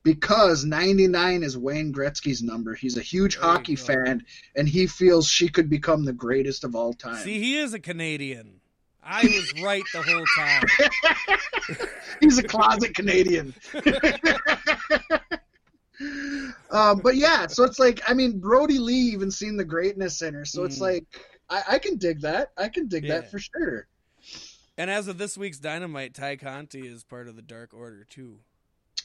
because 0.06 0.64
99 0.64 1.42
is 1.42 1.58
Wayne 1.58 1.92
Gretzky's 1.92 2.40
number. 2.40 2.74
He's 2.74 2.96
a 2.96 3.02
huge 3.02 3.34
There 3.34 3.42
hockey 3.44 3.74
fan, 3.74 4.24
and 4.54 4.68
he 4.68 4.86
feels 4.86 5.26
she 5.26 5.48
could 5.48 5.68
become 5.68 6.04
the 6.04 6.12
greatest 6.12 6.62
of 6.62 6.76
all 6.76 6.94
time. 6.94 7.24
See, 7.24 7.40
he 7.40 7.58
is 7.58 7.74
a 7.74 7.80
Canadian. 7.80 8.60
I 9.02 9.24
was 9.24 9.52
right 9.60 9.82
the 9.92 10.02
whole 10.02 10.24
time. 10.38 10.62
He's 12.20 12.38
a 12.38 12.44
closet 12.44 12.94
Canadian. 12.94 13.52
um, 16.70 17.00
but 17.00 17.16
yeah, 17.16 17.48
so 17.48 17.64
it's 17.64 17.80
like, 17.80 18.00
I 18.08 18.14
mean, 18.14 18.38
Brodie 18.38 18.78
Lee 18.78 18.94
even 18.94 19.32
seen 19.32 19.56
the 19.56 19.64
greatness 19.64 20.22
in 20.22 20.34
her, 20.34 20.44
so 20.44 20.62
it's 20.62 20.78
Mm. 20.78 20.82
like, 20.82 21.04
I, 21.50 21.62
I 21.72 21.78
can 21.80 21.96
dig 21.96 22.20
that. 22.20 22.52
I 22.56 22.68
can 22.68 22.86
dig 22.86 23.02
Yeah. 23.04 23.14
that 23.20 23.32
for 23.32 23.40
sure. 23.40 23.88
And 24.78 24.88
as 24.88 25.08
of 25.08 25.18
this 25.18 25.36
week's 25.36 25.58
Dynamite, 25.58 26.14
Tay 26.14 26.36
Conti 26.36 26.86
is 26.86 27.02
part 27.02 27.26
of 27.28 27.34
the 27.34 27.42
Dark 27.42 27.74
Order 27.74 28.04
too. 28.08 28.38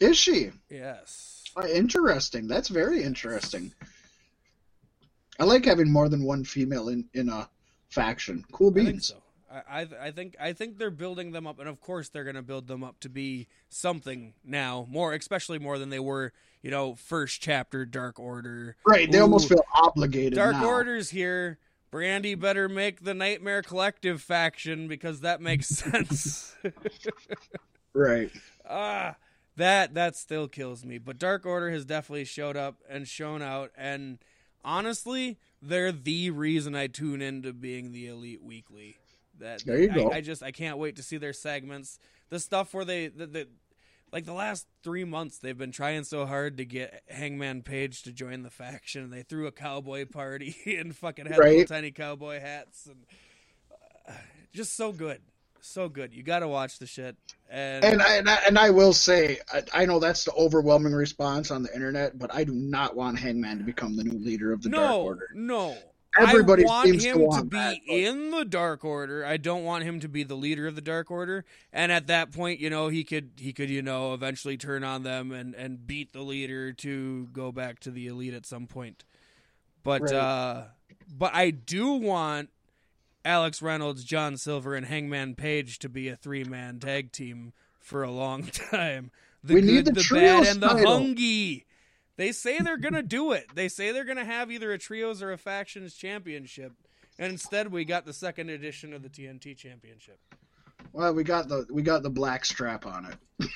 Is 0.02 0.18
she? 0.18 0.52
Yes. 0.70 1.44
Uh, 1.56 1.68
interesting. 1.68 2.48
That's 2.48 2.68
very 2.70 3.04
interesting. 3.04 3.72
I 5.40 5.44
like 5.46 5.64
having 5.64 5.92
more 5.92 6.10
than 6.10 6.24
one 6.26 6.44
female 6.44 6.90
in 6.90 7.08
in 7.14 7.30
a 7.30 7.48
faction. 7.90 8.44
Cool 8.52 8.72
I 8.72 8.74
think 8.74 8.88
beans. 8.88 9.08
so. 9.08 9.16
I, 9.70 9.86
I 10.02 10.12
think 10.12 10.36
I 10.40 10.54
think 10.54 10.78
they're 10.78 10.90
building 10.90 11.32
them 11.32 11.46
up, 11.46 11.60
and 11.60 11.68
of 11.70 11.80
course 11.82 12.10
they're 12.10 12.24
going 12.24 12.36
to 12.36 12.42
build 12.42 12.68
them 12.68 12.84
up 12.84 13.00
to 13.02 13.10
be 13.10 13.48
something 13.70 14.34
now 14.44 14.88
more, 14.90 15.14
especially 15.14 15.60
more 15.60 15.78
than 15.78 15.90
they 15.90 16.00
were. 16.00 16.34
You 16.64 16.72
know, 16.72 16.96
first 16.96 17.42
chapter 17.42 17.86
Dark 17.86 18.20
Order. 18.20 18.76
Right. 18.86 19.12
They 19.12 19.18
Ooh. 19.18 19.24
almost 19.24 19.50
feel 19.50 19.64
obligated 19.74 20.34
Dark 20.36 20.54
now. 20.54 20.66
Order's 20.68 21.10
here. 21.10 21.58
Brandi 21.92 22.40
better 22.40 22.70
make 22.70 23.04
the 23.04 23.14
Nightmare 23.14 23.62
Collective 23.62 24.22
faction 24.22 24.88
because 24.88 25.22
that 25.22 25.42
makes 25.42 25.68
sense. 25.68 26.56
Right. 27.94 28.32
ah, 28.70 29.16
that 29.58 29.94
that 29.94 30.16
still 30.16 30.48
kills 30.48 30.86
me. 30.86 30.98
But 30.98 31.18
Dark 31.20 31.46
Order 31.46 31.70
has 31.72 31.86
definitely 31.86 32.26
showed 32.26 32.58
up 32.58 32.78
and 32.90 33.08
shown 33.08 33.42
out, 33.42 33.72
and 33.78 34.20
honestly, 34.64 35.38
they're 35.62 35.92
the 35.92 36.30
reason 36.32 36.76
I 36.76 36.88
tune 36.88 37.22
into 37.22 37.54
being 37.54 37.92
the 37.92 38.08
Elite 38.08 38.42
Weekly. 38.44 38.98
That 39.40 39.64
There 39.66 39.80
you 39.80 39.92
I, 39.92 39.96
go. 39.96 40.12
I 40.12 40.22
just 40.22 40.44
I 40.44 40.52
can't 40.52 40.78
wait 40.78 40.96
to 40.98 41.04
see 41.04 41.18
their 41.18 41.34
segments. 41.34 41.98
The 42.30 42.40
stuff 42.40 42.74
where 42.74 42.86
they 42.86 43.08
the, 43.08 43.26
the 43.28 43.48
like 44.12 44.26
the 44.26 44.34
last 44.34 44.68
three 44.84 45.04
months 45.06 45.38
they've 45.38 45.58
been 45.58 45.72
trying 45.72 46.04
so 46.04 46.26
hard 46.26 46.58
to 46.58 46.66
get 46.66 47.02
Hangman 47.08 47.64
Page 47.64 48.04
to 48.04 48.12
join 48.12 48.44
the 48.44 48.50
faction. 48.50 49.10
They 49.10 49.24
threw 49.24 49.48
a 49.48 49.52
cowboy 49.52 50.06
party 50.06 50.56
and 50.78 50.96
fucking 50.96 51.26
had 51.26 51.40
Right. 51.40 51.52
little 51.52 51.66
tiny 51.66 51.92
cowboy 51.92 52.40
hats 52.40 52.86
and 52.86 53.06
uh, 54.08 54.14
just 54.54 54.76
so 54.76 54.92
good, 54.92 55.22
so 55.62 55.90
good. 55.90 56.14
You 56.14 56.24
got 56.24 56.40
to 56.40 56.48
watch 56.48 56.80
the 56.80 56.86
shit. 56.88 57.16
And, 57.50 57.84
And 57.84 58.02
I, 58.02 58.16
and 58.18 58.30
I 58.30 58.36
and 58.48 58.58
I 58.60 58.70
will 58.70 58.94
say 58.94 59.40
I, 59.54 59.64
I 59.74 59.86
know 59.86 60.00
that's 60.00 60.24
the 60.26 60.34
overwhelming 60.34 60.94
response 60.94 61.52
on 61.52 61.64
the 61.64 61.74
internet, 61.74 62.18
but 62.18 62.34
I 62.34 62.44
do 62.44 62.54
not 62.54 62.96
want 62.96 63.20
Hangman 63.20 63.58
to 63.58 63.64
become 63.64 63.96
the 63.96 64.04
new 64.04 64.18
leader 64.20 64.54
of 64.54 64.62
the 64.64 64.70
Dark 64.70 64.96
Order. 64.96 65.30
no. 65.34 65.76
Everybody 66.20 66.66
I 66.66 66.68
want 66.68 66.90
seems 66.90 67.04
to 67.04 67.10
him 67.12 67.18
to, 67.20 67.24
want 67.24 67.50
be 67.50 67.58
that, 67.58 67.78
but- 67.88 67.94
in 67.96 68.32
the 68.32 68.44
Dark 68.44 68.84
Order. 68.84 69.26
I 69.26 69.38
don't 69.38 69.64
want 69.64 69.86
him 69.86 70.02
to 70.02 70.10
be 70.10 70.24
the 70.24 70.36
leader 70.36 70.68
of 70.68 70.76
the 70.76 70.82
Dark 70.82 71.10
Order. 71.10 71.46
And 71.72 71.90
at 71.90 72.08
that 72.08 72.34
point, 72.34 72.60
you 72.60 72.70
know, 72.70 72.90
he 72.90 73.06
could 73.06 73.32
he 73.38 73.54
could 73.54 73.70
you 73.70 73.82
know 73.82 74.14
eventually 74.14 74.58
turn 74.58 74.84
on 74.84 75.04
them 75.04 75.32
and 75.32 75.56
and 75.56 75.88
beat 75.88 76.12
the 76.12 76.22
leader 76.22 76.74
to 76.74 77.28
go 77.32 77.54
back 77.54 77.80
to 77.82 77.92
the 77.92 78.08
elite 78.08 78.34
at 78.34 78.46
some 78.46 78.68
point. 78.68 79.06
But 79.84 80.02
Right. 80.02 80.14
uh 80.14 80.64
but 81.18 81.34
I 81.34 81.50
do 81.52 81.94
want 81.94 82.50
Alex 83.24 83.62
Reynolds, 83.62 84.04
John 84.04 84.38
Silver, 84.38 84.76
and 84.76 84.86
Hangman 84.86 85.36
Page 85.36 85.80
to 85.80 85.90
be 85.90 86.08
a 86.10 86.16
three 86.16 86.44
man 86.44 86.80
tag 86.80 87.12
team 87.12 87.54
for 87.80 88.04
a 88.04 88.12
long 88.12 88.44
time. 88.72 89.12
The 89.44 89.56
We 89.56 89.62
good, 89.62 89.68
need 89.68 89.86
the 89.86 89.92
the 89.94 90.08
bad, 90.12 90.48
and 90.48 90.62
the 90.62 90.68
title. 90.68 91.00
Hungee. 91.00 91.64
They 92.18 92.32
say 92.32 92.60
they're 92.60 92.78
gonna 92.78 93.02
do 93.02 93.32
it. 93.32 93.48
They 93.56 93.68
say 93.68 93.92
they're 93.92 94.06
gonna 94.06 94.26
have 94.26 94.52
either 94.52 94.72
a 94.72 94.78
trios 94.78 95.22
or 95.24 95.32
a 95.32 95.38
factions 95.38 95.96
championship, 95.96 96.74
and 97.18 97.32
instead 97.32 97.72
we 97.72 97.86
got 97.86 98.06
the 98.06 98.14
second 98.14 98.50
edition 98.50 98.94
of 98.94 99.02
the 99.02 99.10
TNT 99.10 99.58
championship. 99.58 100.20
Well, 100.94 101.14
we 101.14 101.24
got 101.24 101.48
the 101.48 101.66
we 101.72 101.82
got 101.82 102.04
the 102.04 102.10
black 102.10 102.46
strap 102.46 102.86
on 102.86 103.06
it. 103.06 103.16
Yeah, 103.40 103.48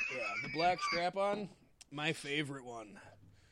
the 0.44 0.50
black 0.54 0.80
strap 0.82 1.18
on, 1.18 1.50
my 1.92 2.14
favorite 2.14 2.66
one. 2.66 3.00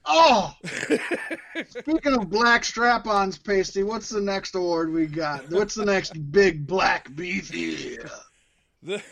Oh, 0.06 0.54
speaking 1.70 2.14
of 2.14 2.30
black 2.30 2.66
strap-ons, 2.66 3.38
Pasty, 3.38 3.84
what's 3.84 4.10
the 4.10 4.20
next 4.20 4.54
award 4.56 4.92
we 4.92 5.06
got? 5.08 5.50
What's 5.50 5.76
the 5.76 5.86
next 5.86 6.32
big 6.32 6.68
black 6.68 7.16
beefy? 7.16 8.00
The 8.82 9.02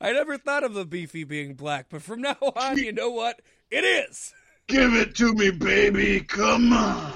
I 0.00 0.12
never 0.12 0.36
thought 0.36 0.64
of 0.64 0.74
the 0.74 0.84
beefy 0.84 1.24
being 1.24 1.54
black, 1.54 1.86
but 1.88 2.02
from 2.02 2.20
now 2.20 2.36
on, 2.56 2.76
you 2.78 2.92
know 2.92 3.10
what? 3.10 3.40
It 3.70 3.84
is. 3.84 4.34
Give 4.66 4.92
it 4.94 5.14
to 5.16 5.32
me, 5.32 5.50
baby. 5.50 6.20
Come 6.20 6.72
on. 6.72 7.12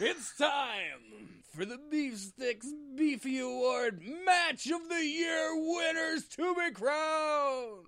It's 0.00 0.36
time 0.36 1.38
for 1.54 1.64
the 1.64 1.78
Beef 1.90 2.18
Sticks 2.18 2.66
Beefy 2.94 3.38
Award 3.38 4.02
Match 4.24 4.66
of 4.70 4.88
the 4.88 5.04
Year 5.04 5.50
winners 5.54 6.26
to 6.36 6.54
be 6.54 6.70
crowned. 6.72 7.86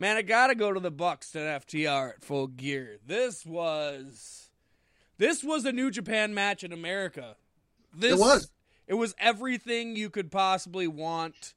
Man, 0.00 0.16
I 0.16 0.22
gotta 0.22 0.54
go 0.54 0.72
to 0.72 0.80
the 0.80 0.90
Bucks 0.90 1.30
Buxton 1.30 1.42
FTR 1.82 2.14
at 2.14 2.24
full 2.24 2.46
gear. 2.46 2.96
This 3.06 3.44
was 3.44 4.48
this 5.18 5.44
was 5.44 5.66
a 5.66 5.72
New 5.72 5.90
Japan 5.90 6.32
match 6.32 6.64
in 6.64 6.72
America. 6.72 7.36
This 7.94 8.14
It 8.14 8.18
was. 8.18 8.50
It 8.86 8.94
was 8.94 9.14
everything 9.18 9.96
you 9.96 10.08
could 10.08 10.32
possibly 10.32 10.88
want 10.88 11.52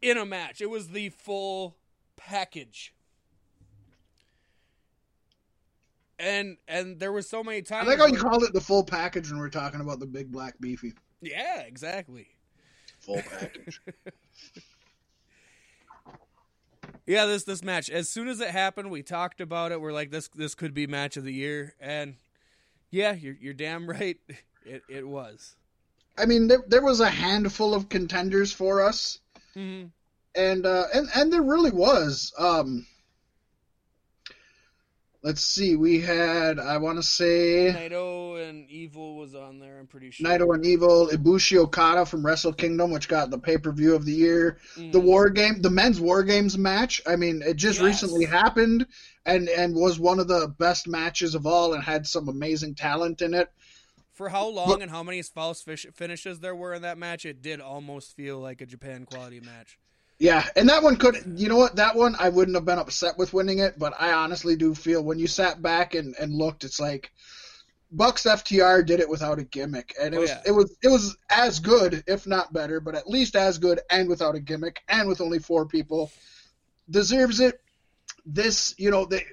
in 0.00 0.16
a 0.16 0.24
match. 0.24 0.60
It 0.60 0.70
was 0.70 0.90
the 0.90 1.08
full 1.08 1.74
package. 2.16 2.94
And 6.16 6.58
and 6.68 7.00
there 7.00 7.10
was 7.10 7.28
so 7.28 7.42
many 7.42 7.62
times. 7.62 7.88
I 7.88 7.90
like 7.90 7.98
how 7.98 8.06
you 8.06 8.18
called 8.18 8.44
it 8.44 8.52
the 8.52 8.60
full 8.60 8.84
package 8.84 9.32
when 9.32 9.40
we're 9.40 9.48
talking 9.48 9.80
about 9.80 9.98
the 9.98 10.06
big 10.06 10.30
black 10.30 10.54
beefy. 10.60 10.94
Yeah, 11.20 11.62
exactly. 11.62 12.28
Full 13.00 13.20
package. 13.20 13.80
Yeah, 17.06 17.26
this 17.26 17.44
this 17.44 17.64
match. 17.64 17.90
As 17.90 18.08
soon 18.08 18.28
as 18.28 18.40
it 18.40 18.50
happened, 18.50 18.90
we 18.90 19.02
talked 19.02 19.40
about 19.40 19.72
it. 19.72 19.80
We're 19.80 19.92
like, 19.92 20.10
this 20.10 20.28
this 20.28 20.54
could 20.54 20.74
be 20.74 20.86
match 20.86 21.16
of 21.16 21.24
the 21.24 21.32
year, 21.32 21.74
and 21.80 22.16
yeah, 22.90 23.12
you're 23.12 23.36
you're 23.40 23.54
damn 23.54 23.88
right. 23.90 24.18
It 24.64 24.82
it 24.88 25.06
was. 25.06 25.56
I 26.16 26.26
mean, 26.26 26.48
there, 26.48 26.62
there 26.66 26.82
was 26.82 27.00
a 27.00 27.08
handful 27.08 27.74
of 27.74 27.88
contenders 27.88 28.52
for 28.52 28.82
us, 28.82 29.18
mm-hmm. 29.56 29.86
uh, 30.66 30.84
um, 32.38 32.86
let's 35.22 35.44
see. 35.44 35.76
We 35.76 36.00
had 36.00 36.58
I 36.58 36.78
want 36.78 36.98
to 36.98 37.02
say 37.02 37.72
Naito 37.76 38.48
and 38.48 38.68
Evil 38.70 39.16
was 39.16 39.34
on 39.34 39.58
there. 39.58 39.78
I'm 39.78 39.86
pretty 39.86 40.10
sure. 40.10 40.26
Naito 40.26 40.54
and 40.54 40.64
Evil, 40.64 41.08
Ibushi 41.08 41.56
Okada 41.58 42.04
from 42.06 42.24
Wrestle 42.24 42.52
Kingdom, 42.52 42.90
which 42.90 43.08
got 43.08 43.30
the 43.30 43.38
pay 43.38 43.58
per 43.58 43.72
view 43.72 43.94
of 43.94 44.04
the 44.04 44.12
year. 44.12 44.58
Mm. 44.76 44.92
The 44.92 45.00
War 45.00 45.30
Game, 45.30 45.60
the 45.62 45.70
men's 45.70 46.00
War 46.00 46.22
Games 46.22 46.58
match. 46.58 47.00
I 47.06 47.16
mean, 47.16 47.42
it 47.42 47.54
just 47.54 47.78
Yes. 47.80 47.86
recently 47.86 48.24
happened, 48.24 48.86
and 49.24 49.48
and 49.48 49.74
was 49.74 49.98
one 49.98 50.18
of 50.20 50.28
the 50.28 50.48
best 50.58 50.86
matches 50.88 51.34
of 51.34 51.46
all, 51.46 51.74
and 51.74 51.82
had 51.82 52.06
some 52.06 52.28
amazing 52.28 52.74
talent 52.74 53.22
in 53.22 53.34
it. 53.34 53.50
For 54.12 54.28
how 54.28 54.46
long 54.46 54.82
and 54.82 54.90
how 54.90 55.02
many 55.02 55.22
false 55.22 55.62
fish- 55.62 55.86
finishes 55.94 56.40
there 56.40 56.54
were 56.54 56.74
in 56.74 56.82
that 56.82 56.98
match, 56.98 57.24
it 57.24 57.40
did 57.40 57.60
almost 57.60 58.14
feel 58.14 58.38
like 58.38 58.60
a 58.60 58.66
Japan 58.66 59.06
quality 59.06 59.40
match. 59.40 59.78
Yeah, 60.22 60.46
and 60.54 60.68
that 60.68 60.84
one 60.84 60.94
could, 60.94 61.16
you 61.36 61.48
know 61.48 61.56
what, 61.56 61.74
that 61.74 61.96
one 61.96 62.14
I 62.16 62.28
wouldn't 62.28 62.56
have 62.56 62.64
been 62.64 62.78
upset 62.78 63.18
with 63.18 63.32
winning 63.32 63.58
it, 63.58 63.76
but 63.76 63.92
I 63.98 64.12
honestly 64.12 64.54
do 64.54 64.72
feel 64.72 65.02
when 65.02 65.18
you 65.18 65.26
sat 65.26 65.60
back 65.60 65.96
and, 65.96 66.14
and 66.14 66.32
looked, 66.32 66.62
it's 66.62 66.78
like 66.78 67.10
Bucks 67.90 68.22
FTR 68.22 68.86
did 68.86 69.00
it 69.00 69.08
without 69.08 69.40
a 69.40 69.42
gimmick, 69.42 69.92
and 70.00 70.14
it 70.14 70.18
Oh, 70.18 70.20
was 70.20 70.30
yeah. 70.30 70.42
it 70.46 70.52
was 70.52 70.76
it 70.80 70.88
was 70.88 71.16
as 71.28 71.58
good, 71.58 72.04
if 72.06 72.24
not 72.28 72.52
better, 72.52 72.78
but 72.78 72.94
at 72.94 73.08
least 73.08 73.34
as 73.34 73.58
good 73.58 73.80
and 73.90 74.08
without 74.08 74.36
a 74.36 74.40
gimmick 74.40 74.80
and 74.88 75.08
with 75.08 75.20
only 75.20 75.40
four 75.40 75.66
people. 75.66 76.12
Deserves 76.88 77.40
it. 77.40 77.60
This, 78.24 78.76
you 78.78 78.92
know, 78.92 79.06
they 79.06 79.24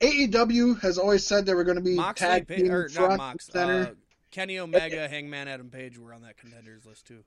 AEW 0.00 0.80
has 0.80 0.96
always 0.96 1.26
said 1.26 1.44
they 1.44 1.54
were 1.54 1.64
going 1.64 1.76
to 1.76 1.82
be 1.82 1.96
Moxley, 1.96 2.26
tag 2.26 2.46
Pa- 2.48 2.54
team 2.54 2.70
or 2.70 2.88
front 2.88 3.10
not 3.10 3.18
Mox, 3.18 3.46
center. 3.46 3.82
uh, 3.82 3.94
Kenny 4.30 4.58
Omega, 4.60 5.08
Hangman 5.08 5.48
Adam 5.48 5.70
Page 5.70 5.98
were 5.98 6.12
on 6.14 6.22
that 6.22 6.36
contenders 6.36 6.86
list 6.86 7.06
too. 7.06 7.24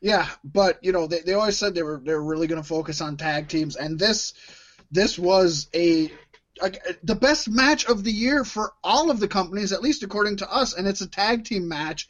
Yeah, 0.00 0.28
but 0.44 0.78
you 0.82 0.92
know 0.92 1.06
they, 1.06 1.20
they 1.20 1.34
always 1.34 1.58
said 1.58 1.74
they 1.74 1.82
were 1.82 2.00
they 2.04 2.12
were 2.12 2.22
really 2.22 2.46
going 2.46 2.62
to 2.62 2.68
focus 2.68 3.00
on 3.00 3.16
tag 3.16 3.48
teams, 3.48 3.76
and 3.76 3.98
this 3.98 4.32
this 4.90 5.18
was 5.18 5.68
a, 5.74 6.12
a 6.62 6.72
the 7.02 7.16
best 7.16 7.48
match 7.48 7.84
of 7.86 8.04
the 8.04 8.12
year 8.12 8.44
for 8.44 8.72
all 8.84 9.10
of 9.10 9.18
the 9.18 9.28
companies, 9.28 9.72
at 9.72 9.82
least 9.82 10.04
according 10.04 10.36
to 10.36 10.52
us, 10.52 10.74
and 10.74 10.86
it's 10.86 11.00
a 11.00 11.08
tag 11.08 11.44
team 11.44 11.68
match, 11.68 12.08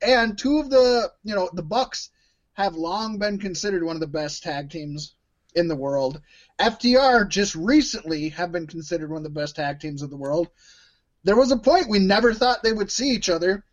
and 0.00 0.38
two 0.38 0.58
of 0.58 0.70
the 0.70 1.10
you 1.24 1.34
know 1.34 1.50
the 1.52 1.64
Bucks 1.64 2.10
have 2.52 2.76
long 2.76 3.18
been 3.18 3.38
considered 3.38 3.82
one 3.82 3.96
of 3.96 4.00
the 4.00 4.06
best 4.06 4.44
tag 4.44 4.70
teams 4.70 5.14
in 5.54 5.66
the 5.66 5.76
world. 5.76 6.20
FTR 6.60 7.28
just 7.28 7.54
recently 7.56 8.28
have 8.30 8.52
been 8.52 8.66
considered 8.68 9.10
one 9.10 9.18
of 9.18 9.24
the 9.24 9.40
best 9.40 9.56
tag 9.56 9.80
teams 9.80 10.02
of 10.02 10.10
the 10.10 10.16
world. 10.16 10.48
There 11.24 11.36
was 11.36 11.50
a 11.50 11.58
point 11.58 11.88
we 11.88 11.98
never 11.98 12.32
thought 12.32 12.62
they 12.62 12.72
would 12.72 12.90
see 12.90 13.10
each 13.10 13.28
other 13.28 13.64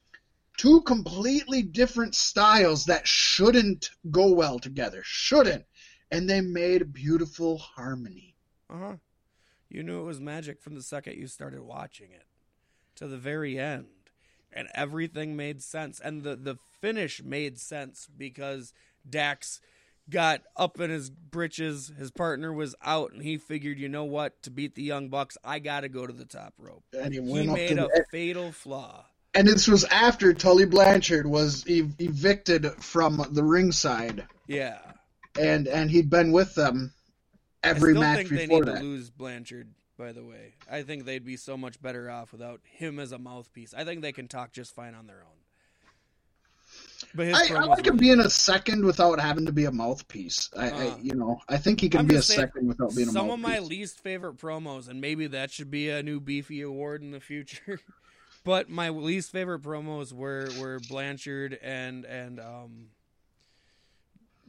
two 0.58 0.82
completely 0.82 1.62
different 1.62 2.16
styles 2.16 2.86
that 2.86 3.08
shouldn't 3.08 3.90
go 4.12 4.34
well 4.34 4.60
together. 4.60 5.02
Shouldn't. 5.04 5.66
And 6.12 6.30
they 6.30 6.42
made 6.42 6.94
beautiful 6.94 7.58
harmony. 7.58 8.36
Uh 8.70 8.78
huh. 8.78 8.96
You 9.70 9.82
knew 9.84 10.02
it 10.02 10.06
was 10.06 10.22
magic 10.22 10.62
from 10.62 10.76
the 10.76 10.84
second 10.84 11.18
you 11.18 11.28
started 11.28 11.62
watching 11.62 12.12
it 12.12 12.26
to 12.96 13.08
the 13.08 13.18
very 13.18 13.58
end, 13.58 13.88
and 14.52 14.68
everything 14.76 15.36
made 15.36 15.64
sense. 15.64 16.00
And 16.00 16.22
the 16.24 16.36
the 16.36 16.58
finish 16.80 17.24
made 17.24 17.60
sense 17.60 18.08
because 18.16 18.74
Dax 19.10 19.60
got 20.10 20.42
up 20.56 20.80
in 20.80 20.92
his 20.92 21.10
britches. 21.10 21.92
His 21.98 22.12
partner 22.12 22.54
was 22.54 22.76
out, 22.84 23.14
and 23.14 23.24
he 23.24 23.38
figured, 23.38 23.80
you 23.80 23.90
know 23.90 24.04
what? 24.04 24.42
To 24.44 24.52
beat 24.52 24.76
the 24.76 24.84
Young 24.84 25.10
Bucks, 25.10 25.38
I 25.44 25.58
got 25.60 25.82
to 25.82 25.90
go 25.90 26.06
to 26.06 26.14
the 26.14 26.26
top 26.26 26.54
rope. 26.60 26.84
And 26.94 27.14
he 27.14 27.22
He 27.22 27.48
made 27.48 27.78
a 27.80 27.90
fatal 28.12 28.52
flaw. 28.52 29.06
And 29.35 29.47
this 29.47 29.68
was 29.68 29.84
after 29.85 30.34
Tully 30.34 30.65
Blanchard 30.65 31.26
was 31.27 31.64
ev- 31.68 31.93
evicted 31.99 32.72
from 32.84 33.26
the 33.31 33.43
ringside, 33.43 34.26
Yeah. 34.47 34.80
and 35.39 35.68
and 35.68 35.89
he'd 35.89 36.10
been 36.10 36.31
with 36.31 36.53
them 36.55 36.93
every 37.64 37.95
I 37.95 37.99
match 37.99 38.18
think 38.27 38.30
they 38.30 38.47
need 38.47 38.65
that. 38.65 38.77
to 38.80 38.84
lose 38.84 39.10
Blanchard. 39.10 39.69
By 39.97 40.11
the 40.11 40.23
way, 40.23 40.55
I 40.69 40.81
think 40.81 41.05
they'd 41.05 41.23
be 41.23 41.38
so 41.38 41.55
much 41.55 41.80
better 41.81 42.10
off 42.10 42.31
without 42.31 42.61
him 42.64 42.99
as 42.99 43.11
a 43.11 43.19
mouthpiece. 43.19 43.76
I 43.77 43.84
think 43.85 44.01
they 44.01 44.11
can 44.11 44.27
talk 44.27 44.51
just 44.51 44.73
fine 44.76 44.95
on 44.95 45.05
their 45.05 45.22
own. 45.22 45.38
But 47.14 47.27
his 47.27 47.51
I, 47.51 47.55
I 47.55 47.65
like 47.65 47.85
him 47.85 47.97
being 47.97 48.19
a 48.19 48.30
second 48.30 48.84
without 48.85 49.19
having 49.19 49.45
to 49.45 49.51
be 49.51 49.65
a 49.65 49.72
mouthpiece. 49.72 50.49
I, 50.57 50.69
I 50.69 50.88
Uh, 50.88 50.97
you 50.99 51.14
know, 51.14 51.39
I 51.47 51.57
think 51.57 51.80
he 51.80 51.89
can 51.89 52.01
I'm 52.01 52.07
be 52.07 52.15
a 52.15 52.22
saying, 52.23 52.39
second 52.39 52.68
without 52.68 52.95
being 52.95 53.07
a 53.07 53.11
some 53.11 53.27
mouthpiece. 53.27 53.45
of 53.45 53.51
my 53.51 53.60
least 53.60 53.99
favorite 53.99 54.38
promos, 54.38 54.89
and 54.89 54.99
maybe 54.99 55.27
that 55.27 55.51
should 55.51 55.69
be 55.69 55.89
a 55.89 56.01
new 56.01 56.19
beefy 56.19 56.61
award 56.61 57.03
in 57.03 57.11
the 57.11 57.19
future. 57.19 57.80
but 58.44 58.70
my 58.70 58.90
least 58.90 59.32
favorite 59.32 59.61
promos 59.61 60.11
were 60.14 60.49
were 60.60 60.80
Blanchard 60.90 61.57
and 61.61 62.06
and 62.06 62.40
um, 62.40 62.88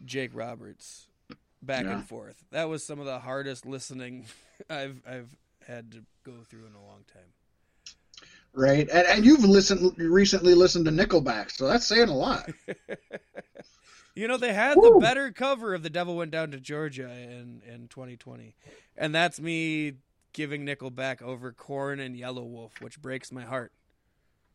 Jake 0.05 0.31
Roberts 0.35 1.07
back 1.63 1.85
Yeah. 1.85 1.95
and 1.95 2.05
forth. 2.09 2.45
That 2.51 2.69
was 2.69 2.85
some 2.85 2.99
of 2.99 3.07
the 3.07 3.21
hardest 3.21 3.67
listening 3.67 4.27
I've 4.71 5.01
I've 5.07 5.35
had 5.67 5.93
to 5.93 6.05
go 6.25 6.33
through 6.49 6.67
in 6.67 6.75
a 6.75 6.85
long 6.85 7.05
time. 7.13 8.29
right? 8.53 8.89
And, 8.93 9.07
and 9.07 9.25
you've 9.25 9.45
listened 9.45 9.99
recently 9.99 10.55
listened 10.55 10.85
to 10.87 10.91
Nickelback, 10.91 11.51
so 11.51 11.67
that's 11.67 11.87
saying 11.87 12.09
a 12.09 12.17
lot. 12.17 12.49
You 14.17 14.29
know, 14.29 14.37
they 14.37 14.53
had 14.53 14.77
Woo. 14.77 14.93
the 14.95 15.01
better 15.01 15.33
cover 15.33 15.75
of 15.75 15.83
The 15.83 15.91
Devil 15.91 16.15
Went 16.17 16.31
Down 16.31 16.53
to 16.53 16.61
Georgia 16.61 17.11
in, 17.11 17.63
in 17.69 17.89
2020. 17.89 18.55
And 18.97 19.13
that's 19.13 19.41
me 19.41 19.95
giving 20.33 20.65
Nickelback 20.65 21.21
over 21.21 21.51
Korn 21.51 21.99
and 21.99 22.15
Yelawolf, 22.15 22.81
which 22.81 23.03
breaks 23.03 23.33
my 23.33 23.43
heart. 23.43 23.73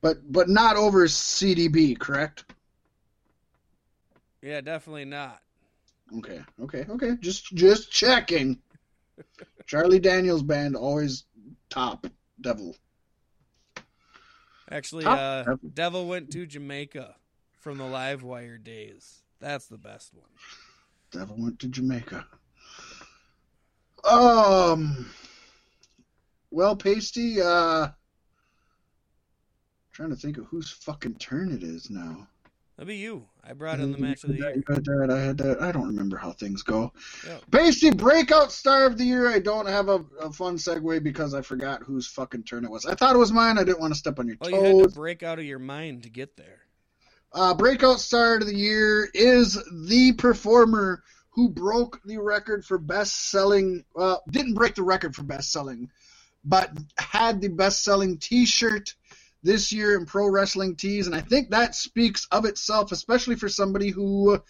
But 0.02 0.32
but 0.32 0.50
not 0.50 0.76
over 0.76 1.06
CDB, 1.06 1.98
correct? 1.98 2.46
Yeah, 4.42 4.62
definitely 4.62 5.06
not. 5.06 5.42
Okay, 6.18 6.42
okay, 6.62 6.86
okay. 6.90 7.18
Just 7.20 7.54
just 7.56 7.92
checking. 7.92 8.60
Charlie 9.66 10.00
Daniels 10.00 10.44
band 10.44 10.76
always 10.76 11.26
top 11.70 12.08
devil. 12.42 12.76
Actually, 14.72 15.04
Top 15.04 15.18
uh, 15.18 15.44
Devil. 15.44 15.70
Devil 15.74 16.08
Went 16.08 16.32
to 16.32 16.46
Jamaica 16.46 17.16
from 17.60 17.78
the 17.78 17.86
Live 17.86 18.24
Wire 18.24 18.58
days. 18.58 19.24
That's 19.40 19.68
the 19.68 19.78
best 19.78 20.14
one. 20.14 20.30
Devil 21.12 21.38
went 21.40 21.60
to 21.60 21.68
Jamaica. 21.68 22.26
Um. 24.04 25.08
Well, 26.52 26.76
Pasty. 26.76 27.42
Uh. 27.42 27.90
Trying 30.00 30.12
to 30.12 30.16
think 30.16 30.38
of 30.38 30.46
whose 30.46 30.72
fucking 30.72 31.16
turn 31.16 31.52
it 31.52 31.62
is 31.62 31.90
now. 31.90 32.26
That'd 32.78 32.88
be 32.88 32.96
you. 32.96 33.28
I 33.44 33.52
brought 33.52 33.82
in 33.82 33.92
the 33.92 33.98
match 33.98 34.24
of 34.24 34.30
the 34.30 34.38
year. 34.38 34.56
You 34.56 34.64
had 34.66 34.86
that, 34.86 35.10
I 35.12 35.20
had 35.20 35.38
that. 35.40 35.62
I 35.62 35.74
don't 35.74 35.88
remember 35.88 36.16
how 36.16 36.32
things 36.32 36.64
go. 36.64 36.94
Yeah. 37.28 37.40
Pasty 37.52 37.92
breakout 37.92 38.54
star 38.54 38.86
of 38.86 38.98
the 38.98 39.04
year. 39.04 39.30
I 39.30 39.40
don't 39.40 39.68
have 39.68 39.90
a, 39.90 40.06
a 40.22 40.32
fun 40.32 40.56
segue 40.56 41.04
because 41.04 41.34
I 41.34 41.42
forgot 41.42 41.84
whose 41.84 42.08
fucking 42.08 42.44
turn 42.44 42.64
it 42.64 42.72
was. 42.72 42.86
I 42.86 42.96
thought 42.96 43.14
it 43.14 43.18
was 43.20 43.34
mine. 43.34 43.58
I 43.58 43.66
didn't 43.66 43.82
want 43.82 43.92
to 43.92 44.00
step 44.00 44.20
on 44.20 44.28
your 44.30 44.38
Well, 44.40 44.52
you 44.52 44.64
had 44.64 44.90
to 44.90 44.96
break 44.96 45.22
out 45.22 45.38
of 45.38 45.44
your 45.44 45.60
mind 45.60 46.04
to 46.04 46.10
get 46.10 46.38
there. 46.38 46.62
Uh, 47.34 47.54
breakout 47.54 48.00
star 48.00 48.36
of 48.36 48.46
the 48.46 48.56
year 48.56 49.10
is 49.14 49.62
the 49.90 50.14
performer 50.14 51.04
who 51.32 51.50
broke 51.50 52.00
the 52.06 52.20
record 52.20 52.64
for 52.64 52.78
best 52.78 53.32
selling. 53.32 53.84
Well, 53.94 54.24
didn't 54.32 54.54
break 54.54 54.76
the 54.76 54.84
record 54.84 55.14
for 55.14 55.24
best 55.24 55.52
selling, 55.52 55.92
but 56.46 56.72
had 56.98 57.42
the 57.42 57.50
best 57.50 57.84
selling 57.84 58.18
T-shirt 58.18 58.96
this 59.44 59.72
year 59.72 59.98
in 59.98 60.06
pro 60.06 60.28
wrestling 60.28 60.76
tees, 60.76 61.08
and 61.08 61.16
I 61.16 61.22
think 61.22 61.50
that 61.50 61.76
speaks 61.76 62.28
of 62.32 62.46
itself, 62.46 62.92
especially 62.92 63.36
for 63.36 63.50
somebody 63.50 63.90
who. 63.90 64.42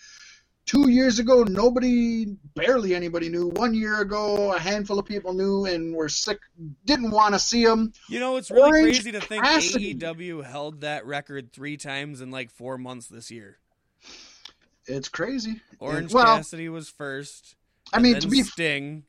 Two 0.66 0.88
years 0.88 1.18
ago, 1.18 1.42
nobody, 1.42 2.26
barely 2.54 2.94
anybody 2.94 3.28
knew. 3.28 3.48
One 3.48 3.74
year 3.74 4.02
ago, 4.02 4.54
a 4.54 4.60
handful 4.60 5.00
of 5.00 5.06
people 5.08 5.34
knew 5.34 5.66
and 5.66 5.96
were 5.96 6.10
sick, 6.10 6.38
didn't 6.86 7.10
want 7.10 7.34
to 7.34 7.40
see 7.40 7.64
him. 7.64 7.92
You 8.08 8.20
know, 8.20 8.36
it's 8.36 8.52
really 8.52 8.70
Orange 8.70 8.98
crazy 8.98 9.12
to 9.14 9.20
think 9.20 9.44
Cassidy. 9.44 9.96
AEW 9.96 10.46
held 10.46 10.82
that 10.82 11.08
record 11.08 11.54
three 11.54 11.76
times 11.76 12.22
in 12.22 12.30
like 12.30 12.52
four 12.52 12.78
months 12.78 13.08
this 13.08 13.32
year. 13.32 13.58
It's 14.86 15.10
crazy. 15.10 15.60
Orange 15.80 16.14
well, 16.14 16.38
Cassidy 16.38 16.70
was 16.70 16.88
first. 16.88 17.56
I 17.92 17.98
mean, 17.98 18.20
to 18.20 18.28
be 18.28 18.44
Sting, 18.44 19.06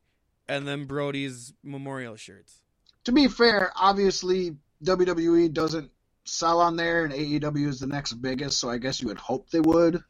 and 0.48 0.66
then 0.66 0.84
Brodie's 0.84 1.52
memorial 1.62 2.16
shirts. 2.16 2.62
to 3.04 3.12
be 3.12 3.28
fair, 3.28 3.72
obviously 3.76 4.56
WWE 4.84 5.52
doesn't 5.52 5.90
sell 6.24 6.60
on 6.60 6.76
there, 6.76 7.04
and 7.04 7.12
AEW 7.12 7.66
is 7.68 7.80
the 7.80 7.86
next 7.86 8.14
biggest, 8.14 8.58
so 8.58 8.70
I 8.70 8.78
guess 8.78 9.00
you 9.00 9.08
would 9.08 9.18
hope 9.18 9.50
they 9.50 9.60
would. 9.60 10.02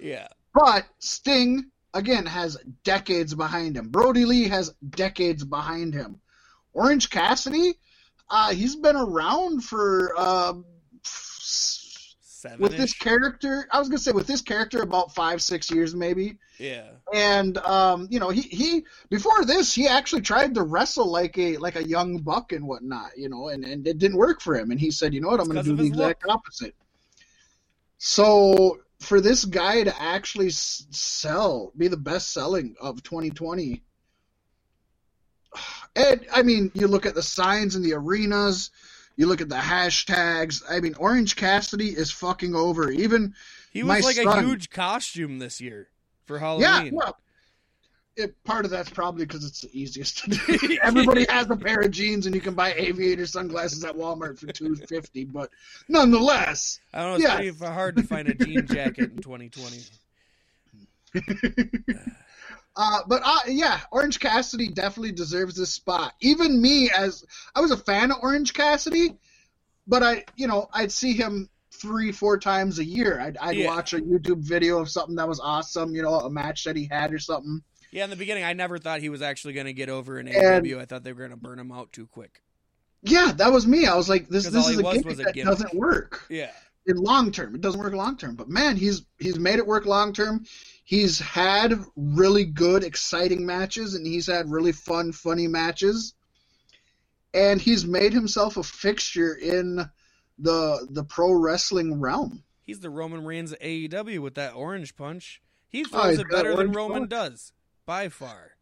Yeah, 0.00 0.28
But 0.54 0.86
Sting 0.98 1.70
again 1.92 2.26
has 2.26 2.56
decades 2.84 3.34
behind 3.34 3.76
him. 3.76 3.88
Brodie 3.88 4.24
Lee 4.24 4.48
has 4.48 4.72
decades 4.90 5.44
behind 5.44 5.92
him. 5.92 6.20
Orange 6.72 7.10
Cassidy, 7.10 7.74
uh, 8.30 8.52
he's 8.52 8.76
been 8.76 8.96
around 8.96 9.64
for 9.64 10.18
um, 10.18 10.64
seven. 12.40 12.60
with 12.60 12.76
this 12.76 12.92
character. 12.94 13.68
I 13.70 13.78
was 13.78 13.88
gonna 13.88 13.98
say 13.98 14.12
with 14.12 14.26
this 14.26 14.42
character 14.42 14.82
about 14.82 15.14
five, 15.14 15.42
six 15.42 15.70
years 15.70 15.94
maybe. 15.94 16.38
Yeah, 16.58 16.88
and 17.12 17.58
um, 17.58 18.08
you 18.10 18.20
know 18.20 18.30
he 18.30 18.42
he 18.42 18.84
before 19.08 19.44
this 19.44 19.74
he 19.74 19.86
actually 19.86 20.22
tried 20.22 20.54
to 20.54 20.62
wrestle 20.62 21.10
like 21.10 21.36
a 21.38 21.56
like 21.58 21.76
a 21.76 21.86
young 21.86 22.18
buck 22.18 22.52
and 22.52 22.66
whatnot 22.66 23.10
you 23.16 23.28
know 23.28 23.48
and 23.48 23.64
and 23.64 23.86
it 23.86 23.98
didn't 23.98 24.16
work 24.16 24.40
for 24.40 24.56
him 24.56 24.70
and 24.70 24.80
he 24.80 24.90
said 24.90 25.14
you 25.14 25.20
know 25.20 25.28
what 25.28 25.40
i'm 25.40 25.46
It's 25.46 25.66
gonna 25.66 25.76
do 25.76 25.76
the 25.76 25.84
exact 25.84 26.24
opposite 26.28 26.74
so 27.96 28.80
for 28.98 29.20
this 29.20 29.46
guy 29.46 29.82
to 29.84 30.02
actually 30.02 30.50
sell 30.50 31.72
be 31.76 31.88
the 31.88 31.96
best 31.96 32.32
selling 32.32 32.74
of 32.80 33.02
2020 33.02 33.82
and 35.96 36.26
I 36.32 36.42
mean, 36.42 36.70
you 36.74 36.88
look 36.88 37.06
at 37.06 37.14
the 37.14 37.22
signs 37.22 37.76
in 37.76 37.82
the 37.82 37.94
arenas, 37.94 38.70
you 39.16 39.26
look 39.26 39.40
at 39.40 39.48
the 39.48 39.56
hashtags. 39.56 40.62
I 40.68 40.80
mean, 40.80 40.94
Orange 40.98 41.36
Cassidy 41.36 41.88
is 41.88 42.10
fucking 42.10 42.54
over. 42.54 42.90
Even 42.90 43.34
He 43.72 43.82
was 43.82 44.04
like 44.04 44.16
a 44.18 44.40
huge 44.42 44.70
costume 44.70 45.38
this 45.38 45.60
year 45.60 45.88
for 46.26 46.36
yeah, 46.38 46.40
Halloween. 46.74 46.94
well, 46.94 47.16
it, 48.16 48.42
part 48.44 48.64
of 48.64 48.70
that's 48.70 48.90
probably 48.90 49.24
because 49.24 49.44
it's 49.44 49.60
the 49.62 49.70
easiest 49.72 50.18
to 50.24 50.30
do. 50.30 50.78
Everybody 50.82 51.24
has 51.28 51.48
a 51.50 51.56
pair 51.56 51.80
of 51.80 51.90
jeans, 51.90 52.26
and 52.26 52.34
you 52.34 52.40
can 52.40 52.54
buy 52.54 52.72
aviator 52.74 53.26
sunglasses 53.26 53.84
at 53.84 53.94
Walmart 53.96 54.38
for 54.38 54.46
two 54.52 54.74
fifty. 54.74 55.24
But 55.24 55.50
nonetheless, 55.88 56.80
I 56.92 57.00
don't 57.02 57.08
know. 57.10 57.14
It's 57.16 57.24
Yeah. 57.24 57.36
pretty 57.36 57.72
hard 57.72 57.96
to 57.96 58.02
find 58.02 58.28
a 58.28 58.34
jean 58.34 58.66
jacket 58.66 59.10
in 59.12 59.18
2020. 59.22 59.80
Uh, 62.82 63.00
but 63.06 63.20
uh, 63.22 63.38
yeah, 63.46 63.78
Orange 63.92 64.18
Cassidy 64.20 64.68
definitely 64.68 65.12
deserves 65.12 65.54
this 65.54 65.70
spot. 65.70 66.14
Even 66.22 66.62
me, 66.62 66.90
as 66.90 67.24
I 67.54 67.60
was 67.60 67.72
a 67.72 67.76
fan 67.76 68.10
of 68.10 68.16
Orange 68.22 68.54
Cassidy, 68.54 69.18
but 69.86 70.02
I, 70.02 70.24
you 70.36 70.46
know, 70.46 70.66
I'd 70.72 70.90
see 70.90 71.12
him 71.12 71.50
three, 71.72 72.10
four 72.10 72.38
times 72.38 72.78
a 72.78 72.84
year. 72.84 73.20
I'd, 73.20 73.36
I'd 73.36 73.56
Yeah. 73.56 73.66
watch 73.66 73.92
a 73.92 74.00
YouTube 74.00 74.38
video 74.42 74.78
of 74.78 74.88
something 74.88 75.16
that 75.16 75.28
was 75.28 75.40
awesome, 75.40 75.94
you 75.94 76.00
know, 76.02 76.14
a 76.20 76.30
match 76.30 76.64
that 76.64 76.74
he 76.74 76.88
had 76.90 77.12
or 77.12 77.18
something. 77.18 77.60
Yeah, 77.92 78.04
in 78.04 78.10
the 78.10 78.16
beginning, 78.16 78.44
I 78.44 78.54
never 78.54 78.78
thought 78.78 79.00
he 79.00 79.10
was 79.10 79.20
actually 79.20 79.52
going 79.52 79.66
to 79.66 79.72
get 79.74 79.90
over 79.90 80.18
in 80.18 80.26
AEW. 80.26 80.78
I 80.78 80.86
thought 80.86 81.04
they 81.04 81.12
were 81.12 81.18
going 81.18 81.32
to 81.32 81.36
burn 81.36 81.58
him 81.58 81.72
out 81.72 81.92
too 81.92 82.06
quick. 82.06 82.42
Yeah, 83.02 83.32
that 83.36 83.52
was 83.52 83.66
me. 83.66 83.84
I 83.86 83.94
was 83.94 84.08
like, 84.08 84.28
this, 84.28 84.44
this 84.48 84.66
is 84.68 84.78
a 84.78 84.82
gimmick 84.82 85.04
was 85.04 85.20
a 85.20 85.24
that 85.24 85.34
gimmick. 85.34 85.50
doesn't 85.52 85.74
work 85.74 86.24
Yeah. 86.30 86.50
in 86.86 86.96
long 86.96 87.30
term. 87.30 87.54
It 87.54 87.60
doesn't 87.60 87.80
work 87.80 87.92
long 87.92 88.16
term. 88.16 88.36
But 88.36 88.48
man, 88.48 88.76
he's 88.76 89.02
he's 89.18 89.38
made 89.38 89.58
it 89.58 89.66
work 89.66 89.86
long 89.86 90.12
term. 90.12 90.44
He's 90.90 91.20
had 91.20 91.72
really 91.94 92.44
good, 92.44 92.82
exciting 92.82 93.46
matches, 93.46 93.94
and 93.94 94.04
he's 94.04 94.26
had 94.26 94.50
really 94.50 94.72
fun, 94.72 95.12
funny 95.12 95.46
matches. 95.46 96.14
And 97.32 97.60
he's 97.60 97.86
made 97.86 98.12
himself 98.12 98.56
a 98.56 98.64
fixture 98.64 99.32
in 99.32 99.88
the 100.40 100.88
the 100.90 101.04
pro 101.04 101.32
wrestling 101.32 102.00
realm. 102.00 102.42
He's 102.62 102.80
the 102.80 102.90
Roman 102.90 103.24
Reigns 103.24 103.52
of 103.52 103.60
AEW 103.60 104.18
with 104.18 104.34
that 104.34 104.54
orange 104.56 104.96
punch. 104.96 105.40
He 105.68 105.84
Oh, 105.84 105.88
throws 105.90 106.10
he's 106.10 106.18
it 106.18 106.28
better 106.28 106.56
than 106.56 106.72
Roman 106.72 107.02
punch. 107.02 107.10
does, 107.10 107.52
by 107.86 108.08
far. 108.08 108.56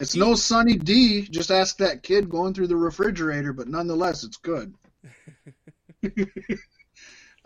It's 0.00 0.12
He- 0.12 0.20
no 0.20 0.34
Sunny 0.34 0.76
D. 0.76 1.22
Just 1.22 1.50
ask 1.50 1.78
that 1.78 2.02
kid 2.02 2.28
going 2.28 2.52
through 2.52 2.66
the 2.66 2.76
refrigerator, 2.76 3.54
but 3.54 3.66
nonetheless, 3.68 4.24
it's 4.24 4.36
good. 4.36 4.74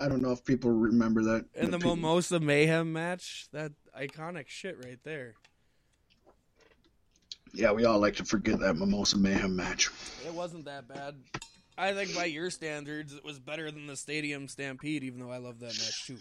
I 0.00 0.08
don't 0.08 0.22
know 0.22 0.30
if 0.30 0.44
people 0.44 0.70
remember 0.70 1.22
that. 1.24 1.46
And 1.54 1.72
the 1.72 1.78
People- 1.78 1.96
Mimosa 1.96 2.38
Mayhem 2.38 2.92
match, 2.92 3.48
that 3.52 3.72
iconic 3.98 4.48
shit 4.48 4.76
right 4.84 4.98
there. 5.02 5.34
Yeah, 7.52 7.72
we 7.72 7.84
all 7.84 7.98
like 7.98 8.16
to 8.16 8.24
forget 8.24 8.60
that 8.60 8.74
Mimosa 8.74 9.18
Mayhem 9.18 9.56
match. 9.56 9.90
It 10.26 10.34
wasn't 10.34 10.66
that 10.66 10.86
bad. 10.86 11.16
I 11.76 11.94
think 11.94 12.14
by 12.14 12.26
your 12.26 12.50
standards, 12.50 13.14
it 13.14 13.24
was 13.24 13.38
better 13.38 13.70
than 13.70 13.86
the 13.86 13.96
Stadium 13.96 14.48
Stampede, 14.48 15.04
even 15.04 15.20
though 15.20 15.30
I 15.30 15.38
love 15.38 15.60
that 15.60 15.66
match 15.66 16.06
too. 16.06 16.18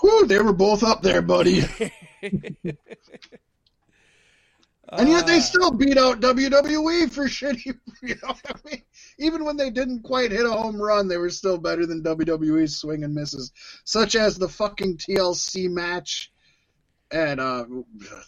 Whew, 0.00 0.26
they 0.26 0.38
were 0.40 0.52
both 0.52 0.82
up 0.82 1.02
there, 1.02 1.22
buddy. 1.22 1.64
And 4.92 5.08
yet 5.10 5.26
they 5.26 5.36
Uh, 5.36 5.40
still 5.40 5.70
beat 5.70 5.98
out 5.98 6.20
WWE 6.20 7.10
for 7.12 7.24
shitty. 7.28 7.76
You 8.02 8.14
know 8.22 8.28
what 8.28 8.40
I 8.46 8.54
mean? 8.68 8.82
Even 9.18 9.44
when 9.44 9.56
they 9.56 9.70
didn't 9.70 10.02
quite 10.02 10.30
hit 10.30 10.46
a 10.46 10.50
home 10.52 10.80
run, 10.80 11.08
they 11.08 11.16
were 11.18 11.28
still 11.30 11.58
better 11.58 11.84
than 11.84 12.02
WWE's 12.02 12.76
swing 12.76 13.04
and 13.04 13.14
misses, 13.14 13.52
such 13.84 14.14
as 14.14 14.38
the 14.38 14.48
fucking 14.48 14.96
TLC 14.96 15.68
match. 15.68 16.32
And 17.10 17.40
uh, 17.40 17.64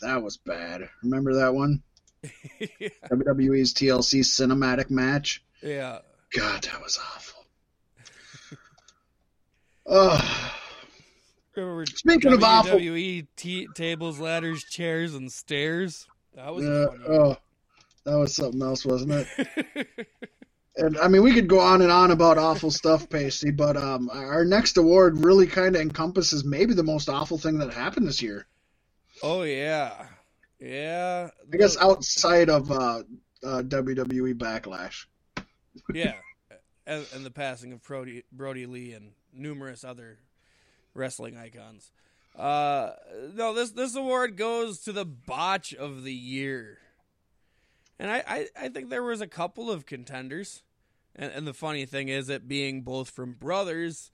that 0.02 0.22
was 0.22 0.36
bad. 0.38 0.88
Remember 1.02 1.34
that 1.36 1.54
one? 1.54 1.82
WWE's 2.60 3.72
TLC 3.72 4.20
cinematic 4.20 4.90
match. 4.90 5.42
yeah. 5.62 6.00
God, 6.34 6.62
that 6.64 6.80
was 6.82 6.98
awful. 7.14 7.44
Ugh. 9.88 10.50
Remember 11.56 11.86
Speaking 11.86 12.32
of 12.32 12.44
awful- 12.44 12.78
WWE 12.78 13.26
t- 13.36 13.66
tables, 13.74 14.20
ladders, 14.20 14.62
chairs, 14.64 15.14
and 15.14 15.30
stairs. 15.32 16.06
That 16.34 16.54
was 16.54 16.64
Yeah, 16.64 16.86
funny. 16.86 17.04
oh, 17.08 17.36
that 18.04 18.16
was 18.18 18.34
something 18.34 18.62
else, 18.62 18.84
wasn't 18.84 19.12
it? 19.12 19.28
And 20.76 20.96
I 20.98 21.08
mean, 21.08 21.22
we 21.22 21.34
could 21.34 21.48
go 21.48 21.58
on 21.60 21.82
and 21.82 21.90
on 21.90 22.10
about 22.10 22.38
awful 22.38 22.70
stuff, 22.70 23.08
Pasty, 23.10 23.50
but 23.50 23.76
um, 23.76 24.08
our 24.12 24.44
next 24.44 24.76
award 24.78 25.24
really 25.24 25.46
kind 25.46 25.74
of 25.76 25.82
encompasses 25.82 26.44
maybe 26.44 26.74
the 26.74 26.82
most 26.84 27.08
awful 27.08 27.38
thing 27.38 27.58
that 27.58 27.72
happened 27.74 28.06
this 28.06 28.22
year. 28.22 28.46
oh 29.22 29.42
yeah, 29.42 30.06
yeah. 30.60 31.28
I 31.52 31.56
guess 31.56 31.76
outside 31.76 32.48
of 32.48 32.70
uh, 32.70 33.02
uh, 33.44 33.62
WWE 33.62 34.34
Backlash. 34.34 35.06
yeah, 35.92 36.14
and, 36.86 37.06
and 37.14 37.26
the 37.26 37.30
passing 37.30 37.72
of 37.72 37.82
Brodie, 37.82 38.24
Brodie 38.32 38.66
Lee 38.66 38.92
and 38.92 39.12
numerous 39.32 39.84
other 39.84 40.18
wrestling 40.94 41.36
icons. 41.36 41.92
Uh, 42.36 42.92
no, 43.34 43.52
this 43.54 43.70
this 43.72 43.94
award 43.94 44.36
goes 44.36 44.80
to 44.80 44.92
the 44.92 45.04
botch 45.04 45.74
of 45.74 46.04
the 46.04 46.14
year, 46.14 46.78
and 47.98 48.10
I, 48.10 48.22
I, 48.26 48.46
I 48.58 48.68
think 48.68 48.88
there 48.88 49.02
was 49.02 49.20
a 49.20 49.26
couple 49.26 49.70
of 49.70 49.84
contenders, 49.84 50.62
and, 51.16 51.32
and 51.32 51.46
the 51.46 51.52
funny 51.52 51.86
thing 51.86 52.08
is 52.08 52.28
it 52.28 52.48
being 52.48 52.82
both 52.82 53.10
from 53.10 53.34
brothers. 53.34 54.10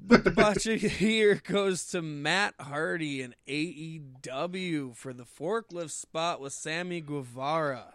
But 0.00 0.24
the 0.24 0.30
botch 0.32 0.66
of 0.66 0.80
the 0.80 0.88
year 1.04 1.40
goes 1.44 1.86
to 1.88 2.00
Matt 2.02 2.54
Hardy 2.60 3.20
and 3.20 3.34
AEW 3.48 4.94
for 4.96 5.12
the 5.12 5.24
forklift 5.24 5.90
spot 5.90 6.40
with 6.40 6.52
Sammy 6.52 7.00
Guevara. 7.00 7.94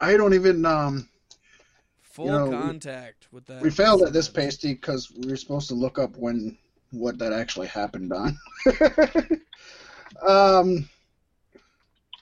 I 0.00 0.16
don't 0.16 0.34
even. 0.34 0.64
Um, 0.66 1.08
Full 2.16 2.26
You 2.26 2.32
know, 2.32 2.50
contact 2.50 3.28
with 3.30 3.44
that. 3.44 3.60
we 3.60 3.70
failed 3.70 4.00
at 4.00 4.14
this, 4.14 4.26
Pasty, 4.26 4.72
because 4.72 5.12
we 5.12 5.30
were 5.30 5.36
supposed 5.36 5.68
to 5.68 5.74
look 5.74 5.98
up 5.98 6.16
when 6.16 6.56
what 6.90 7.18
that 7.18 7.32
actually 7.32 7.66
happened 7.68 8.12
on. 8.12 8.36
um, 10.26 10.88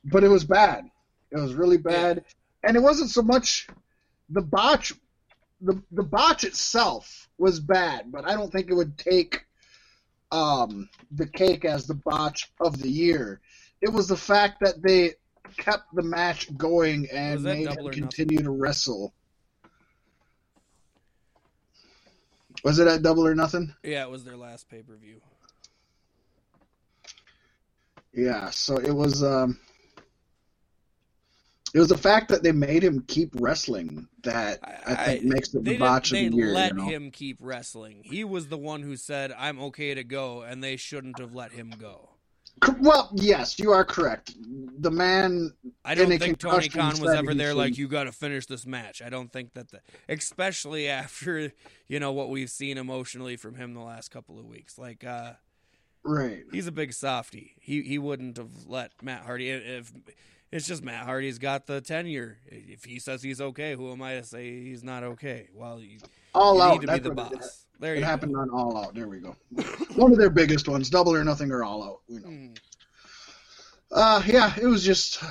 but 0.04 0.24
it 0.24 0.28
was 0.28 0.44
bad. 0.44 0.90
It 1.30 1.38
was 1.38 1.54
really 1.54 1.78
bad, 1.78 2.24
and 2.62 2.76
it 2.76 2.80
wasn't 2.80 3.10
so 3.10 3.22
much 3.22 3.68
the 4.30 4.42
botch. 4.42 4.92
The 5.60 5.82
the 5.92 6.02
botch 6.02 6.44
itself 6.44 7.28
was 7.38 7.58
bad, 7.60 8.12
but 8.12 8.28
I 8.28 8.34
don't 8.34 8.52
think 8.52 8.70
it 8.70 8.74
would 8.74 8.98
take 8.98 9.44
um, 10.30 10.88
the 11.12 11.26
cake 11.26 11.64
as 11.64 11.86
the 11.86 11.94
botch 11.94 12.50
of 12.60 12.80
the 12.80 12.88
year. 12.88 13.40
It 13.80 13.92
was 13.92 14.08
the 14.08 14.16
fact 14.16 14.60
that 14.60 14.82
they 14.82 15.14
kept 15.56 15.94
the 15.94 16.02
match 16.02 16.54
going 16.56 17.08
and 17.12 17.42
made 17.42 17.68
him 17.68 17.78
or 17.78 17.84
Nothing? 17.84 17.92
continue 17.92 18.42
to 18.42 18.50
wrestle. 18.50 19.14
Was 22.64 22.78
it 22.78 22.88
at 22.88 23.02
Double 23.02 23.26
or 23.26 23.34
Nothing? 23.34 23.74
Yeah, 23.84 24.04
it 24.04 24.10
was 24.10 24.24
their 24.24 24.36
last 24.36 24.68
pay 24.70 24.82
per 24.82 24.96
view. 24.96 25.20
Yeah, 28.14 28.50
so 28.50 28.78
it 28.78 28.92
was 28.92 29.22
um 29.22 29.58
it 31.74 31.78
was 31.78 31.88
the 31.88 31.98
fact 31.98 32.28
that 32.28 32.42
they 32.42 32.52
made 32.52 32.82
him 32.82 33.04
keep 33.06 33.30
wrestling 33.34 34.08
that 34.22 34.60
I, 34.86 34.94
think 34.94 35.24
makes 35.24 35.52
it 35.52 35.64
the 35.64 35.76
botch 35.76 36.12
of 36.12 36.18
the 36.18 36.28
they 36.28 36.44
let 36.44 36.72
you 36.72 36.78
know? 36.78 36.84
him 36.84 37.10
keep 37.10 37.38
wrestling. 37.40 38.02
He 38.04 38.22
was 38.22 38.48
the 38.48 38.56
one 38.56 38.82
who 38.82 38.96
said, 38.96 39.32
"I'm 39.36 39.60
okay 39.60 39.92
to 39.94 40.04
go," 40.04 40.42
and 40.42 40.62
they 40.62 40.76
shouldn't 40.76 41.18
have 41.18 41.34
let 41.34 41.52
him 41.52 41.74
go. 41.78 42.13
Well, 42.78 43.10
yes, 43.14 43.58
you 43.58 43.72
are 43.72 43.84
correct. 43.84 44.34
The 44.78 44.90
man 44.90 45.52
I 45.84 45.94
don't 45.94 46.16
think 46.18 46.38
Tony 46.38 46.68
Khan 46.68 46.98
was 47.00 47.12
ever 47.12 47.34
there 47.34 47.54
like 47.54 47.76
you 47.76 47.88
got 47.88 48.04
to 48.04 48.12
finish 48.12 48.46
this 48.46 48.64
match. 48.66 49.02
I 49.02 49.10
don't 49.10 49.32
think 49.32 49.54
that 49.54 49.70
the 49.70 49.80
especially 50.08 50.88
after 50.88 51.52
you 51.88 52.00
know 52.00 52.12
what 52.12 52.30
we've 52.30 52.50
seen 52.50 52.78
emotionally 52.78 53.36
from 53.36 53.56
him 53.56 53.74
the 53.74 53.80
last 53.80 54.10
couple 54.10 54.38
of 54.38 54.46
weeks. 54.46 54.78
Like 54.78 55.04
uh 55.04 55.32
right. 56.04 56.44
he's 56.52 56.66
a 56.66 56.72
big 56.72 56.92
softy. 56.92 57.54
He 57.60 57.82
he 57.82 57.98
wouldn't 57.98 58.36
have 58.36 58.66
let 58.66 58.92
Matt 59.02 59.22
Hardy 59.22 59.50
if 59.50 59.92
it's 60.52 60.68
just 60.68 60.84
Matt 60.84 61.04
Hardy's 61.04 61.38
got 61.38 61.66
the 61.66 61.80
tenure. 61.80 62.38
If 62.46 62.84
he 62.84 63.00
says 63.00 63.22
he's 63.22 63.40
okay, 63.40 63.74
who 63.74 63.90
am 63.90 64.00
I 64.02 64.14
to 64.14 64.22
say 64.22 64.62
he's 64.62 64.84
not 64.84 65.02
okay? 65.02 65.48
Well, 65.52 65.80
you, 65.80 65.98
All 66.34 66.56
you 66.56 66.62
out. 66.62 66.72
need 66.72 66.80
to 66.82 66.86
be 66.86 66.86
That's 66.86 67.02
the 67.02 67.10
what 67.14 67.32
it- 67.32 67.38
boss. 67.40 67.60
There 67.80 67.94
It, 67.94 67.98
you 67.98 68.04
happened 68.04 68.34
go. 68.34 68.40
on 68.40 68.50
All 68.50 68.76
Out. 68.78 68.94
There 68.94 69.08
we 69.08 69.18
go. 69.18 69.36
One 69.96 70.12
of 70.12 70.18
their 70.18 70.30
biggest 70.30 70.68
ones, 70.68 70.88
Double 70.90 71.14
or 71.14 71.24
Nothing 71.24 71.50
or 71.50 71.64
All 71.64 71.82
Out. 71.82 72.00
You 72.08 72.20
know. 72.20 72.28
Mm. 72.28 72.58
Uh, 73.92 74.22
yeah, 74.26 74.54
it 74.60 74.66
was 74.66 74.84
just, 74.84 75.22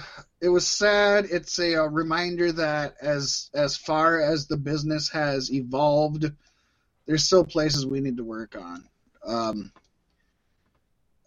it 0.42 0.50
was 0.50 0.68
sad. 0.68 1.26
It's 1.32 1.58
a, 1.60 1.82
uh 1.82 1.86
reminder 1.88 2.52
that 2.52 2.96
as 3.02 3.50
as 3.54 3.76
far 3.78 4.22
as 4.22 4.48
the 4.48 4.58
business 4.58 5.10
has 5.10 5.52
evolved, 5.52 6.26
there's 7.06 7.24
still 7.24 7.44
places 7.46 7.86
we 7.86 8.00
need 8.02 8.18
to 8.18 8.24
work 8.24 8.56
on. 8.60 8.86
Um, 9.26 9.72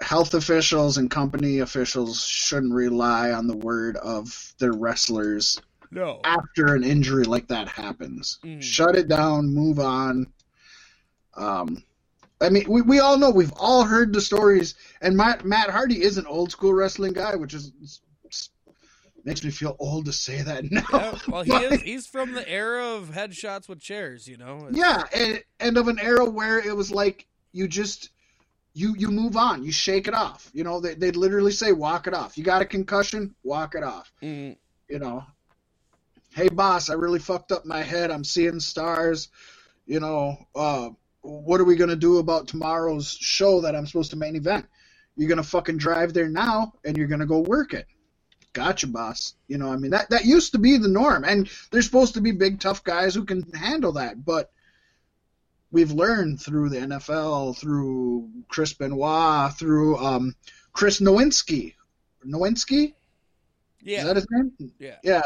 health 0.01 0.35
officials 0.35 0.99
and 0.99 1.11
company 1.11 1.59
officials 1.61 2.25
shouldn't 2.25 2.73
rely 2.75 3.33
on 3.33 3.47
the 3.47 3.57
word 3.57 3.97
of 3.97 4.55
their 4.59 4.73
wrestlers 4.73 5.61
No. 5.91 6.21
after 6.25 6.75
an 6.75 6.85
injury 6.85 7.25
like 7.25 7.49
that 7.49 7.69
happens. 7.69 8.39
Mhm. 8.45 8.63
Shut 8.63 8.97
it 8.97 9.09
down, 9.09 9.49
move 9.55 9.79
on. 9.79 10.27
Um, 11.35 11.83
I 12.41 12.51
mean, 12.51 12.65
we, 12.69 12.83
we 12.83 12.99
all 13.01 13.17
know, 13.19 13.31
we've 13.31 13.53
all 13.57 13.85
heard 13.85 14.13
the 14.13 14.21
stories, 14.21 14.75
and 15.01 15.17
Matt, 15.17 15.45
Matt 15.45 15.71
Hardy 15.71 16.03
is 16.03 16.19
an 16.19 16.27
old 16.27 16.51
school 16.51 16.73
wrestling 16.75 17.13
guy, 17.13 17.35
which 17.37 17.55
is 17.55 17.73
Makes 19.25 19.43
me 19.43 19.51
feel 19.51 19.75
old 19.81 20.05
to 20.05 20.13
say 20.13 20.43
that 20.43 20.71
now. 20.71 20.85
Yeah, 20.93 21.19
well, 21.27 21.43
he 21.43 21.53
is, 21.53 21.83
he's 21.83 22.07
from 22.07 22.33
the 22.33 22.49
era 22.49 22.95
of 22.95 23.09
headshots 23.11 23.69
with 23.69 23.81
chairs, 23.81 24.29
you 24.29 24.37
know. 24.37 24.69
It's- 24.69 24.77
Yeah, 24.77 25.03
and, 25.13 25.43
and 25.59 25.77
of 25.77 25.89
an 25.89 25.99
era 25.99 26.25
where 26.25 26.61
it 26.61 26.77
was 26.77 26.93
like 26.93 27.27
you 27.53 27.67
just 27.67 28.11
you 28.73 28.95
you 28.97 29.09
move 29.09 29.37
on, 29.37 29.65
you 29.65 29.73
shake 29.73 30.07
it 30.07 30.15
off. 30.15 30.49
You 30.55 30.63
know, 30.63 30.79
they 30.79 30.95
they 30.95 31.11
literally 31.11 31.51
say 31.51 31.73
walk 31.73 32.07
it 32.07 32.15
off. 32.15 32.39
You 32.39 32.45
got 32.45 32.63
a 32.63 32.67
concussion, 32.67 33.35
walk 33.43 33.75
it 33.75 33.83
off. 33.83 34.13
Mhm. 34.23 34.57
You 34.89 35.01
know, 35.01 35.25
hey 36.37 36.51
boss, 36.51 36.91
I 36.91 36.95
really 36.95 37.19
fucked 37.19 37.51
up 37.51 37.65
my 37.65 37.83
head. 37.83 38.11
I'm 38.11 38.23
seeing 38.23 38.61
stars. 38.61 39.29
You 39.87 40.01
know, 40.01 40.37
uh, 40.55 40.91
what 41.23 41.63
are 41.63 41.65
we 41.65 41.77
gonna 41.77 41.97
do 41.97 42.19
about 42.19 42.47
tomorrow's 42.47 43.11
show 43.11 43.63
that 43.63 43.75
I'm 43.75 43.87
supposed 43.87 44.11
to 44.11 44.17
main 44.17 44.37
event? 44.37 44.67
You're 45.17 45.31
gonna 45.31 45.43
fucking 45.43 45.79
drive 45.79 46.13
there 46.13 46.29
now, 46.29 46.75
and 46.85 46.95
you're 46.95 47.07
gonna 47.07 47.27
go 47.27 47.39
work 47.39 47.73
it. 47.73 47.87
Gotcha, 48.53 48.87
boss. 48.87 49.35
You 49.49 49.57
know, 49.57 49.73
I 49.73 49.77
mean 49.77 49.93
that 49.93 50.11
that 50.11 50.27
used 50.27 50.53
to 50.53 50.59
be 50.59 50.77
the 50.77 50.89
norm, 50.89 51.25
and 51.25 51.49
there's 51.71 51.87
supposed 51.87 52.15
to 52.15 52.21
be 52.21 52.33
big 52.33 52.61
tough 52.61 52.85
guys 52.85 53.15
who 53.15 53.25
can 53.25 53.51
handle 53.53 53.93
that, 53.93 54.23
but 54.23 54.51
we've 55.71 55.93
learned 55.93 56.43
through 56.43 56.69
the 56.69 56.81
NFL, 56.81 57.57
through 57.57 58.29
Chris 58.49 58.75
Benoit, 58.75 59.55
through 59.55 59.97
um, 59.97 60.37
Chris 60.75 61.01
Nowinski. 61.01 61.73
Nowinski? 62.27 62.93
Yeah, 63.87 64.01
Is 64.01 64.05
that 64.07 64.17
his 64.17 64.27
name? 64.31 64.73
yeah. 64.79 64.97
Yeah, 65.05 65.23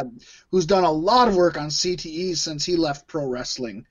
who's 0.51 0.67
done 0.67 0.85
a 0.85 0.91
lot 0.93 1.29
of 1.29 1.35
work 1.35 1.57
on 1.59 1.69
CTE 1.71 2.37
since 2.37 2.65
he 2.65 2.77
left 2.77 3.07
pro 3.09 3.25
wrestling. 3.27 3.87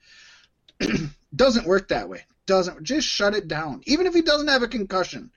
doesn't 1.34 1.66
work 1.66 1.88
that 1.88 2.08
way. 2.08 2.22
Doesn't 2.46 2.82
just 2.82 3.06
shut 3.06 3.34
it 3.34 3.48
down. 3.48 3.82
Even 3.86 4.06
if 4.06 4.14
he 4.14 4.22
doesn't 4.22 4.48
have 4.48 4.62
a 4.62 4.68
concussion, 4.68 5.30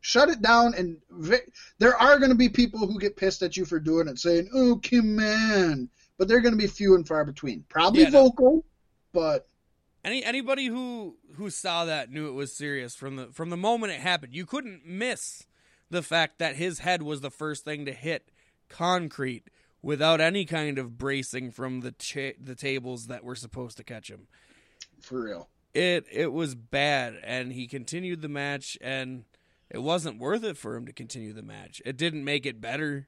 shut 0.00 0.28
it 0.28 0.42
down. 0.42 0.74
And 0.74 0.98
vi- 1.10 1.46
there 1.78 1.96
are 1.96 2.18
going 2.18 2.30
to 2.30 2.36
be 2.36 2.48
people 2.48 2.80
who 2.80 2.98
get 2.98 3.16
pissed 3.16 3.42
at 3.42 3.56
you 3.56 3.64
for 3.64 3.80
doing 3.80 4.08
it, 4.08 4.18
saying, 4.18 4.50
"Oh, 4.54 4.76
Kim 4.76 5.16
Man," 5.16 5.88
but 6.18 6.28
they're 6.28 6.40
going 6.40 6.52
to 6.54 6.58
be 6.58 6.66
few 6.66 6.94
and 6.94 7.06
far 7.06 7.24
between. 7.24 7.64
Probably 7.68 8.02
Yeah, 8.02 8.10
no. 8.10 8.22
vocal, 8.24 8.64
but 9.12 9.48
Any 10.04 10.24
anybody 10.24 10.66
who 10.66 11.16
who 11.36 11.50
saw 11.50 11.84
that 11.84 12.10
knew 12.10 12.28
it 12.28 12.32
was 12.32 12.52
serious 12.52 12.94
from 12.94 13.16
the 13.16 13.26
from 13.32 13.50
the 13.50 13.56
moment 13.56 13.92
it 13.92 14.00
happened. 14.00 14.34
You 14.34 14.46
couldn't 14.46 14.84
miss 14.86 15.46
the 15.90 16.02
fact 16.02 16.38
that 16.38 16.56
his 16.56 16.80
head 16.80 17.02
was 17.02 17.20
the 17.20 17.30
first 17.30 17.64
thing 17.64 17.84
to 17.86 17.92
hit 17.92 18.30
concrete 18.70 19.44
without 19.82 20.20
any 20.20 20.44
kind 20.46 20.78
of 20.78 20.96
bracing 20.96 21.50
from 21.50 21.80
the 21.80 21.92
cha- 21.92 22.38
the 22.42 22.54
tables 22.54 23.08
that 23.08 23.22
were 23.24 23.34
supposed 23.36 23.76
to 23.76 23.84
catch 23.84 24.08
him. 24.10 24.28
for 25.02 25.22
real. 25.24 25.48
It 25.74 26.06
it 26.10 26.32
was 26.32 26.54
bad, 26.54 27.18
and 27.22 27.52
he 27.52 27.66
continued 27.66 28.22
the 28.22 28.28
match, 28.28 28.76
and 28.80 29.24
it 29.70 29.78
wasn't 29.78 30.18
worth 30.18 30.42
it 30.42 30.56
for 30.56 30.74
him 30.74 30.86
to 30.86 30.92
continue 30.92 31.32
the 31.32 31.42
match. 31.42 31.80
It 31.84 31.96
didn't 31.96 32.24
make 32.24 32.44
it 32.46 32.60
better 32.60 33.06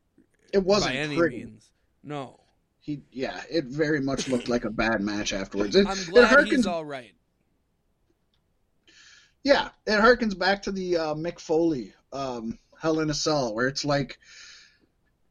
It 0.53 0.63
wasn't 0.63 0.93
by 0.95 0.99
any 0.99 1.17
pretty. 1.17 1.39
means. 1.39 1.71
No, 2.05 2.39
He, 2.81 3.01
yeah, 3.11 3.41
it 3.51 3.65
very 3.65 4.01
much 4.01 4.29
looked 4.29 4.49
like 4.49 4.65
a 4.65 4.71
bad 4.71 5.01
match 5.01 5.33
afterwards. 5.33 5.75
It, 5.75 5.87
I'm 5.89 6.05
glad 6.11 6.29
harkens 6.37 6.51
he's 6.51 6.67
all 6.67 6.85
right. 6.85 7.15
Yeah, 9.45 9.71
it 9.87 10.01
harkens 10.01 10.39
back 10.39 10.63
to 10.63 10.73
the 10.73 10.97
uh, 10.97 11.15
Mick 11.15 11.41
Foley 11.41 11.93
um, 12.13 12.59
Hell 12.81 13.01
in 13.01 13.11
a 13.11 13.15
Cell, 13.15 13.55
where 13.55 13.67
it's 13.67 13.85
like 13.85 14.19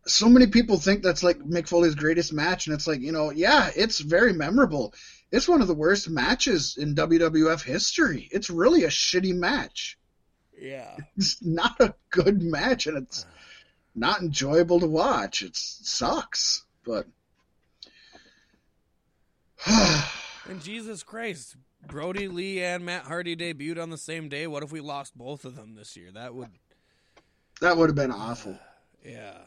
so 0.05 0.27
many 0.27 0.47
people 0.47 0.77
think 0.77 1.03
that's 1.03 1.23
like 1.23 1.39
Mick 1.39 1.67
Foley's 1.67 1.95
greatest 1.95 2.33
match, 2.33 2.67
and 2.67 2.73
it's 2.73 2.87
like 2.87 3.01
you 3.01 3.11
know, 3.11 3.31
yeah, 3.31 3.69
it's 3.75 3.99
very 3.99 4.33
memorable. 4.33 4.93
It's 5.31 5.47
one 5.47 5.61
of 5.61 5.67
the 5.67 5.73
worst 5.73 6.09
matches 6.09 6.75
in 6.77 6.95
WWF 6.95 7.63
history. 7.63 8.27
It's 8.31 8.49
really 8.49 8.83
a 8.83 8.89
shitty 8.89 9.33
match. 9.33 9.97
Yeah. 10.59 10.95
It's 11.17 11.41
not 11.41 11.79
a 11.79 11.95
good 12.09 12.41
match, 12.41 12.85
and 12.85 12.97
it's 12.97 13.25
not 13.95 14.21
enjoyable 14.21 14.79
to 14.81 14.87
watch. 14.87 15.41
It 15.41 15.55
sucks, 15.55 16.63
but. 16.85 17.07
And 20.49 20.59
Jesus 20.59 21.03
Christ, 21.03 21.55
Brodie 21.87 22.27
Lee 22.27 22.63
and 22.63 22.83
Matt 22.83 23.03
Hardy 23.03 23.35
debuted 23.35 23.81
on 23.81 23.91
the 23.91 23.97
same 23.97 24.27
day. 24.27 24.47
What 24.47 24.63
if 24.63 24.71
we 24.71 24.81
lost 24.81 25.15
both 25.15 25.45
of 25.45 25.55
them 25.55 25.75
this 25.75 25.95
year? 25.95 26.11
That 26.11 26.33
would, 26.33 26.49
that 27.61 27.77
would 27.77 27.89
have 27.89 27.95
been 27.95 28.11
awful. 28.11 28.57
yeah. 29.05 29.37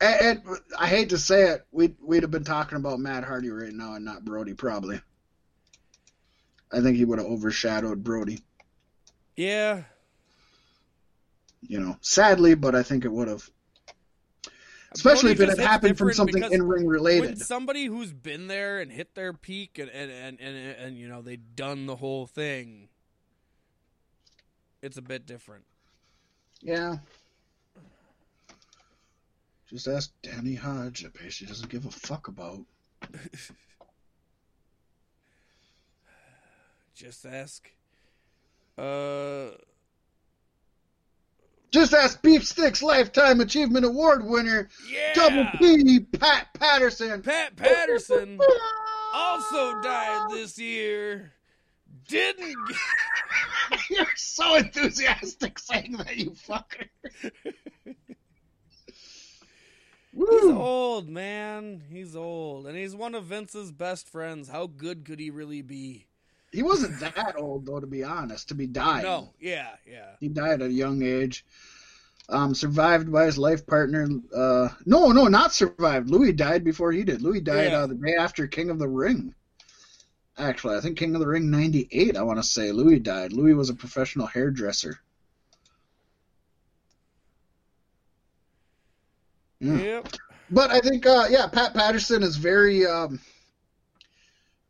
And, 0.00 0.42
and 0.48 0.58
I 0.78 0.86
hate 0.86 1.10
to 1.10 1.18
say 1.18 1.50
it, 1.50 1.66
we'd 1.72 1.96
we'd 2.02 2.22
have 2.22 2.30
been 2.30 2.44
talking 2.44 2.76
about 2.76 2.98
Matt 3.00 3.24
Hardy 3.24 3.50
right 3.50 3.72
now 3.72 3.94
and 3.94 4.04
not 4.04 4.24
Brodie 4.24 4.54
probably. 4.54 5.00
I 6.72 6.80
think 6.80 6.96
he 6.96 7.04
would 7.04 7.18
have 7.18 7.28
overshadowed 7.28 8.02
Brodie, 8.02 8.40
Yeah. 9.36 9.84
you 11.62 11.78
know. 11.78 11.96
Sadly, 12.00 12.54
but 12.54 12.74
I 12.74 12.82
think 12.82 13.04
it 13.04 13.12
would 13.12 13.28
have. 13.28 13.48
Especially 14.92 15.34
Brodie 15.34 15.52
if 15.52 15.58
it 15.58 15.58
had 15.60 15.68
happened 15.70 15.96
from 15.96 16.12
something 16.12 16.42
in 16.42 16.62
ring 16.62 16.86
related. 16.86 17.40
somebody 17.40 17.84
who's 17.86 18.12
been 18.12 18.48
there 18.48 18.80
and 18.80 18.90
hit 18.90 19.14
their 19.14 19.32
peak 19.32 19.78
and 19.78 19.88
and, 19.90 20.10
and, 20.10 20.40
and, 20.40 20.56
and 20.78 20.98
you 20.98 21.08
know, 21.08 21.22
they've 21.22 21.54
done 21.54 21.86
the 21.86 21.96
whole 21.96 22.26
thing, 22.26 22.88
it's 24.82 24.96
a 24.96 25.02
bit 25.02 25.24
different. 25.24 25.64
Yeah. 26.62 26.96
Just 29.68 29.88
ask 29.88 30.12
Danny 30.22 30.54
Hodge. 30.54 31.04
I 31.04 31.08
bet 31.08 31.32
she 31.32 31.44
doesn't 31.44 31.68
give 31.68 31.86
a 31.86 31.90
fuck 31.90 32.28
about. 32.28 32.60
Just 36.94 37.26
ask. 37.26 37.68
Uh, 38.78 39.48
Just 41.72 41.92
ask 41.92 42.22
Beef 42.22 42.46
Sticks 42.46 42.80
Lifetime 42.82 43.40
Achievement 43.40 43.84
Award 43.84 44.24
winner, 44.24 44.68
yeah. 44.88 45.12
Double 45.14 45.46
P, 45.58 46.00
Pat 46.00 46.48
Patterson. 46.54 47.22
Pat 47.22 47.56
Patterson 47.56 48.38
also 49.12 49.80
died 49.80 50.30
this 50.30 50.58
year. 50.58 51.32
Didn't. 52.06 52.56
Get... 52.68 52.78
You're 53.90 54.06
so 54.14 54.54
enthusiastic 54.54 55.58
saying 55.58 55.96
that, 55.98 56.16
you 56.16 56.30
fucker. 56.30 56.88
He's 60.16 60.44
old, 60.50 61.08
man. 61.08 61.82
He's 61.90 62.16
old, 62.16 62.66
and 62.66 62.76
he's 62.76 62.94
one 62.96 63.14
of 63.14 63.24
Vince's 63.24 63.70
best 63.72 64.08
friends. 64.08 64.48
How 64.48 64.66
good 64.66 65.04
could 65.04 65.20
he 65.20 65.30
really 65.30 65.62
be? 65.62 66.06
He 66.52 66.62
wasn't 66.62 66.98
that 67.00 67.34
old, 67.36 67.66
though, 67.66 67.80
to 67.80 67.86
be 67.86 68.02
honest, 68.02 68.48
to 68.48 68.54
be 68.54 68.66
dying. 68.66 69.02
No, 69.02 69.30
yeah, 69.38 69.70
yeah. 69.86 70.10
He 70.20 70.28
died 70.28 70.62
at 70.62 70.70
a 70.70 70.72
young 70.72 71.02
age. 71.02 71.44
Um, 72.28 72.54
survived 72.54 73.12
by 73.12 73.26
his 73.26 73.38
life 73.38 73.66
partner. 73.66 74.08
Uh, 74.34 74.68
no, 74.84 75.12
no, 75.12 75.26
not 75.26 75.52
survived. 75.52 76.10
Louis 76.10 76.32
died 76.32 76.64
before 76.64 76.90
he 76.92 77.04
did. 77.04 77.22
Louis 77.22 77.40
died 77.40 77.70
Yeah. 77.70 77.78
uh, 77.82 77.86
the 77.86 77.94
day 77.94 78.14
after 78.18 78.46
King 78.46 78.70
of 78.70 78.78
the 78.78 78.88
Ring. 78.88 79.34
Actually, 80.38 80.76
I 80.76 80.80
think 80.80 80.98
King 80.98 81.14
of 81.14 81.20
the 81.20 81.26
Ring 81.28 81.50
98, 81.50 82.16
I 82.16 82.22
want 82.22 82.38
to 82.38 82.42
say. 82.42 82.72
Louis 82.72 82.98
died. 82.98 83.32
Louis 83.32 83.54
was 83.54 83.70
a 83.70 83.74
professional 83.74 84.26
hairdresser. 84.26 84.98
Yeah. 89.60 89.78
Yep. 89.78 90.08
But 90.50 90.70
I 90.70 90.80
think, 90.80 91.06
uh, 91.06 91.26
yeah, 91.30 91.46
Pat 91.48 91.74
Patterson 91.74 92.22
is 92.22 92.36
very. 92.36 92.86
Um, 92.86 93.20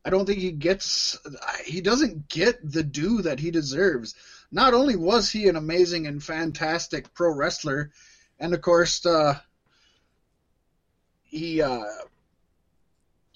I 0.05 0.09
don't 0.09 0.25
think 0.25 0.39
he 0.39 0.51
gets. 0.51 1.17
He 1.65 1.81
doesn't 1.81 2.29
get 2.29 2.59
the 2.63 2.83
due 2.83 3.21
that 3.23 3.39
he 3.39 3.51
deserves. 3.51 4.15
Not 4.51 4.73
only 4.73 4.95
was 4.95 5.29
he 5.29 5.49
an 5.49 5.55
amazing 5.57 6.07
and 6.07 6.23
fantastic 6.23 7.13
pro 7.13 7.33
wrestler, 7.33 7.91
and 8.39 8.53
of 8.53 8.61
course, 8.61 9.05
uh, 9.05 9.37
he 11.23 11.61
uh, 11.61 11.83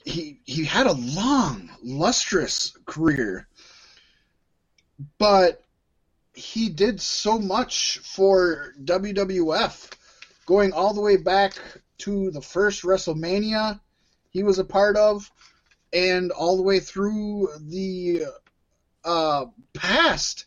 he 0.05 0.39
he 0.45 0.63
had 0.63 0.87
a 0.87 0.93
long, 0.93 1.69
lustrous 1.83 2.75
career, 2.85 3.47
but 5.17 5.61
he 6.33 6.69
did 6.69 7.01
so 7.01 7.37
much 7.37 7.99
for 7.99 8.73
WWF, 8.83 9.91
going 10.51 10.73
all 10.73 10.93
the 10.93 11.01
way 11.01 11.15
back 11.15 11.53
to 11.97 12.29
the 12.31 12.41
first 12.41 12.83
WrestleMania 12.83 13.79
he 14.31 14.43
was 14.43 14.59
a 14.59 14.65
part 14.65 14.97
of, 14.97 15.31
and 15.93 16.31
all 16.31 16.57
the 16.57 16.63
way 16.63 16.79
through 16.79 17.49
the 17.67 18.23
uh, 19.03 19.45
past 19.73 20.45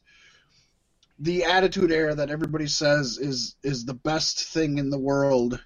the 1.18 1.44
Attitude 1.44 1.93
Era 1.93 2.14
that 2.14 2.31
everybody 2.31 2.66
says 2.66 3.18
is 3.18 3.56
is 3.62 3.85
the 3.85 3.94
best 3.94 4.44
thing 4.44 4.78
in 4.78 4.90
the 4.90 4.98
world. 4.98 5.62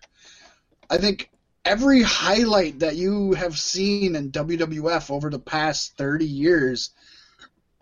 I 0.90 0.98
think 0.98 1.30
every 1.64 2.02
highlight 2.02 2.80
that 2.80 2.96
you 2.96 3.32
have 3.32 3.58
seen 3.58 4.14
in 4.14 4.30
WWF 4.30 5.10
over 5.10 5.30
the 5.30 5.38
past 5.38 5.96
30 5.96 6.26
years, 6.26 6.90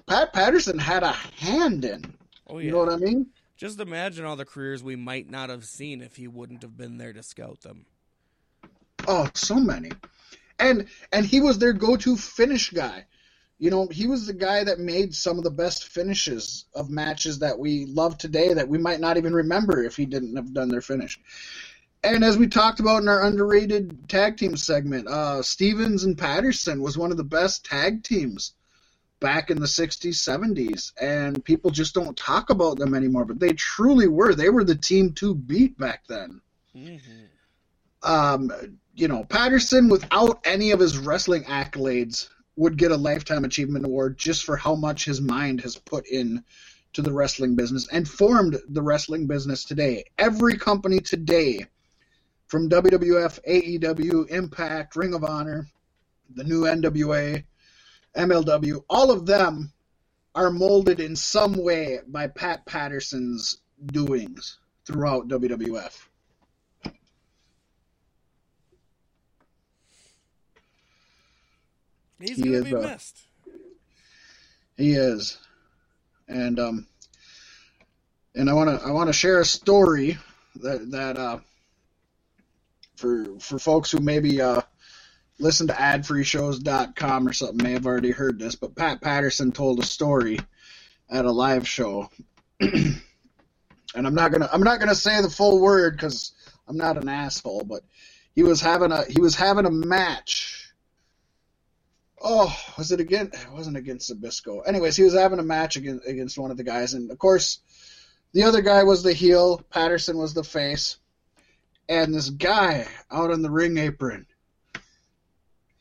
Pat 0.07 0.33
Patterson 0.33 0.79
had 0.79 1.03
a 1.03 1.13
hand 1.13 1.85
in. 1.85 2.15
Oh 2.49 2.59
yeah. 2.59 2.67
You 2.67 2.71
know 2.73 2.79
what 2.79 2.93
I 2.93 2.97
mean? 2.97 3.27
Just 3.57 3.81
imagine 3.81 4.25
all 4.27 4.37
the 4.37 4.45
careers 4.45 4.83
we 4.83 4.97
might 4.97 5.31
not 5.31 5.49
have 5.49 5.65
seen 5.65 6.03
if 6.03 6.17
he 6.17 6.29
wouldn't 6.29 6.63
have 6.63 6.77
been 6.77 6.99
there 6.99 7.15
to 7.15 7.23
scout 7.23 7.63
them. 7.63 7.87
Oh, 9.09 9.31
so 9.35 9.55
many. 9.55 9.91
And 10.59 10.87
and 11.13 11.25
he 11.25 11.41
was 11.41 11.59
their 11.59 11.73
go-to 11.73 12.17
finish 12.17 12.71
guy. 12.71 13.07
You 13.59 13.71
know, 13.71 13.89
he 13.89 14.07
was 14.07 14.27
the 14.27 14.35
guy 14.35 14.65
that 14.65 14.79
made 14.79 15.15
some 15.15 15.39
of 15.39 15.45
the 15.45 15.51
best 15.51 15.89
finishes 15.89 16.67
of 16.75 16.91
matches 16.91 17.39
that 17.39 17.59
we 17.59 17.87
love 17.87 18.19
today 18.19 18.53
that 18.53 18.69
we 18.69 18.77
might 18.77 19.01
not 19.01 19.17
even 19.17 19.33
remember 19.33 19.83
if 19.83 19.97
he 19.97 20.05
didn't 20.05 20.37
have 20.37 20.53
done 20.53 20.69
their 20.69 20.83
finish. 20.83 21.19
And 22.05 22.23
as 22.23 22.37
we 22.37 22.49
talked 22.49 22.81
about 22.81 23.01
in 23.03 23.09
our 23.09 23.25
underrated 23.25 24.09
tag 24.09 24.37
team 24.37 24.57
segment, 24.57 25.09
uh, 25.09 25.43
Stevens 25.43 26.05
and 26.05 26.19
Patterson 26.19 26.83
was 26.83 26.99
one 26.99 27.11
of 27.11 27.17
the 27.17 27.25
best 27.25 27.65
tag 27.65 28.03
teams 28.03 28.53
back 29.21 29.51
in 29.51 29.59
the 29.59 29.67
60s, 29.67 30.15
70s, 30.15 30.93
and 31.01 31.45
people 31.45 31.71
just 31.71 31.95
don't 31.95 32.17
talk 32.17 32.51
about 32.51 32.79
them 32.79 32.95
anymore. 32.95 33.25
But 33.25 33.41
they 33.41 33.53
truly 33.53 34.09
were. 34.09 34.35
They 34.35 34.51
were 34.51 34.65
the 34.65 34.75
team 34.75 35.13
to 35.15 35.35
beat 35.35 35.79
back 35.79 36.07
then. 36.09 36.41
Mm-hmm. 36.77 37.23
Um, 38.03 38.53
you 38.95 39.09
know, 39.09 39.25
Patterson, 39.25 39.89
without 39.89 40.41
any 40.45 40.71
of 40.71 40.81
his 40.81 40.99
wrestling 40.99 41.45
accolades, 41.45 42.29
would 42.57 42.79
get 42.79 42.91
a 42.91 42.97
lifetime 42.97 43.45
achievement 43.45 43.85
award 43.85 44.17
just 44.17 44.45
for 44.45 44.57
how 44.57 44.75
much 44.75 45.05
his 45.05 45.21
mind 45.21 45.61
has 45.61 45.77
put 45.77 46.07
in 46.07 46.43
to 46.95 47.03
the 47.03 47.13
wrestling 47.13 47.55
business 47.55 47.87
and 47.89 48.09
formed 48.09 48.59
the 48.71 48.81
wrestling 48.81 49.27
business 49.27 49.65
today. 49.65 50.05
Every 50.19 50.57
company 50.57 50.99
today, 50.99 51.67
from 52.47 52.71
WWF, 52.71 53.39
AEW, 53.47 54.31
Impact, 54.31 54.97
Ring 54.97 55.13
of 55.13 55.25
Honor, 55.25 55.67
the 56.35 56.45
new 56.45 56.63
NWA, 56.63 57.45
MLW, 58.17 58.83
all 58.89 59.11
of 59.11 59.27
them 59.27 59.73
are 60.35 60.51
molded 60.51 61.01
in 61.01 61.17
some 61.17 61.55
way 61.55 62.01
by 62.07 62.27
Pat 62.27 62.65
Patterson's 62.67 63.59
doings 63.87 64.59
throughout 64.85 65.29
WWF. 65.29 65.93
He's 72.19 72.37
he 72.37 72.45
gonna 72.45 72.57
is, 72.57 72.65
be 72.65 72.75
uh, 72.75 72.81
missed. 72.81 73.21
He 74.77 74.93
is, 74.93 75.39
and 76.29 76.59
um, 76.59 76.87
and 78.35 78.49
I 78.49 78.55
want 78.55 78.71
to 78.71 78.87
I 78.87 78.91
want 78.91 79.09
to 79.09 79.13
share 79.13 79.41
a 79.41 79.45
story 79.45 80.17
that 80.57 80.91
that 80.93 81.19
uh, 81.19 81.39
for 82.97 83.27
for 83.39 83.59
folks 83.59 83.91
who 83.91 84.01
maybe 84.01 84.41
uh 84.41 84.63
listen 85.39 85.67
to 85.69 85.73
adfreeshows.com 85.73 87.29
or 87.29 87.33
something 87.33 87.63
may 87.63 87.73
have 87.73 87.87
already 87.87 88.11
heard 88.11 88.39
this, 88.39 88.55
but 88.55 88.75
Pat 88.75 89.01
Patterson 89.01 89.53
told 89.53 89.79
a 89.81 89.85
story 89.85 90.39
at 91.11 91.25
a 91.25 91.31
live 91.31 91.69
show. 91.69 92.11
and 92.61 93.01
I'm 93.95 94.15
not 94.15 94.33
gonna 94.33 94.49
I'm 94.53 94.63
not 94.63 94.81
gonna 94.81 94.95
say 94.95 95.21
the 95.21 95.31
full 95.31 95.61
word 95.61 95.97
because 95.97 96.33
I'm 96.67 96.77
not 96.77 96.97
an 96.97 97.09
asshole, 97.09 97.65
but 97.65 97.83
he 98.35 98.43
was 98.43 98.61
having 98.61 98.93
a 98.93 99.05
he 99.05 99.21
was 99.21 99.35
having 99.35 99.67
a 99.67 99.71
match. 99.71 100.73
Oh, 102.21 102.55
was 102.79 102.93
it 102.93 103.01
again? 103.01 103.31
It 103.33 103.53
wasn't 103.53 103.77
against 103.77 104.11
Zbyszko. 104.11 104.67
Anyways, 104.67 104.97
he 104.97 105.03
was 105.03 105.15
having 105.15 105.39
a 105.39 105.45
match 105.45 105.77
against 105.77 106.07
against 106.07 106.39
one 106.39 106.51
of 106.51 106.57
the 106.57 106.65
guys, 106.65 106.95
and 106.95 107.11
of 107.11 107.19
course, 107.19 107.61
the 108.33 108.45
other 108.45 108.63
guy 108.63 108.85
was 108.85 109.03
the 109.03 109.13
heel. 109.13 109.61
Patterson 109.71 110.17
was 110.17 110.33
the 110.33 110.43
face, 110.43 110.97
and 111.89 112.15
this 112.15 112.31
guy 112.31 112.87
out 113.11 113.31
on 113.31 113.43
the 113.43 113.51
ring 113.51 113.77
apron 113.77 114.27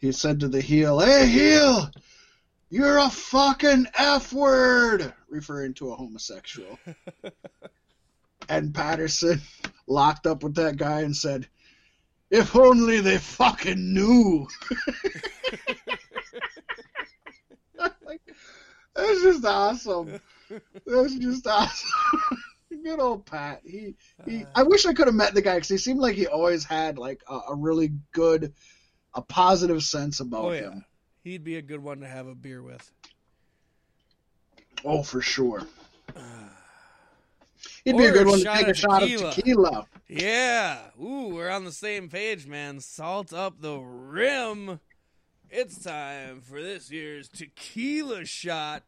he 0.06 0.12
said 0.12 0.40
to 0.40 0.48
the 0.48 0.62
heel, 0.62 1.00
Hey, 1.00 1.28
heel, 1.28 1.90
you're 2.70 3.00
a 3.00 3.10
fucking 3.10 3.88
F 3.98 4.32
word, 4.32 5.12
referring 5.30 5.74
to 5.76 5.92
a 5.92 5.96
homosexual. 5.96 6.78
and 8.50 8.74
Patterson 8.74 9.42
locked 9.88 10.28
up 10.28 10.44
with 10.44 10.56
that 10.56 10.78
guy 10.78 11.02
and 11.02 11.16
said, 11.16 11.48
If 12.30 12.56
only 12.56 13.00
they 13.00 13.18
fucking 13.18 13.94
knew. 13.94 14.48
That's 18.96 19.24
just 19.24 19.46
awesome. 19.46 20.20
That's 20.86 21.16
just 21.16 21.48
awesome. 21.48 21.90
Good 22.84 23.00
old 23.00 23.26
Pat. 23.26 23.62
He, 23.66 23.96
he. 24.26 24.44
Uh. 24.44 24.48
I 24.54 24.64
wish 24.64 24.86
I 24.86 24.94
could 24.94 25.08
have 25.08 25.16
met 25.16 25.34
the 25.34 25.42
guy 25.42 25.56
because 25.56 25.70
he 25.70 25.78
seemed 25.78 26.00
like 26.00 26.16
he 26.16 26.28
always 26.28 26.64
had 26.64 27.00
like 27.00 27.24
a, 27.28 27.40
a 27.50 27.56
really 27.56 27.94
good 28.12 28.54
a 29.16 29.22
positive 29.22 29.82
sense 29.82 30.20
about 30.20 30.46
oh, 30.46 30.52
yeah. 30.52 30.62
him. 30.62 30.86
He'd 31.24 31.44
be 31.44 31.56
a 31.56 31.62
good 31.62 31.82
one 31.82 32.02
to 32.02 32.08
have 32.08 32.28
a 32.28 32.36
beer 32.36 32.62
with. 32.62 32.92
Oh, 34.84 35.02
for 35.02 35.22
sure. 35.22 35.64
He'd 37.86 37.98
be 37.98 38.06
a 38.06 38.12
good 38.12 38.28
one 38.28 38.40
to 38.40 38.46
take 38.46 38.68
a 38.68 38.74
shot 38.74 39.02
of 39.04 39.34
tequila. 39.34 39.88
Yeah. 40.08 40.80
Ooh, 41.02 41.30
we're 41.34 41.50
on 41.50 41.66
the 41.66 41.72
same 41.72 42.10
page, 42.10 42.46
man. 42.46 42.80
Salt 42.80 43.34
up 43.34 43.62
the 43.62 43.78
rim. 43.78 44.80
It's 45.50 45.84
time 45.84 46.42
for 46.42 46.62
this 46.62 46.92
year's 46.92 47.30
tequila 47.30 48.26
shot, 48.26 48.84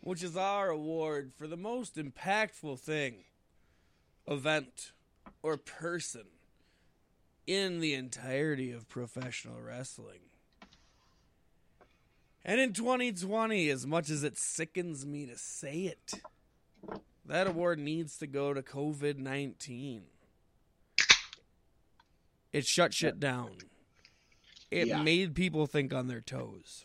which 0.00 0.22
is 0.22 0.36
our 0.36 0.70
award 0.70 1.32
for 1.36 1.46
the 1.46 1.56
most 1.56 1.96
impactful 1.96 2.80
thing, 2.80 3.24
event, 4.26 4.92
or 5.42 5.56
person 5.56 6.26
in 7.50 7.80
the 7.80 7.94
entirety 7.94 8.70
of 8.70 8.88
professional 8.88 9.60
wrestling. 9.60 10.20
And 12.44 12.60
in 12.60 12.72
2020, 12.72 13.68
as 13.70 13.84
much 13.88 14.08
as 14.08 14.22
it 14.22 14.38
sickens 14.38 15.04
me 15.04 15.26
to 15.26 15.36
say 15.36 15.80
it, 15.86 16.12
that 17.26 17.48
award 17.48 17.80
needs 17.80 18.18
to 18.18 18.28
go 18.28 18.54
to 18.54 18.62
COVID 18.62 19.18
19. 19.18 20.02
It 22.52 22.66
shut 22.66 22.94
shit 22.94 23.18
down. 23.18 23.58
It 24.70 24.86
yeah. 24.86 25.02
made 25.02 25.34
people 25.34 25.66
think 25.66 25.92
on 25.92 26.06
their 26.06 26.20
toes. 26.20 26.84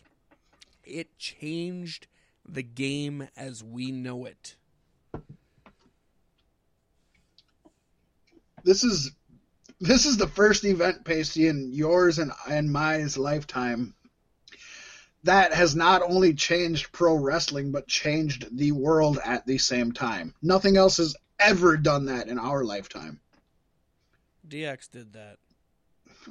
It 0.84 1.16
changed 1.20 2.08
the 2.44 2.64
game 2.64 3.28
as 3.38 3.64
we 3.64 3.92
know 3.92 4.26
it. 4.26 4.56
This 8.64 8.84
is 8.84 9.12
this 9.80 10.06
is 10.06 10.18
the 10.18 10.28
first 10.28 10.64
event, 10.66 11.04
Pasty, 11.06 11.48
in 11.48 11.72
yours 11.74 12.20
and, 12.20 12.32
and 12.48 12.72
my 12.72 13.04
lifetime 13.18 13.94
that 15.26 15.54
has 15.54 15.76
not 15.76 16.02
only 16.04 16.34
changed 16.36 16.92
pro 16.92 17.16
wrestling, 17.16 17.72
but 17.72 17.88
changed 17.88 18.56
the 18.56 18.72
world 18.72 19.20
at 19.26 19.46
the 19.48 19.58
same 19.58 19.92
time. 19.92 20.36
Nothing 20.42 20.78
else 20.78 20.98
has 20.98 21.16
ever 21.40 21.78
done 21.78 22.06
that 22.06 22.28
in 22.28 22.38
our 22.38 22.64
lifetime. 22.64 23.20
DX 24.48 24.92
did 24.92 25.14
that. 25.14 25.38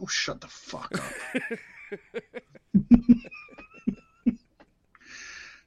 Oh, 0.00 0.06
shut 0.06 0.40
the 0.40 0.46
fuck 0.46 0.96
up. 0.96 1.12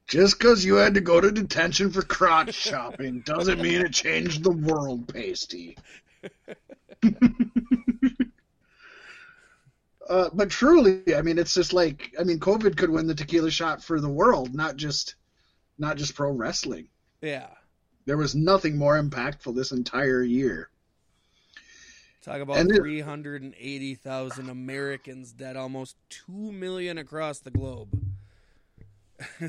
Just 0.07 0.39
because 0.39 0.63
you 0.63 0.75
had 0.75 0.93
to 0.93 1.01
go 1.01 1.19
to 1.19 1.29
detention 1.29 1.91
for 1.91 2.01
crotch 2.01 2.53
shopping 2.53 3.19
doesn't 3.25 3.61
mean 3.61 3.81
it 3.81 3.91
changed 3.91 4.41
the 4.41 4.51
world, 4.51 5.13
Pasty. 5.13 5.77
uh, 10.09 10.29
but 10.33 10.49
truly, 10.49 11.03
I 11.15 11.21
mean, 11.21 11.37
it's 11.37 11.53
just 11.53 11.73
like 11.73 12.13
I 12.19 12.23
mean, 12.23 12.39
COVID 12.39 12.75
could 12.77 12.89
win 12.89 13.07
the 13.07 13.15
tequila 13.15 13.51
shot 13.51 13.83
for 13.83 13.99
the 13.99 14.09
world, 14.09 14.53
not 14.55 14.75
just 14.75 15.15
not 15.77 15.97
just 15.97 16.15
pro 16.15 16.31
wrestling. 16.31 16.87
Yeah, 17.21 17.49
there 18.05 18.17
was 18.17 18.35
nothing 18.35 18.77
more 18.77 19.01
impactful 19.01 19.55
this 19.55 19.71
entire 19.71 20.23
year. 20.23 20.69
Talk 22.23 22.41
about 22.41 22.65
three 22.67 22.99
hundred 22.99 23.41
and 23.41 23.53
eighty 23.57 23.95
thousand 23.95 24.49
Americans 24.49 25.31
dead, 25.31 25.55
almost 25.55 25.95
two 26.09 26.51
million 26.51 26.97
across 26.97 27.39
the 27.39 27.51
globe. 27.51 27.87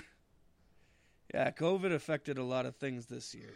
yeah, 1.35 1.51
COVID 1.51 1.93
affected 1.93 2.39
a 2.39 2.45
lot 2.45 2.67
of 2.67 2.77
things 2.77 3.07
this 3.07 3.35
year. 3.35 3.55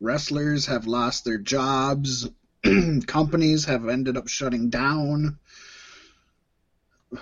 Wrestlers 0.00 0.66
have 0.66 0.86
lost 0.86 1.26
their 1.26 1.36
jobs. 1.36 2.30
companies 3.06 3.64
have 3.66 3.88
ended 3.88 4.16
up 4.16 4.28
shutting 4.28 4.70
down. 4.70 5.38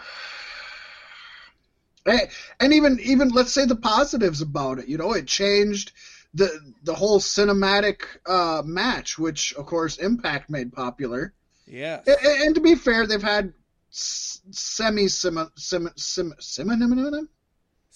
And 2.58 2.72
even 2.72 2.98
even 3.00 3.28
let's 3.28 3.52
say 3.52 3.66
the 3.66 3.76
positives 3.76 4.40
about 4.40 4.78
it, 4.78 4.88
you 4.88 4.96
know, 4.96 5.12
it 5.12 5.26
changed 5.26 5.92
the 6.32 6.72
the 6.82 6.94
whole 6.94 7.20
cinematic 7.20 8.00
uh, 8.26 8.62
match, 8.64 9.18
which 9.18 9.52
of 9.54 9.66
course 9.66 9.98
Impact 9.98 10.48
made 10.48 10.72
popular. 10.72 11.34
Yeah. 11.66 12.00
And, 12.06 12.42
and, 12.42 12.54
to 12.54 12.62
be 12.62 12.76
fair, 12.76 13.06
they've 13.06 13.22
had 13.22 13.52
semi 13.90 15.08
sim 15.08 15.50
sim 15.56 15.90
sim 15.96 16.34
cinnamon. 16.38 17.28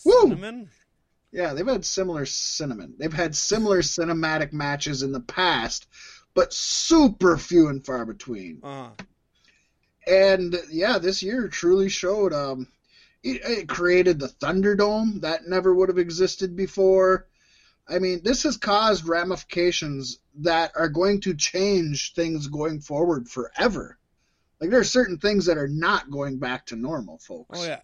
Woo! 0.05 0.67
Yeah, 1.33 1.55
they've 1.55 1.67
had 1.67 1.85
similar 1.85 2.27
cinnamon. 2.27 2.95
They've 2.99 3.13
had 3.13 3.35
similar 3.35 3.81
cinematic 3.81 4.53
matches 4.53 5.03
in 5.03 5.13
the 5.13 5.21
past, 5.21 5.87
but 6.35 6.53
super 6.53 7.37
few 7.37 7.69
and 7.69 7.85
far 7.85 8.05
between. 8.05 8.61
Uh-huh. 8.63 8.91
And 10.07 10.57
yeah, 10.71 10.99
this 10.99 11.23
year 11.23 11.49
truly 11.49 11.89
showed. 11.89 12.33
Um, 12.33 12.69
it, 13.23 13.41
it 13.45 13.69
created 13.69 14.19
the 14.19 14.29
Thunderdome 14.29 15.21
that 15.21 15.47
never 15.47 15.75
would 15.75 15.89
have 15.89 15.99
existed 15.99 16.57
before. 16.57 17.29
I 17.89 17.99
mean, 17.99 18.21
this 18.23 18.45
has 18.45 18.57
caused 18.57 19.07
ramifications 19.07 20.19
that 20.41 20.73
are 20.77 20.89
going 20.89 21.21
to 21.23 21.35
change 21.35 22.15
things 22.15 22.47
going 22.47 22.81
forward 22.81 23.29
forever. 23.29 23.99
Like 24.61 24.71
there 24.71 24.81
are 24.81 24.85
certain 24.85 25.19
things 25.19 25.47
that 25.47 25.59
are 25.59 25.69
not 25.69 26.11
going 26.11 26.39
back 26.39 26.67
to 26.67 26.77
normal, 26.77 27.19
folks. 27.19 27.61
Oh 27.61 27.65
yeah, 27.65 27.81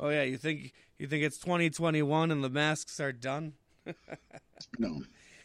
oh 0.00 0.08
yeah. 0.08 0.24
You 0.24 0.36
think 0.36 0.72
you 0.98 1.06
think 1.06 1.22
it's 1.22 1.38
2021 1.38 2.32
and 2.32 2.42
the 2.42 2.50
masks 2.50 2.98
are 2.98 3.12
done? 3.12 3.52
no, 4.78 5.02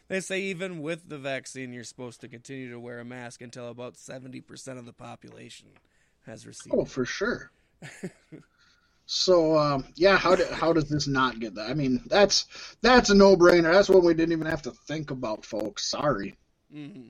They 0.07 0.21
say 0.21 0.41
even 0.41 0.81
with 0.81 1.09
the 1.09 1.17
vaccine, 1.17 1.73
you're 1.73 1.83
supposed 1.83 2.21
to 2.21 2.27
continue 2.29 2.69
to 2.71 2.79
wear 2.79 2.99
a 2.99 3.05
mask 3.05 3.41
until 3.41 3.69
about 3.69 3.95
70% 3.95 4.77
of 4.77 4.85
the 4.85 4.93
population 4.93 5.67
has 6.25 6.45
received. 6.47 6.75
Oh, 6.77 6.85
for 6.85 7.05
sure. 7.05 7.51
so, 9.05 9.57
um, 9.57 9.85
yeah, 9.95 10.17
how 10.17 10.35
do, 10.35 10.45
how 10.51 10.73
does 10.73 10.89
this 10.89 11.07
not 11.07 11.39
get 11.39 11.55
that? 11.55 11.69
I 11.69 11.73
mean, 11.73 12.01
that's 12.07 12.45
that's 12.81 13.09
a 13.09 13.15
no 13.15 13.35
brainer. 13.35 13.71
That's 13.73 13.89
one 13.89 14.03
we 14.03 14.13
didn't 14.13 14.33
even 14.33 14.47
have 14.47 14.61
to 14.63 14.71
think 14.71 15.11
about, 15.11 15.45
folks. 15.45 15.85
Sorry, 15.89 16.35
Mm-hmm. 16.73 17.09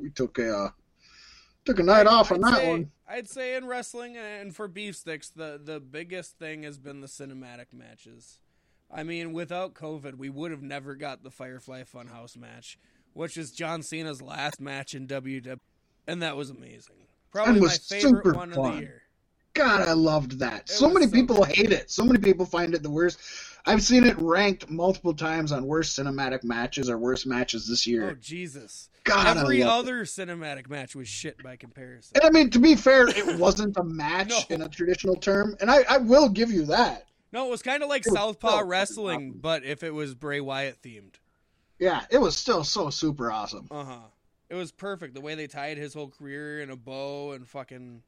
we 0.00 0.10
took 0.10 0.38
a 0.38 0.56
uh, 0.56 0.70
took 1.64 1.78
a 1.78 1.82
night 1.82 2.06
off 2.06 2.32
on 2.32 2.42
I'd 2.42 2.52
that 2.52 2.56
say, 2.56 2.68
one. 2.68 2.90
I'd 3.08 3.28
say 3.28 3.54
in 3.56 3.66
wrestling 3.66 4.16
and 4.16 4.54
for 4.54 4.68
beef 4.68 4.96
sticks, 4.96 5.30
the 5.30 5.60
the 5.62 5.80
biggest 5.80 6.38
thing 6.38 6.62
has 6.62 6.78
been 6.78 7.00
the 7.00 7.06
cinematic 7.06 7.72
matches. 7.72 8.38
I 8.92 9.02
mean, 9.04 9.32
without 9.32 9.74
COVID, 9.74 10.16
we 10.16 10.28
would 10.28 10.50
have 10.50 10.62
never 10.62 10.94
got 10.94 11.22
the 11.22 11.30
Firefly 11.30 11.84
Funhouse 11.84 12.36
match, 12.36 12.78
which 13.12 13.36
is 13.36 13.52
John 13.52 13.82
Cena's 13.82 14.20
last 14.20 14.60
match 14.60 14.94
in 14.94 15.06
WWE, 15.06 15.58
and 16.06 16.22
that 16.22 16.36
was 16.36 16.50
amazing. 16.50 16.96
Probably 17.30 17.52
And 17.52 17.60
my 17.60 17.66
was 17.66 17.78
favorite 17.78 18.24
super 18.24 18.32
one 18.34 18.48
of 18.50 18.54
fun. 18.56 18.74
the 18.76 18.80
year. 18.82 19.02
God, 19.54 19.86
I 19.88 19.92
loved 19.92 20.38
that. 20.40 20.62
It 20.62 20.68
So 20.70 20.88
many 20.88 21.06
so 21.06 21.12
people 21.12 21.44
hate 21.44 21.72
it. 21.72 21.90
So 21.90 22.04
many 22.04 22.18
people 22.18 22.46
find 22.46 22.74
it 22.74 22.82
the 22.82 22.90
worst. 22.90 23.18
I've 23.66 23.82
seen 23.82 24.04
it 24.04 24.16
ranked 24.18 24.70
multiple 24.70 25.12
times 25.12 25.52
on 25.52 25.66
worst 25.66 25.98
cinematic 25.98 26.44
matches 26.44 26.88
or 26.88 26.96
worst 26.98 27.26
matches 27.26 27.68
this 27.68 27.86
year. 27.86 28.10
Oh. 28.10 28.14
Jesus! 28.20 28.88
God, 29.04 29.36
Every 29.38 29.62
loved 29.64 29.88
it. 29.88 29.92
other 29.92 30.04
cinematic 30.04 30.68
match 30.68 30.94
was 30.94 31.08
shit 31.08 31.42
by 31.42 31.56
comparison. 31.56 32.12
And 32.16 32.24
I 32.24 32.30
mean, 32.30 32.50
to 32.50 32.58
be 32.58 32.74
fair, 32.74 33.08
it 33.08 33.38
wasn't 33.38 33.76
a 33.76 33.84
match 33.84 34.30
No. 34.30 34.40
in 34.50 34.62
a 34.62 34.68
traditional 34.68 35.16
term, 35.16 35.56
and 35.60 35.70
I, 35.70 35.84
I 35.88 35.98
will 35.98 36.28
give 36.28 36.50
you 36.50 36.64
that. 36.66 37.06
No, 37.32 37.46
it 37.46 37.50
was 37.50 37.62
kind 37.62 37.82
of 37.82 37.88
like 37.88 38.06
It 38.06 38.12
Southpaw 38.12 38.60
so 38.60 38.64
Wrestling, 38.66 39.28
awesome. 39.30 39.40
but 39.40 39.64
if 39.64 39.82
it 39.82 39.94
was 39.94 40.14
Bray 40.14 40.40
Wyatt 40.40 40.82
themed. 40.82 41.14
Yeah, 41.78 42.04
it 42.10 42.18
was 42.18 42.36
still 42.36 42.64
so 42.64 42.90
super 42.90 43.30
awesome. 43.32 43.68
Uh 43.70 43.84
huh. 43.84 43.98
It 44.48 44.54
was 44.54 44.72
perfect 44.72 45.14
the 45.14 45.20
way 45.20 45.34
they 45.36 45.46
tied 45.46 45.78
his 45.78 45.94
whole 45.94 46.08
career 46.08 46.60
in 46.60 46.70
a 46.70 46.76
bow 46.76 47.32
and 47.32 47.46
fucking. 47.46 48.02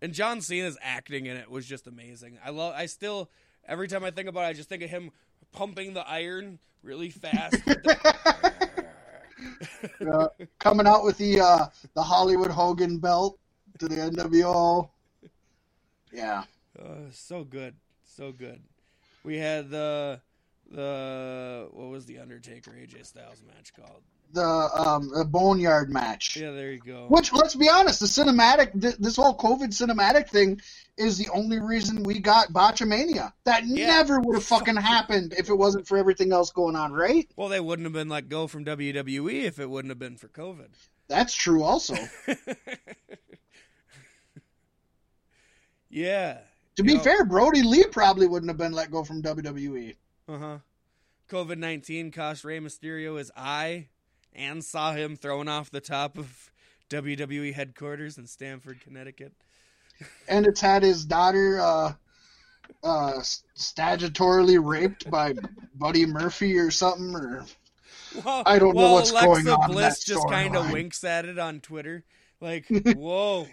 And 0.00 0.12
John 0.12 0.40
Cena's 0.40 0.78
acting 0.82 1.26
in 1.26 1.36
it 1.36 1.50
was 1.50 1.66
just 1.66 1.86
amazing. 1.86 2.38
I 2.44 2.50
love. 2.50 2.74
I 2.74 2.86
still 2.86 3.30
every 3.68 3.86
time 3.86 4.02
I 4.02 4.10
think 4.10 4.28
about 4.28 4.44
it, 4.44 4.48
I 4.48 4.52
just 4.54 4.68
think 4.68 4.82
of 4.82 4.90
him 4.90 5.10
pumping 5.52 5.94
the 5.94 6.06
iron 6.08 6.58
really 6.82 7.10
fast. 7.10 7.56
Uh, 10.10 10.28
coming 10.58 10.86
out 10.86 11.04
with 11.04 11.18
the 11.18 11.40
uh, 11.40 11.66
the 11.94 12.02
Hollywood 12.02 12.50
Hogan 12.50 12.98
belt 12.98 13.38
to 13.78 13.88
the 13.88 13.96
NWO. 13.96 14.88
Yeah, 16.12 16.44
Uh, 16.78 17.10
so 17.12 17.44
good, 17.44 17.74
so 18.04 18.32
good. 18.32 18.62
We 19.24 19.38
had 19.38 19.70
the 19.70 20.20
the 20.70 21.68
what 21.72 21.88
was 21.88 22.06
the 22.06 22.18
Undertaker 22.18 22.70
AJ 22.72 23.06
Styles 23.06 23.42
match 23.46 23.72
called? 23.74 24.02
the 24.32 24.42
um, 24.42 25.10
the 25.16 25.24
Boneyard 25.24 25.90
match. 25.90 26.36
Yeah, 26.36 26.50
there 26.50 26.72
you 26.72 26.80
go. 26.80 27.06
Which, 27.08 27.32
let's 27.32 27.54
be 27.54 27.68
honest, 27.68 28.00
the 28.00 28.06
cinematic, 28.06 28.80
th- 28.80 28.96
this 28.96 29.16
whole 29.16 29.36
COVID 29.36 29.68
cinematic 29.68 30.28
thing 30.28 30.60
is 30.96 31.16
the 31.18 31.28
only 31.32 31.60
reason 31.60 32.02
we 32.02 32.18
got 32.18 32.48
Botchamania. 32.52 33.32
That 33.44 33.64
Yeah. 33.64 33.86
never 33.86 34.20
would 34.20 34.34
have 34.34 34.44
fucking 34.44 34.76
happened 34.76 35.34
if 35.38 35.48
it 35.48 35.54
wasn't 35.54 35.86
for 35.86 35.96
everything 35.96 36.32
else 36.32 36.50
going 36.50 36.74
on, 36.74 36.92
right? 36.92 37.30
Well, 37.36 37.48
they 37.48 37.60
wouldn't 37.60 37.86
have 37.86 37.92
been 37.92 38.08
let 38.08 38.28
go 38.28 38.46
from 38.48 38.64
WWE 38.64 39.44
if 39.44 39.60
it 39.60 39.70
wouldn't 39.70 39.90
have 39.90 39.98
been 40.00 40.16
for 40.16 40.28
COVID. 40.28 40.68
That's 41.06 41.34
true, 41.34 41.62
also. 41.62 41.94
yeah. 45.88 46.38
To 46.76 46.82
be 46.82 46.94
Yep. 46.94 47.04
fair, 47.04 47.24
Brodie 47.24 47.62
Lee 47.62 47.84
probably 47.84 48.26
wouldn't 48.26 48.50
have 48.50 48.56
been 48.58 48.72
let 48.72 48.90
go 48.90 49.04
from. 49.04 49.22
WWE. 49.22 49.94
Uh 50.28 50.38
huh. 50.38 50.58
COVID 51.28 51.58
19 51.58 52.10
cost 52.10 52.44
Rey 52.44 52.58
Mysterio 52.60 53.18
his 53.18 53.30
eye 53.36 53.88
and 54.32 54.64
saw 54.64 54.92
him 54.92 55.16
thrown 55.16 55.48
off 55.48 55.70
the 55.70 55.80
top 55.80 56.18
of 56.18 56.50
WWE 56.90 57.54
headquarters 57.54 58.18
in 58.18 58.26
Stamford, 58.26 58.80
Connecticut. 58.80 59.32
And 60.28 60.44
it's 60.44 60.60
had 60.60 60.82
his 60.82 61.04
daughter 61.04 61.60
uh, 61.60 61.92
uh, 62.82 63.12
statutorily 63.56 64.58
raped 64.60 65.08
by 65.08 65.34
Buddy 65.76 66.04
Murphy 66.04 66.58
or 66.58 66.72
something. 66.72 67.14
Or 67.14 67.44
Well, 68.24 68.42
I 68.44 68.58
don't 68.58 68.74
know 68.74 68.82
while 68.82 68.94
what's 68.94 69.12
Alexa 69.12 69.26
going 69.44 69.48
on 69.48 69.70
Bliss 69.70 70.00
that 70.04 70.12
just 70.12 70.28
kind 70.28 70.56
of 70.56 70.72
winks 70.72 71.04
at 71.04 71.26
it 71.26 71.38
on 71.38 71.60
Twitter. 71.60 72.04
Like, 72.40 72.66
whoa. 72.96 73.46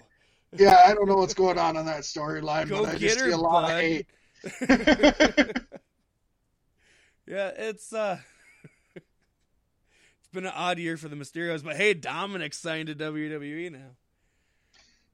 Yeah, 0.54 0.82
I 0.86 0.94
don't 0.94 1.08
know 1.08 1.16
what's 1.16 1.34
going 1.34 1.58
on 1.58 1.78
in 1.78 1.86
that 1.86 2.02
storyline, 2.02 2.70
but 2.70 2.86
I 2.86 2.96
just 2.96 3.20
her, 3.20 3.28
see 3.28 3.32
a 3.32 3.38
lot 3.38 3.64
bud. 3.64 3.72
of 3.72 3.80
hate. 3.80 4.06
yeah, 7.28 7.52
it's 7.58 7.94
uh 7.94 8.18
it's 8.96 10.30
been 10.34 10.46
an 10.46 10.54
odd 10.54 10.78
year 10.78 10.98
for 10.98 11.08
the 11.08 11.16
Mysterios, 11.16 11.64
but 11.64 11.78
hey, 11.78 11.94
Dominic 11.94 12.54
signed 12.54 12.88
to 12.88 12.96
WWE 12.96 13.72
now. 13.72 13.96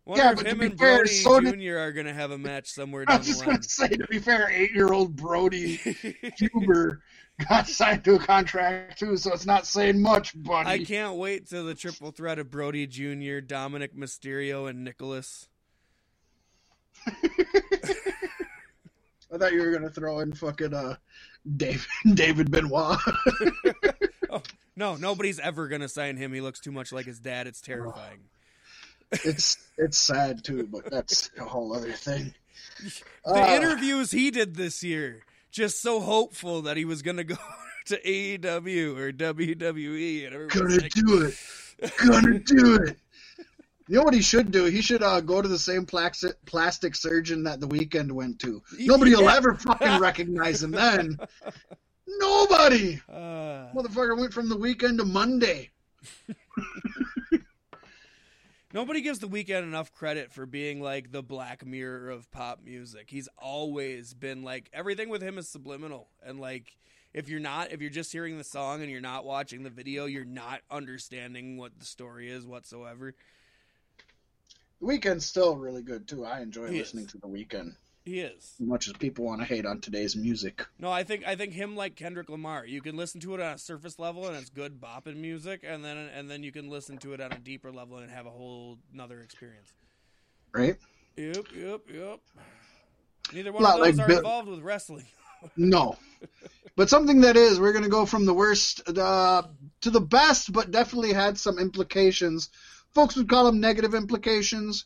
Wonder 0.08 0.24
Yeah, 0.24 0.30
if 0.32 0.38
but 0.38 0.44
to 0.44 0.50
him 0.52 0.58
be 0.60 0.66
and 0.68 0.80
fair, 0.80 0.96
Brodie 1.00 1.10
so 1.10 1.40
did- 1.42 1.60
Jr. 1.60 1.78
are 1.80 1.92
gonna 1.92 2.14
have 2.14 2.32
a 2.32 2.38
match 2.38 2.70
somewhere 2.72 3.04
down 3.04 3.16
I 3.16 3.18
was 3.18 3.28
the 3.28 3.32
just 3.34 3.40
line. 3.42 3.50
going 3.50 3.62
to 3.62 3.70
say, 3.70 3.88
to 3.90 4.08
be 4.08 4.20
fair, 4.20 4.50
eight-year-old 4.50 5.18
Brodie 5.18 5.76
Huber 6.38 7.02
got 7.50 7.68
signed 7.68 8.06
to 8.06 8.16
a 8.16 8.20
contract 8.20 9.00
too, 9.00 9.18
so 9.18 9.34
it's 9.34 9.46
not 9.46 9.68
saying 9.68 10.02
much, 10.02 10.32
buddy. 10.42 10.70
I 10.70 10.84
can't 10.86 11.16
wait 11.18 11.50
till 11.50 11.66
the 11.66 11.76
triple 11.76 12.12
threat 12.12 12.40
of 12.40 12.50
Brodie 12.50 12.88
Jr., 12.88 13.42
Dominic 13.42 13.98
Mysterio, 13.98 14.70
and 14.70 14.86
Nicholas. 14.86 15.50
I 17.08 17.12
thought 19.38 19.52
you 19.52 19.60
were 19.62 19.72
going 19.72 19.84
to 19.84 19.90
throw 19.90 20.20
in 20.22 20.32
fucking 20.34 20.74
uh, 20.74 20.96
David 21.58 21.82
David 22.14 22.50
Benoit. 22.50 22.98
No, 24.76 24.96
nobody's 24.96 25.40
ever 25.40 25.68
gonna 25.68 25.90
sign 25.90 26.18
him. 26.18 26.32
He 26.34 26.40
looks 26.42 26.60
too 26.60 26.72
much 26.72 26.92
like 26.94 27.06
his 27.08 27.20
dad. 27.20 27.48
It's 27.48 27.62
terrifying. 27.62 28.20
It's 29.12 29.58
it's 29.78 29.98
sad 29.98 30.44
too, 30.44 30.68
but 30.72 30.90
that's 30.90 31.30
a 31.40 31.44
whole 31.46 31.76
other 31.76 31.92
thing. 31.94 32.34
The 33.26 33.32
Uh, 33.34 33.56
interviews 33.56 34.12
he 34.12 34.30
did 34.30 34.56
this 34.56 34.84
year, 34.84 35.24
just 35.52 35.82
so 35.82 36.00
hopeful 36.00 36.62
that 36.64 36.78
he 36.78 36.86
was 36.86 37.02
gonna 37.02 37.24
go 37.24 37.36
to 37.88 38.00
AEW 38.02 38.96
or 38.98 39.12
WWE, 39.12 40.26
and 40.28 40.36
everybody's 40.36 40.62
Gonna 40.62 40.82
like, 40.84 40.92
do 40.94 41.22
it. 41.24 41.94
Gonna 42.06 42.40
do 42.46 42.76
it. 42.76 42.98
You 43.88 43.96
know 43.98 44.04
what 44.04 44.14
he 44.14 44.22
should 44.22 44.52
do? 44.52 44.66
He 44.66 44.82
should 44.82 45.02
uh, 45.02 45.22
go 45.22 45.42
to 45.42 45.48
the 45.48 45.58
same 45.58 45.86
plastic 45.88 46.36
plastic 46.46 46.94
surgeon 46.96 47.44
that 47.46 47.60
the 47.60 47.68
Weeknd 47.68 48.12
went 48.12 48.40
to. 48.42 48.62
Nobody 48.78 49.16
will 49.16 49.30
ever 49.30 49.56
fucking 49.56 50.00
recognize 50.00 50.62
him 50.62 50.72
then. 50.72 51.18
Nobody. 52.08 53.02
Uh, 53.10 53.72
Motherfucker 53.74 54.18
went 54.20 54.34
from 54.34 54.50
the 54.50 54.58
Weeknd 54.58 54.98
to 55.00 55.06
Monday. 55.06 55.72
Nobody 58.78 59.02
gives 59.02 59.18
the 59.18 59.28
Weeknd 59.28 59.64
enough 59.64 59.92
credit 59.92 60.32
for 60.32 60.46
being 60.46 60.84
like 60.84 61.12
the 61.12 61.24
black 61.24 61.66
mirror 61.66 62.12
of 62.12 62.30
pop 62.30 62.60
music. 62.64 63.10
He's 63.10 63.28
always 63.36 64.14
been 64.14 64.44
like 64.44 64.70
everything 64.72 65.10
with 65.10 65.24
him 65.24 65.40
is 65.40 65.50
subliminal, 65.50 66.10
and 66.24 66.40
like 66.40 66.78
if 67.12 67.28
you're 67.28 67.40
not, 67.40 67.72
if 67.72 67.82
you're 67.82 67.90
just 67.90 68.12
hearing 68.12 68.38
the 68.38 68.44
song 68.44 68.84
and 68.84 68.92
you're 68.92 69.02
not 69.02 69.26
watching 69.26 69.64
the 69.64 69.72
video, 69.72 70.06
you're 70.06 70.26
not 70.26 70.62
understanding 70.70 71.58
what 71.58 71.80
the 71.80 71.86
story 71.86 72.30
is 72.30 72.46
whatsoever. 72.46 73.16
The 74.80 74.86
Weeknd's 74.86 75.26
still 75.26 75.58
really 75.58 75.82
good 75.82 76.08
too. 76.08 76.24
I 76.24 76.42
enjoy 76.42 76.68
He 76.68 76.78
listening 76.78 77.06
is. 77.06 77.12
to 77.14 77.18
the 77.18 77.28
weekend 77.28 77.74
He 78.08 78.22
is. 78.22 78.54
as 78.58 78.66
much 78.66 78.88
as 78.88 78.94
people 78.94 79.26
want 79.26 79.42
to 79.42 79.46
hate 79.46 79.66
on 79.66 79.82
today's 79.82 80.16
music. 80.16 80.66
No, 80.80 80.90
I 80.90 81.04
think 81.04 81.28
I 81.28 81.36
think 81.36 81.52
him 81.52 81.76
like 81.76 81.98
Kendrick 81.98 82.30
Lamar. 82.30 82.66
You 82.66 82.80
can 82.82 82.96
listen 82.96 83.20
to 83.20 83.34
it 83.34 83.42
on 83.42 83.56
a 83.56 83.58
surface 83.58 84.00
level 84.00 84.26
and 84.28 84.38
it's 84.38 84.50
good 84.50 84.80
bopping 84.80 85.18
music, 85.18 85.66
and 85.68 85.84
then 85.84 85.98
and 85.98 86.32
then 86.32 86.42
you 86.42 86.54
can 86.54 86.70
listen 86.70 86.98
to 87.00 87.14
it 87.14 87.20
on 87.20 87.34
a 87.34 87.40
deeper 87.40 87.70
level 87.70 87.98
and 87.98 88.10
have 88.10 88.26
a 88.26 88.30
whole 88.30 88.78
another 88.94 89.20
experience. 89.20 89.74
Right? 90.54 90.78
Yep, 91.18 91.48
yep, 91.54 91.82
yep. 91.94 92.20
Neither 93.34 93.52
one 93.52 93.66
of 93.66 93.72
those 93.74 93.98
like 93.98 94.06
are 94.06 94.08
Bill- 94.08 94.18
involved 94.20 94.48
with 94.48 94.62
wrestling. 94.62 95.06
No. 95.56 95.96
But 96.76 96.90
something 96.90 97.22
that 97.22 97.38
is, 97.38 97.60
we're 97.60 97.72
going 97.72 97.84
to 97.84 97.92
go 97.92 98.08
from 98.08 98.26
the 98.26 98.34
worst 98.34 98.82
uh, 98.98 99.44
to 99.82 99.90
the 99.92 100.02
best, 100.02 100.52
but 100.52 100.72
definitely 100.72 101.14
had 101.14 101.38
some 101.38 101.60
implications. 101.60 102.50
Folks 102.96 103.16
would 103.16 103.30
call 103.30 103.46
them 103.46 103.60
negative 103.60 103.94
implications. 103.94 104.86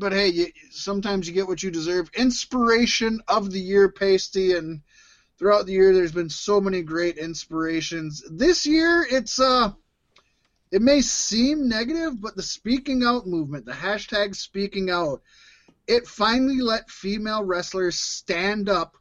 But 0.00 0.12
hey, 0.12 0.28
you, 0.28 0.46
sometimes 0.70 1.28
you 1.28 1.34
get 1.34 1.46
what 1.46 1.62
you 1.62 1.70
deserve. 1.70 2.08
Inspiration 2.16 3.20
of 3.28 3.50
the 3.50 3.60
year, 3.60 3.90
Pasty, 3.90 4.54
and 4.54 4.80
throughout 5.38 5.66
the 5.66 5.72
year, 5.72 5.92
there's 5.92 6.10
been 6.10 6.30
so 6.30 6.58
many 6.58 6.80
great 6.80 7.18
inspirations. 7.18 8.24
This 8.30 8.66
year, 8.66 9.06
it's 9.08 9.38
uh, 9.38 9.72
it 10.72 10.80
may 10.80 11.02
seem 11.02 11.68
negative, 11.68 12.18
but 12.18 12.34
the 12.34 12.42
speaking 12.42 13.04
out 13.04 13.26
movement, 13.26 13.66
the 13.66 13.72
hashtag 13.72 14.34
speaking 14.34 14.88
out, 14.88 15.20
it 15.86 16.06
finally 16.06 16.62
let 16.62 16.88
female 16.88 17.44
wrestlers 17.44 17.96
stand 17.98 18.70
up 18.70 18.96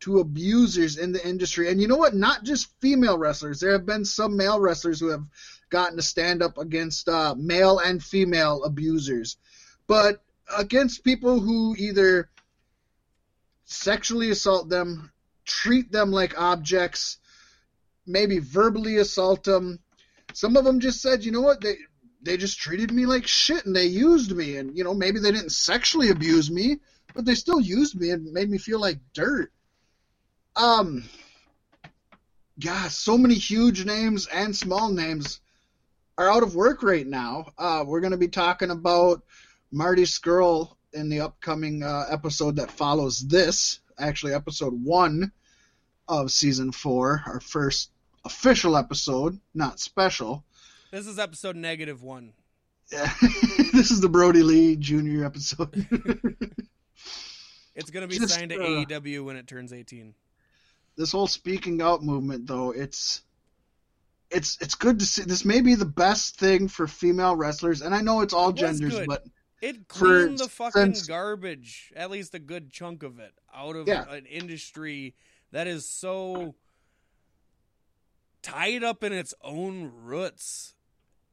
to 0.00 0.20
abusers 0.20 0.98
in 0.98 1.12
the 1.12 1.26
industry. 1.26 1.70
And 1.70 1.80
you 1.80 1.88
know 1.88 1.96
what? 1.96 2.14
Not 2.14 2.44
just 2.44 2.78
female 2.82 3.16
wrestlers. 3.16 3.58
There 3.58 3.72
have 3.72 3.86
been 3.86 4.04
some 4.04 4.36
male 4.36 4.60
wrestlers 4.60 5.00
who 5.00 5.08
have 5.08 5.24
gotten 5.70 5.96
to 5.96 6.02
stand 6.02 6.42
up 6.42 6.58
against 6.58 7.08
uh, 7.08 7.34
male 7.38 7.78
and 7.78 8.02
female 8.02 8.64
abusers. 8.64 9.38
But 9.86 10.22
against 10.56 11.04
people 11.04 11.40
who 11.40 11.74
either 11.76 12.28
sexually 13.64 14.30
assault 14.30 14.68
them, 14.68 15.10
treat 15.44 15.90
them 15.90 16.10
like 16.10 16.38
objects, 16.38 17.18
maybe 18.06 18.38
verbally 18.38 18.98
assault 18.98 19.44
them. 19.44 19.78
Some 20.34 20.56
of 20.56 20.64
them 20.64 20.80
just 20.80 21.00
said, 21.00 21.24
you 21.24 21.32
know 21.32 21.40
what, 21.40 21.60
they 21.60 21.76
they 22.24 22.36
just 22.36 22.58
treated 22.58 22.92
me 22.92 23.04
like 23.04 23.26
shit 23.26 23.66
and 23.66 23.74
they 23.74 23.86
used 23.86 24.34
me, 24.34 24.56
and 24.56 24.76
you 24.76 24.84
know 24.84 24.94
maybe 24.94 25.18
they 25.18 25.32
didn't 25.32 25.52
sexually 25.52 26.10
abuse 26.10 26.50
me, 26.50 26.78
but 27.14 27.24
they 27.24 27.34
still 27.34 27.60
used 27.60 27.98
me 27.98 28.10
and 28.10 28.32
made 28.32 28.48
me 28.48 28.58
feel 28.58 28.80
like 28.80 28.98
dirt. 29.12 29.52
Um, 30.54 31.04
yeah, 32.56 32.88
so 32.88 33.18
many 33.18 33.34
huge 33.34 33.84
names 33.84 34.26
and 34.26 34.54
small 34.54 34.90
names 34.90 35.40
are 36.18 36.30
out 36.30 36.42
of 36.42 36.54
work 36.54 36.82
right 36.82 37.06
now. 37.06 37.46
Uh, 37.58 37.84
we're 37.86 38.00
going 38.00 38.12
to 38.12 38.18
be 38.18 38.28
talking 38.28 38.70
about 38.70 39.22
Marty 39.72 40.02
Scurll 40.02 40.76
in 40.92 41.08
the 41.08 41.20
upcoming 41.20 41.82
uh, 41.82 42.04
episode 42.10 42.56
that 42.56 42.70
follows 42.70 43.26
this, 43.26 43.80
actually, 43.98 44.34
episode 44.34 44.74
one 44.74 45.32
of 46.06 46.30
season 46.30 46.72
four, 46.72 47.22
our 47.26 47.40
first 47.40 47.90
official 48.24 48.76
episode, 48.76 49.40
not 49.54 49.80
special. 49.80 50.44
This 50.90 51.06
is 51.06 51.18
episode 51.18 51.56
negative 51.56 52.02
one. 52.02 52.34
Yeah. 52.92 53.10
this 53.72 53.90
is 53.90 54.02
the 54.02 54.10
Brodie 54.10 54.42
Lee 54.42 54.76
Jr. 54.76 55.24
episode. 55.24 55.74
it's 57.74 57.90
going 57.90 58.02
to 58.02 58.08
be 58.08 58.18
Just, 58.18 58.34
signed 58.34 58.50
to 58.50 58.62
uh, 58.62 58.84
AEW 58.84 59.24
when 59.24 59.36
it 59.36 59.46
turns 59.46 59.72
18. 59.72 60.14
This 60.98 61.12
whole 61.12 61.26
speaking 61.26 61.80
out 61.80 62.02
movement, 62.02 62.46
though, 62.46 62.72
it's 62.72 63.22
it's 64.30 64.58
it's 64.60 64.74
good 64.74 64.98
to 64.98 65.06
see. 65.06 65.22
This 65.22 65.46
may 65.46 65.62
be 65.62 65.74
the 65.74 65.86
best 65.86 66.36
thing 66.36 66.68
for 66.68 66.86
female 66.86 67.34
wrestlers, 67.34 67.80
and 67.80 67.94
I 67.94 68.02
know 68.02 68.20
it's 68.20 68.34
all 68.34 68.50
it 68.50 68.56
genders, 68.56 68.94
good. 68.94 69.06
but 69.06 69.24
it 69.62 69.88
cleaned 69.88 70.38
the 70.38 70.48
fucking 70.48 70.94
sense, 70.94 71.06
garbage, 71.06 71.92
at 71.96 72.10
least 72.10 72.34
a 72.34 72.38
good 72.38 72.70
chunk 72.70 73.02
of 73.02 73.18
it, 73.18 73.32
out 73.54 73.76
of 73.76 73.88
yeah. 73.88 74.04
an 74.10 74.26
industry 74.26 75.14
that 75.52 75.66
is 75.66 75.88
so 75.88 76.54
tied 78.42 78.82
up 78.82 79.04
in 79.04 79.12
its 79.12 79.32
own 79.42 79.92
roots 80.02 80.74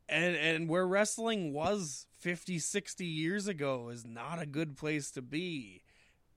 and 0.08 0.36
and 0.36 0.70
where 0.70 0.86
wrestling 0.86 1.54
was 1.54 2.06
50 2.20 2.60
60 2.60 3.06
years 3.06 3.48
ago 3.48 3.90
is 3.90 4.06
not 4.06 4.40
a 4.40 4.46
good 4.46 4.78
place 4.78 5.10
to 5.12 5.22
be 5.22 5.82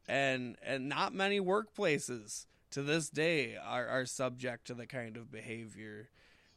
and 0.09 0.57
and 0.63 0.89
not 0.89 1.15
many 1.15 1.41
workplaces 1.41 2.47
to 2.71 2.83
this 2.83 3.11
day 3.11 3.57
are 3.57 3.87
are 3.87 4.07
subject 4.07 4.67
to 4.67 4.75
the 4.75 4.87
kind 4.87 5.17
of 5.17 5.31
behavior 5.31 6.09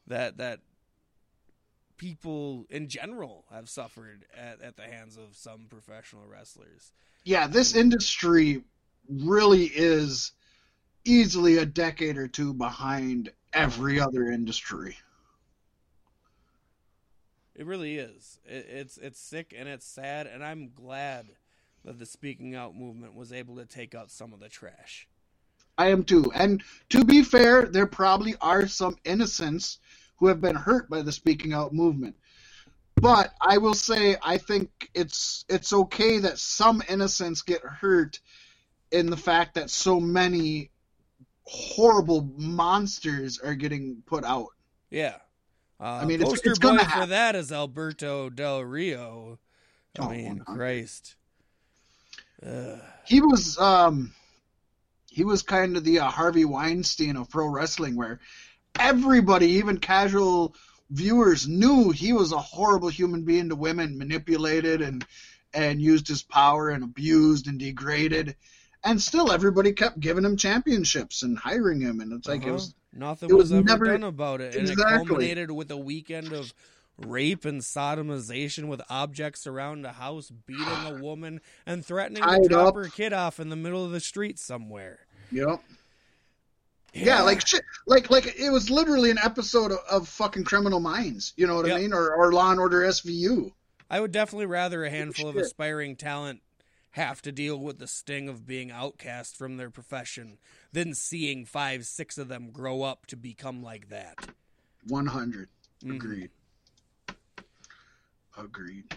that 0.07 0.37
that 0.37 0.61
people 1.97 2.65
in 2.69 2.87
general 2.87 3.45
have 3.51 3.69
suffered 3.69 4.25
at, 4.35 4.61
at 4.61 4.75
the 4.75 4.83
hands 4.83 5.17
of 5.17 5.35
some 5.35 5.65
professional 5.69 6.23
wrestlers 6.27 6.91
yeah 7.23 7.47
this 7.47 7.75
industry 7.75 8.63
really 9.09 9.65
is 9.65 10.31
easily 11.05 11.57
a 11.57 11.65
decade 11.65 12.17
or 12.17 12.27
two 12.27 12.53
behind 12.53 13.31
every 13.53 13.99
other 13.99 14.31
industry. 14.31 14.97
It 17.55 17.65
really 17.65 17.97
is. 17.97 18.39
It, 18.45 18.67
it's 18.69 18.97
it's 18.97 19.19
sick 19.19 19.53
and 19.57 19.69
it's 19.69 19.85
sad, 19.85 20.27
and 20.27 20.43
I'm 20.43 20.71
glad 20.75 21.27
that 21.85 21.99
the 21.99 22.05
speaking 22.05 22.55
out 22.55 22.75
movement 22.75 23.15
was 23.15 23.31
able 23.31 23.55
to 23.57 23.65
take 23.65 23.95
out 23.95 24.11
some 24.11 24.33
of 24.33 24.39
the 24.39 24.49
trash. 24.49 25.07
I 25.77 25.89
am 25.89 26.03
too. 26.03 26.31
And 26.33 26.63
to 26.89 27.05
be 27.05 27.21
fair, 27.21 27.65
there 27.65 27.85
probably 27.85 28.35
are 28.41 28.67
some 28.67 28.97
innocents 29.05 29.77
who 30.17 30.27
have 30.27 30.41
been 30.41 30.55
hurt 30.55 30.89
by 30.89 31.01
the 31.01 31.11
speaking 31.11 31.53
out 31.53 31.73
movement. 31.73 32.15
But 32.95 33.33
I 33.41 33.57
will 33.57 33.73
say 33.73 34.15
I 34.23 34.37
think 34.37 34.89
it's 34.93 35.45
it's 35.49 35.73
okay 35.73 36.19
that 36.19 36.39
some 36.39 36.81
innocents 36.87 37.41
get 37.41 37.61
hurt 37.61 38.19
in 38.91 39.09
the 39.09 39.17
fact 39.17 39.55
that 39.55 39.69
so 39.69 39.99
many 39.99 40.71
horrible 41.43 42.29
monsters 42.37 43.39
are 43.39 43.55
getting 43.55 44.01
put 44.05 44.23
out. 44.23 44.47
Yeah. 44.89 45.17
Uh, 45.79 45.99
I 46.01 46.05
mean, 46.05 46.21
poster 46.21 46.51
it's, 46.51 46.59
it's 46.59 46.59
boy 46.59 46.77
for 46.77 47.05
that 47.07 47.35
is 47.35 47.51
Alberto 47.51 48.29
Del 48.29 48.61
Rio. 48.63 49.39
I 49.99 50.03
oh, 50.03 50.09
mean, 50.09 50.39
Christ. 50.39 51.15
Ugh. 52.45 52.79
He 53.05 53.21
was 53.21 53.57
um, 53.59 54.13
he 55.09 55.23
was 55.23 55.41
kind 55.41 55.77
of 55.77 55.83
the 55.83 55.99
uh, 55.99 56.09
Harvey 56.09 56.45
Weinstein 56.45 57.17
of 57.17 57.29
pro 57.29 57.47
wrestling, 57.47 57.95
where 57.95 58.19
everybody, 58.79 59.47
even 59.47 59.77
casual 59.77 60.55
viewers, 60.89 61.47
knew 61.47 61.91
he 61.91 62.13
was 62.13 62.31
a 62.31 62.37
horrible 62.37 62.89
human 62.89 63.23
being 63.23 63.49
to 63.49 63.55
women, 63.55 63.97
manipulated 63.97 64.81
and 64.81 65.05
and 65.53 65.81
used 65.81 66.07
his 66.07 66.21
power 66.21 66.69
and 66.69 66.83
abused 66.83 67.47
and 67.47 67.59
degraded 67.59 68.35
and 68.85 69.01
still 69.01 69.31
everybody 69.31 69.73
kept 69.73 69.99
giving 69.99 70.23
him 70.23 70.37
championships 70.37 71.23
and 71.23 71.37
hiring 71.37 71.81
him, 71.81 71.99
and 71.99 72.13
it's 72.13 72.27
like 72.27 72.41
uh-huh. 72.41 72.51
it 72.51 72.53
was 72.53 72.75
nothing 72.93 73.29
it 73.29 73.33
was, 73.33 73.51
was 73.51 73.59
ever 73.59 73.63
never, 73.63 73.85
done 73.85 74.03
about 74.03 74.39
it, 74.39 74.55
exactly. 74.55 74.69
and 74.69 75.01
it 75.01 75.07
culminated 75.07 75.51
with 75.51 75.71
a 75.71 75.77
weekend 75.77 76.31
of 76.31 76.53
rape 76.97 77.43
and 77.43 77.61
sodomization 77.61 78.67
with 78.67 78.81
objects 78.89 79.47
around 79.47 79.81
the 79.81 79.93
house, 79.93 80.31
beating 80.45 80.85
a 80.85 81.01
woman, 81.01 81.41
and 81.65 81.83
threatening 81.85 82.23
Tied 82.23 82.43
to 82.43 82.49
drop 82.49 82.69
up. 82.69 82.75
her 82.75 82.85
kid 82.85 83.11
off 83.11 83.39
in 83.39 83.49
the 83.49 83.55
middle 83.55 83.83
of 83.83 83.91
the 83.91 83.99
street 83.99 84.39
somewhere. 84.39 84.99
Yep. 85.31 85.61
Yeah. 86.95 87.05
yeah, 87.05 87.21
like 87.23 87.45
shit, 87.45 87.61
like 87.85 88.09
like 88.09 88.39
it 88.39 88.49
was 88.49 88.69
literally 88.69 89.11
an 89.11 89.17
episode 89.21 89.73
of, 89.73 89.79
of 89.91 90.07
fucking 90.07 90.45
Criminal 90.45 90.79
Minds. 90.79 91.33
You 91.35 91.45
know 91.45 91.57
what 91.57 91.67
yep. 91.67 91.77
I 91.77 91.81
mean? 91.81 91.93
Or 91.93 92.15
or 92.15 92.31
Law 92.31 92.51
and 92.51 92.59
Order 92.59 92.83
SVU. 92.83 93.51
I 93.89 93.99
would 93.99 94.13
definitely 94.13 94.45
rather 94.45 94.85
a 94.85 94.89
handful 94.89 95.27
of 95.27 95.35
aspiring 95.35 95.97
talent 95.97 96.41
have 96.91 97.21
to 97.21 97.31
deal 97.33 97.59
with 97.59 97.77
the 97.77 97.87
sting 97.87 98.29
of 98.29 98.47
being 98.47 98.71
outcast 98.71 99.35
from 99.35 99.57
their 99.57 99.69
profession 99.69 100.37
than 100.71 100.93
seeing 100.93 101.45
five, 101.45 101.85
six 101.85 102.17
of 102.17 102.29
them 102.29 102.51
grow 102.51 102.83
up 102.83 103.05
to 103.07 103.17
become 103.17 103.61
like 103.61 103.89
that. 103.89 104.15
100. 104.87 105.49
Mm-hmm. 105.83 105.95
Agreed. 105.95 106.29
Agreed. 108.37 108.95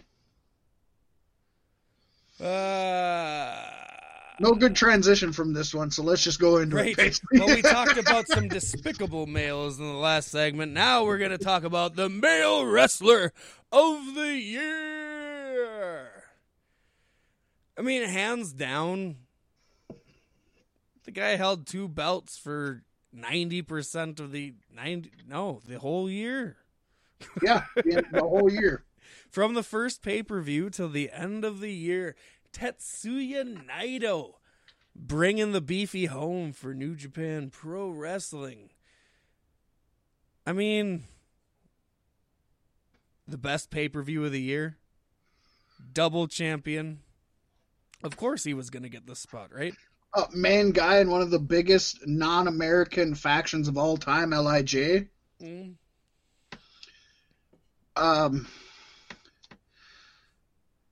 Uh, 2.41 3.61
no 4.40 4.52
good 4.55 4.77
transition 4.77 5.32
from 5.32 5.52
this 5.52 5.74
one, 5.74 5.90
so 5.90 6.02
let's 6.02 6.23
just 6.23 6.40
go 6.40 6.59
into 6.59 6.77
right. 6.77 6.98
it. 6.98 7.20
well, 7.32 7.48
we 7.48 7.62
talked 7.62 7.97
about 7.97 8.28
some 8.28 8.48
despicable 8.48 9.27
males 9.27 9.78
in 9.78 9.86
the 9.86 9.93
last 9.93 10.31
segment. 10.31 10.73
Now 10.73 11.05
we're 11.05 11.19
going 11.19 11.31
to 11.31 11.39
talk 11.39 11.65
about 11.65 11.97
the 11.97 12.09
male 12.09 12.65
wrestler 12.66 13.32
of 13.73 14.15
the 14.15 14.36
year. 14.36 16.10
I 17.77 17.82
mean, 17.82 18.09
hands 18.09 18.52
down, 18.52 19.16
the 21.05 21.10
guy 21.10 21.36
held 21.36 21.66
two 21.66 21.89
belts 21.89 22.36
for 22.36 22.82
ninety 23.12 23.62
percent 23.62 24.20
of 24.20 24.32
the 24.32 24.55
ninety. 24.74 25.12
No, 25.27 25.60
the 25.66 25.78
whole 25.78 26.10
year. 26.10 26.56
Yeah, 27.43 27.65
the 27.74 28.20
whole 28.20 28.51
year. 28.51 28.85
From 29.31 29.55
the 29.55 29.62
first 29.62 30.02
pay 30.02 30.23
per 30.23 30.40
view 30.40 30.70
till 30.70 30.89
the 30.89 31.10
end 31.12 31.44
of 31.44 31.60
the 31.60 31.73
year, 31.73 32.16
Tetsuya 32.59 33.66
Naito 33.66 34.35
bringing 34.94 35.52
the 35.52 35.60
beefy 35.60 36.06
home 36.06 36.52
for 36.52 36.74
New 36.74 36.94
Japan 36.97 37.51
Pro 37.51 37.89
Wrestling. 37.89 38.70
I 40.47 40.52
mean, 40.52 41.05
the 43.26 43.39
best 43.39 43.70
pay 43.70 43.89
per 43.89 44.02
view 44.02 44.24
of 44.24 44.32
the 44.32 44.40
year, 44.40 44.76
double 45.93 46.26
champion, 46.26 47.01
of 48.02 48.16
course, 48.16 48.44
he 48.44 48.55
was 48.55 48.70
going 48.70 48.82
to 48.82 48.89
get 48.89 49.06
the 49.06 49.16
spot, 49.16 49.51
right? 49.55 49.74
Uh, 50.14 50.26
main 50.35 50.72
guy 50.72 50.98
in 50.98 51.10
one 51.10 51.20
of 51.20 51.30
the 51.30 51.39
biggest 51.39 52.06
non-American 52.06 53.14
factions 53.14 53.68
of 53.68 53.76
all 53.76 53.97
time, 53.97 54.30
Lij. 54.30 55.06
Mm. 55.40 55.74
Um. 57.97 58.48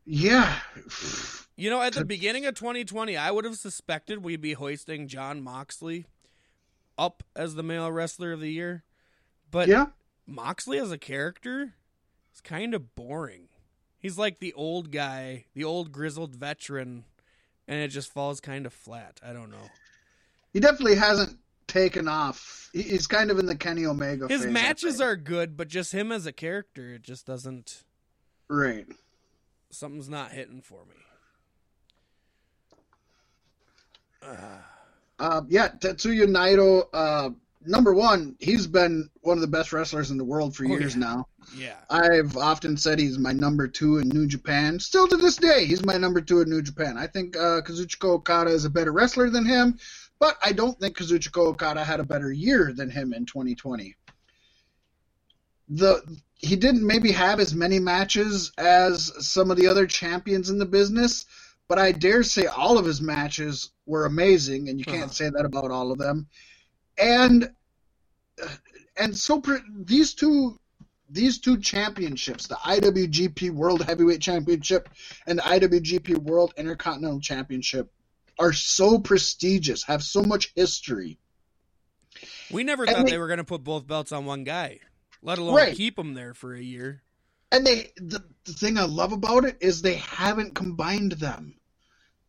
Yeah. 0.05 0.55
You 1.57 1.71
know, 1.71 1.81
at 1.81 1.95
the 1.95 2.05
beginning 2.05 2.45
of 2.45 2.55
2020, 2.55 3.17
I 3.17 3.31
would 3.31 3.47
have 3.47 3.57
suspected 3.57 4.23
we'd 4.23 4.43
be 4.43 4.53
hoisting 4.53 5.09
Jon 5.09 5.43
Moxley 5.43 6.05
up 6.99 7.23
as 7.35 7.55
the 7.55 7.63
male 7.63 7.91
wrestler 7.91 8.33
of 8.33 8.41
the 8.41 8.53
year. 8.53 8.85
But 9.51 9.69
yeah. 9.69 9.87
Moxley 10.27 10.79
as 10.79 10.93
a 10.93 10.99
character 10.99 11.73
is 12.35 12.43
kind 12.43 12.75
of 12.75 12.95
boring. 12.95 13.49
He's 13.99 14.19
like 14.19 14.39
the 14.39 14.53
old 14.53 14.93
guy, 14.93 15.47
the 15.55 15.65
old 15.65 15.93
grizzled 15.93 16.37
veteran, 16.37 17.05
and 17.67 17.81
it 17.81 17.89
just 17.89 18.13
falls 18.13 18.39
kind 18.41 18.67
of 18.67 18.75
flat. 18.75 19.19
I 19.25 19.33
don't 19.33 19.51
know. 19.51 19.71
He 20.53 20.61
definitely 20.61 20.97
hasn't 20.97 21.39
taken 21.67 22.07
off. 22.07 22.69
He's 22.75 23.07
kind 23.07 23.31
of 23.31 23.39
in 23.39 23.47
the 23.47 23.57
Kenny 23.57 23.87
Omega. 23.87 24.29
His 24.29 24.45
phase, 24.45 24.53
matches 24.53 25.01
are 25.01 25.17
good, 25.17 25.57
but 25.57 25.69
just 25.69 25.93
him 25.93 26.13
as 26.13 26.27
a 26.27 26.33
character, 26.33 26.95
it 26.95 27.03
just 27.03 27.27
doesn't. 27.27 27.85
Right. 28.49 28.87
Something's 29.71 30.09
not 30.09 30.33
hitting 30.33 30.61
for 30.61 30.85
me. 30.85 30.95
Uh, 34.23 34.37
uh, 35.19 35.43
yeah, 35.49 35.69
Tetsuya 35.69 36.27
Naito. 36.27 36.89
Uh, 36.93 37.31
number 37.65 37.95
one, 37.95 38.37
he's 38.39 38.67
been 38.67 39.11
one 39.21 39.37
of 39.37 39.41
the 39.41 39.47
best 39.49 39.73
wrestlers 39.73 40.11
in 40.11 40.19
the 40.19 40.25
world 40.25 40.55
for 40.55 40.65
oh, 40.65 40.69
years 40.69 40.95
yeah. 40.95 41.01
now. 41.01 41.29
Yeah. 41.55 41.77
I've 41.91 42.37
often 42.37 42.77
said 42.77 42.99
he's 42.99 43.19
my 43.19 43.33
number 43.33 43.69
two 43.69 43.99
in 43.99 44.09
New 44.09 44.27
Japan. 44.27 44.79
Still 44.79 45.09
to 45.09 45.17
this 45.17 45.37
day, 45.37 45.67
he's 45.67 45.85
my 45.85 45.97
number 45.97 46.21
two 46.21 46.41
in 46.41 46.51
New 46.51 46.63
Japan. 46.63 46.97
I 46.99 47.07
think 47.07 47.37
uh, 47.37 47.61
Kazuchika 47.63 48.09
Okada 48.09 48.51
is 48.51 48.65
a 48.65 48.71
better 48.71 48.93
wrestler 48.93 49.31
than 49.31 49.45
him, 49.45 49.79
But 50.19 50.37
I 50.43 50.53
don't 50.53 50.79
think 50.79 50.97
Kazuchika 50.97 51.39
Okada 51.39 51.85
had 51.85 52.01
a 52.01 52.05
better 52.05 52.33
year 52.33 52.73
than 52.75 52.91
him 52.91 53.13
in 53.13 53.27
2020. 53.27 53.97
The 55.69 56.21
he 56.39 56.55
didn't 56.55 56.87
maybe 56.87 57.13
have 57.13 57.41
as 57.41 57.55
many 57.55 57.79
matches 57.79 58.53
as 58.59 59.11
some 59.27 59.51
of 59.51 59.57
the 59.57 59.69
other 59.69 59.87
champions 59.87 60.51
in 60.51 60.59
the 60.59 60.67
business, 60.67 61.25
but 61.67 61.79
I 61.79 61.93
dare 61.93 62.23
say 62.23 62.47
all 62.47 62.79
of 62.79 62.85
his 62.85 63.01
matches 63.01 63.71
were 63.87 64.05
amazing, 64.05 64.69
and 64.69 64.79
you 64.79 64.85
can't 64.85 65.05
Uh-huh. 65.05 65.13
say 65.13 65.31
that 65.31 65.45
about 65.45 65.71
all 65.71 65.91
of 65.93 65.99
them. 65.99 66.27
And 66.99 67.51
and 68.99 69.17
so 69.17 69.41
pre- 69.41 69.61
these 69.85 70.15
two 70.15 70.59
these 71.09 71.39
two 71.39 71.57
championships, 71.59 72.49
the 72.49 72.57
IWGP 72.57 73.51
World 73.51 73.83
Heavyweight 73.85 74.21
Championship 74.21 74.89
and 75.29 75.39
the 75.39 75.43
IWGP 75.43 76.19
World 76.19 76.53
Intercontinental 76.57 77.21
Championship, 77.21 77.93
are 78.41 78.53
so 78.53 78.99
prestigious, 78.99 79.85
have 79.85 80.03
so 80.03 80.23
much 80.23 80.53
history. 80.57 81.19
We 82.51 82.65
never 82.65 82.83
And 82.85 82.93
thought 82.97 83.05
they- 83.07 83.13
they 83.13 83.19
were 83.19 83.29
going 83.29 83.37
to 83.39 83.45
put 83.45 83.63
both 83.63 83.87
belts 83.87 84.11
on 84.11 84.25
one 84.25 84.43
guy, 84.43 84.81
let 85.23 85.39
alone 85.39 85.55
Right. 85.55 85.77
keep 85.77 85.95
them 85.95 86.15
there 86.15 86.35
for 86.35 86.55
a 86.55 86.61
year. 86.63 87.03
And 87.53 87.65
they 87.65 87.93
the, 87.97 88.25
the 88.45 88.53
thing 88.53 88.77
I 88.77 88.83
love 88.85 89.13
about 89.13 89.45
it 89.45 89.57
is 89.61 89.81
they 89.83 89.95
haven't 89.97 90.55
combined 90.57 91.13
them. 91.13 91.56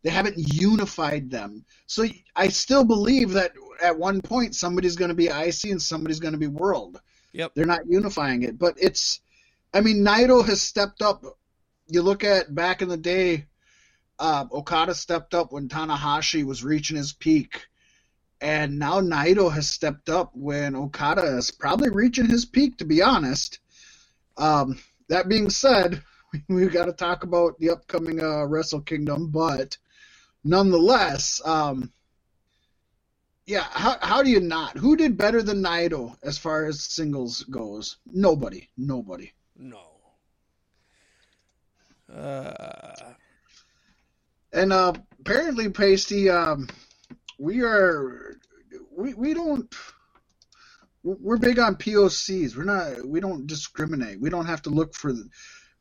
They 0.02 0.10
haven't 0.10 0.36
unified 0.38 1.30
them. 1.30 1.64
So 1.86 2.04
I 2.36 2.48
still 2.48 2.84
believe 2.84 3.30
that 3.32 3.52
at 3.82 3.98
one 3.98 4.20
point 4.20 4.54
somebody's 4.54 4.96
going 4.96 5.10
to 5.10 5.14
be 5.14 5.26
IC 5.26 5.64
and 5.64 5.82
somebody's 5.82 6.20
going 6.20 6.32
to 6.32 6.38
be 6.38 6.46
World. 6.46 7.00
Yep. 7.32 7.52
They're 7.54 7.66
not 7.66 7.86
unifying 7.86 8.42
it, 8.42 8.58
but 8.58 8.74
it's 8.78 9.20
I 9.74 9.80
mean 9.80 10.04
Naito 10.04 10.44
has 10.46 10.62
stepped 10.62 11.02
up. 11.02 11.22
You 11.88 12.02
look 12.02 12.24
at 12.24 12.54
back 12.54 12.80
in 12.82 12.88
the 12.88 12.96
day 12.96 13.46
uh, 14.18 14.46
Okada 14.52 14.94
stepped 14.94 15.34
up 15.34 15.52
when 15.52 15.68
Tanahashi 15.68 16.44
was 16.44 16.64
reaching 16.64 16.96
his 16.96 17.12
peak. 17.12 17.66
And 18.40 18.78
now 18.78 19.00
Naito 19.00 19.52
has 19.52 19.68
stepped 19.68 20.08
up 20.08 20.30
when 20.34 20.76
Okada 20.76 21.36
is 21.36 21.50
probably 21.50 21.90
reaching 21.90 22.26
his 22.26 22.44
peak, 22.44 22.78
to 22.78 22.84
be 22.84 23.02
honest. 23.02 23.58
Um, 24.36 24.78
that 25.08 25.28
being 25.28 25.50
said, 25.50 26.02
we've 26.48 26.72
got 26.72 26.86
to 26.86 26.92
talk 26.92 27.24
about 27.24 27.58
the 27.58 27.70
upcoming 27.70 28.22
uh, 28.22 28.44
Wrestle 28.44 28.82
Kingdom, 28.82 29.30
but 29.30 29.76
nonetheless, 30.48 31.42
um, 31.44 31.92
yeah, 33.46 33.64
how, 33.70 33.96
how 34.02 34.22
do 34.22 34.30
you 34.30 34.40
not? 34.40 34.76
Who 34.78 34.96
did 34.96 35.16
better 35.18 35.42
than 35.42 35.62
Naito 35.62 36.16
as 36.22 36.38
far 36.38 36.66
as 36.66 36.82
singles 36.84 37.44
goes? 37.44 37.98
Nobody. 38.06 38.68
Nobody. 38.76 39.32
No. 39.56 39.80
Uh, 42.14 42.96
And 44.52 44.74
uh, 44.74 44.94
apparently, 45.20 45.70
Pasty, 45.70 46.30
um, 46.30 46.68
we 47.38 47.62
are 47.62 48.36
we 48.96 49.14
we 49.14 49.34
don't 49.34 49.74
we're 51.04 51.38
big 51.38 51.58
on 51.58 51.76
POCs. 51.76 52.56
We're 52.56 52.64
not 52.64 53.06
we 53.06 53.20
don't 53.20 53.46
discriminate. 53.46 54.20
We 54.20 54.30
don't 54.30 54.46
have 54.46 54.62
to 54.64 54.70
look 54.70 54.94
for 54.94 55.12
the, 55.12 55.28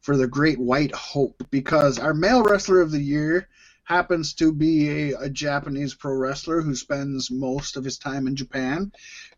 for 0.02 0.18
the 0.18 0.28
great 0.28 0.60
white 0.60 0.94
hope 0.96 1.44
because 1.52 2.00
our 2.00 2.14
male 2.14 2.44
wrestler 2.44 2.82
of 2.82 2.92
the 2.92 3.02
year 3.02 3.50
happens 3.88 4.34
to 4.34 4.52
be 4.52 5.12
a, 5.14 5.18
a 5.22 5.30
Japanese 5.30 5.94
pro 5.94 6.14
wrestler 6.14 6.62
who 6.62 6.76
spends 6.76 7.32
most 7.32 7.78
of 7.78 7.86
his 7.86 7.98
time 7.98 8.28
in 8.28 8.36
Japan. 8.36 8.92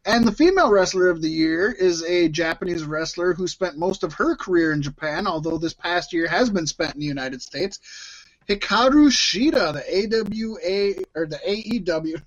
And 0.06 0.26
the 0.26 0.32
female 0.32 0.72
wrestler 0.72 1.10
of 1.10 1.22
the 1.22 1.30
year 1.30 1.72
is 1.72 2.04
a 2.04 2.30
Japanese 2.30 2.84
wrestler 2.84 3.34
who 3.34 3.48
spent 3.48 3.78
most 3.78 4.04
of 4.04 4.14
her 4.14 4.36
career 4.36 4.74
in 4.74 4.82
Japan, 4.82 5.28
although 5.28 5.60
this 5.60 5.76
past 5.76 6.14
year 6.14 6.28
has 6.28 6.50
been 6.50 6.66
spent 6.66 6.96
in 6.96 7.00
the 7.00 7.06
United 7.06 7.44
States. 7.44 7.80
Hikaru 8.48 9.12
Shida, 9.12 9.72
the 9.72 9.86
AWA 9.86 11.06
or 11.16 11.28
the 11.28 11.40
AEW. 11.48 12.20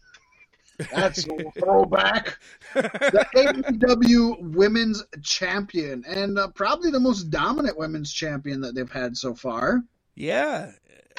That's 0.92 1.26
a 1.26 1.50
throwback. 1.58 2.38
The 2.74 3.26
AEW 3.34 4.54
Women's 4.54 5.02
Champion, 5.22 6.04
and 6.06 6.38
uh, 6.38 6.48
probably 6.48 6.92
the 6.92 7.00
most 7.00 7.24
dominant 7.30 7.76
women's 7.76 8.12
champion 8.12 8.60
that 8.60 8.76
they've 8.76 8.90
had 8.90 9.16
so 9.16 9.34
far. 9.34 9.82
yeah, 10.14 10.70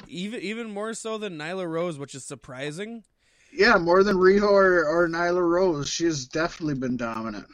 even 0.07 0.41
even 0.41 0.71
more 0.71 0.93
so 0.93 1.17
than 1.17 1.37
Nyla 1.37 1.67
Rose, 1.67 1.97
which 1.97 2.15
is 2.15 2.23
surprising. 2.23 3.03
Yeah, 3.51 3.77
more 3.77 4.03
than 4.03 4.17
Riho 4.17 4.49
or, 4.49 4.85
or 4.85 5.07
Nyla 5.07 5.47
Rose. 5.47 5.87
She 5.87 6.05
has 6.05 6.25
definitely 6.25 6.75
been 6.75 6.97
dominant. 6.97 7.45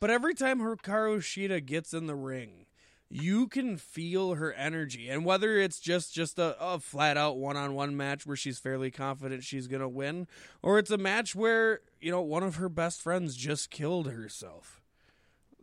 But 0.00 0.10
every 0.10 0.34
time 0.34 0.58
Hikaru 0.58 1.18
Shida 1.18 1.64
gets 1.64 1.94
in 1.94 2.06
the 2.06 2.14
ring, 2.14 2.66
you 3.10 3.46
can 3.46 3.76
feel 3.76 4.34
her 4.34 4.52
energy, 4.52 5.08
and 5.08 5.24
whether 5.24 5.56
it's 5.56 5.78
just 5.78 6.12
just 6.12 6.38
a, 6.38 6.56
a 6.60 6.80
flat 6.80 7.16
out 7.16 7.36
one 7.36 7.56
on 7.56 7.74
one 7.74 7.96
match 7.96 8.26
where 8.26 8.36
she's 8.36 8.58
fairly 8.58 8.90
confident 8.90 9.44
she's 9.44 9.68
gonna 9.68 9.88
win, 9.88 10.26
or 10.62 10.78
it's 10.78 10.90
a 10.90 10.98
match 10.98 11.34
where 11.34 11.80
you 12.00 12.10
know 12.10 12.22
one 12.22 12.42
of 12.42 12.56
her 12.56 12.68
best 12.68 13.00
friends 13.00 13.36
just 13.36 13.70
killed 13.70 14.10
herself. 14.10 14.80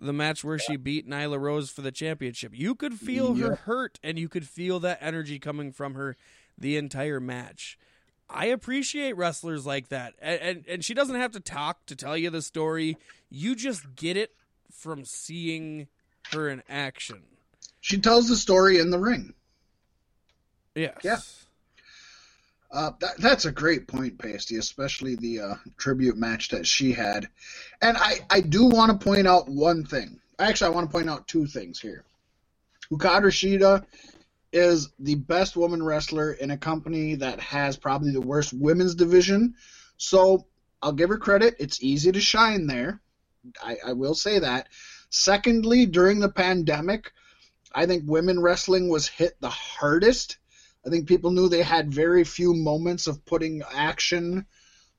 The 0.03 0.13
match 0.13 0.43
where 0.43 0.57
she 0.57 0.77
beat 0.77 1.07
Nyla 1.07 1.39
Rose 1.39 1.69
for 1.69 1.81
the 1.81 1.91
championship, 1.91 2.53
you 2.55 2.73
could 2.73 2.95
feel 2.95 3.35
her 3.35 3.55
hurt, 3.55 3.99
and 4.01 4.17
you 4.17 4.27
could 4.27 4.47
feel 4.47 4.79
that 4.79 4.97
energy 4.99 5.37
coming 5.37 5.71
from 5.71 5.93
her 5.93 6.17
the 6.57 6.75
entire 6.75 7.19
match. 7.19 7.77
I 8.27 8.45
appreciate 8.45 9.15
wrestlers 9.15 9.65
like 9.65 9.89
that, 9.89 10.15
and, 10.19 10.41
and 10.41 10.65
and 10.67 10.85
she 10.85 10.93
doesn't 10.95 11.17
have 11.17 11.31
to 11.33 11.39
talk 11.39 11.85
to 11.85 11.95
tell 11.95 12.17
you 12.17 12.29
the 12.31 12.41
story. 12.41 12.97
You 13.29 13.55
just 13.55 13.95
get 13.95 14.17
it 14.17 14.31
from 14.71 15.05
seeing 15.05 15.87
her 16.31 16.49
in 16.49 16.63
action. 16.67 17.23
She 17.81 17.99
tells 17.99 18.27
the 18.27 18.37
story 18.37 18.79
in 18.79 18.89
the 18.89 18.99
ring. 18.99 19.33
Yes. 20.73 20.97
Yeah. 21.03 21.19
Uh, 22.71 22.91
that, 23.01 23.17
that's 23.17 23.45
a 23.45 23.51
great 23.51 23.87
point, 23.87 24.17
Pasty, 24.17 24.55
especially 24.55 25.15
the 25.15 25.41
uh, 25.41 25.55
tribute 25.77 26.17
match 26.17 26.49
that 26.49 26.65
she 26.65 26.93
had. 26.93 27.27
And 27.81 27.97
I, 27.97 28.19
I 28.29 28.39
do 28.41 28.65
want 28.65 28.91
to 28.91 29.03
point 29.03 29.27
out 29.27 29.49
one 29.49 29.83
thing. 29.83 30.19
Actually, 30.39 30.67
I 30.67 30.75
want 30.75 30.89
to 30.89 30.91
point 30.95 31.09
out 31.09 31.27
two 31.27 31.45
things 31.45 31.79
here. 31.79 32.05
Hikaru 32.91 33.27
Shida 33.27 33.85
is 34.53 34.89
the 34.99 35.15
best 35.15 35.55
woman 35.55 35.83
wrestler 35.83 36.33
in 36.33 36.51
a 36.51 36.57
company 36.57 37.15
that 37.15 37.39
has 37.39 37.77
probably 37.77 38.11
the 38.11 38.21
worst 38.21 38.53
women's 38.53 38.95
division. 38.95 39.55
So 39.97 40.45
I'll 40.81 40.91
give 40.93 41.09
her 41.09 41.17
credit. 41.17 41.55
It's 41.59 41.83
easy 41.83 42.11
to 42.11 42.21
shine 42.21 42.67
there. 42.67 43.01
I, 43.63 43.77
I 43.87 43.93
will 43.93 44.15
say 44.15 44.39
that. 44.39 44.67
Secondly, 45.09 45.85
during 45.85 46.19
the 46.19 46.29
pandemic, 46.29 47.11
I 47.73 47.85
think 47.85 48.03
women 48.07 48.39
wrestling 48.39 48.89
was 48.89 49.07
hit 49.07 49.39
the 49.41 49.49
hardest. 49.49 50.37
I 50.85 50.89
think 50.89 51.07
people 51.07 51.31
knew 51.31 51.47
they 51.49 51.63
had 51.63 51.93
very 51.93 52.23
few 52.23 52.53
moments 52.53 53.07
of 53.07 53.25
putting 53.25 53.61
action 53.71 54.45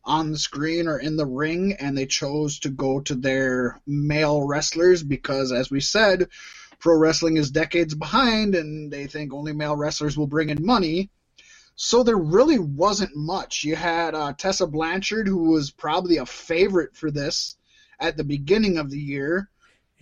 on 0.05 0.33
the 0.33 0.39
screen 0.39 0.89
or 0.89 0.99
in 0.99 1.17
the 1.17 1.27
ring, 1.27 1.75
and 1.75 1.97
they 1.97 2.07
chose 2.07 2.59
to 2.61 2.71
go 2.71 3.01
to 3.01 3.15
their 3.15 3.81
male 3.87 4.47
wrestlers 4.47 5.03
because, 5.03 5.53
as 5.53 5.71
we 5.71 5.81
said, 5.81 6.29
pro 6.79 6.97
wrestling 6.97 7.37
is 7.37 7.51
decades 7.51 7.95
behind, 7.95 8.55
and 8.55 8.93
they 8.93 9.07
think 9.07 9.33
only 9.33 9.53
male 9.53 9.77
wrestlers 9.77 10.17
will 10.17 10.27
bring 10.27 10.51
in 10.51 10.65
money. 10.65 11.11
So 11.75 12.03
there 12.03 12.17
really 12.17 12.59
wasn't 12.59 13.17
much. 13.17 13.65
You 13.65 13.77
had 13.77 14.15
uh, 14.15 14.35
Tessa 14.35 14.67
Blanchard, 14.67 15.27
who 15.27 15.51
was 15.51 15.71
probably 15.71 16.19
a 16.19 16.27
favorite 16.27 16.97
for 16.97 17.11
this 17.11 17.57
at 17.99 18.17
the 18.17 18.25
beginning 18.25 18.79
of 18.79 18.91
the 18.91 18.99
year 18.99 19.49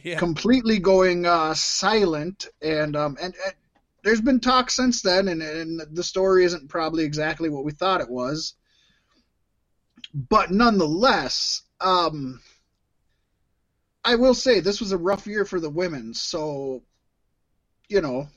Yeah. 0.03 0.19
completely 0.19 0.79
going 0.79 1.27
uh, 1.27 1.55
silent, 1.55 2.49
and 2.63 2.97
um, 2.97 3.17
and, 3.21 3.35
and 3.45 3.55
there's 4.03 4.21
been 4.21 4.41
talk 4.41 4.71
since 4.71 5.03
then, 5.03 5.29
and, 5.29 5.43
and 5.43 5.81
the 5.93 6.03
story 6.03 6.45
isn't 6.45 6.69
probably 6.69 7.05
exactly 7.05 7.49
what 7.49 7.65
we 7.65 7.73
thought 7.73 8.01
it 8.01 8.11
was, 8.11 8.55
but 10.15 10.51
nonetheless, 10.51 11.63
um, 11.81 12.41
I 14.05 14.17
will 14.17 14.35
say 14.35 14.61
this 14.61 14.81
was 14.81 14.93
a 14.93 14.99
rough 14.99 15.27
year 15.27 15.45
for 15.45 15.61
the 15.61 15.71
women. 15.71 16.15
So, 16.15 16.83
you 17.89 18.01
know, 18.01 18.29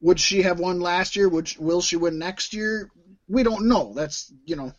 would 0.00 0.18
she 0.18 0.42
have 0.42 0.58
won 0.58 0.80
last 0.80 1.16
year? 1.16 1.28
Would 1.28 1.56
will 1.58 1.82
she 1.82 1.96
win 1.96 2.18
next 2.18 2.54
year? 2.54 2.90
We 3.28 3.42
don't 3.42 3.68
know. 3.68 3.92
That's 3.94 4.32
you 4.44 4.56
know, 4.56 4.72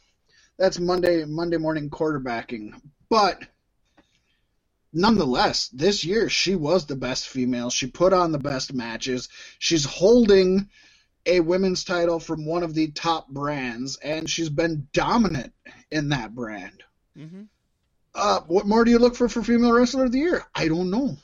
that's 0.58 0.80
Monday 0.80 1.26
Monday 1.26 1.58
morning 1.58 1.90
quarterbacking, 1.90 2.74
but 3.10 3.42
nonetheless, 4.94 5.70
this 5.70 6.04
year 6.06 6.30
she 6.30 6.56
was 6.56 6.86
the 6.86 6.96
best 6.96 7.28
female. 7.30 7.70
She 7.70 7.88
put 7.88 8.14
on 8.14 8.32
the 8.32 8.40
best 8.40 8.74
matches. 8.74 9.30
She's 9.60 9.86
holding 9.86 10.70
a 11.26 11.40
women's 11.42 11.84
title 11.86 12.20
from 12.20 12.46
one 12.46 12.64
of 12.64 12.74
the 12.76 12.92
top 12.92 13.30
brands, 13.30 13.98
and 14.04 14.30
she's 14.30 14.50
been 14.50 14.88
dominant 14.94 15.54
in 15.92 16.10
that 16.10 16.36
brand. 16.36 16.84
hmm 17.16 17.44
Uh, 18.16 18.42
what 18.48 18.68
more 18.68 18.84
do 18.86 18.92
you 18.92 19.00
look 19.00 19.16
for 19.16 19.30
for 19.30 19.44
female 19.44 19.74
wrestler 19.74 20.06
of 20.06 20.12
the 20.12 20.20
year? 20.20 20.46
I 20.56 20.68
don't 20.68 20.92
know. 20.92 21.18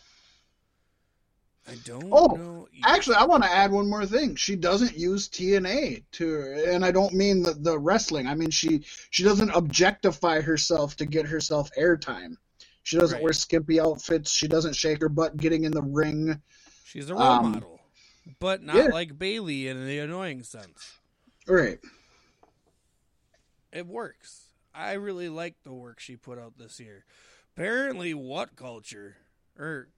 I 1.67 1.75
don't 1.75 2.11
Oh, 2.11 2.27
know. 2.33 2.67
Actually, 2.85 3.17
I 3.17 3.25
want 3.25 3.43
to 3.43 3.51
add 3.51 3.71
one 3.71 3.89
more 3.89 4.05
thing. 4.05 4.35
She 4.35 4.55
doesn't 4.55 4.97
use 4.97 5.29
TNA 5.29 6.03
to, 6.13 6.63
and 6.69 6.85
I 6.85 6.91
don't 6.91 7.13
mean 7.13 7.43
the, 7.43 7.53
the 7.53 7.77
wrestling. 7.79 8.27
I 8.27 8.35
mean 8.35 8.51
she 8.51 8.85
she 9.09 9.23
doesn't 9.23 9.49
objectify 9.51 10.41
herself 10.41 10.95
to 10.97 11.05
get 11.05 11.27
herself 11.27 11.69
airtime. 11.77 12.37
She 12.87 12.97
doesn't 12.97 13.17
Right. 13.17 13.23
wear 13.23 13.33
skimpy 13.33 13.81
outfits. 13.81 14.31
She 14.31 14.47
doesn't 14.47 14.73
shake 14.73 15.01
her 15.01 15.09
butt 15.09 15.35
getting 15.35 15.65
in 15.65 15.73
the 15.73 15.81
ring. 15.81 16.41
she's 16.85 17.09
a 17.09 17.15
role 17.15 17.21
um, 17.21 17.51
model, 17.51 17.81
but 18.39 18.63
not 18.63 18.77
yeah. 18.77 18.85
like 18.85 19.19
Bayley 19.19 19.67
in 19.67 19.85
the 19.85 19.99
annoying 19.99 20.41
sense. 20.43 20.93
Right. 21.45 21.79
It 23.73 23.87
works. 23.87 24.51
I 24.73 24.93
really 24.93 25.27
like 25.27 25.55
the 25.65 25.73
work 25.73 25.99
she 25.99 26.15
put 26.15 26.39
out 26.39 26.57
this 26.57 26.79
year. 26.79 27.03
Apparently, 27.57 28.13
WhatCulture 28.13 29.15
or 29.59 29.89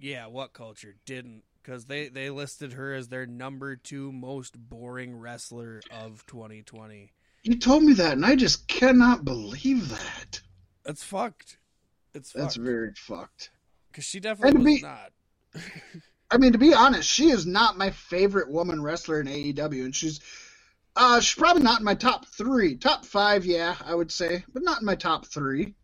yeah, 0.00 0.26
WhatCulture 0.26 0.94
didn't 1.04 1.42
because 1.60 1.86
they 1.86 2.08
they 2.08 2.30
listed 2.30 2.74
her 2.74 2.94
as 2.94 3.08
their 3.08 3.26
number 3.26 3.74
two 3.74 4.12
most 4.12 4.56
boring 4.56 5.18
wrestler 5.18 5.80
of 5.90 6.24
2020. 6.28 7.10
You 7.42 7.58
told 7.58 7.82
me 7.82 7.94
that, 7.94 8.12
and 8.12 8.24
I 8.24 8.36
just 8.36 8.68
cannot 8.68 9.24
believe 9.24 9.88
that. 9.88 10.40
It's 10.86 11.02
fucked. 11.02 11.58
It's 12.14 12.32
That's 12.32 12.56
fucked. 12.56 12.66
very 12.66 12.92
fucked. 12.96 13.50
because 13.90 14.04
she 14.04 14.20
definitely 14.20 14.56
was 14.62 14.80
be- 14.80 14.82
not. 14.82 15.12
I 16.30 16.36
mean, 16.38 16.52
to 16.52 16.58
be 16.58 16.74
honest, 16.74 17.08
she 17.08 17.30
is 17.30 17.46
not 17.46 17.78
my 17.78 17.90
favorite 17.90 18.50
woman 18.50 18.82
wrestler 18.82 19.20
in 19.20 19.26
AEW, 19.26 19.84
and 19.84 19.94
she's 19.96 20.20
uh 20.96 21.20
she's 21.20 21.38
probably 21.38 21.62
not 21.62 21.78
in 21.78 21.84
my 21.84 21.94
top 21.94 22.26
three, 22.26 22.76
top 22.76 23.04
five, 23.04 23.44
yeah, 23.46 23.76
I 23.84 23.94
would 23.94 24.10
say, 24.10 24.44
but 24.52 24.62
not 24.62 24.80
in 24.80 24.86
my 24.86 24.94
top 24.94 25.26
three. 25.26 25.74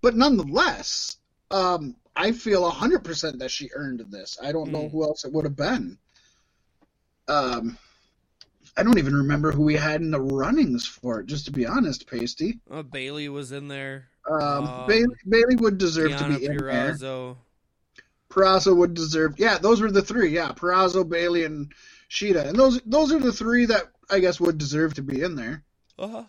But 0.00 0.16
nonetheless, 0.16 1.16
um, 1.50 1.96
I 2.16 2.32
feel 2.32 2.68
hundred 2.70 3.04
percent 3.04 3.38
that 3.40 3.50
she 3.50 3.70
earned 3.74 4.04
this. 4.10 4.38
I 4.42 4.52
don't 4.52 4.70
know 4.70 4.84
Mm. 4.84 4.90
who 4.92 5.02
else 5.04 5.24
it 5.24 5.32
would 5.32 5.44
have 5.44 5.56
been. 5.56 5.98
Um, 7.28 7.78
I 8.76 8.82
don't 8.82 8.98
even 8.98 9.14
remember 9.14 9.50
who 9.52 9.62
we 9.62 9.74
had 9.76 10.00
in 10.00 10.10
the 10.10 10.20
runnings 10.20 10.86
for 10.86 11.20
it. 11.20 11.26
Just 11.26 11.46
to 11.46 11.52
be 11.52 11.66
honest, 11.66 12.06
Pasty. 12.06 12.60
Uh, 12.70 12.82
Bayley 12.82 13.28
was 13.28 13.52
in 13.52 13.68
there. 13.68 14.08
Um, 14.30 14.40
Um, 14.40 14.86
Bayley, 14.86 15.14
Bayley 15.28 15.56
would 15.56 15.78
deserve 15.78 16.16
to 16.16 16.38
be 16.38 16.46
in 16.46 16.56
there. 16.56 16.94
Purrazzo 18.30 18.76
would 18.76 18.94
deserve. 18.94 19.34
Yeah, 19.38 19.58
those 19.58 19.80
were 19.80 19.90
the 19.90 20.02
three. 20.02 20.30
Yeah, 20.30 20.52
Purrazzo, 20.52 21.08
Bayley, 21.08 21.44
and 21.44 21.72
Shida, 22.10 22.46
and 22.46 22.58
those 22.58 22.80
those 22.86 23.12
are 23.12 23.20
the 23.20 23.32
three 23.32 23.66
that 23.66 23.84
I 24.10 24.18
guess 24.18 24.40
would 24.40 24.58
deserve 24.58 24.94
to 24.94 25.02
be 25.02 25.22
in 25.22 25.36
there. 25.36 25.62
Uh-huh. 25.98 26.24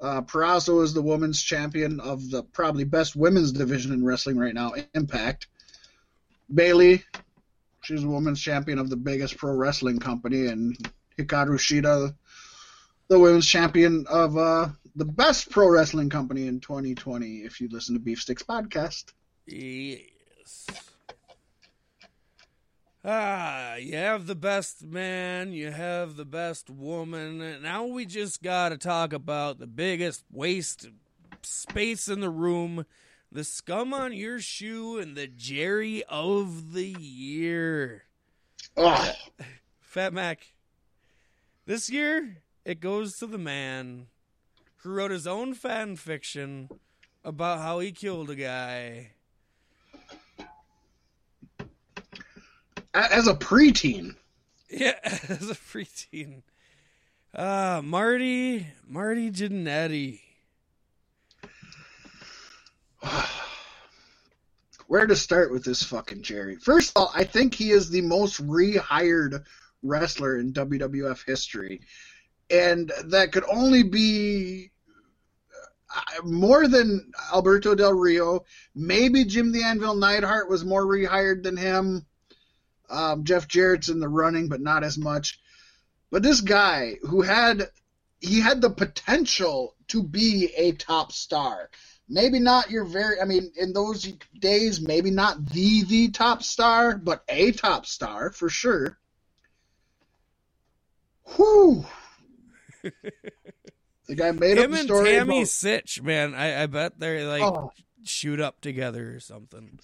Uh, 0.00 0.22
Peraza 0.22 0.82
is 0.82 0.94
the 0.94 1.02
women's 1.02 1.42
champion 1.42 2.00
of 2.00 2.30
the 2.30 2.42
probably 2.42 2.84
best 2.84 3.14
women's 3.14 3.52
division 3.52 3.92
in 3.92 4.02
wrestling 4.02 4.38
right 4.38 4.54
now, 4.54 4.72
Impact. 4.94 5.46
Bayley, 6.52 7.04
she's 7.82 8.00
the 8.00 8.08
women's 8.08 8.40
champion 8.40 8.78
of 8.78 8.88
the 8.88 8.96
biggest 8.96 9.36
pro 9.36 9.52
wrestling 9.52 9.98
company, 9.98 10.46
and 10.46 10.74
Hikaru 11.18 11.58
Shida, 11.58 12.14
the 13.08 13.18
women's 13.18 13.46
champion 13.46 14.06
of 14.08 14.38
uh, 14.38 14.68
the 14.96 15.04
best 15.04 15.50
pro 15.50 15.68
wrestling 15.68 16.08
company 16.08 16.46
in 16.46 16.60
2020. 16.60 17.38
If 17.38 17.60
you 17.60 17.68
listen 17.70 17.94
to 17.94 18.00
Beef 18.00 18.20
Sticks 18.20 18.42
podcast. 18.42 19.12
Yes. 19.46 20.66
Ah, 23.02 23.76
you 23.76 23.96
have 23.96 24.26
the 24.26 24.34
best 24.34 24.84
man, 24.84 25.54
you 25.54 25.70
have 25.70 26.16
the 26.16 26.26
best 26.26 26.68
woman. 26.68 27.62
Now 27.62 27.86
we 27.86 28.04
just 28.04 28.42
gotta 28.42 28.76
talk 28.76 29.14
about 29.14 29.58
the 29.58 29.66
biggest 29.66 30.22
waste 30.30 30.90
space 31.42 32.08
in 32.08 32.20
the 32.20 32.28
room, 32.28 32.84
the 33.32 33.44
scum 33.44 33.94
on 33.94 34.12
your 34.12 34.38
shoe, 34.38 34.98
and 34.98 35.16
the 35.16 35.26
Jerry 35.26 36.02
of 36.10 36.74
the 36.74 36.88
year. 36.88 38.04
Oh, 38.76 39.12
Fat 39.80 40.12
Mac. 40.12 40.52
This 41.64 41.88
year, 41.88 42.42
it 42.66 42.80
goes 42.80 43.18
to 43.18 43.26
the 43.26 43.38
man 43.38 44.08
who 44.82 44.90
wrote 44.90 45.10
his 45.10 45.26
own 45.26 45.54
fan 45.54 45.96
fiction 45.96 46.68
about 47.24 47.58
how 47.60 47.80
he 47.80 47.92
killed 47.92 48.30
a 48.30 48.34
guy. 48.34 49.12
as 52.94 53.26
a 53.26 53.34
preteen. 53.34 54.14
Yeah, 54.68 54.98
as 55.02 55.50
a 55.50 55.54
preteen. 55.54 56.42
Uh, 57.34 57.80
Marty, 57.84 58.66
Marty 58.86 59.30
Jannetty. 59.30 60.20
Where 64.86 65.06
to 65.06 65.14
start 65.14 65.52
with 65.52 65.64
this 65.64 65.82
fucking 65.84 66.22
Jerry? 66.22 66.56
First 66.56 66.90
of 66.90 66.96
all, 67.02 67.12
I 67.14 67.22
think 67.24 67.54
he 67.54 67.70
is 67.70 67.90
the 67.90 68.00
most 68.00 68.44
rehired 68.44 69.44
wrestler 69.82 70.38
in 70.38 70.52
WWF 70.52 71.24
history. 71.24 71.82
And 72.50 72.92
that 73.06 73.32
could 73.32 73.44
only 73.44 73.82
be 73.82 74.72
uh, 75.94 76.22
more 76.24 76.66
than 76.68 77.12
Alberto 77.32 77.74
Del 77.74 77.92
Rio. 77.92 78.44
Maybe 78.74 79.24
Jim 79.24 79.52
the 79.52 79.62
Anvil 79.62 79.94
Neidhart 79.94 80.48
was 80.48 80.64
more 80.64 80.84
rehired 80.84 81.42
than 81.42 81.56
him. 81.56 82.06
Um, 82.88 83.24
Jeff 83.24 83.46
Jarrett's 83.46 83.88
in 83.88 84.00
the 84.00 84.08
running, 84.08 84.48
but 84.48 84.60
not 84.60 84.82
as 84.82 84.98
much. 84.98 85.38
But 86.10 86.24
this 86.24 86.40
guy 86.40 86.96
who 87.02 87.22
had 87.22 87.70
he 88.20 88.40
had 88.40 88.60
the 88.60 88.70
potential 88.70 89.74
to 89.88 90.02
be 90.02 90.52
a 90.56 90.72
top 90.72 91.10
star 91.12 91.70
maybe 92.08 92.38
not 92.38 92.70
your 92.70 92.84
very 92.84 93.20
i 93.20 93.24
mean 93.24 93.50
in 93.56 93.72
those 93.72 94.02
days 94.38 94.80
maybe 94.80 95.10
not 95.10 95.44
the 95.46 95.84
the 95.84 96.10
top 96.10 96.42
star 96.42 96.98
but 96.98 97.24
a 97.28 97.52
top 97.52 97.86
star 97.86 98.30
for 98.30 98.48
sure 98.48 98.98
Whew. 101.36 101.86
The 104.10 104.16
guy 104.16 104.32
made 104.32 104.58
up 104.58 104.64
Him 104.64 104.74
and 104.74 104.82
story 104.86 105.12
Tammy 105.12 105.38
about, 105.38 105.46
Sytch, 105.46 106.02
man. 106.02 106.34
I, 106.34 106.64
I 106.64 106.66
bet 106.66 106.98
they're 106.98 107.28
like 107.28 107.42
oh, 107.42 107.70
shoot 108.02 108.40
up 108.40 108.60
together 108.60 109.14
or 109.14 109.20
something. 109.20 109.78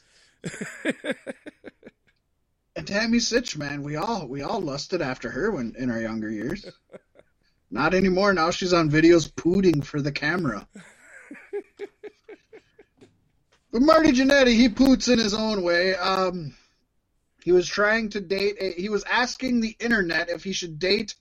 and 2.75 2.87
Tammy 2.87 3.19
Sytch, 3.19 3.57
man, 3.57 3.85
we 3.85 3.95
all 3.95 4.27
we 4.27 4.43
all 4.43 4.61
lusted 4.61 5.01
after 5.01 5.31
her 5.31 5.53
when 5.53 5.75
in 5.79 5.93
our 5.93 6.01
younger 6.01 6.29
years. 6.29 6.67
Not 7.71 7.95
anymore. 7.95 8.33
Now 8.33 8.51
she's 8.51 8.73
on 8.73 8.91
videos 8.91 9.33
pooting 9.35 9.83
for 9.83 10.03
the 10.03 10.11
camera. 10.13 10.67
But 13.77 13.83
Marty 13.83 14.11
Jannetty, 14.11 14.55
he 14.55 14.71
poots 14.71 15.09
in 15.09 15.19
his 15.19 15.35
own 15.35 15.63
way. 15.63 15.95
Um, 15.95 16.57
he 17.45 17.53
was 17.53 17.69
trying 17.69 18.09
to 18.11 18.21
date. 18.21 18.57
A, 18.59 18.73
he 18.73 18.89
was 18.89 19.05
asking 19.05 19.61
the 19.61 19.77
internet 19.79 20.31
if 20.31 20.43
he 20.43 20.53
should 20.53 20.79
date 20.79 21.15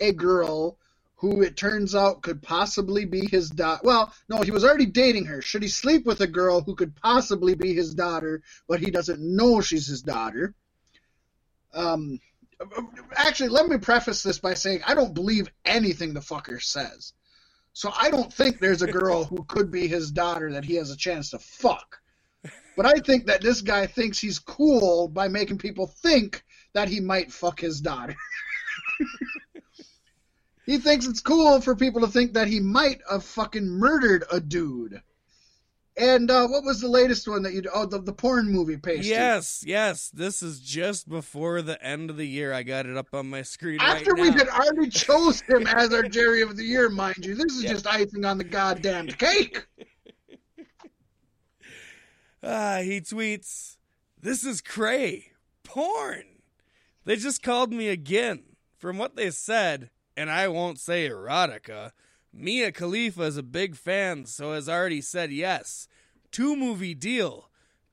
a 0.00 0.12
girl 0.12 0.78
who 1.16 1.42
it 1.42 1.56
turns 1.56 1.94
out 1.94 2.22
could 2.22 2.42
possibly 2.42 3.04
be 3.04 3.26
his 3.26 3.50
daughter. 3.50 3.80
Well, 3.84 4.12
no, 4.28 4.42
he 4.42 4.50
was 4.50 4.64
already 4.64 4.86
dating 4.86 5.26
her. 5.26 5.40
Should 5.40 5.62
he 5.62 5.68
sleep 5.68 6.04
with 6.06 6.20
a 6.20 6.26
girl 6.26 6.60
who 6.60 6.74
could 6.74 6.96
possibly 6.96 7.54
be 7.54 7.74
his 7.74 7.94
daughter, 7.94 8.42
but 8.68 8.80
he 8.80 8.90
doesn't 8.90 9.20
know 9.20 9.60
she's 9.60 9.86
his 9.86 10.02
daughter? 10.02 10.54
Um, 11.72 12.20
actually, 13.16 13.50
let 13.50 13.68
me 13.68 13.78
preface 13.78 14.22
this 14.22 14.38
by 14.38 14.54
saying 14.54 14.80
I 14.86 14.94
don't 14.94 15.14
believe 15.14 15.48
anything 15.64 16.14
the 16.14 16.20
fucker 16.20 16.62
says. 16.62 17.12
So 17.72 17.92
I 17.96 18.10
don't 18.10 18.32
think 18.32 18.58
there's 18.58 18.82
a 18.82 18.90
girl 18.90 19.24
who 19.24 19.44
could 19.44 19.70
be 19.70 19.88
his 19.88 20.12
daughter 20.12 20.52
that 20.52 20.64
he 20.64 20.76
has 20.76 20.90
a 20.90 20.96
chance 20.96 21.30
to 21.30 21.38
fuck. 21.40 22.00
But 22.76 22.86
I 22.86 22.94
think 23.00 23.26
that 23.26 23.40
this 23.40 23.62
guy 23.62 23.86
thinks 23.86 24.18
he's 24.18 24.38
cool 24.38 25.08
by 25.08 25.28
making 25.28 25.58
people 25.58 25.86
think 25.86 26.44
that 26.72 26.88
he 26.88 27.00
might 27.00 27.32
fuck 27.32 27.60
his 27.60 27.80
daughter. 27.80 28.16
he 30.66 30.78
thinks 30.78 31.06
it's 31.06 31.20
cool 31.20 31.60
for 31.60 31.74
people 31.76 32.00
to 32.00 32.06
think 32.08 32.32
that 32.34 32.48
he 32.48 32.60
might 32.60 33.00
have 33.10 33.24
fucking 33.24 33.66
murdered 33.66 34.24
a 34.32 34.40
dude. 34.40 35.00
And 35.96 36.28
uh, 36.28 36.48
what 36.48 36.64
was 36.64 36.80
the 36.80 36.88
latest 36.88 37.28
one 37.28 37.42
that 37.44 37.52
you? 37.52 37.62
Oh, 37.72 37.86
the, 37.86 38.00
the 38.00 38.12
porn 38.12 38.50
movie 38.50 38.76
page. 38.76 39.06
Yes, 39.06 39.62
yes. 39.64 40.10
This 40.10 40.42
is 40.42 40.58
just 40.58 41.08
before 41.08 41.62
the 41.62 41.80
end 41.84 42.10
of 42.10 42.16
the 42.16 42.26
year. 42.26 42.52
I 42.52 42.64
got 42.64 42.86
it 42.86 42.96
up 42.96 43.14
on 43.14 43.30
my 43.30 43.42
screen 43.42 43.80
After 43.80 44.12
right 44.14 44.20
we 44.22 44.30
now. 44.30 44.38
had 44.38 44.48
already 44.48 44.90
chose 44.90 45.40
him 45.42 45.66
as 45.68 45.92
our 45.94 46.02
Jerry 46.02 46.42
of 46.42 46.56
the 46.56 46.64
Year, 46.64 46.90
mind 46.90 47.24
you, 47.24 47.36
this 47.36 47.52
is 47.52 47.62
Yeah. 47.62 47.70
just 47.74 47.86
icing 47.86 48.24
on 48.24 48.38
the 48.38 48.44
goddamn 48.44 49.06
cake. 49.06 49.66
Ah, 52.42 52.80
he 52.82 53.00
tweets, 53.00 53.76
"This 54.20 54.44
is 54.44 54.60
cray 54.60 55.32
porn." 55.62 56.24
They 57.06 57.16
just 57.16 57.42
called 57.42 57.72
me 57.72 57.88
again. 57.88 58.42
From 58.76 58.98
what 58.98 59.16
they 59.16 59.30
said, 59.30 59.88
and 60.16 60.30
I 60.30 60.48
won't 60.48 60.78
say 60.78 61.08
erotica. 61.08 61.92
Mia 62.32 62.72
Khalifa 62.72 63.22
is 63.22 63.36
a 63.36 63.42
big 63.42 63.76
fan, 63.76 64.26
so 64.26 64.52
has 64.52 64.68
already 64.68 65.00
said 65.00 65.30
yes. 65.30 65.88
Two 66.32 66.56
movie 66.56 66.94
deal, 66.94 67.50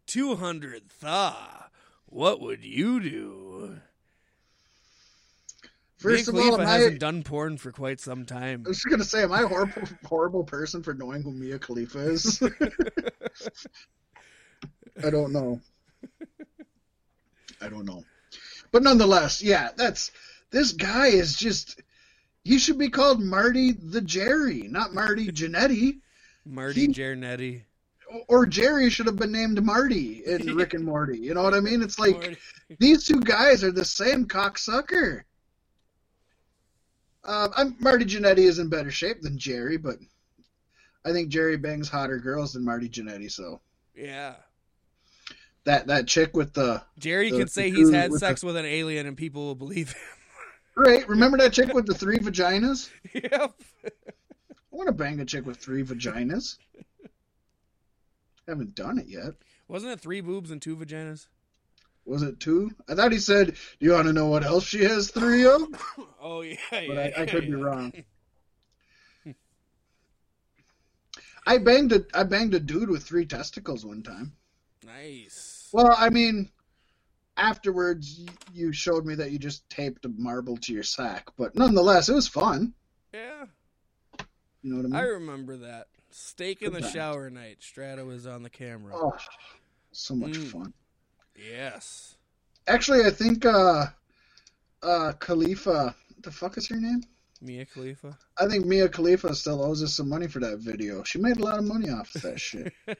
two 0.08 0.36
hundred 0.36 0.90
thaw. 0.90 1.68
What 2.06 2.42
would 2.42 2.64
you 2.64 3.00
do? 3.00 3.78
First 5.98 6.34
Mia 6.34 6.42
of 6.42 6.46
all, 6.46 6.58
Khalifa 6.58 6.70
I, 6.72 6.74
hasn't 6.74 7.00
done 7.00 7.22
porn 7.22 7.58
for 7.58 7.72
quite 7.72 8.00
some 8.00 8.26
time. 8.26 8.64
I 8.66 8.70
was 8.70 8.84
gonna 8.84 9.04
say, 9.04 9.22
am 9.22 9.32
I 9.32 9.42
a 9.44 9.48
horrible, 9.48 9.84
horrible 10.06 10.44
person 10.44 10.82
for 10.82 10.96
knowing 10.96 11.22
who 11.22 11.32
Mia 11.32 11.60
Khalifa 11.60 12.00
is? 12.00 12.42
I 15.04 15.10
don't 15.10 15.32
know. 15.32 15.62
I 17.62 17.70
don't 17.70 17.86
know. 17.86 18.04
But 18.72 18.82
nonetheless, 18.82 19.44
yeah, 19.44 19.70
that's 19.76 20.12
this 20.50 20.72
guy 20.72 21.08
is 21.08 21.36
just 21.36 21.80
he 22.44 22.58
should 22.58 22.78
be 22.78 22.90
called 22.90 23.22
Marty 23.22 23.72
the 23.72 24.02
Jerry, 24.02 24.64
not 24.64 24.94
Marty 24.94 25.28
Jannetty. 25.28 26.00
Marty 26.46 26.88
Jannetty. 26.88 27.64
Or 28.28 28.46
Jerry 28.46 28.90
should 28.90 29.06
have 29.06 29.16
been 29.16 29.32
named 29.32 29.64
Marty 29.64 30.24
in 30.26 30.56
Rick 30.56 30.74
and 30.74 30.84
Morty. 30.84 31.18
You 31.20 31.34
know 31.34 31.44
what 31.44 31.54
I 31.54 31.60
mean? 31.62 31.82
It's 31.82 32.00
like 32.00 32.16
Marty. 32.16 32.38
these 32.80 33.06
two 33.06 33.22
guys 33.22 33.64
are 33.64 33.72
the 33.72 33.86
same 33.86 34.26
cocksucker. 34.26 35.22
Um, 37.24 37.52
I'm 37.56 37.76
Marty 37.80 38.06
Jannetty 38.06 38.40
is 38.40 38.60
in 38.60 38.70
better 38.70 38.92
shape 38.92 39.22
than 39.22 39.38
Jerry, 39.38 39.78
but 39.78 39.98
I 41.06 41.12
think 41.12 41.30
Jerry 41.30 41.58
bangs 41.58 41.88
hotter 41.88 42.18
girls 42.18 42.54
than 42.54 42.66
Marty 42.66 42.90
Jannetty. 42.90 43.32
So 43.32 43.62
Yeah. 43.96 44.36
that 45.66 45.86
that 45.88 46.08
chick 46.08 46.36
with 46.36 46.54
the 46.54 46.82
Jerry 46.98 47.30
The- 47.30 47.38
can 47.38 47.48
say 47.48 47.70
the 47.70 47.78
he's 47.78 47.92
had 47.92 48.10
with 48.12 48.20
sex 48.20 48.44
with 48.44 48.58
an 48.58 48.66
alien 48.66 49.06
and 49.06 49.16
people 49.16 49.46
will 49.46 49.56
believe 49.56 49.94
great. 50.82 51.08
Remember 51.08 51.38
that 51.38 51.54
chick 51.54 51.74
with 51.74 51.86
the 51.86 51.94
three 51.94 52.18
vaginas? 52.20 52.90
yep. 53.14 53.54
I 53.86 53.90
want 54.72 54.88
to 54.88 54.94
bang 54.94 55.20
a 55.20 55.26
chick 55.26 55.46
with 55.46 55.58
three 55.58 55.84
vaginas. 55.84 56.58
Haven't 58.48 58.76
done 58.76 58.98
it 58.98 59.08
yet. 59.08 59.34
Wasn't 59.68 59.92
it 59.92 60.00
three 60.00 60.22
boobs 60.22 60.52
and 60.52 60.62
two 60.62 60.76
vaginas? 60.76 61.28
Was 62.06 62.24
it 62.24 62.40
two? 62.40 62.72
I 62.90 62.96
thought 62.96 63.12
he 63.12 63.20
said, 63.20 63.48
"Do 63.48 63.86
you 63.86 63.92
want 63.92 64.08
to 64.08 64.14
know 64.14 64.26
what 64.26 64.44
else 64.44 64.66
she 64.66 64.84
has 64.84 65.12
three 65.12 65.46
of?" 65.46 65.62
Oh 66.24 66.42
yeah, 66.42 66.56
But 66.70 66.84
yeah, 66.84 67.10
I, 67.18 67.22
I 67.22 67.26
could 67.26 67.46
be 67.46 67.54
wrong. 67.54 67.94
I 71.48 71.58
banged 71.58 71.92
a 71.92 72.06
I 72.14 72.24
banged 72.24 72.54
a 72.54 72.60
dude 72.60 72.90
with 72.90 73.04
three 73.04 73.26
testicles 73.26 73.86
one 73.86 74.04
time. 74.04 74.34
Nice. 74.86 75.70
Well, 75.72 75.96
I 75.98 76.10
mean, 76.10 76.50
afterwards 77.38 78.22
you 78.54 78.72
showed 78.72 79.06
me 79.06 79.16
that 79.16 79.32
you 79.32 79.40
just 79.40 79.68
taped 79.70 80.06
a 80.06 80.10
marble 80.10 80.58
to 80.58 80.74
your 80.74 80.84
sack, 80.84 81.28
but 81.38 81.56
nonetheless, 81.56 82.10
it 82.10 82.14
was 82.14 82.28
fun. 82.28 82.74
Yeah, 83.14 83.46
You 84.64 84.72
know 84.72 84.78
what 84.78 84.86
I 84.86 84.90
mean? 84.90 84.96
I 84.96 85.02
remember 85.02 85.58
that. 85.58 85.88
Steak 86.12 86.62
in 86.62 86.72
Good 86.74 86.84
the 86.84 86.90
shower 86.90 87.30
night. 87.30 87.58
Strata 87.62 88.04
was 88.06 88.28
on 88.28 88.44
the 88.44 88.50
camera. 88.50 88.94
Oh, 88.96 89.14
so 89.92 90.16
much 90.16 90.32
Mm. 90.32 90.48
fun. 90.52 90.74
Yes. 91.36 92.16
Actually, 92.68 93.06
I 93.06 93.10
think 93.10 93.46
uh, 93.46 93.88
uh, 94.84 95.14
Khalifa. 95.20 95.96
The 96.22 96.32
fuck 96.32 96.58
is 96.58 96.68
her 96.68 96.76
name? 96.76 97.04
Mia 97.42 97.66
Khalifa. 97.66 98.18
I 98.38 98.48
think 98.48 98.66
Mia 98.66 98.88
Khalifa 98.88 99.34
still 99.34 99.64
owes 99.64 99.82
us 99.82 99.96
some 99.96 100.08
money 100.10 100.28
for 100.28 100.40
that 100.40 100.60
video. 100.60 101.04
She 101.04 101.18
made 101.20 101.38
a 101.38 101.44
lot 101.44 101.58
of 101.58 101.66
money 101.66 101.90
off 101.90 102.14
of 102.16 102.22
that 102.22 102.40
shit. 102.40 102.72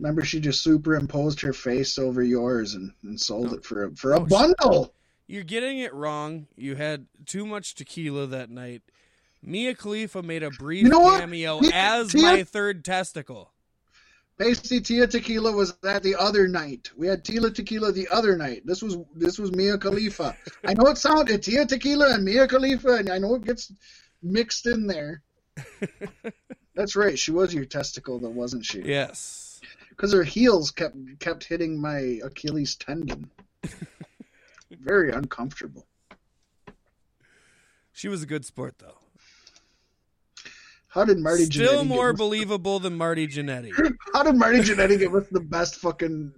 Remember, 0.00 0.24
she 0.24 0.40
just 0.40 0.62
superimposed 0.62 1.42
her 1.42 1.52
face 1.52 1.98
over 1.98 2.22
yours 2.22 2.74
and, 2.74 2.90
and 3.02 3.20
sold 3.20 3.48
No. 3.48 3.58
it 3.58 3.64
for 3.64 3.84
a, 3.84 3.94
for 3.94 4.14
a 4.14 4.20
oh, 4.20 4.24
she- 4.26 4.30
bundle. 4.30 4.94
You're 5.26 5.44
getting 5.44 5.78
it 5.78 5.94
wrong. 5.94 6.48
You 6.56 6.74
had 6.74 7.06
too 7.26 7.46
much 7.46 7.74
tequila 7.76 8.26
that 8.28 8.50
night. 8.50 8.82
Mia 9.42 9.74
Khalifa 9.74 10.22
made 10.22 10.42
a 10.42 10.50
brief 10.50 10.82
You 10.84 10.88
know 10.88 11.18
cameo 11.18 11.60
Tia- 11.60 11.70
as 11.72 12.12
Tia- 12.12 12.22
my 12.22 12.42
third 12.44 12.84
testicle. 12.84 13.52
Pasty 14.38 14.80
Tia 14.80 15.06
Tequila 15.06 15.52
was 15.52 15.74
that 15.82 16.02
the 16.02 16.16
other 16.16 16.48
night. 16.48 16.90
We 16.96 17.06
had 17.06 17.22
Tila 17.24 17.54
Tequila 17.54 17.92
the 17.92 18.08
other 18.08 18.38
night. 18.38 18.62
This 18.64 18.82
was 18.82 18.96
this 19.14 19.38
was 19.38 19.52
Mia 19.52 19.76
Khalifa. 19.76 20.34
I 20.64 20.72
know 20.72 20.86
it 20.90 20.96
sounded 20.96 21.42
Tia 21.42 21.66
Tequila 21.66 22.14
and 22.14 22.24
Mia 22.24 22.48
Khalifa, 22.48 22.94
and 22.94 23.10
I 23.10 23.18
know 23.18 23.34
it 23.34 23.44
gets 23.44 23.70
mixed 24.22 24.66
in 24.66 24.86
there. 24.86 25.20
That's 26.74 26.96
right. 26.96 27.18
She 27.18 27.32
was 27.32 27.52
your 27.52 27.66
testicle, 27.66 28.18
though, 28.18 28.30
wasn't 28.30 28.64
she? 28.64 28.80
Yes. 28.80 29.49
Because 30.00 30.14
her 30.14 30.24
heels 30.24 30.70
kept 30.70 30.96
kept 31.18 31.44
hitting 31.44 31.78
my 31.78 32.20
Achilles 32.24 32.74
tendon. 32.76 33.30
Very 34.70 35.12
uncomfortable. 35.12 35.84
She 37.92 38.08
was 38.08 38.22
a 38.22 38.26
good 38.26 38.46
sport 38.46 38.76
though. 38.78 38.96
How 40.88 41.04
did 41.04 41.18
Marty 41.18 41.44
Still 41.44 41.84
Jannetty 41.84 41.88
more 41.88 42.14
believable 42.14 42.78
than 42.78 42.96
Marty 42.96 43.28
Jannetty. 43.28 43.72
How 44.14 44.22
did 44.22 44.36
Marty 44.36 44.60
Jannetty 44.60 44.98
give 44.98 45.14
us 45.14 45.26
the 45.30 45.40
best 45.40 45.76
fucking 45.76 46.32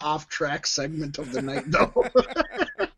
off 0.00 0.28
track 0.28 0.64
segment 0.64 1.18
of 1.18 1.32
the 1.32 1.42
night 1.42 1.64
though? 1.66 1.92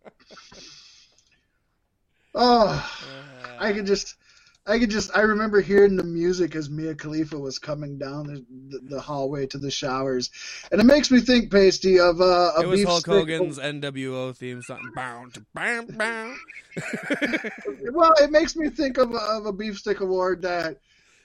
oh, 2.35 3.01
I 3.59 3.71
uh, 3.71 3.73
could 3.73 3.87
just. 3.87 4.17
I 4.67 4.79
could 4.79 4.91
just, 4.91 5.11
I 5.17 5.23
remember 5.23 5.61
hearing 5.61 5.97
the 5.97 6.05
music 6.05 6.55
as 6.55 6.69
Mia 6.71 6.95
Khalifa 6.95 7.39
was 7.39 7.59
coming 7.59 7.99
down 7.99 8.27
the, 8.27 8.45
the, 8.69 8.95
the 8.97 9.01
hallway 9.01 9.47
to 9.47 9.59
the 9.59 9.71
showers. 9.71 10.31
And 10.71 10.81
it 10.81 10.85
makes 10.85 11.11
me 11.11 11.21
think, 11.21 11.51
Pasty, 11.51 11.99
of 11.99 12.21
uh, 12.21 12.53
a 12.57 12.63
It 12.63 12.69
was 12.69 12.85
Hulk 12.85 13.07
Hogan's 13.07 13.59
NWO 13.59 14.37
theme 14.37 14.63
something. 14.63 14.93
Bow, 14.95 15.27
to 15.33 15.45
bam, 15.55 15.87
bam. 15.87 16.39
well, 17.93 18.13
it 18.21 18.31
makes 18.31 18.55
me 18.55 18.69
think 18.69 18.99
of, 18.99 19.13
a- 19.13 19.19
of 19.19 19.47
a 19.47 19.53
beef 19.53 19.79
stick 19.79 20.01
award 20.01 20.43
that 20.43 20.77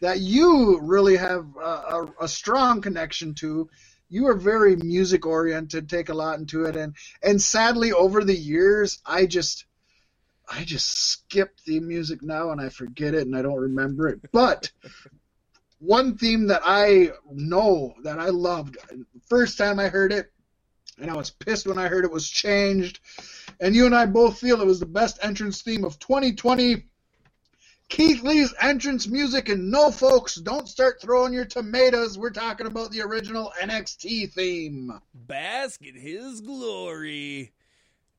that 0.01 0.19
you 0.19 0.79
really 0.81 1.15
have 1.15 1.45
a, 1.57 1.61
a, 1.61 2.13
a 2.21 2.27
strong 2.27 2.81
connection 2.81 3.33
to. 3.35 3.69
You 4.09 4.27
are 4.27 4.35
very 4.35 4.75
music 4.75 5.25
oriented, 5.25 5.89
take 5.89 6.09
a 6.09 6.13
lot 6.13 6.37
into 6.37 6.65
it, 6.65 6.75
and 6.75 6.95
and 7.23 7.41
sadly 7.41 7.91
over 7.91 8.23
the 8.23 8.35
years, 8.35 8.99
I 9.05 9.25
just 9.25 9.65
I 10.51 10.63
just 10.63 11.09
skip 11.09 11.57
the 11.65 11.79
music 11.79 12.21
now 12.21 12.51
and 12.51 12.61
I 12.61 12.69
forget 12.69 13.13
it 13.13 13.25
and 13.25 13.35
I 13.35 13.41
don't 13.41 13.59
remember 13.59 14.07
it. 14.07 14.19
But 14.31 14.71
one 15.79 16.17
theme 16.17 16.47
that 16.47 16.61
I 16.65 17.11
know 17.31 17.95
that 18.03 18.19
I 18.19 18.29
loved 18.29 18.77
first 19.27 19.57
time 19.57 19.79
I 19.79 19.87
heard 19.87 20.11
it, 20.11 20.31
and 20.99 21.11
I 21.11 21.15
was 21.15 21.31
pissed 21.31 21.67
when 21.67 21.77
I 21.77 21.87
heard 21.87 22.05
it 22.05 22.11
was 22.11 22.29
changed. 22.29 22.99
And 23.59 23.75
you 23.75 23.85
and 23.85 23.95
I 23.95 24.05
both 24.05 24.39
feel 24.39 24.61
it 24.61 24.67
was 24.67 24.79
the 24.79 24.85
best 24.85 25.19
entrance 25.21 25.61
theme 25.61 25.83
of 25.83 25.99
2020. 25.99 26.85
Keith 27.87 28.23
Lee's 28.23 28.53
entrance 28.59 29.07
music, 29.07 29.47
and 29.49 29.69
no, 29.69 29.91
folks, 29.91 30.35
don't 30.35 30.67
start 30.67 30.99
throwing 30.99 31.33
your 31.33 31.45
tomatoes. 31.45 32.17
We're 32.17 32.31
talking 32.31 32.65
about 32.65 32.91
the 32.91 33.01
original 33.01 33.53
NXT 33.61 34.33
theme. 34.33 34.99
Bask 35.13 35.85
in 35.85 35.95
his 35.95 36.41
glory. 36.41 37.53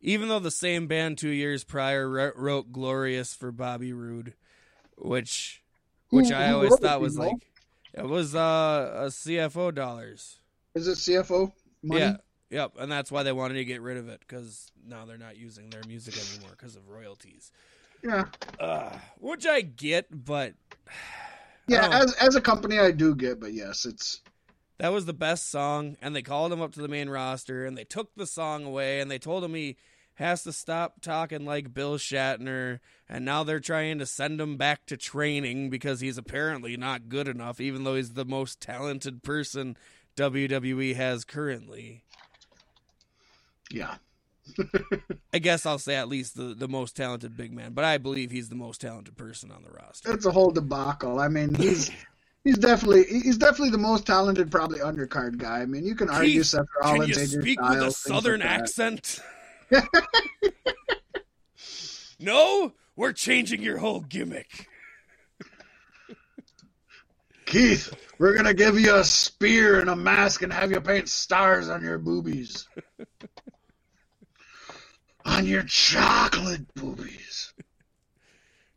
Even 0.07 0.29
though 0.29 0.39
the 0.39 0.53
same 0.53 0.87
band 0.87 1.19
two 1.19 1.31
years 1.31 1.65
prior 1.65 2.09
wrote 2.37 2.73
"Glorious" 2.73 3.35
for 3.35 3.51
Bobby 3.51 3.93
Roode, 3.93 4.35
which 4.97 5.65
which 6.11 6.29
Who- 6.29 6.35
I 6.35 6.47
who 6.49 6.55
always 6.55 6.71
wrote 6.71 6.79
it, 6.79 6.83
thought 6.83 7.01
was 7.01 7.15
you 7.15 7.21
know? 7.23 7.27
like 7.27 7.51
it 7.93 8.07
was 8.07 8.35
uh, 8.37 8.93
a 8.95 9.07
CFO 9.07 9.75
dollars. 9.75 10.39
Is 10.77 10.87
it 10.87 10.97
CFO 10.97 11.53
money? 11.83 12.01
Yeah, 12.03 12.17
yep, 12.51 12.75
and 12.79 12.91
that's 12.91 13.11
why 13.11 13.25
they 13.25 13.33
wanted 13.33 13.55
to 13.55 13.65
get 13.65 13.83
rid 13.83 13.97
of 13.97 14.09
it 14.09 14.21
because 14.21 14.71
now 14.87 15.07
they're 15.07 15.19
not 15.19 15.37
using 15.37 15.71
their 15.71 15.83
music 15.89 16.15
anymore 16.17 16.55
because 16.57 16.77
of 16.77 16.89
royalties. 16.89 17.51
Yeah. 18.05 18.27
Uh, 18.61 18.97
which 19.19 19.45
I 19.45 19.63
get, 19.63 20.25
but 20.25 20.55
Yeah, 21.67 21.89
as 22.01 22.13
as 22.15 22.37
a 22.37 22.41
company, 22.41 22.79
I 22.79 22.93
do 22.93 23.13
get, 23.17 23.41
but 23.41 23.53
yes, 23.53 23.85
it's 23.87 24.21
that 24.79 24.93
was 24.93 25.05
the 25.05 25.13
best 25.13 25.51
song, 25.51 25.97
and 26.01 26.15
they 26.15 26.23
called 26.23 26.53
him 26.53 26.61
up 26.61 26.75
to 26.75 26.81
the 26.81 26.87
main 26.87 27.09
roster, 27.09 27.67
and 27.67 27.77
they 27.77 27.83
took 27.83 28.15
the 28.15 28.27
song 28.27 28.65
away, 28.65 29.01
and 29.01 29.11
they 29.11 29.19
told 29.19 29.43
him 29.43 29.55
he 29.55 29.77
has 30.17 30.43
to 30.43 30.53
stop 30.53 31.01
talking 31.01 31.45
like 31.45 31.75
Bill 31.75 31.97
Shatner, 31.99 32.81
and 33.09 33.25
now 33.25 33.45
they're 33.45 33.61
trying 33.61 33.99
to 33.99 34.07
send 34.07 34.41
him 34.41 34.57
back 34.57 34.87
to 34.87 34.97
training 34.97 35.71
because 35.71 36.01
he's 36.01 36.19
apparently 36.19 36.77
not 36.77 37.09
good 37.09 37.29
enough, 37.29 37.61
even 37.61 37.85
though 37.85 37.95
he's 37.95 38.15
the 38.15 38.25
most 38.25 38.61
talented 38.61 39.23
person 39.23 39.77
WWE 40.17 40.97
has 40.97 41.25
currently. 41.25 42.03
yeah. 43.71 43.97
I 45.35 45.39
guess 45.39 45.67
I'll 45.67 45.79
say 45.79 45.97
at 45.97 46.09
least 46.09 46.37
the, 46.37 46.55
the 46.55 46.69
most 46.69 46.97
talented 46.97 47.37
big 47.37 47.53
man, 47.53 47.73
but 47.73 47.85
I 47.85 47.99
believe 47.99 48.31
he's 48.31 48.49
the 48.49 48.55
most 48.55 48.81
talented 48.81 49.17
person 49.17 49.51
on 49.51 49.65
the 49.65 49.71
roster. 49.71 50.13
It's 50.13 50.25
a 50.25 50.31
whole 50.31 50.53
debacle. 50.53 51.19
I 51.19 51.27
mean, 51.27 51.53
he's 51.53 51.91
he's 52.45 52.57
definitely 52.57 53.05
he's 53.05 53.37
definitely 53.37 53.71
the 53.71 53.79
most 53.79 54.07
talented, 54.07 54.51
probably 54.51 54.79
undercard 54.79 55.37
guy. 55.37 55.63
I 55.63 55.67
mean, 55.67 55.85
you 55.85 55.97
can 55.97 56.09
argue 56.09 56.35
Keith, 56.35 56.47
Seth 56.47 56.67
Can 56.81 56.97
you 57.09 57.15
AJ 57.15 57.41
speak 57.41 57.61
with 57.61 57.71
a 57.71 57.91
Styles, 57.91 58.03
things 58.03 58.15
like 58.15 58.23
southern 58.23 58.41
that. 58.41 59.21
accent? 59.73 60.17
no, 62.19 62.73
we're 62.97 63.13
changing 63.13 63.63
your 63.63 63.79
whole 63.79 64.01
gimmick. 64.01 64.69
Keith, 67.47 67.95
we're 68.19 68.35
gonna 68.37 68.55
give 68.55 68.79
you 68.79 68.97
a 68.97 69.05
spear 69.05 69.79
and 69.79 69.89
a 69.89 69.95
mask 69.95 70.43
and 70.43 70.53
have 70.53 70.73
you 70.73 70.81
paint 70.81 71.09
stars 71.09 71.69
on 71.69 71.83
your 71.83 71.99
boobies. 71.99 72.69
on 75.25 75.47
your 75.47 75.63
chocolate 75.63 76.75
boobies. 76.75 77.55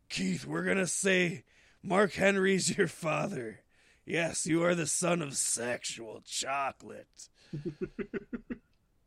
Keith, 0.08 0.46
we're 0.46 0.64
gonna 0.64 0.86
say 0.86 1.44
Mark 1.82 2.12
Henry's 2.12 2.76
your 2.78 2.86
father. 2.86 3.60
Yes, 4.04 4.46
you 4.46 4.62
are 4.62 4.74
the 4.74 4.86
son 4.86 5.20
of 5.20 5.36
sexual 5.36 6.22
chocolate. 6.24 7.28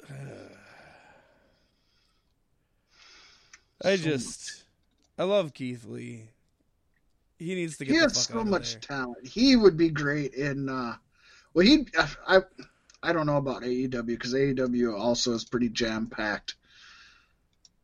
I 3.83 3.95
So 3.97 4.03
just, 4.03 4.63
I 5.17 5.23
love 5.23 5.53
Keith 5.53 5.85
Lee. 5.85 6.29
He 7.39 7.55
needs 7.55 7.77
to 7.77 7.85
get 7.85 7.91
He 7.93 7.97
the 7.99 8.03
has 8.05 8.13
fuck 8.27 8.35
so 8.35 8.39
out 8.41 8.47
much 8.47 8.71
there. 8.73 8.79
talent. 8.79 9.27
He 9.27 9.55
would 9.55 9.75
be 9.77 9.89
great 9.89 10.33
in. 10.33 10.69
uh 10.69 10.95
Well, 11.53 11.65
he. 11.65 11.87
I. 12.27 12.39
I 13.05 13.11
don't 13.11 13.25
know 13.25 13.35
about 13.35 13.63
AEW 13.63 14.05
because 14.05 14.33
AEW 14.33 14.97
also 14.97 15.33
is 15.33 15.43
pretty 15.43 15.67
jam 15.67 16.07
packed. 16.07 16.55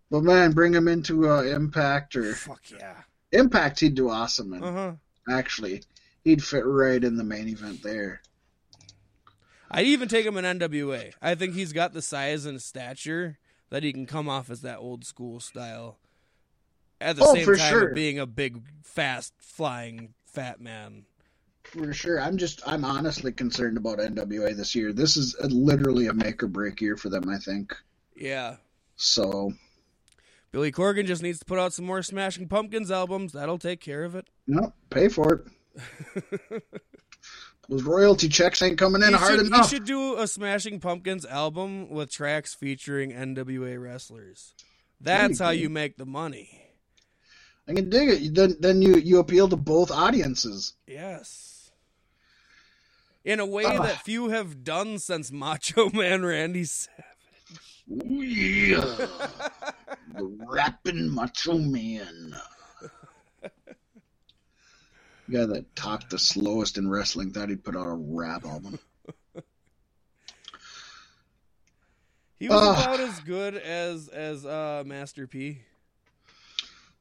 But 0.09 0.23
man, 0.23 0.53
bring 0.53 0.73
him 0.73 0.87
into 0.87 1.29
uh, 1.29 1.41
Impact 1.43 2.15
or 2.15 2.33
Fuck 2.35 2.71
yeah. 2.71 3.01
Impact, 3.33 3.81
he'd 3.81 3.95
do 3.95 4.09
awesome. 4.09 4.53
And 4.53 4.63
Uh 4.63 4.71
huh. 4.71 4.91
actually, 5.29 5.83
he'd 6.23 6.41
fit 6.41 6.65
right 6.65 7.03
in 7.03 7.17
the 7.17 7.25
main 7.25 7.49
event 7.49 7.83
there. 7.83 8.21
I'd 9.69 9.85
even 9.87 10.07
take 10.07 10.25
him 10.25 10.37
in 10.37 10.45
NWA. 10.45 11.11
I 11.21 11.35
think 11.35 11.53
he's 11.53 11.73
got 11.73 11.91
the 11.93 12.01
size 12.01 12.45
and 12.45 12.61
stature 12.61 13.37
that 13.69 13.83
he 13.83 13.93
can 13.93 14.05
come 14.05 14.27
off 14.29 14.49
as 14.49 14.61
that 14.61 14.77
old 14.79 15.05
school 15.05 15.39
style. 15.39 15.97
At 17.01 17.15
the 17.15 17.23
Oh, 17.23 17.33
same 17.33 17.45
for 17.45 17.55
time 17.55 17.71
sure. 17.71 17.93
being 17.93 18.19
a 18.19 18.25
big, 18.25 18.61
fast, 18.83 19.33
flying 19.39 20.13
fat 20.25 20.59
man. 20.59 21.05
For 21.63 21.93
sure. 21.93 22.19
I'm 22.19 22.37
just, 22.37 22.61
I'm 22.65 22.83
honestly 22.83 23.31
concerned 23.31 23.77
about 23.77 23.99
NWA 23.99 24.55
this 24.55 24.75
year. 24.75 24.91
This 24.91 25.15
is 25.17 25.35
a, 25.39 25.47
literally 25.47 26.07
a 26.07 26.13
make 26.13 26.41
or 26.43 26.47
break 26.47 26.81
year 26.81 26.97
for 26.97 27.09
them, 27.09 27.29
I 27.29 27.37
think. 27.37 27.75
Yeah. 28.15 28.55
So, 28.95 29.53
Billy 30.51 30.71
Corgan 30.71 31.05
just 31.05 31.21
needs 31.21 31.39
to 31.39 31.45
put 31.45 31.59
out 31.59 31.71
some 31.73 31.85
more 31.85 32.01
Smashing 32.01 32.47
Pumpkins 32.49 32.91
albums. 32.91 33.33
That'll 33.33 33.59
take 33.59 33.79
care 33.79 34.03
of 34.03 34.15
it. 34.15 34.27
no, 34.47 34.73
pay 34.89 35.07
for 35.09 35.45
it. 35.77 36.63
Those 37.69 37.83
royalty 37.83 38.29
checks 38.29 38.61
ain't 38.63 38.79
coming 38.79 39.03
in 39.03 39.13
hard 39.13 39.37
should, 39.37 39.45
enough. 39.45 39.71
You 39.71 39.77
should 39.77 39.85
do 39.85 40.17
a 40.17 40.27
Smashing 40.27 40.79
Pumpkins 40.79 41.23
album 41.23 41.89
with 41.91 42.11
tracks 42.11 42.55
featuring 42.55 43.11
NWA 43.11 43.79
wrestlers. 43.81 44.55
That's 44.99 45.37
how 45.39 45.51
you 45.51 45.69
make 45.69 45.95
the 45.95 46.05
money. 46.07 46.49
I 47.67 47.73
can 47.73 47.89
dig 47.91 48.09
it. 48.09 48.33
Then, 48.33 48.55
then 48.59 48.81
you, 48.81 48.95
you 48.95 49.19
appeal 49.19 49.47
to 49.49 49.55
both 49.55 49.91
audiences. 49.91 50.73
Yes. 50.87 51.69
In 53.23 53.39
a 53.39 53.45
way 53.45 53.65
Ah. 53.65 53.83
that 53.83 54.01
few 54.01 54.29
have 54.29 54.63
done 54.63 54.97
since 54.97 55.31
Macho 55.31 55.89
Man 55.93 56.25
Randy 56.25 56.63
Savage. 56.63 57.05
Yeah. 57.87 58.79
the 60.15 60.37
rapping 60.47 61.13
macho 61.13 61.57
man. 61.59 62.33
The 65.29 65.37
guy 65.37 65.45
that 65.45 65.75
talked 65.75 66.09
the 66.09 66.17
slowest 66.17 66.79
in 66.79 66.89
wrestling 66.89 67.31
thought 67.31 67.49
he'd 67.49 67.63
put 67.63 67.75
out 67.75 67.85
a 67.85 67.93
rap 67.93 68.45
album. 68.45 68.79
He 72.39 72.47
was 72.47 72.57
Ah. 72.57 72.83
about 72.85 72.99
as 73.01 73.19
good 73.19 73.55
as 73.55 74.07
as 74.07 74.45
uh, 74.45 74.83
Master 74.85 75.27
P. 75.27 75.59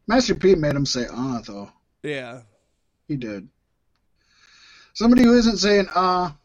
Master 0.09 0.35
P 0.35 0.57
made 0.57 0.75
him 0.75 0.85
say 0.85 1.07
ah 1.09 1.41
though. 1.47 1.71
Yeah. 2.03 2.41
He 3.07 3.15
did. 3.17 3.49
Somebody 4.95 5.23
who 5.23 5.35
isn't 5.39 5.59
saying 5.59 5.87
ah 5.95 6.37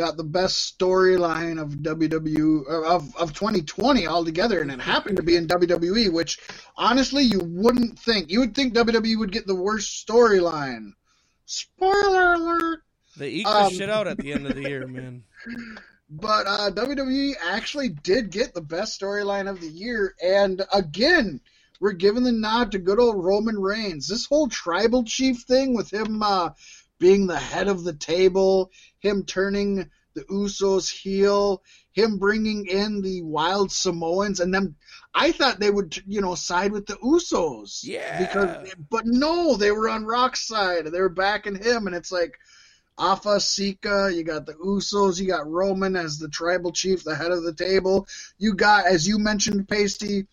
got 0.00 0.16
the 0.16 0.24
best 0.24 0.78
storyline 0.78 1.60
of 1.60 1.74
WW 1.74 2.62
or 2.66 2.86
of 2.86 3.14
of 3.16 3.34
2020 3.34 4.06
altogether, 4.06 4.62
and 4.62 4.70
it 4.72 4.80
happened 4.80 5.18
to 5.18 5.22
be 5.22 5.36
in 5.36 5.46
WWE, 5.46 6.10
which 6.10 6.38
honestly 6.74 7.22
you 7.22 7.40
wouldn't 7.44 7.98
think. 7.98 8.30
You 8.30 8.40
would 8.40 8.54
think 8.54 8.72
WWE 8.72 9.18
would 9.18 9.30
get 9.30 9.46
the 9.46 9.54
worst 9.54 10.06
storyline. 10.06 10.92
Spoiler 11.44 12.32
alert! 12.32 12.80
They 13.18 13.28
eat 13.28 13.46
Um, 13.46 13.70
the 13.70 13.78
shit 13.78 13.90
out 13.90 14.06
at 14.06 14.16
the 14.16 14.32
end 14.32 14.46
of 14.46 14.54
the 14.54 14.62
year, 14.62 14.86
man. 14.86 15.24
But 16.12 16.48
uh, 16.48 16.70
WWE 16.72 17.34
actually 17.40 17.90
did 17.90 18.32
get 18.32 18.52
the 18.52 18.60
best 18.60 19.00
storyline 19.00 19.48
of 19.48 19.60
the 19.60 19.68
year, 19.68 20.16
and 20.20 20.60
again, 20.74 21.40
we're 21.78 21.92
giving 21.92 22.24
the 22.24 22.32
nod 22.32 22.72
to 22.72 22.80
good 22.80 22.98
old 22.98 23.24
Roman 23.24 23.56
Reigns. 23.56 24.08
This 24.08 24.26
whole 24.26 24.48
tribal 24.48 25.04
chief 25.04 25.42
thing 25.42 25.72
with 25.72 25.92
him 25.92 26.20
uh, 26.20 26.50
being 27.00 27.26
the 27.26 27.38
head 27.38 27.66
of 27.66 27.82
the 27.82 27.92
table, 27.94 28.70
him 29.00 29.24
turning 29.24 29.90
the 30.14 30.22
Usos 30.24 30.88
heel, 30.88 31.62
him 31.92 32.18
bringing 32.18 32.66
in 32.66 33.00
the 33.00 33.22
Wild 33.22 33.72
Samoans, 33.72 34.38
and 34.38 34.54
them. 34.54 34.76
I 35.12 35.32
thought 35.32 35.58
they 35.58 35.70
would, 35.70 36.00
you 36.06 36.20
know, 36.20 36.36
side 36.36 36.70
with 36.70 36.86
the 36.86 36.94
Usos. 36.94 37.80
Yeah. 37.82 38.18
Because, 38.18 38.72
but 38.88 39.06
no, 39.06 39.56
they 39.56 39.72
were 39.72 39.88
on 39.88 40.04
Rock's 40.04 40.46
side. 40.46 40.86
They 40.86 41.00
were 41.00 41.08
backing 41.08 41.56
him, 41.56 41.88
and 41.88 41.96
it's 41.96 42.12
like. 42.12 42.38
Afa, 42.98 43.40
Sika, 43.40 44.10
you 44.12 44.24
got 44.24 44.44
the 44.44 44.52
Usos, 44.52 45.18
you 45.18 45.26
got 45.26 45.50
Roman 45.50 45.96
as 45.96 46.18
the 46.18 46.28
tribal 46.28 46.70
chief, 46.70 47.02
the 47.02 47.14
head 47.14 47.30
of 47.30 47.44
the 47.44 47.54
table. 47.54 48.06
You 48.36 48.52
got, 48.52 48.84
as 48.84 49.08
you 49.08 49.18
mentioned, 49.18 49.66
Pasty, 49.68 50.26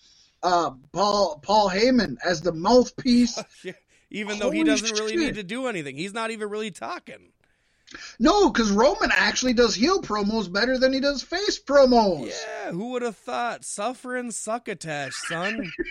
uh, 0.43 0.71
Paul 0.91 1.39
Paul 1.41 1.69
Heyman 1.69 2.17
as 2.25 2.41
the 2.41 2.51
mouthpiece. 2.51 3.41
Even 4.09 4.39
though 4.39 4.51
he 4.51 4.63
doesn't 4.63 4.97
really 4.99 5.15
need 5.17 5.35
to 5.35 5.43
do 5.43 5.67
anything. 5.67 5.97
He's 5.97 6.13
not 6.13 6.31
even 6.31 6.49
really 6.49 6.71
talking. 6.71 7.31
no, 8.19 8.49
because 8.49 8.69
Roman 8.71 9.11
actually 9.13 9.53
does 9.53 9.73
heel 9.75 10.01
promos 10.01 10.51
better 10.51 10.77
than 10.77 10.91
he 10.93 10.99
does 10.99 11.21
face 11.23 11.61
promos. 11.61 12.27
Yeah, 12.27 12.71
who 12.71 12.91
would 12.91 13.01
have 13.01 13.15
thought? 13.17 13.63
Suffering 13.63 14.31
succotash, 14.31 15.13
son. 15.27 15.71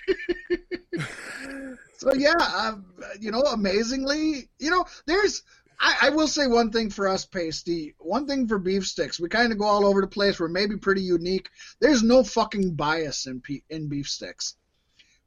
So 1.99 2.13
yeah, 2.13 2.35
uh, 2.39 2.75
you 3.21 3.31
know, 3.31 3.41
amazingly, 3.41 4.49
you 4.59 4.71
know, 4.71 4.85
there's. 5.07 5.43
I, 5.79 5.97
I 6.03 6.11
will 6.11 6.29
say 6.29 6.47
one 6.47 6.71
thing 6.71 6.89
for 6.91 7.09
us, 7.09 7.27
Pasty. 7.27 7.95
One 7.99 8.27
thing 8.27 8.49
for 8.49 8.59
beef 8.59 8.87
sticks. 8.87 9.21
We 9.21 9.29
kind 9.29 9.53
of 9.53 9.59
go 9.59 9.65
all 9.65 9.85
over 9.87 10.01
the 10.01 10.07
place. 10.07 10.39
We're 10.41 10.49
maybe 10.49 10.77
pretty 10.77 11.03
unique. 11.03 11.49
There's 11.81 12.03
no 12.03 12.23
fucking 12.23 12.75
bias 12.75 13.27
in 13.27 13.41
pe- 13.41 13.63
in 13.69 13.89
beef 13.89 14.09
sticks. 14.09 14.57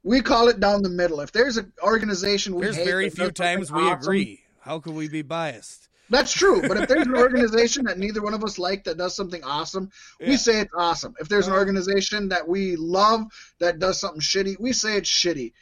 We 0.02 0.22
call 0.22 0.48
it 0.48 0.60
down 0.60 0.82
the 0.82 0.88
middle. 0.88 1.20
If 1.20 1.32
there's 1.32 1.56
an 1.58 1.72
organization 1.82 2.54
we 2.54 2.62
There's 2.64 2.76
hate 2.76 2.86
very 2.86 3.10
few 3.10 3.30
times 3.30 3.70
we 3.70 3.80
awesome- 3.82 4.00
agree. 4.00 4.40
How 4.60 4.78
could 4.78 4.94
we 4.94 5.08
be 5.08 5.22
biased? 5.22 5.88
That's 6.10 6.32
true. 6.32 6.60
But 6.62 6.76
if 6.76 6.88
there's 6.88 7.06
an 7.06 7.14
organization 7.26 7.84
that 7.84 7.98
neither 7.98 8.20
one 8.22 8.34
of 8.34 8.42
us 8.42 8.58
like 8.58 8.84
that 8.84 8.96
does 8.98 9.14
something 9.14 9.44
awesome, 9.44 9.90
we 10.20 10.36
say 10.36 10.60
it's 10.60 10.72
awesome. 10.76 11.14
If 11.20 11.28
there's 11.28 11.46
an 11.46 11.52
Uh-huh. 11.52 11.60
organization 11.60 12.28
that 12.30 12.48
we 12.48 12.76
love 12.76 13.26
that 13.58 13.78
does 13.78 14.00
something 14.00 14.20
shitty, 14.20 14.58
we 14.58 14.72
say 14.72 14.96
it's 14.96 15.08
shitty. 15.10 15.52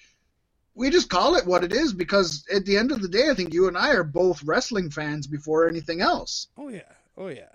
We 0.74 0.90
just 0.90 1.10
call 1.10 1.35
it 1.35 1.44
what 1.47 1.65
it 1.65 1.73
is 1.73 1.93
because 1.93 2.44
at 2.55 2.65
the 2.65 2.77
end 2.77 2.93
of 2.93 3.02
the 3.02 3.09
day, 3.09 3.28
I 3.28 3.35
think 3.35 3.52
you 3.52 3.69
and 3.69 3.77
I 3.77 3.90
are 3.93 4.05
both 4.05 4.43
wrestling 4.44 4.90
fans 4.90 5.27
before 5.27 5.69
anything 5.69 6.01
else. 6.01 6.48
Oh 6.56 6.69
yeah. 6.69 6.93
Oh 7.16 7.28
yeah. 7.28 7.48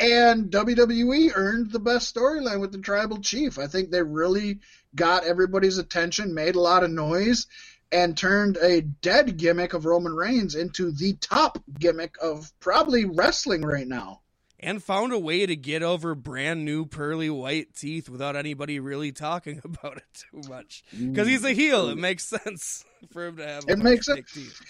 And 0.00 0.50
WWE 0.50 1.32
earned 1.34 1.70
the 1.70 1.78
best 1.78 2.14
storyline 2.14 2.60
with 2.60 2.72
the 2.72 2.78
tribal 2.78 3.18
chief. 3.18 3.58
I 3.58 3.66
think 3.66 3.90
they 3.90 4.02
really 4.02 4.60
got 4.94 5.26
everybody's 5.26 5.76
attention, 5.76 6.32
made 6.32 6.56
a 6.56 6.60
lot 6.60 6.82
of 6.82 6.90
noise, 6.90 7.46
and 7.92 8.16
turned 8.16 8.56
a 8.56 8.80
dead 8.80 9.36
gimmick 9.36 9.74
of 9.74 9.84
Roman 9.84 10.14
Reigns 10.14 10.54
into 10.54 10.90
the 10.90 11.12
top 11.14 11.62
gimmick 11.78 12.14
of 12.22 12.50
probably 12.60 13.04
wrestling 13.04 13.60
right 13.60 13.86
now. 13.86 14.22
And 14.62 14.82
found 14.82 15.14
a 15.14 15.18
way 15.18 15.46
to 15.46 15.56
get 15.56 15.82
over 15.82 16.14
brand 16.14 16.66
new 16.66 16.84
pearly 16.84 17.30
white 17.30 17.74
teeth 17.74 18.10
without 18.10 18.36
anybody 18.36 18.78
really 18.78 19.10
talking 19.12 19.60
about 19.64 19.96
it 19.96 20.04
too 20.12 20.48
much. 20.50 20.84
Because 20.96 21.26
he's 21.26 21.44
a 21.44 21.52
heel, 21.52 21.88
it 21.88 21.96
makes 21.96 22.24
sense 22.24 22.84
for 23.10 23.26
him 23.26 23.36
to 23.38 23.46
have. 23.46 23.64
It 23.68 23.78
makes 23.78 24.06
fake 24.06 24.26
teeth. 24.26 24.60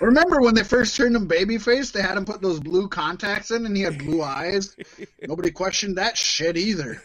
Remember 0.00 0.40
when 0.40 0.56
they 0.56 0.64
first 0.64 0.96
turned 0.96 1.14
him 1.14 1.28
babyface? 1.28 1.92
They 1.92 2.02
had 2.02 2.16
him 2.16 2.24
put 2.24 2.42
those 2.42 2.58
blue 2.58 2.88
contacts 2.88 3.52
in, 3.52 3.64
and 3.64 3.76
he 3.76 3.82
had 3.84 3.98
blue 3.98 4.22
eyes. 4.22 4.76
Nobody 5.22 5.52
questioned 5.52 5.98
that 5.98 6.18
shit 6.18 6.56
either. 6.56 7.00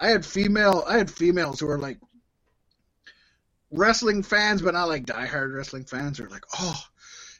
I 0.00 0.08
had 0.08 0.24
female, 0.24 0.82
I 0.86 0.96
had 0.96 1.10
females 1.10 1.60
who 1.60 1.66
were 1.66 1.78
like 1.78 1.98
wrestling 3.70 4.22
fans, 4.22 4.62
but 4.62 4.74
not 4.74 4.88
like 4.88 5.04
diehard 5.04 5.54
wrestling 5.54 5.84
fans. 5.84 6.18
Who 6.18 6.24
were 6.24 6.30
like, 6.30 6.46
"Oh, 6.58 6.80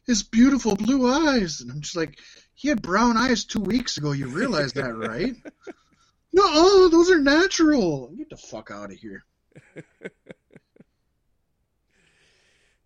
his 0.07 0.23
beautiful 0.23 0.77
blue 0.77 1.11
eyes," 1.11 1.61
and 1.61 1.71
I'm 1.71 1.81
just 1.81 1.97
like, 1.97 2.19
"He 2.65 2.71
had 2.71 2.81
brown 2.81 3.19
eyes 3.19 3.45
two 3.45 3.61
weeks 3.61 3.99
ago. 3.99 4.13
You 4.13 4.27
realize 4.27 4.73
that, 4.73 4.97
right?" 4.97 5.37
no, 6.33 6.43
oh, 6.47 6.89
those 6.89 7.11
are 7.11 7.21
natural. 7.21 8.09
Get 8.17 8.31
the 8.31 8.39
fuck 8.39 8.71
out 8.71 8.91
of 8.91 8.97
here. 8.97 9.23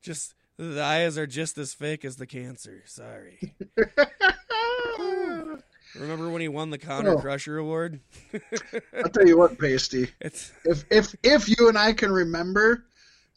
Just 0.02 0.34
the 0.56 0.82
eyes 0.82 1.16
are 1.16 1.28
just 1.28 1.56
as 1.58 1.74
fake 1.74 2.04
as 2.04 2.16
the 2.16 2.26
cancer. 2.26 2.82
Sorry. 2.86 3.54
Remember 5.94 6.28
when 6.28 6.40
he 6.40 6.48
won 6.48 6.70
the 6.70 6.78
Counter 6.78 7.12
Oh. 7.12 7.20
Crusher 7.20 7.58
Award? 7.58 8.00
I'll 8.96 9.10
tell 9.10 9.28
you 9.28 9.38
what, 9.38 9.60
Pasty. 9.60 10.08
It's 10.20 10.50
if 10.64 10.84
if 10.90 11.14
if 11.22 11.48
you 11.48 11.68
and 11.68 11.78
I 11.78 11.92
can 11.92 12.10
remember 12.10 12.86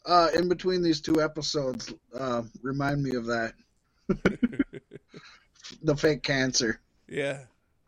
uh, 0.06 0.30
in 0.34 0.48
between 0.48 0.82
these 0.82 1.00
two 1.00 1.22
episodes, 1.22 1.94
uh, 2.12 2.42
remind 2.62 3.00
me 3.00 3.14
of 3.14 3.26
that. 3.26 3.54
The 5.82 5.96
fake 5.96 6.22
cancer. 6.22 6.80
yeah. 7.08 7.40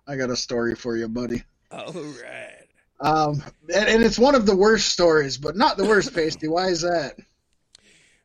I 0.07 0.17
got 0.17 0.29
a 0.29 0.37
story 0.37 0.75
for 0.75 0.97
you, 0.97 1.09
buddy. 1.09 1.45
All 1.71 1.93
right. 1.93 2.67
Um, 3.01 3.43
and, 3.75 3.89
and 3.89 4.03
it's 4.03 4.19
one 4.19 4.35
of 4.35 4.45
the 4.45 4.55
worst 4.55 4.89
stories, 4.91 5.39
but 5.39 5.57
not 5.57 5.79
the 5.79 5.87
worst, 5.87 6.15
Pasty. 6.15 6.47
Why 6.47 6.69
is 6.69 6.83
that? 6.83 7.17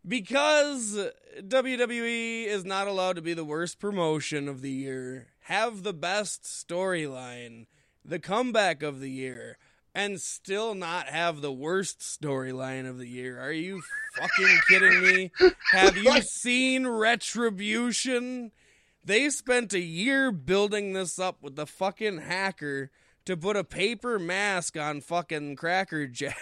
Because 0.07 0.97
WWE 1.41 2.45
is 2.45 2.65
not 2.65 2.87
allowed 2.87 3.15
to 3.15 3.21
be 3.21 3.33
the 3.33 3.45
worst 3.45 3.79
promotion 3.79 4.47
of 4.47 4.61
the 4.61 4.71
year, 4.71 5.27
have 5.43 5.83
the 5.83 5.93
best 5.93 6.43
storyline, 6.43 7.67
the 8.03 8.19
comeback 8.19 8.83
of 8.83 8.99
the 8.99 9.09
year, 9.09 9.57
and 9.93 10.21
still 10.21 10.75
not 10.75 11.07
have 11.07 11.41
the 11.41 11.51
worst 11.51 11.99
storyline 11.99 12.89
of 12.89 12.97
the 12.97 13.07
year. 13.07 13.39
Are 13.39 13.51
you 13.51 13.81
fucking 14.17 14.59
kidding 14.69 15.01
me? 15.01 15.31
Have 15.71 15.97
you 15.97 16.21
seen 16.21 16.87
Retribution? 16.87 18.51
They 19.03 19.29
spent 19.29 19.73
a 19.73 19.79
year 19.79 20.31
building 20.31 20.93
this 20.93 21.19
up 21.19 21.41
with 21.41 21.55
the 21.55 21.65
fucking 21.65 22.19
hacker 22.19 22.91
to 23.25 23.37
put 23.37 23.55
a 23.55 23.63
paper 23.63 24.19
mask 24.19 24.77
on 24.77 25.01
fucking 25.01 25.55
Cracker 25.55 26.07
Jack. 26.07 26.35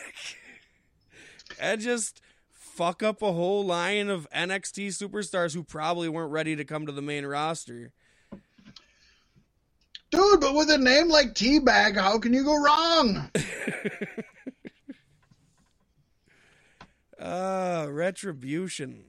and 1.60 1.80
just 1.82 2.22
fuck 2.52 3.02
up 3.02 3.22
a 3.22 3.32
whole 3.32 3.66
line 3.66 4.10
of 4.10 4.28
NXT 4.36 4.90
superstars 4.90 5.54
who 5.54 5.64
probably 5.64 6.10
weren't 6.10 6.32
ready 6.32 6.56
to 6.56 6.66
come 6.66 6.86
to 6.86 6.92
the 6.92 7.02
main 7.02 7.26
roster. 7.26 7.92
Dude, 10.10 10.40
but 10.40 10.56
with 10.56 10.70
a 10.70 10.78
name 10.78 11.10
like 11.10 11.34
Teabag, 11.34 11.98
how 11.98 12.18
can 12.18 12.34
you 12.34 12.44
go 12.44 12.56
wrong? 12.56 13.30
Ah, 17.20 17.88
retribution. 17.90 19.07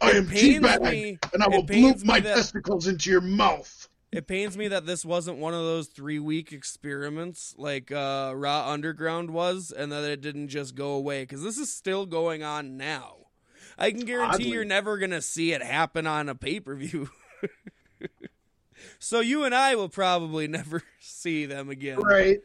I 0.00 0.10
It 0.10 0.16
am 0.16 0.26
pains 0.26 0.80
me- 0.80 1.18
and 1.32 1.42
I 1.42 1.48
will 1.48 1.64
bloop 1.64 2.04
my 2.04 2.20
that- 2.20 2.36
testicles 2.36 2.86
into 2.86 3.10
your 3.10 3.20
mouth. 3.20 3.88
It 4.10 4.26
pains 4.26 4.56
me 4.56 4.68
that 4.68 4.86
this 4.86 5.04
wasn't 5.04 5.36
one 5.36 5.52
of 5.52 5.60
those 5.60 5.88
three 5.88 6.18
week 6.18 6.50
experiments 6.50 7.54
like 7.58 7.92
uh, 7.92 8.32
Raw 8.34 8.70
Underground 8.70 9.30
was, 9.30 9.70
and 9.70 9.92
that 9.92 10.02
it 10.04 10.22
didn't 10.22 10.48
just 10.48 10.74
go 10.74 10.92
away 10.92 11.24
because 11.24 11.42
this 11.42 11.58
is 11.58 11.70
still 11.70 12.06
going 12.06 12.42
on 12.42 12.78
now. 12.78 13.16
I 13.76 13.90
can 13.90 14.06
guarantee 14.06 14.44
Oddly. 14.44 14.48
you're 14.48 14.64
never 14.64 14.96
gonna 14.96 15.20
see 15.20 15.52
it 15.52 15.62
happen 15.62 16.06
on 16.06 16.30
a 16.30 16.34
pay 16.34 16.58
per 16.58 16.74
view. 16.74 17.10
so 18.98 19.20
you 19.20 19.44
and 19.44 19.54
I 19.54 19.74
will 19.74 19.90
probably 19.90 20.48
never 20.48 20.82
see 21.00 21.44
them 21.44 21.68
again. 21.68 21.98
Right. 22.00 22.38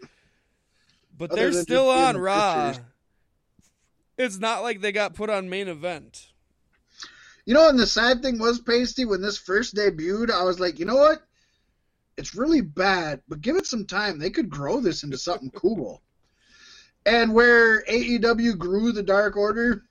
But 1.18 1.32
Other 1.32 1.50
they're 1.52 1.62
still 1.62 1.90
on 1.90 2.18
Raw. 2.18 2.68
pictures. 2.72 2.86
It's 4.18 4.38
not 4.38 4.64
like 4.64 4.82
they 4.82 4.92
got 4.92 5.16
put 5.16 5.30
on 5.30 5.50
main 5.50 5.68
event. 5.70 6.33
You 7.46 7.54
know, 7.54 7.68
and 7.68 7.78
the 7.78 7.88
sad 7.88 8.22
thing 8.22 8.40
was, 8.40 8.60
Pasty, 8.60 9.06
when 9.06 9.22
this 9.22 9.38
first 9.38 9.76
debuted, 9.76 10.32
I 10.32 10.44
was 10.44 10.60
like, 10.60 10.80
you 10.80 10.86
know 10.86 10.96
what? 10.96 11.22
It's 12.16 12.36
really 12.36 12.62
bad, 12.62 13.22
but 13.28 13.42
give 13.42 13.58
it 13.58 13.66
some 13.66 13.86
time. 13.86 14.20
They 14.20 14.30
could 14.30 14.50
grow 14.50 14.80
this 14.80 15.04
into 15.04 15.18
something 15.18 15.52
cool. 15.52 16.02
And 17.06 17.34
where 17.34 17.84
AEW 17.84 18.58
grew 18.58 18.92
the 18.92 19.04
Dark 19.04 19.36
Order, 19.36 19.84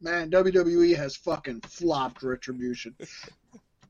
man, 0.00 0.30
WWE 0.30 0.96
has 0.96 1.16
fucking 1.16 1.60
flopped 1.62 2.22
Retribution. 2.22 2.94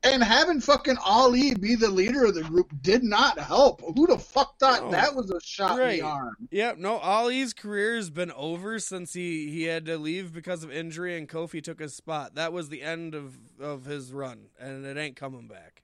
And 0.02 0.24
having 0.24 0.60
fucking 0.62 0.96
Ali 1.04 1.54
be 1.54 1.74
the 1.74 1.90
leader 1.90 2.24
of 2.24 2.34
the 2.34 2.42
group 2.42 2.72
did 2.80 3.02
not 3.02 3.38
help. 3.38 3.82
Who 3.82 4.06
the 4.06 4.18
fuck 4.18 4.58
thought 4.58 4.84
No. 4.84 4.90
that 4.92 5.14
was 5.14 5.30
a 5.30 5.38
shot 5.42 5.78
in 5.78 5.88
the 5.88 6.00
arm? 6.02 6.36
Yeah, 6.50 6.72
no, 6.78 6.96
Ali's 6.98 7.52
career 7.52 7.96
has 7.96 8.08
been 8.08 8.32
over 8.32 8.78
since 8.78 9.12
he, 9.12 9.50
he 9.50 9.64
had 9.64 9.84
to 9.86 9.98
leave 9.98 10.32
because 10.32 10.64
of 10.64 10.72
injury 10.72 11.18
and 11.18 11.28
Kofi 11.28 11.62
took 11.62 11.80
his 11.80 11.94
spot. 11.94 12.34
That 12.34 12.52
was 12.52 12.70
the 12.70 12.80
end 12.82 13.14
of, 13.14 13.36
of 13.60 13.84
his 13.84 14.10
run, 14.10 14.46
and 14.58 14.86
it 14.86 14.96
ain't 14.96 15.16
coming 15.16 15.48
back. 15.48 15.82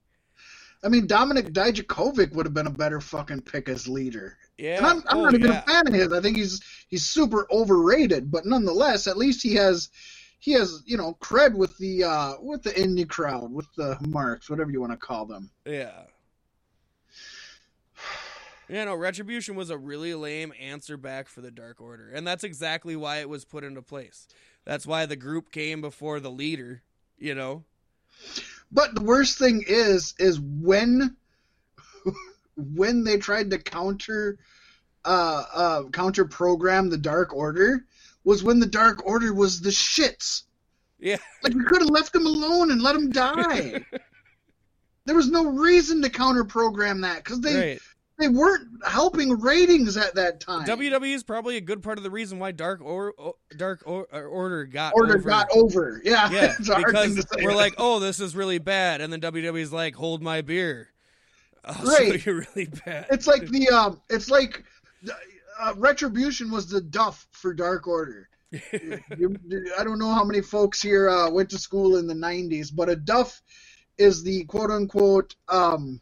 I 0.83 0.89
mean, 0.89 1.07
Dominik 1.07 1.53
Dijakovic 1.53 2.33
would 2.33 2.47
have 2.47 2.55
been 2.55 2.67
a 2.67 2.71
better 2.71 3.01
fucking 3.01 3.43
pick 3.43 3.69
as 3.69 3.89
leader. 3.89 4.39
Yeah, 4.57 4.79
And 4.79 4.87
I'm, 4.87 5.03
I'm 5.09 5.19
oh, 5.19 5.25
not 5.25 5.35
even 5.35 5.51
yeah. 5.51 5.59
a 5.59 5.63
fan 5.63 5.89
of 5.89 5.93
his. 5.95 6.13
I 6.13 6.21
think 6.21 6.37
he's 6.37 6.63
he's 6.89 7.05
super 7.05 7.47
overrated, 7.51 8.31
but 8.31 8.47
nonetheless, 8.47 9.07
at 9.07 9.19
least 9.19 9.43
he 9.43 9.55
has 9.57 9.91
he 10.39 10.53
has 10.53 10.83
you 10.87 10.97
know 10.97 11.17
cred 11.21 11.55
with 11.55 11.77
the 11.79 12.05
uh, 12.05 12.35
with 12.41 12.63
the 12.63 12.71
indie 12.71 13.09
crowd, 13.09 13.53
with 13.53 13.67
the 13.77 13.97
marks, 14.09 14.51
whatever 14.51 14.71
you 14.71 14.81
want 14.81 14.93
to 14.93 14.99
call 14.99 15.27
them. 15.27 15.51
Yeah. 15.65 16.03
Yeah, 18.69 18.83
no, 18.83 18.97
Retribution 18.97 19.55
was 19.55 19.71
a 19.71 19.79
really 19.79 20.13
lame 20.15 20.53
answer 20.61 20.97
back 20.97 21.29
for 21.29 21.41
the 21.41 21.53
Dark 21.53 21.81
Order, 21.81 22.11
and 22.13 22.27
that's 22.27 22.43
exactly 22.43 22.97
why 22.97 23.19
it 23.19 23.29
was 23.29 23.45
put 23.45 23.63
into 23.63 23.81
place. 23.81 24.27
That's 24.65 24.85
why 24.85 25.07
the 25.07 25.15
group 25.15 25.53
came 25.53 25.81
before 25.81 26.19
the 26.19 26.33
leader, 26.33 26.83
you 27.17 27.37
know? 27.37 27.63
But 28.73 28.97
the 28.97 29.03
worst 29.03 29.39
thing 29.39 29.63
is 29.67 30.15
is 30.19 30.41
when 30.41 31.17
when 32.57 33.05
they 33.05 33.19
tried 33.19 33.51
to 33.51 33.59
counter 33.59 34.39
uh, 35.05 35.45
uh, 35.55 35.83
counter 35.91 36.25
program 36.25 36.91
the 36.91 36.99
Dark 36.99 37.33
Order 37.33 37.85
was 38.27 38.43
when 38.43 38.59
the 38.59 38.67
Dark 38.67 39.07
Order 39.07 39.33
was 39.33 39.61
the 39.61 39.71
shits. 39.71 40.43
Yeah. 40.99 41.17
Like 41.43 41.55
we 41.55 41.65
could 41.65 41.81
have 41.81 41.91
left 41.91 42.13
them 42.13 42.27
alone 42.27 42.73
and 42.73 42.83
let 42.83 42.95
them 42.95 43.11
die. 43.11 43.85
there 45.07 45.15
was 45.15 45.31
no 45.31 45.47
reason 45.47 46.03
to 46.03 46.11
counter 46.11 46.45
program 46.45 47.01
that 47.03 47.23
because 47.23 47.41
they 47.41 47.71
right. 47.71 47.81
they 48.19 48.29
weren't 48.29 48.67
helping 48.85 49.39
ratings 49.41 49.97
at 49.97 50.17
that 50.17 50.41
time. 50.41 50.67
WWE 50.67 51.15
is 51.15 51.23
probably 51.23 51.57
a 51.57 51.61
good 51.61 51.83
part 51.85 51.99
of 51.99 52.05
the 52.05 52.11
reason 52.11 52.41
why 52.41 52.51
Dark 52.51 52.81
or, 52.83 53.15
o- 53.17 53.37
Dark 53.57 53.83
or, 53.87 54.09
or 54.11 54.27
Order 54.27 54.65
got 54.65 54.95
Order 54.97 55.19
over. 55.19 55.29
got 55.29 55.47
over. 55.55 56.01
Yeah, 56.05 56.29
Yeah, 56.31 56.55
it's 56.59 56.69
a 56.69 56.75
hard 56.75 56.95
thing 56.97 57.15
because 57.15 57.45
we're 57.45 57.55
like, 57.55 57.75
oh, 57.79 58.01
this 58.01 58.19
is 58.19 58.35
really 58.35 58.59
bad, 58.59 59.01
and 59.01 59.13
then 59.13 59.21
WWE's 59.21 59.73
like, 59.73 59.95
hold 59.95 60.21
my 60.21 60.41
beer. 60.41 60.89
I'll 61.65 61.75
Right. 61.87 62.21
show 62.21 62.31
you 62.33 62.45
really 62.57 62.71
bad. 62.85 63.07
it's 63.11 63.29
like 63.29 63.47
the 63.49 63.69
um, 63.69 64.01
it's 64.11 64.31
like 64.31 64.65
uh, 65.61 65.75
Retribution 65.77 66.51
was 66.51 66.69
the 66.69 66.81
Duff 66.81 67.27
for 67.33 67.55
Dark 67.55 67.87
Order. 67.87 68.29
You- 69.19 69.37
I 69.79 69.85
don't 69.85 69.99
know 69.99 70.13
how 70.15 70.25
many 70.25 70.41
folks 70.41 70.81
here 70.81 71.09
uh, 71.09 71.31
went 71.31 71.51
to 71.51 71.59
school 71.59 71.97
in 71.97 72.07
the 72.07 72.15
'90s, 72.15 72.71
but 72.75 72.89
a 72.89 72.97
Duff 72.97 73.43
is 73.99 74.23
the 74.23 74.45
quote 74.45 74.71
unquote 74.71 75.35
um, 75.49 76.01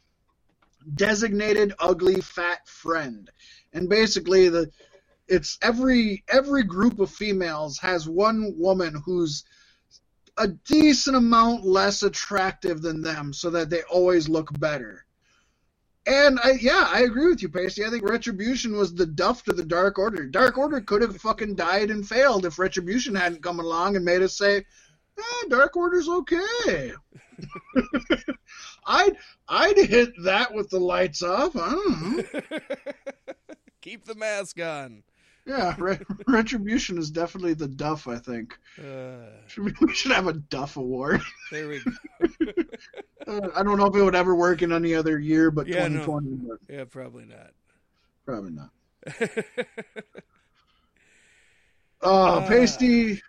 designated 0.94 1.72
ugly 1.78 2.20
fat 2.20 2.66
friend, 2.68 3.30
and 3.72 3.88
basically 3.88 4.48
the 4.48 4.70
it's 5.26 5.58
every 5.62 6.22
every 6.28 6.62
group 6.64 6.98
of 7.00 7.10
females 7.10 7.78
has 7.78 8.06
one 8.08 8.52
woman 8.58 9.00
who's 9.04 9.44
a 10.36 10.48
decent 10.48 11.16
amount 11.16 11.64
less 11.64 12.02
attractive 12.02 12.82
than 12.82 13.00
them, 13.02 13.32
so 13.32 13.50
that 13.50 13.70
they 13.70 13.82
always 13.84 14.28
look 14.28 14.48
better. 14.58 15.06
And 16.06 16.38
I, 16.44 16.52
yeah, 16.60 16.86
I 16.90 17.00
agree 17.00 17.28
with 17.28 17.40
you, 17.40 17.48
Pasty. 17.48 17.84
I 17.84 17.90
think 17.90 18.02
Retribution 18.02 18.76
was 18.76 18.94
the 18.94 19.06
duff 19.06 19.42
to 19.44 19.52
the 19.52 19.64
Dark 19.64 19.98
Order. 19.98 20.26
Dark 20.26 20.58
Order 20.58 20.80
could 20.82 21.00
have 21.00 21.16
fucking 21.16 21.54
died 21.54 21.90
and 21.90 22.06
failed 22.06 22.44
if 22.44 22.58
Retribution 22.58 23.14
hadn't 23.14 23.42
come 23.42 23.58
along 23.58 23.96
and 23.96 24.04
made 24.04 24.20
us 24.20 24.36
say, 24.36 24.58
eh, 24.58 25.48
Dark 25.48 25.76
Order's 25.76 26.08
okay. 26.08 26.92
I'd 28.86 29.16
I'd 29.48 29.78
hit 29.78 30.12
that 30.24 30.52
with 30.52 30.68
the 30.68 30.78
lights 30.78 31.22
off. 31.22 31.56
I 31.56 31.70
don't 31.70 32.16
know. 32.16 32.60
Keep 33.80 34.04
the 34.04 34.14
mask 34.14 34.60
on. 34.60 35.02
Yeah, 35.46 35.74
Re- 35.78 35.98
Retribution 36.26 36.96
is 36.98 37.10
definitely 37.10 37.54
the 37.54 37.68
duff. 37.68 38.08
I 38.08 38.16
think 38.16 38.58
Uh, 38.78 39.26
Should 39.46 39.64
we, 39.64 39.74
we 39.86 39.94
should 39.94 40.12
have 40.12 40.26
a 40.26 40.32
duff 40.34 40.76
award. 40.78 41.20
there 41.52 41.68
we 41.68 41.80
go. 41.84 42.62
Uh, 43.26 43.48
I 43.54 43.62
don't 43.62 43.78
know 43.78 43.86
if 43.86 43.94
it 43.94 44.02
would 44.02 44.14
ever 44.14 44.34
work 44.34 44.62
in 44.62 44.72
any 44.72 44.94
other 44.94 45.18
year, 45.18 45.50
but 45.50 45.66
Yeah, 45.66 45.86
no. 45.88 46.04
2020, 46.04 46.48
but 46.48 46.58
Yeah, 46.74 46.84
probably 46.84 47.24
not. 47.26 47.50
probably 48.24 48.52
not. 48.52 48.70
Uh, 52.02 52.06
Uh. 52.38 52.46
Pasty, 52.48 53.20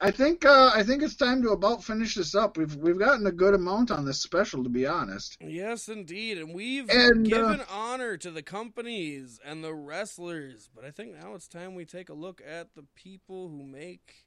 I 0.00 0.10
think 0.10 0.44
uh, 0.44 0.70
I 0.74 0.82
think 0.82 1.02
it's 1.02 1.16
time 1.16 1.42
to 1.42 1.50
about 1.50 1.84
finish 1.84 2.16
this 2.16 2.34
up. 2.34 2.56
We've 2.56 2.74
we've 2.76 2.98
gotten 2.98 3.26
a 3.26 3.32
good 3.32 3.54
amount 3.54 3.90
on 3.90 4.04
this 4.04 4.22
special, 4.22 4.64
to 4.64 4.68
be 4.68 4.86
honest. 4.86 5.36
yes, 5.40 5.88
indeed, 5.88 6.38
and 6.38 6.52
we've 6.52 6.90
And, 6.90 7.32
uh, 7.32 7.36
given 7.36 7.62
honor 7.70 8.16
to 8.16 8.30
the 8.30 8.42
companies 8.42 9.40
and 9.44 9.62
the 9.62 9.74
wrestlers, 9.74 10.68
but 10.74 10.84
I 10.84 10.90
think 10.90 11.14
now 11.14 11.34
it's 11.34 11.48
time 11.48 11.74
we 11.74 11.84
take 11.84 12.08
a 12.08 12.14
look 12.14 12.42
at 12.46 12.74
the 12.74 12.84
people 12.94 13.48
who 13.48 13.62
make 13.62 14.26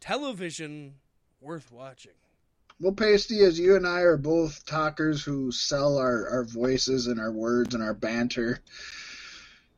television 0.00 0.94
worth 1.40 1.72
watching. 1.72 2.12
Well, 2.80 2.92
Pasty, 2.92 3.40
as 3.40 3.58
you 3.58 3.74
and 3.74 3.86
I 3.86 4.00
are 4.02 4.16
both 4.16 4.64
talkers 4.64 5.24
who 5.24 5.50
sell 5.50 5.98
our, 5.98 6.28
our 6.28 6.44
voices 6.44 7.08
and 7.08 7.18
our 7.18 7.32
words 7.32 7.74
and 7.74 7.82
our 7.82 7.94
banter, 7.94 8.60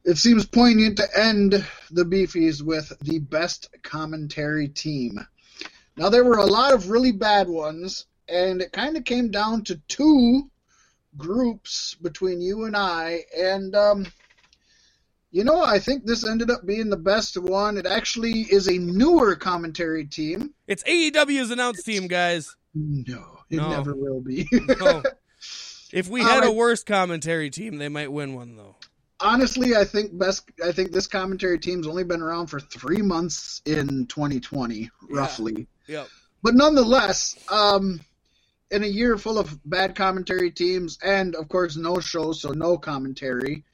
it 0.04 0.16
seems 0.16 0.46
poignant 0.46 0.96
to 0.98 1.18
end 1.18 1.64
the 1.90 2.04
Beefies 2.04 2.62
with 2.62 2.92
the 3.00 3.18
best 3.18 3.68
commentary 3.82 4.68
team. 4.68 5.26
Now, 5.96 6.08
there 6.08 6.24
were 6.24 6.38
a 6.38 6.46
lot 6.46 6.72
of 6.72 6.88
really 6.90 7.12
bad 7.12 7.48
ones, 7.48 8.06
and 8.28 8.62
it 8.62 8.72
kind 8.72 8.96
of 8.96 9.04
came 9.04 9.30
down 9.30 9.64
to 9.64 9.76
two 9.88 10.50
groups 11.16 11.96
between 12.00 12.40
you 12.40 12.64
and 12.64 12.76
I, 12.76 13.24
and, 13.36 13.74
um, 13.74 14.06
you 15.32 15.44
know, 15.44 15.62
I 15.62 15.78
think 15.78 16.04
this 16.06 16.26
ended 16.26 16.50
up 16.50 16.64
being 16.64 16.88
the 16.88 16.96
best 16.96 17.36
one. 17.36 17.76
It 17.76 17.86
actually 17.86 18.40
is 18.42 18.68
a 18.68 18.78
newer 18.78 19.36
commentary 19.36 20.06
team. 20.06 20.54
It's 20.66 20.82
AEW's 20.84 21.50
announced 21.50 21.84
team, 21.84 22.06
guys. 22.08 22.56
No, 22.74 23.38
it 23.50 23.56
No. 23.56 23.68
never 23.70 23.94
will 23.94 24.20
be. 24.20 24.48
No. 24.52 25.02
If 25.92 26.08
we 26.08 26.22
had 26.22 26.44
a 26.44 26.52
worse 26.52 26.84
commentary 26.84 27.50
team, 27.50 27.78
they 27.78 27.88
might 27.88 28.12
win 28.12 28.34
one 28.34 28.54
though. 28.54 28.76
Honestly, 29.22 29.76
I 29.76 29.84
think 29.84 30.16
best. 30.18 30.50
I 30.64 30.72
think 30.72 30.92
this 30.92 31.06
commentary 31.06 31.58
team's 31.58 31.86
only 31.86 32.04
been 32.04 32.22
around 32.22 32.46
for 32.46 32.58
three 32.58 33.02
months 33.02 33.60
in 33.66 34.06
2020, 34.06 34.90
roughly. 35.10 35.66
Yep. 35.86 36.08
But 36.42 36.54
nonetheless, 36.54 37.36
um, 37.50 38.00
in 38.70 38.84
a 38.84 38.86
year 38.86 39.18
full 39.18 39.38
of 39.38 39.58
bad 39.68 39.94
commentary 39.94 40.50
teams 40.50 40.98
and 41.02 41.34
of 41.34 41.48
course 41.48 41.76
no 41.76 41.98
shows, 42.00 42.40
so 42.40 42.50
no 42.52 42.78
commentary, 42.78 43.64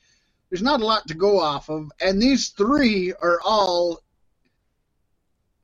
there's 0.51 0.62
not 0.62 0.81
a 0.81 0.86
lot 0.86 1.06
to 1.09 1.14
go 1.14 1.39
off 1.39 1.68
of. 1.68 1.90
And 2.01 2.20
these 2.20 2.48
three 2.51 3.12
are 3.12 3.40
all. 3.44 4.01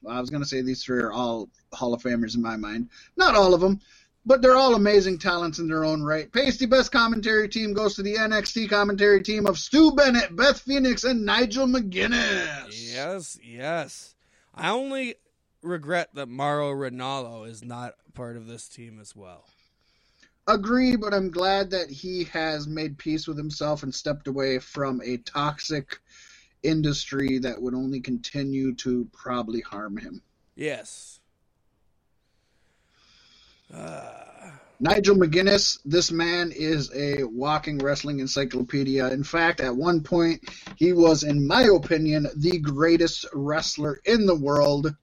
well, 0.03 0.17
I 0.17 0.21
was 0.21 0.31
going 0.31 0.43
to 0.43 0.49
say 0.49 0.63
these 0.63 0.85
three 0.85 1.01
are 1.01 1.13
all 1.13 1.49
Hall 1.73 1.95
of 1.95 2.03
Famers 2.03 2.35
in 2.35 2.43
my 2.43 2.57
mind. 2.57 2.89
Not 3.17 3.35
all 3.35 3.55
of 3.55 3.61
them, 3.61 3.81
but 4.25 4.41
they're 4.41 4.57
all 4.57 4.75
amazing 4.75 5.19
talents 5.19 5.59
in 5.59 5.69
their 5.69 5.85
own 5.85 6.03
right. 6.03 6.33
Pasty 6.33 6.67
Best 6.67 6.93
Commentary 6.93 7.49
Team 7.49 7.73
goes 7.73 7.95
to 7.97 8.03
the 8.03 8.15
NXT 8.15 8.71
Commentary 8.71 9.23
Team 9.23 9.47
of 9.47 9.59
Stu 9.59 9.93
Bennett, 9.93 10.35
Beth 10.37 10.61
Phoenix, 10.61 11.05
and 11.05 11.25
Nigel 11.25 11.67
McGuinness. 11.67 12.93
Yes, 12.95 13.39
yes. 13.43 14.15
I 14.55 14.71
only 14.71 15.17
regret 15.63 16.11
that 16.15 16.29
Mauro 16.29 16.73
Ranallo 16.73 17.49
is 17.49 17.65
not 17.65 17.95
part 18.15 18.37
of 18.37 18.47
this 18.47 18.69
team 18.69 18.99
as 19.01 19.17
well. 19.17 19.45
Agree, 20.47 20.97
but 20.97 21.15
I'm 21.15 21.31
glad 21.31 21.71
that 21.71 21.89
he 21.89 22.25
has 22.25 22.67
made 22.67 22.99
peace 22.99 23.29
with 23.29 23.37
himself 23.37 23.83
and 23.85 23.95
stepped 23.95 24.27
away 24.27 24.59
from 24.59 25.01
a 25.05 25.19
toxic 25.19 26.01
industry 26.63 27.39
that 27.39 27.61
would 27.61 27.75
only 27.75 28.01
continue 28.01 28.75
to 28.77 29.09
probably 29.13 29.61
harm 29.61 29.97
him. 29.97 30.23
Yes. 30.57 31.21
Nigel 33.73 35.17
McGuinness, 35.17 35.79
this 35.85 36.11
man 36.11 36.53
is 36.53 36.91
a 36.95 37.23
walking 37.23 37.79
wrestling 37.79 38.19
encyclopedia. 38.19 39.09
In 39.11 39.23
fact, 39.23 39.61
at 39.61 39.77
one 39.77 40.03
point, 40.03 40.43
he 40.77 40.93
was, 40.93 41.23
in 41.23 41.47
my 41.47 41.63
opinion, 41.63 42.27
the 42.37 42.59
greatest 42.59 43.27
wrestler 43.33 44.01
in 44.05 44.27
the 44.27 44.35
world. 44.35 44.95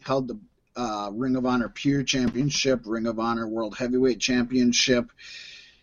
Held 0.00 0.28
the 0.28 0.38
uh, 0.76 1.10
Ring 1.12 1.34
of 1.34 1.44
Honor 1.44 1.68
Pure 1.68 2.04
Championship, 2.04 2.82
Ring 2.84 3.06
of 3.06 3.18
Honor 3.18 3.48
World 3.48 3.76
Heavyweight 3.76 4.20
Championship. 4.20 5.10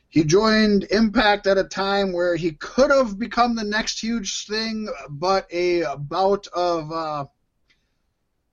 He 0.07 0.23
joined 0.23 0.85
Impact 0.89 1.47
at 1.47 1.57
a 1.57 1.63
time 1.63 2.13
where 2.13 2.35
he 2.35 2.53
could 2.53 2.91
have 2.91 3.19
become 3.19 3.55
the 3.55 3.63
next 3.63 3.99
huge 3.99 4.45
thing, 4.45 4.87
but 5.09 5.47
a 5.51 5.83
bout 5.97 6.47
of 6.47 6.91
uh, 6.91 7.25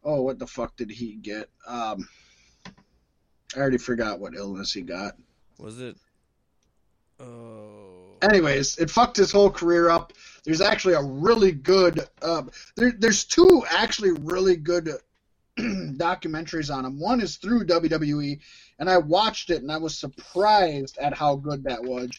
oh, 0.02 0.22
what 0.22 0.38
the 0.38 0.46
fuck 0.46 0.76
did 0.76 0.90
he 0.90 1.14
get? 1.14 1.48
Um, 1.66 2.08
I 3.54 3.60
already 3.60 3.78
forgot 3.78 4.20
what 4.20 4.34
illness 4.34 4.72
he 4.72 4.82
got. 4.82 5.16
Was 5.58 5.80
it? 5.80 5.96
Oh. 7.18 8.16
Anyways, 8.22 8.78
it 8.78 8.90
fucked 8.90 9.16
his 9.16 9.32
whole 9.32 9.50
career 9.50 9.90
up. 9.90 10.12
There's 10.44 10.60
actually 10.60 10.94
a 10.94 11.02
really 11.02 11.52
good. 11.52 12.06
Uh, 12.22 12.42
there, 12.76 12.92
there's 12.92 13.24
two 13.24 13.64
actually 13.70 14.12
really 14.12 14.56
good 14.56 14.90
documentaries 15.58 16.74
on 16.74 16.84
him. 16.84 16.98
One 16.98 17.20
is 17.20 17.36
through 17.36 17.66
WWE, 17.66 18.40
and 18.78 18.88
I 18.88 18.98
watched 18.98 19.50
it 19.50 19.62
and 19.62 19.70
I 19.72 19.78
was 19.78 19.96
surprised 19.96 20.98
at 20.98 21.14
how 21.14 21.36
good 21.36 21.64
that 21.64 21.82
was. 21.82 22.10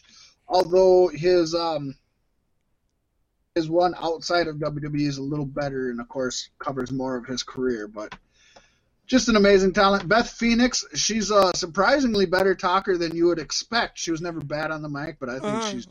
Although 0.48 1.08
his 1.08 1.54
um 1.54 1.94
his 3.54 3.68
one 3.68 3.94
outside 3.98 4.48
of 4.48 4.56
WWE 4.56 5.08
is 5.08 5.18
a 5.18 5.22
little 5.22 5.46
better, 5.46 5.90
and 5.90 6.00
of 6.00 6.08
course 6.08 6.50
covers 6.58 6.90
more 6.90 7.16
of 7.16 7.26
his 7.26 7.42
career, 7.42 7.86
but 7.86 8.14
just 9.12 9.28
an 9.28 9.36
amazing 9.36 9.74
talent. 9.74 10.08
Beth 10.08 10.30
Phoenix, 10.30 10.86
she's 10.94 11.30
a 11.30 11.54
surprisingly 11.54 12.24
better 12.24 12.54
talker 12.54 12.96
than 12.96 13.14
you 13.14 13.26
would 13.26 13.38
expect. 13.38 13.98
She 13.98 14.10
was 14.10 14.22
never 14.22 14.40
bad 14.40 14.70
on 14.70 14.80
the 14.80 14.88
mic, 14.88 15.18
but 15.20 15.28
I 15.28 15.38
think 15.38 15.44
uh, 15.44 15.70
she's 15.70 15.86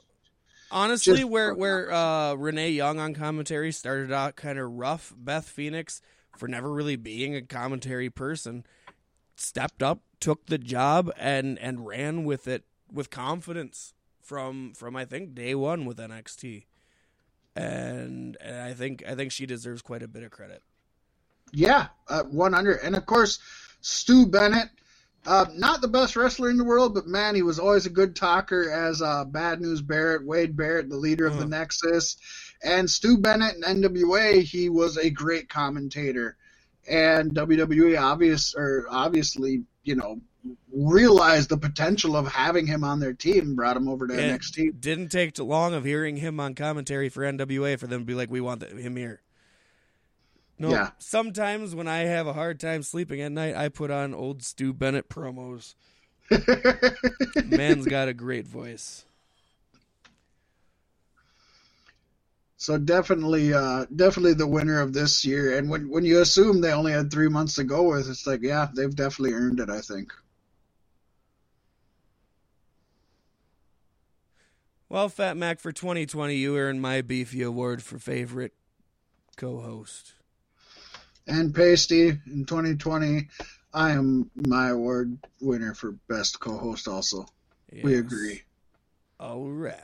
honestly 0.71 1.17
just, 1.19 1.29
where 1.29 1.53
where 1.53 1.93
uh, 1.93 2.33
Renee 2.33 2.71
Young 2.71 2.99
on 2.99 3.13
commentary 3.13 3.71
started 3.71 4.11
out 4.11 4.35
kind 4.35 4.57
of 4.57 4.71
rough. 4.71 5.13
Beth 5.15 5.47
Phoenix, 5.47 6.01
for 6.35 6.47
never 6.47 6.73
really 6.73 6.95
being 6.95 7.35
a 7.35 7.43
commentary 7.43 8.09
person, 8.09 8.65
stepped 9.35 9.83
up, 9.83 10.01
took 10.19 10.47
the 10.47 10.57
job, 10.57 11.11
and 11.15 11.59
and 11.59 11.85
ran 11.85 12.23
with 12.23 12.47
it 12.47 12.63
with 12.91 13.11
confidence 13.11 13.93
from 14.19 14.73
from 14.73 14.95
I 14.95 15.05
think 15.05 15.35
day 15.35 15.53
one 15.53 15.85
with 15.85 15.99
NXT. 15.99 16.65
And, 17.55 18.37
and 18.41 18.61
I 18.61 18.73
think 18.73 19.03
I 19.07 19.13
think 19.13 19.31
she 19.31 19.45
deserves 19.45 19.83
quite 19.83 20.01
a 20.01 20.07
bit 20.07 20.23
of 20.23 20.31
credit. 20.31 20.63
Yeah, 21.51 21.87
uh, 22.07 22.23
100. 22.23 22.79
And 22.83 22.95
of 22.95 23.05
course, 23.05 23.39
Stu 23.81 24.25
Bennett, 24.25 24.69
uh, 25.25 25.45
not 25.53 25.81
the 25.81 25.87
best 25.87 26.15
wrestler 26.15 26.49
in 26.49 26.57
the 26.57 26.63
world, 26.63 26.93
but 26.93 27.07
man, 27.07 27.35
he 27.35 27.41
was 27.41 27.59
always 27.59 27.85
a 27.85 27.91
good 27.91 28.15
talker 28.15 28.71
as 28.71 29.01
uh, 29.01 29.25
Bad 29.25 29.61
News 29.61 29.81
Barrett, 29.81 30.25
Wade 30.25 30.55
Barrett, 30.55 30.89
the 30.89 30.97
leader 30.97 31.27
of 31.27 31.37
the 31.37 31.45
Nexus. 31.45 32.17
And 32.63 32.89
Stu 32.89 33.17
Bennett 33.17 33.55
in 33.55 33.61
NWA, 33.61 34.41
he 34.41 34.69
was 34.69 34.97
a 34.97 35.09
great 35.09 35.49
commentator. 35.49 36.37
And 36.87 37.31
WWE 37.33 37.99
obvious 37.99 38.55
or 38.55 38.85
obviously, 38.89 39.63
you 39.83 39.95
know, 39.95 40.21
realized 40.73 41.49
the 41.49 41.57
potential 41.57 42.15
of 42.15 42.27
having 42.27 42.65
him 42.65 42.83
on 42.83 42.99
their 42.99 43.13
team 43.13 43.55
brought 43.55 43.77
him 43.77 43.87
over 43.87 44.07
to 44.07 44.13
it 44.13 44.39
NXT. 44.41 44.79
Didn't 44.79 45.09
take 45.09 45.33
too 45.33 45.43
long 45.43 45.73
of 45.73 45.85
hearing 45.85 46.17
him 46.17 46.39
on 46.39 46.55
commentary 46.55 47.09
for 47.09 47.21
NWA 47.21 47.77
for 47.77 47.87
them 47.87 48.01
to 48.01 48.05
be 48.05 48.15
like, 48.15 48.31
we 48.31 48.41
want 48.41 48.63
him 48.63 48.95
here. 48.95 49.21
No, 50.61 50.69
yeah. 50.69 50.91
sometimes 50.99 51.73
when 51.73 51.87
I 51.87 52.01
have 52.01 52.27
a 52.27 52.33
hard 52.33 52.59
time 52.59 52.83
sleeping 52.83 53.19
at 53.19 53.31
night, 53.31 53.55
I 53.55 53.67
put 53.67 53.89
on 53.89 54.13
old 54.13 54.43
Stu 54.43 54.73
Bennett 54.73 55.09
promos. 55.09 55.73
Man's 57.45 57.87
got 57.87 58.07
a 58.07 58.13
great 58.13 58.45
voice. 58.45 59.03
So 62.57 62.77
definitely, 62.77 63.55
uh, 63.55 63.87
definitely 63.95 64.35
the 64.35 64.45
winner 64.45 64.79
of 64.81 64.93
this 64.93 65.25
year. 65.25 65.57
And 65.57 65.67
when 65.67 65.89
when 65.89 66.05
you 66.05 66.21
assume 66.21 66.61
they 66.61 66.73
only 66.73 66.91
had 66.91 67.09
three 67.09 67.27
months 67.27 67.55
to 67.55 67.63
go 67.63 67.89
with, 67.89 68.07
it's 68.07 68.27
like, 68.27 68.43
yeah, 68.43 68.67
they've 68.71 68.95
definitely 68.95 69.33
earned 69.33 69.59
it. 69.59 69.71
I 69.71 69.81
think. 69.81 70.13
Well, 74.89 75.09
Fat 75.09 75.37
Mac, 75.37 75.59
for 75.59 75.71
2020, 75.71 76.35
you 76.35 76.55
earned 76.55 76.83
my 76.83 77.01
Beefy 77.01 77.41
Award 77.41 77.81
for 77.81 77.97
favorite 77.97 78.53
co-host 79.37 80.13
and 81.31 81.55
Pasty 81.55 82.09
in 82.09 82.45
2020. 82.45 83.27
I 83.73 83.91
am 83.91 84.29
my 84.35 84.69
award 84.69 85.17
winner 85.39 85.73
for 85.73 85.93
best 86.09 86.39
co-host. 86.39 86.87
Also, 86.87 87.25
yes. 87.71 87.83
we 87.85 87.97
agree. 87.97 88.41
All 89.19 89.49
right. 89.49 89.79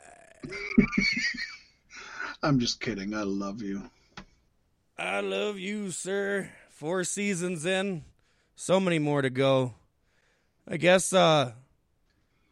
I'm 2.42 2.60
just 2.60 2.80
kidding. 2.80 3.14
I 3.14 3.22
love 3.22 3.62
you. 3.62 3.90
I 4.98 5.20
love 5.20 5.58
you, 5.58 5.90
sir. 5.90 6.50
Four 6.68 7.04
seasons 7.04 7.64
in, 7.64 8.04
so 8.54 8.78
many 8.78 8.98
more 8.98 9.22
to 9.22 9.30
go. 9.30 9.74
I 10.70 10.76
guess 10.76 11.12
uh 11.12 11.52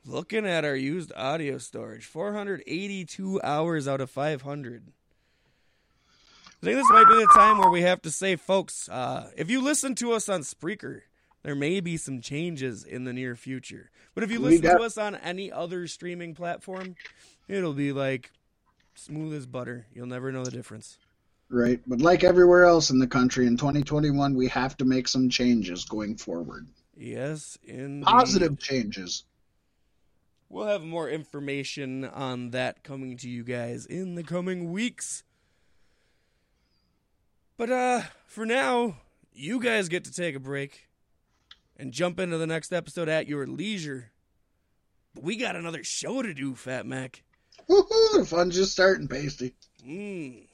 looking 0.06 0.46
at 0.46 0.64
our 0.64 0.74
used 0.74 1.12
audio 1.14 1.58
storage, 1.58 2.06
482 2.06 3.40
hours 3.42 3.86
out 3.86 4.00
of 4.00 4.10
500. 4.10 4.84
I 6.62 6.66
think 6.66 6.78
this 6.78 6.90
might 6.90 7.06
be 7.08 7.14
the 7.14 7.30
time 7.34 7.58
where 7.58 7.70
we 7.70 7.82
have 7.82 8.02
to 8.02 8.10
say, 8.10 8.34
folks, 8.36 8.88
uh, 8.88 9.30
if 9.36 9.50
you 9.50 9.60
listen 9.60 9.94
to 9.96 10.12
us 10.12 10.28
on 10.28 10.40
Spreaker, 10.40 11.02
there 11.42 11.54
may 11.54 11.80
be 11.80 11.96
some 11.96 12.20
changes 12.20 12.82
in 12.82 13.04
the 13.04 13.12
near 13.12 13.36
future. 13.36 13.90
But 14.14 14.24
if 14.24 14.30
you 14.30 14.38
listen 14.40 14.62
got- 14.62 14.78
to 14.78 14.84
us 14.84 14.96
on 14.98 15.14
any 15.16 15.52
other 15.52 15.86
streaming 15.86 16.34
platform, 16.34 16.96
it'll 17.46 17.74
be 17.74 17.92
like 17.92 18.30
smooth 18.94 19.34
as 19.34 19.46
butter. 19.46 19.86
You'll 19.92 20.06
never 20.06 20.32
know 20.32 20.44
the 20.44 20.50
difference. 20.50 20.98
Right. 21.48 21.80
But 21.86 22.00
like 22.00 22.24
everywhere 22.24 22.64
else 22.64 22.90
in 22.90 22.98
the 22.98 23.06
country 23.06 23.46
in 23.46 23.56
2021, 23.56 24.34
we 24.34 24.48
have 24.48 24.76
to 24.78 24.84
make 24.84 25.06
some 25.06 25.28
changes 25.28 25.84
going 25.84 26.16
forward. 26.16 26.66
Yes, 26.96 27.58
in 27.62 28.02
positive 28.02 28.58
changes. 28.58 29.24
We'll 30.48 30.66
have 30.66 30.82
more 30.82 31.10
information 31.10 32.04
on 32.04 32.50
that 32.50 32.82
coming 32.82 33.16
to 33.18 33.28
you 33.28 33.44
guys 33.44 33.84
in 33.84 34.14
the 34.14 34.22
coming 34.22 34.72
weeks. 34.72 35.22
But 37.56 37.70
uh 37.70 38.02
for 38.26 38.44
now, 38.44 38.98
you 39.32 39.60
guys 39.60 39.88
get 39.88 40.04
to 40.04 40.12
take 40.12 40.34
a 40.34 40.40
break 40.40 40.88
and 41.76 41.92
jump 41.92 42.18
into 42.18 42.38
the 42.38 42.46
next 42.46 42.72
episode 42.72 43.08
at 43.08 43.28
your 43.28 43.46
leisure. 43.46 44.12
But 45.14 45.24
we 45.24 45.36
got 45.36 45.56
another 45.56 45.82
show 45.82 46.22
to 46.22 46.34
do, 46.34 46.54
Fat 46.54 46.86
Mac. 46.86 47.22
Woohoo! 47.68 48.18
The 48.18 48.26
fun's 48.26 48.54
just 48.54 48.72
starting, 48.72 49.08
Pasty. 49.08 49.54
Mm. 49.86 50.46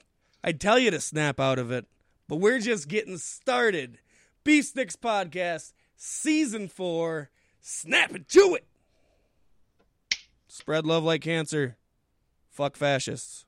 I'd 0.44 0.60
tell 0.60 0.78
you 0.78 0.90
to 0.90 1.00
snap 1.00 1.40
out 1.40 1.58
of 1.58 1.70
it, 1.70 1.86
but 2.28 2.36
we're 2.36 2.58
just 2.58 2.88
getting 2.88 3.18
started. 3.18 3.98
Beef 4.44 4.66
Sticks 4.66 4.96
Podcast, 4.96 5.72
Season 5.96 6.68
4. 6.68 7.30
Snap 7.60 8.14
it 8.14 8.28
to 8.30 8.56
it! 8.56 8.66
Spread 10.48 10.84
love 10.84 11.04
like 11.04 11.22
cancer. 11.22 11.76
Fuck 12.50 12.76
fascists. 12.76 13.46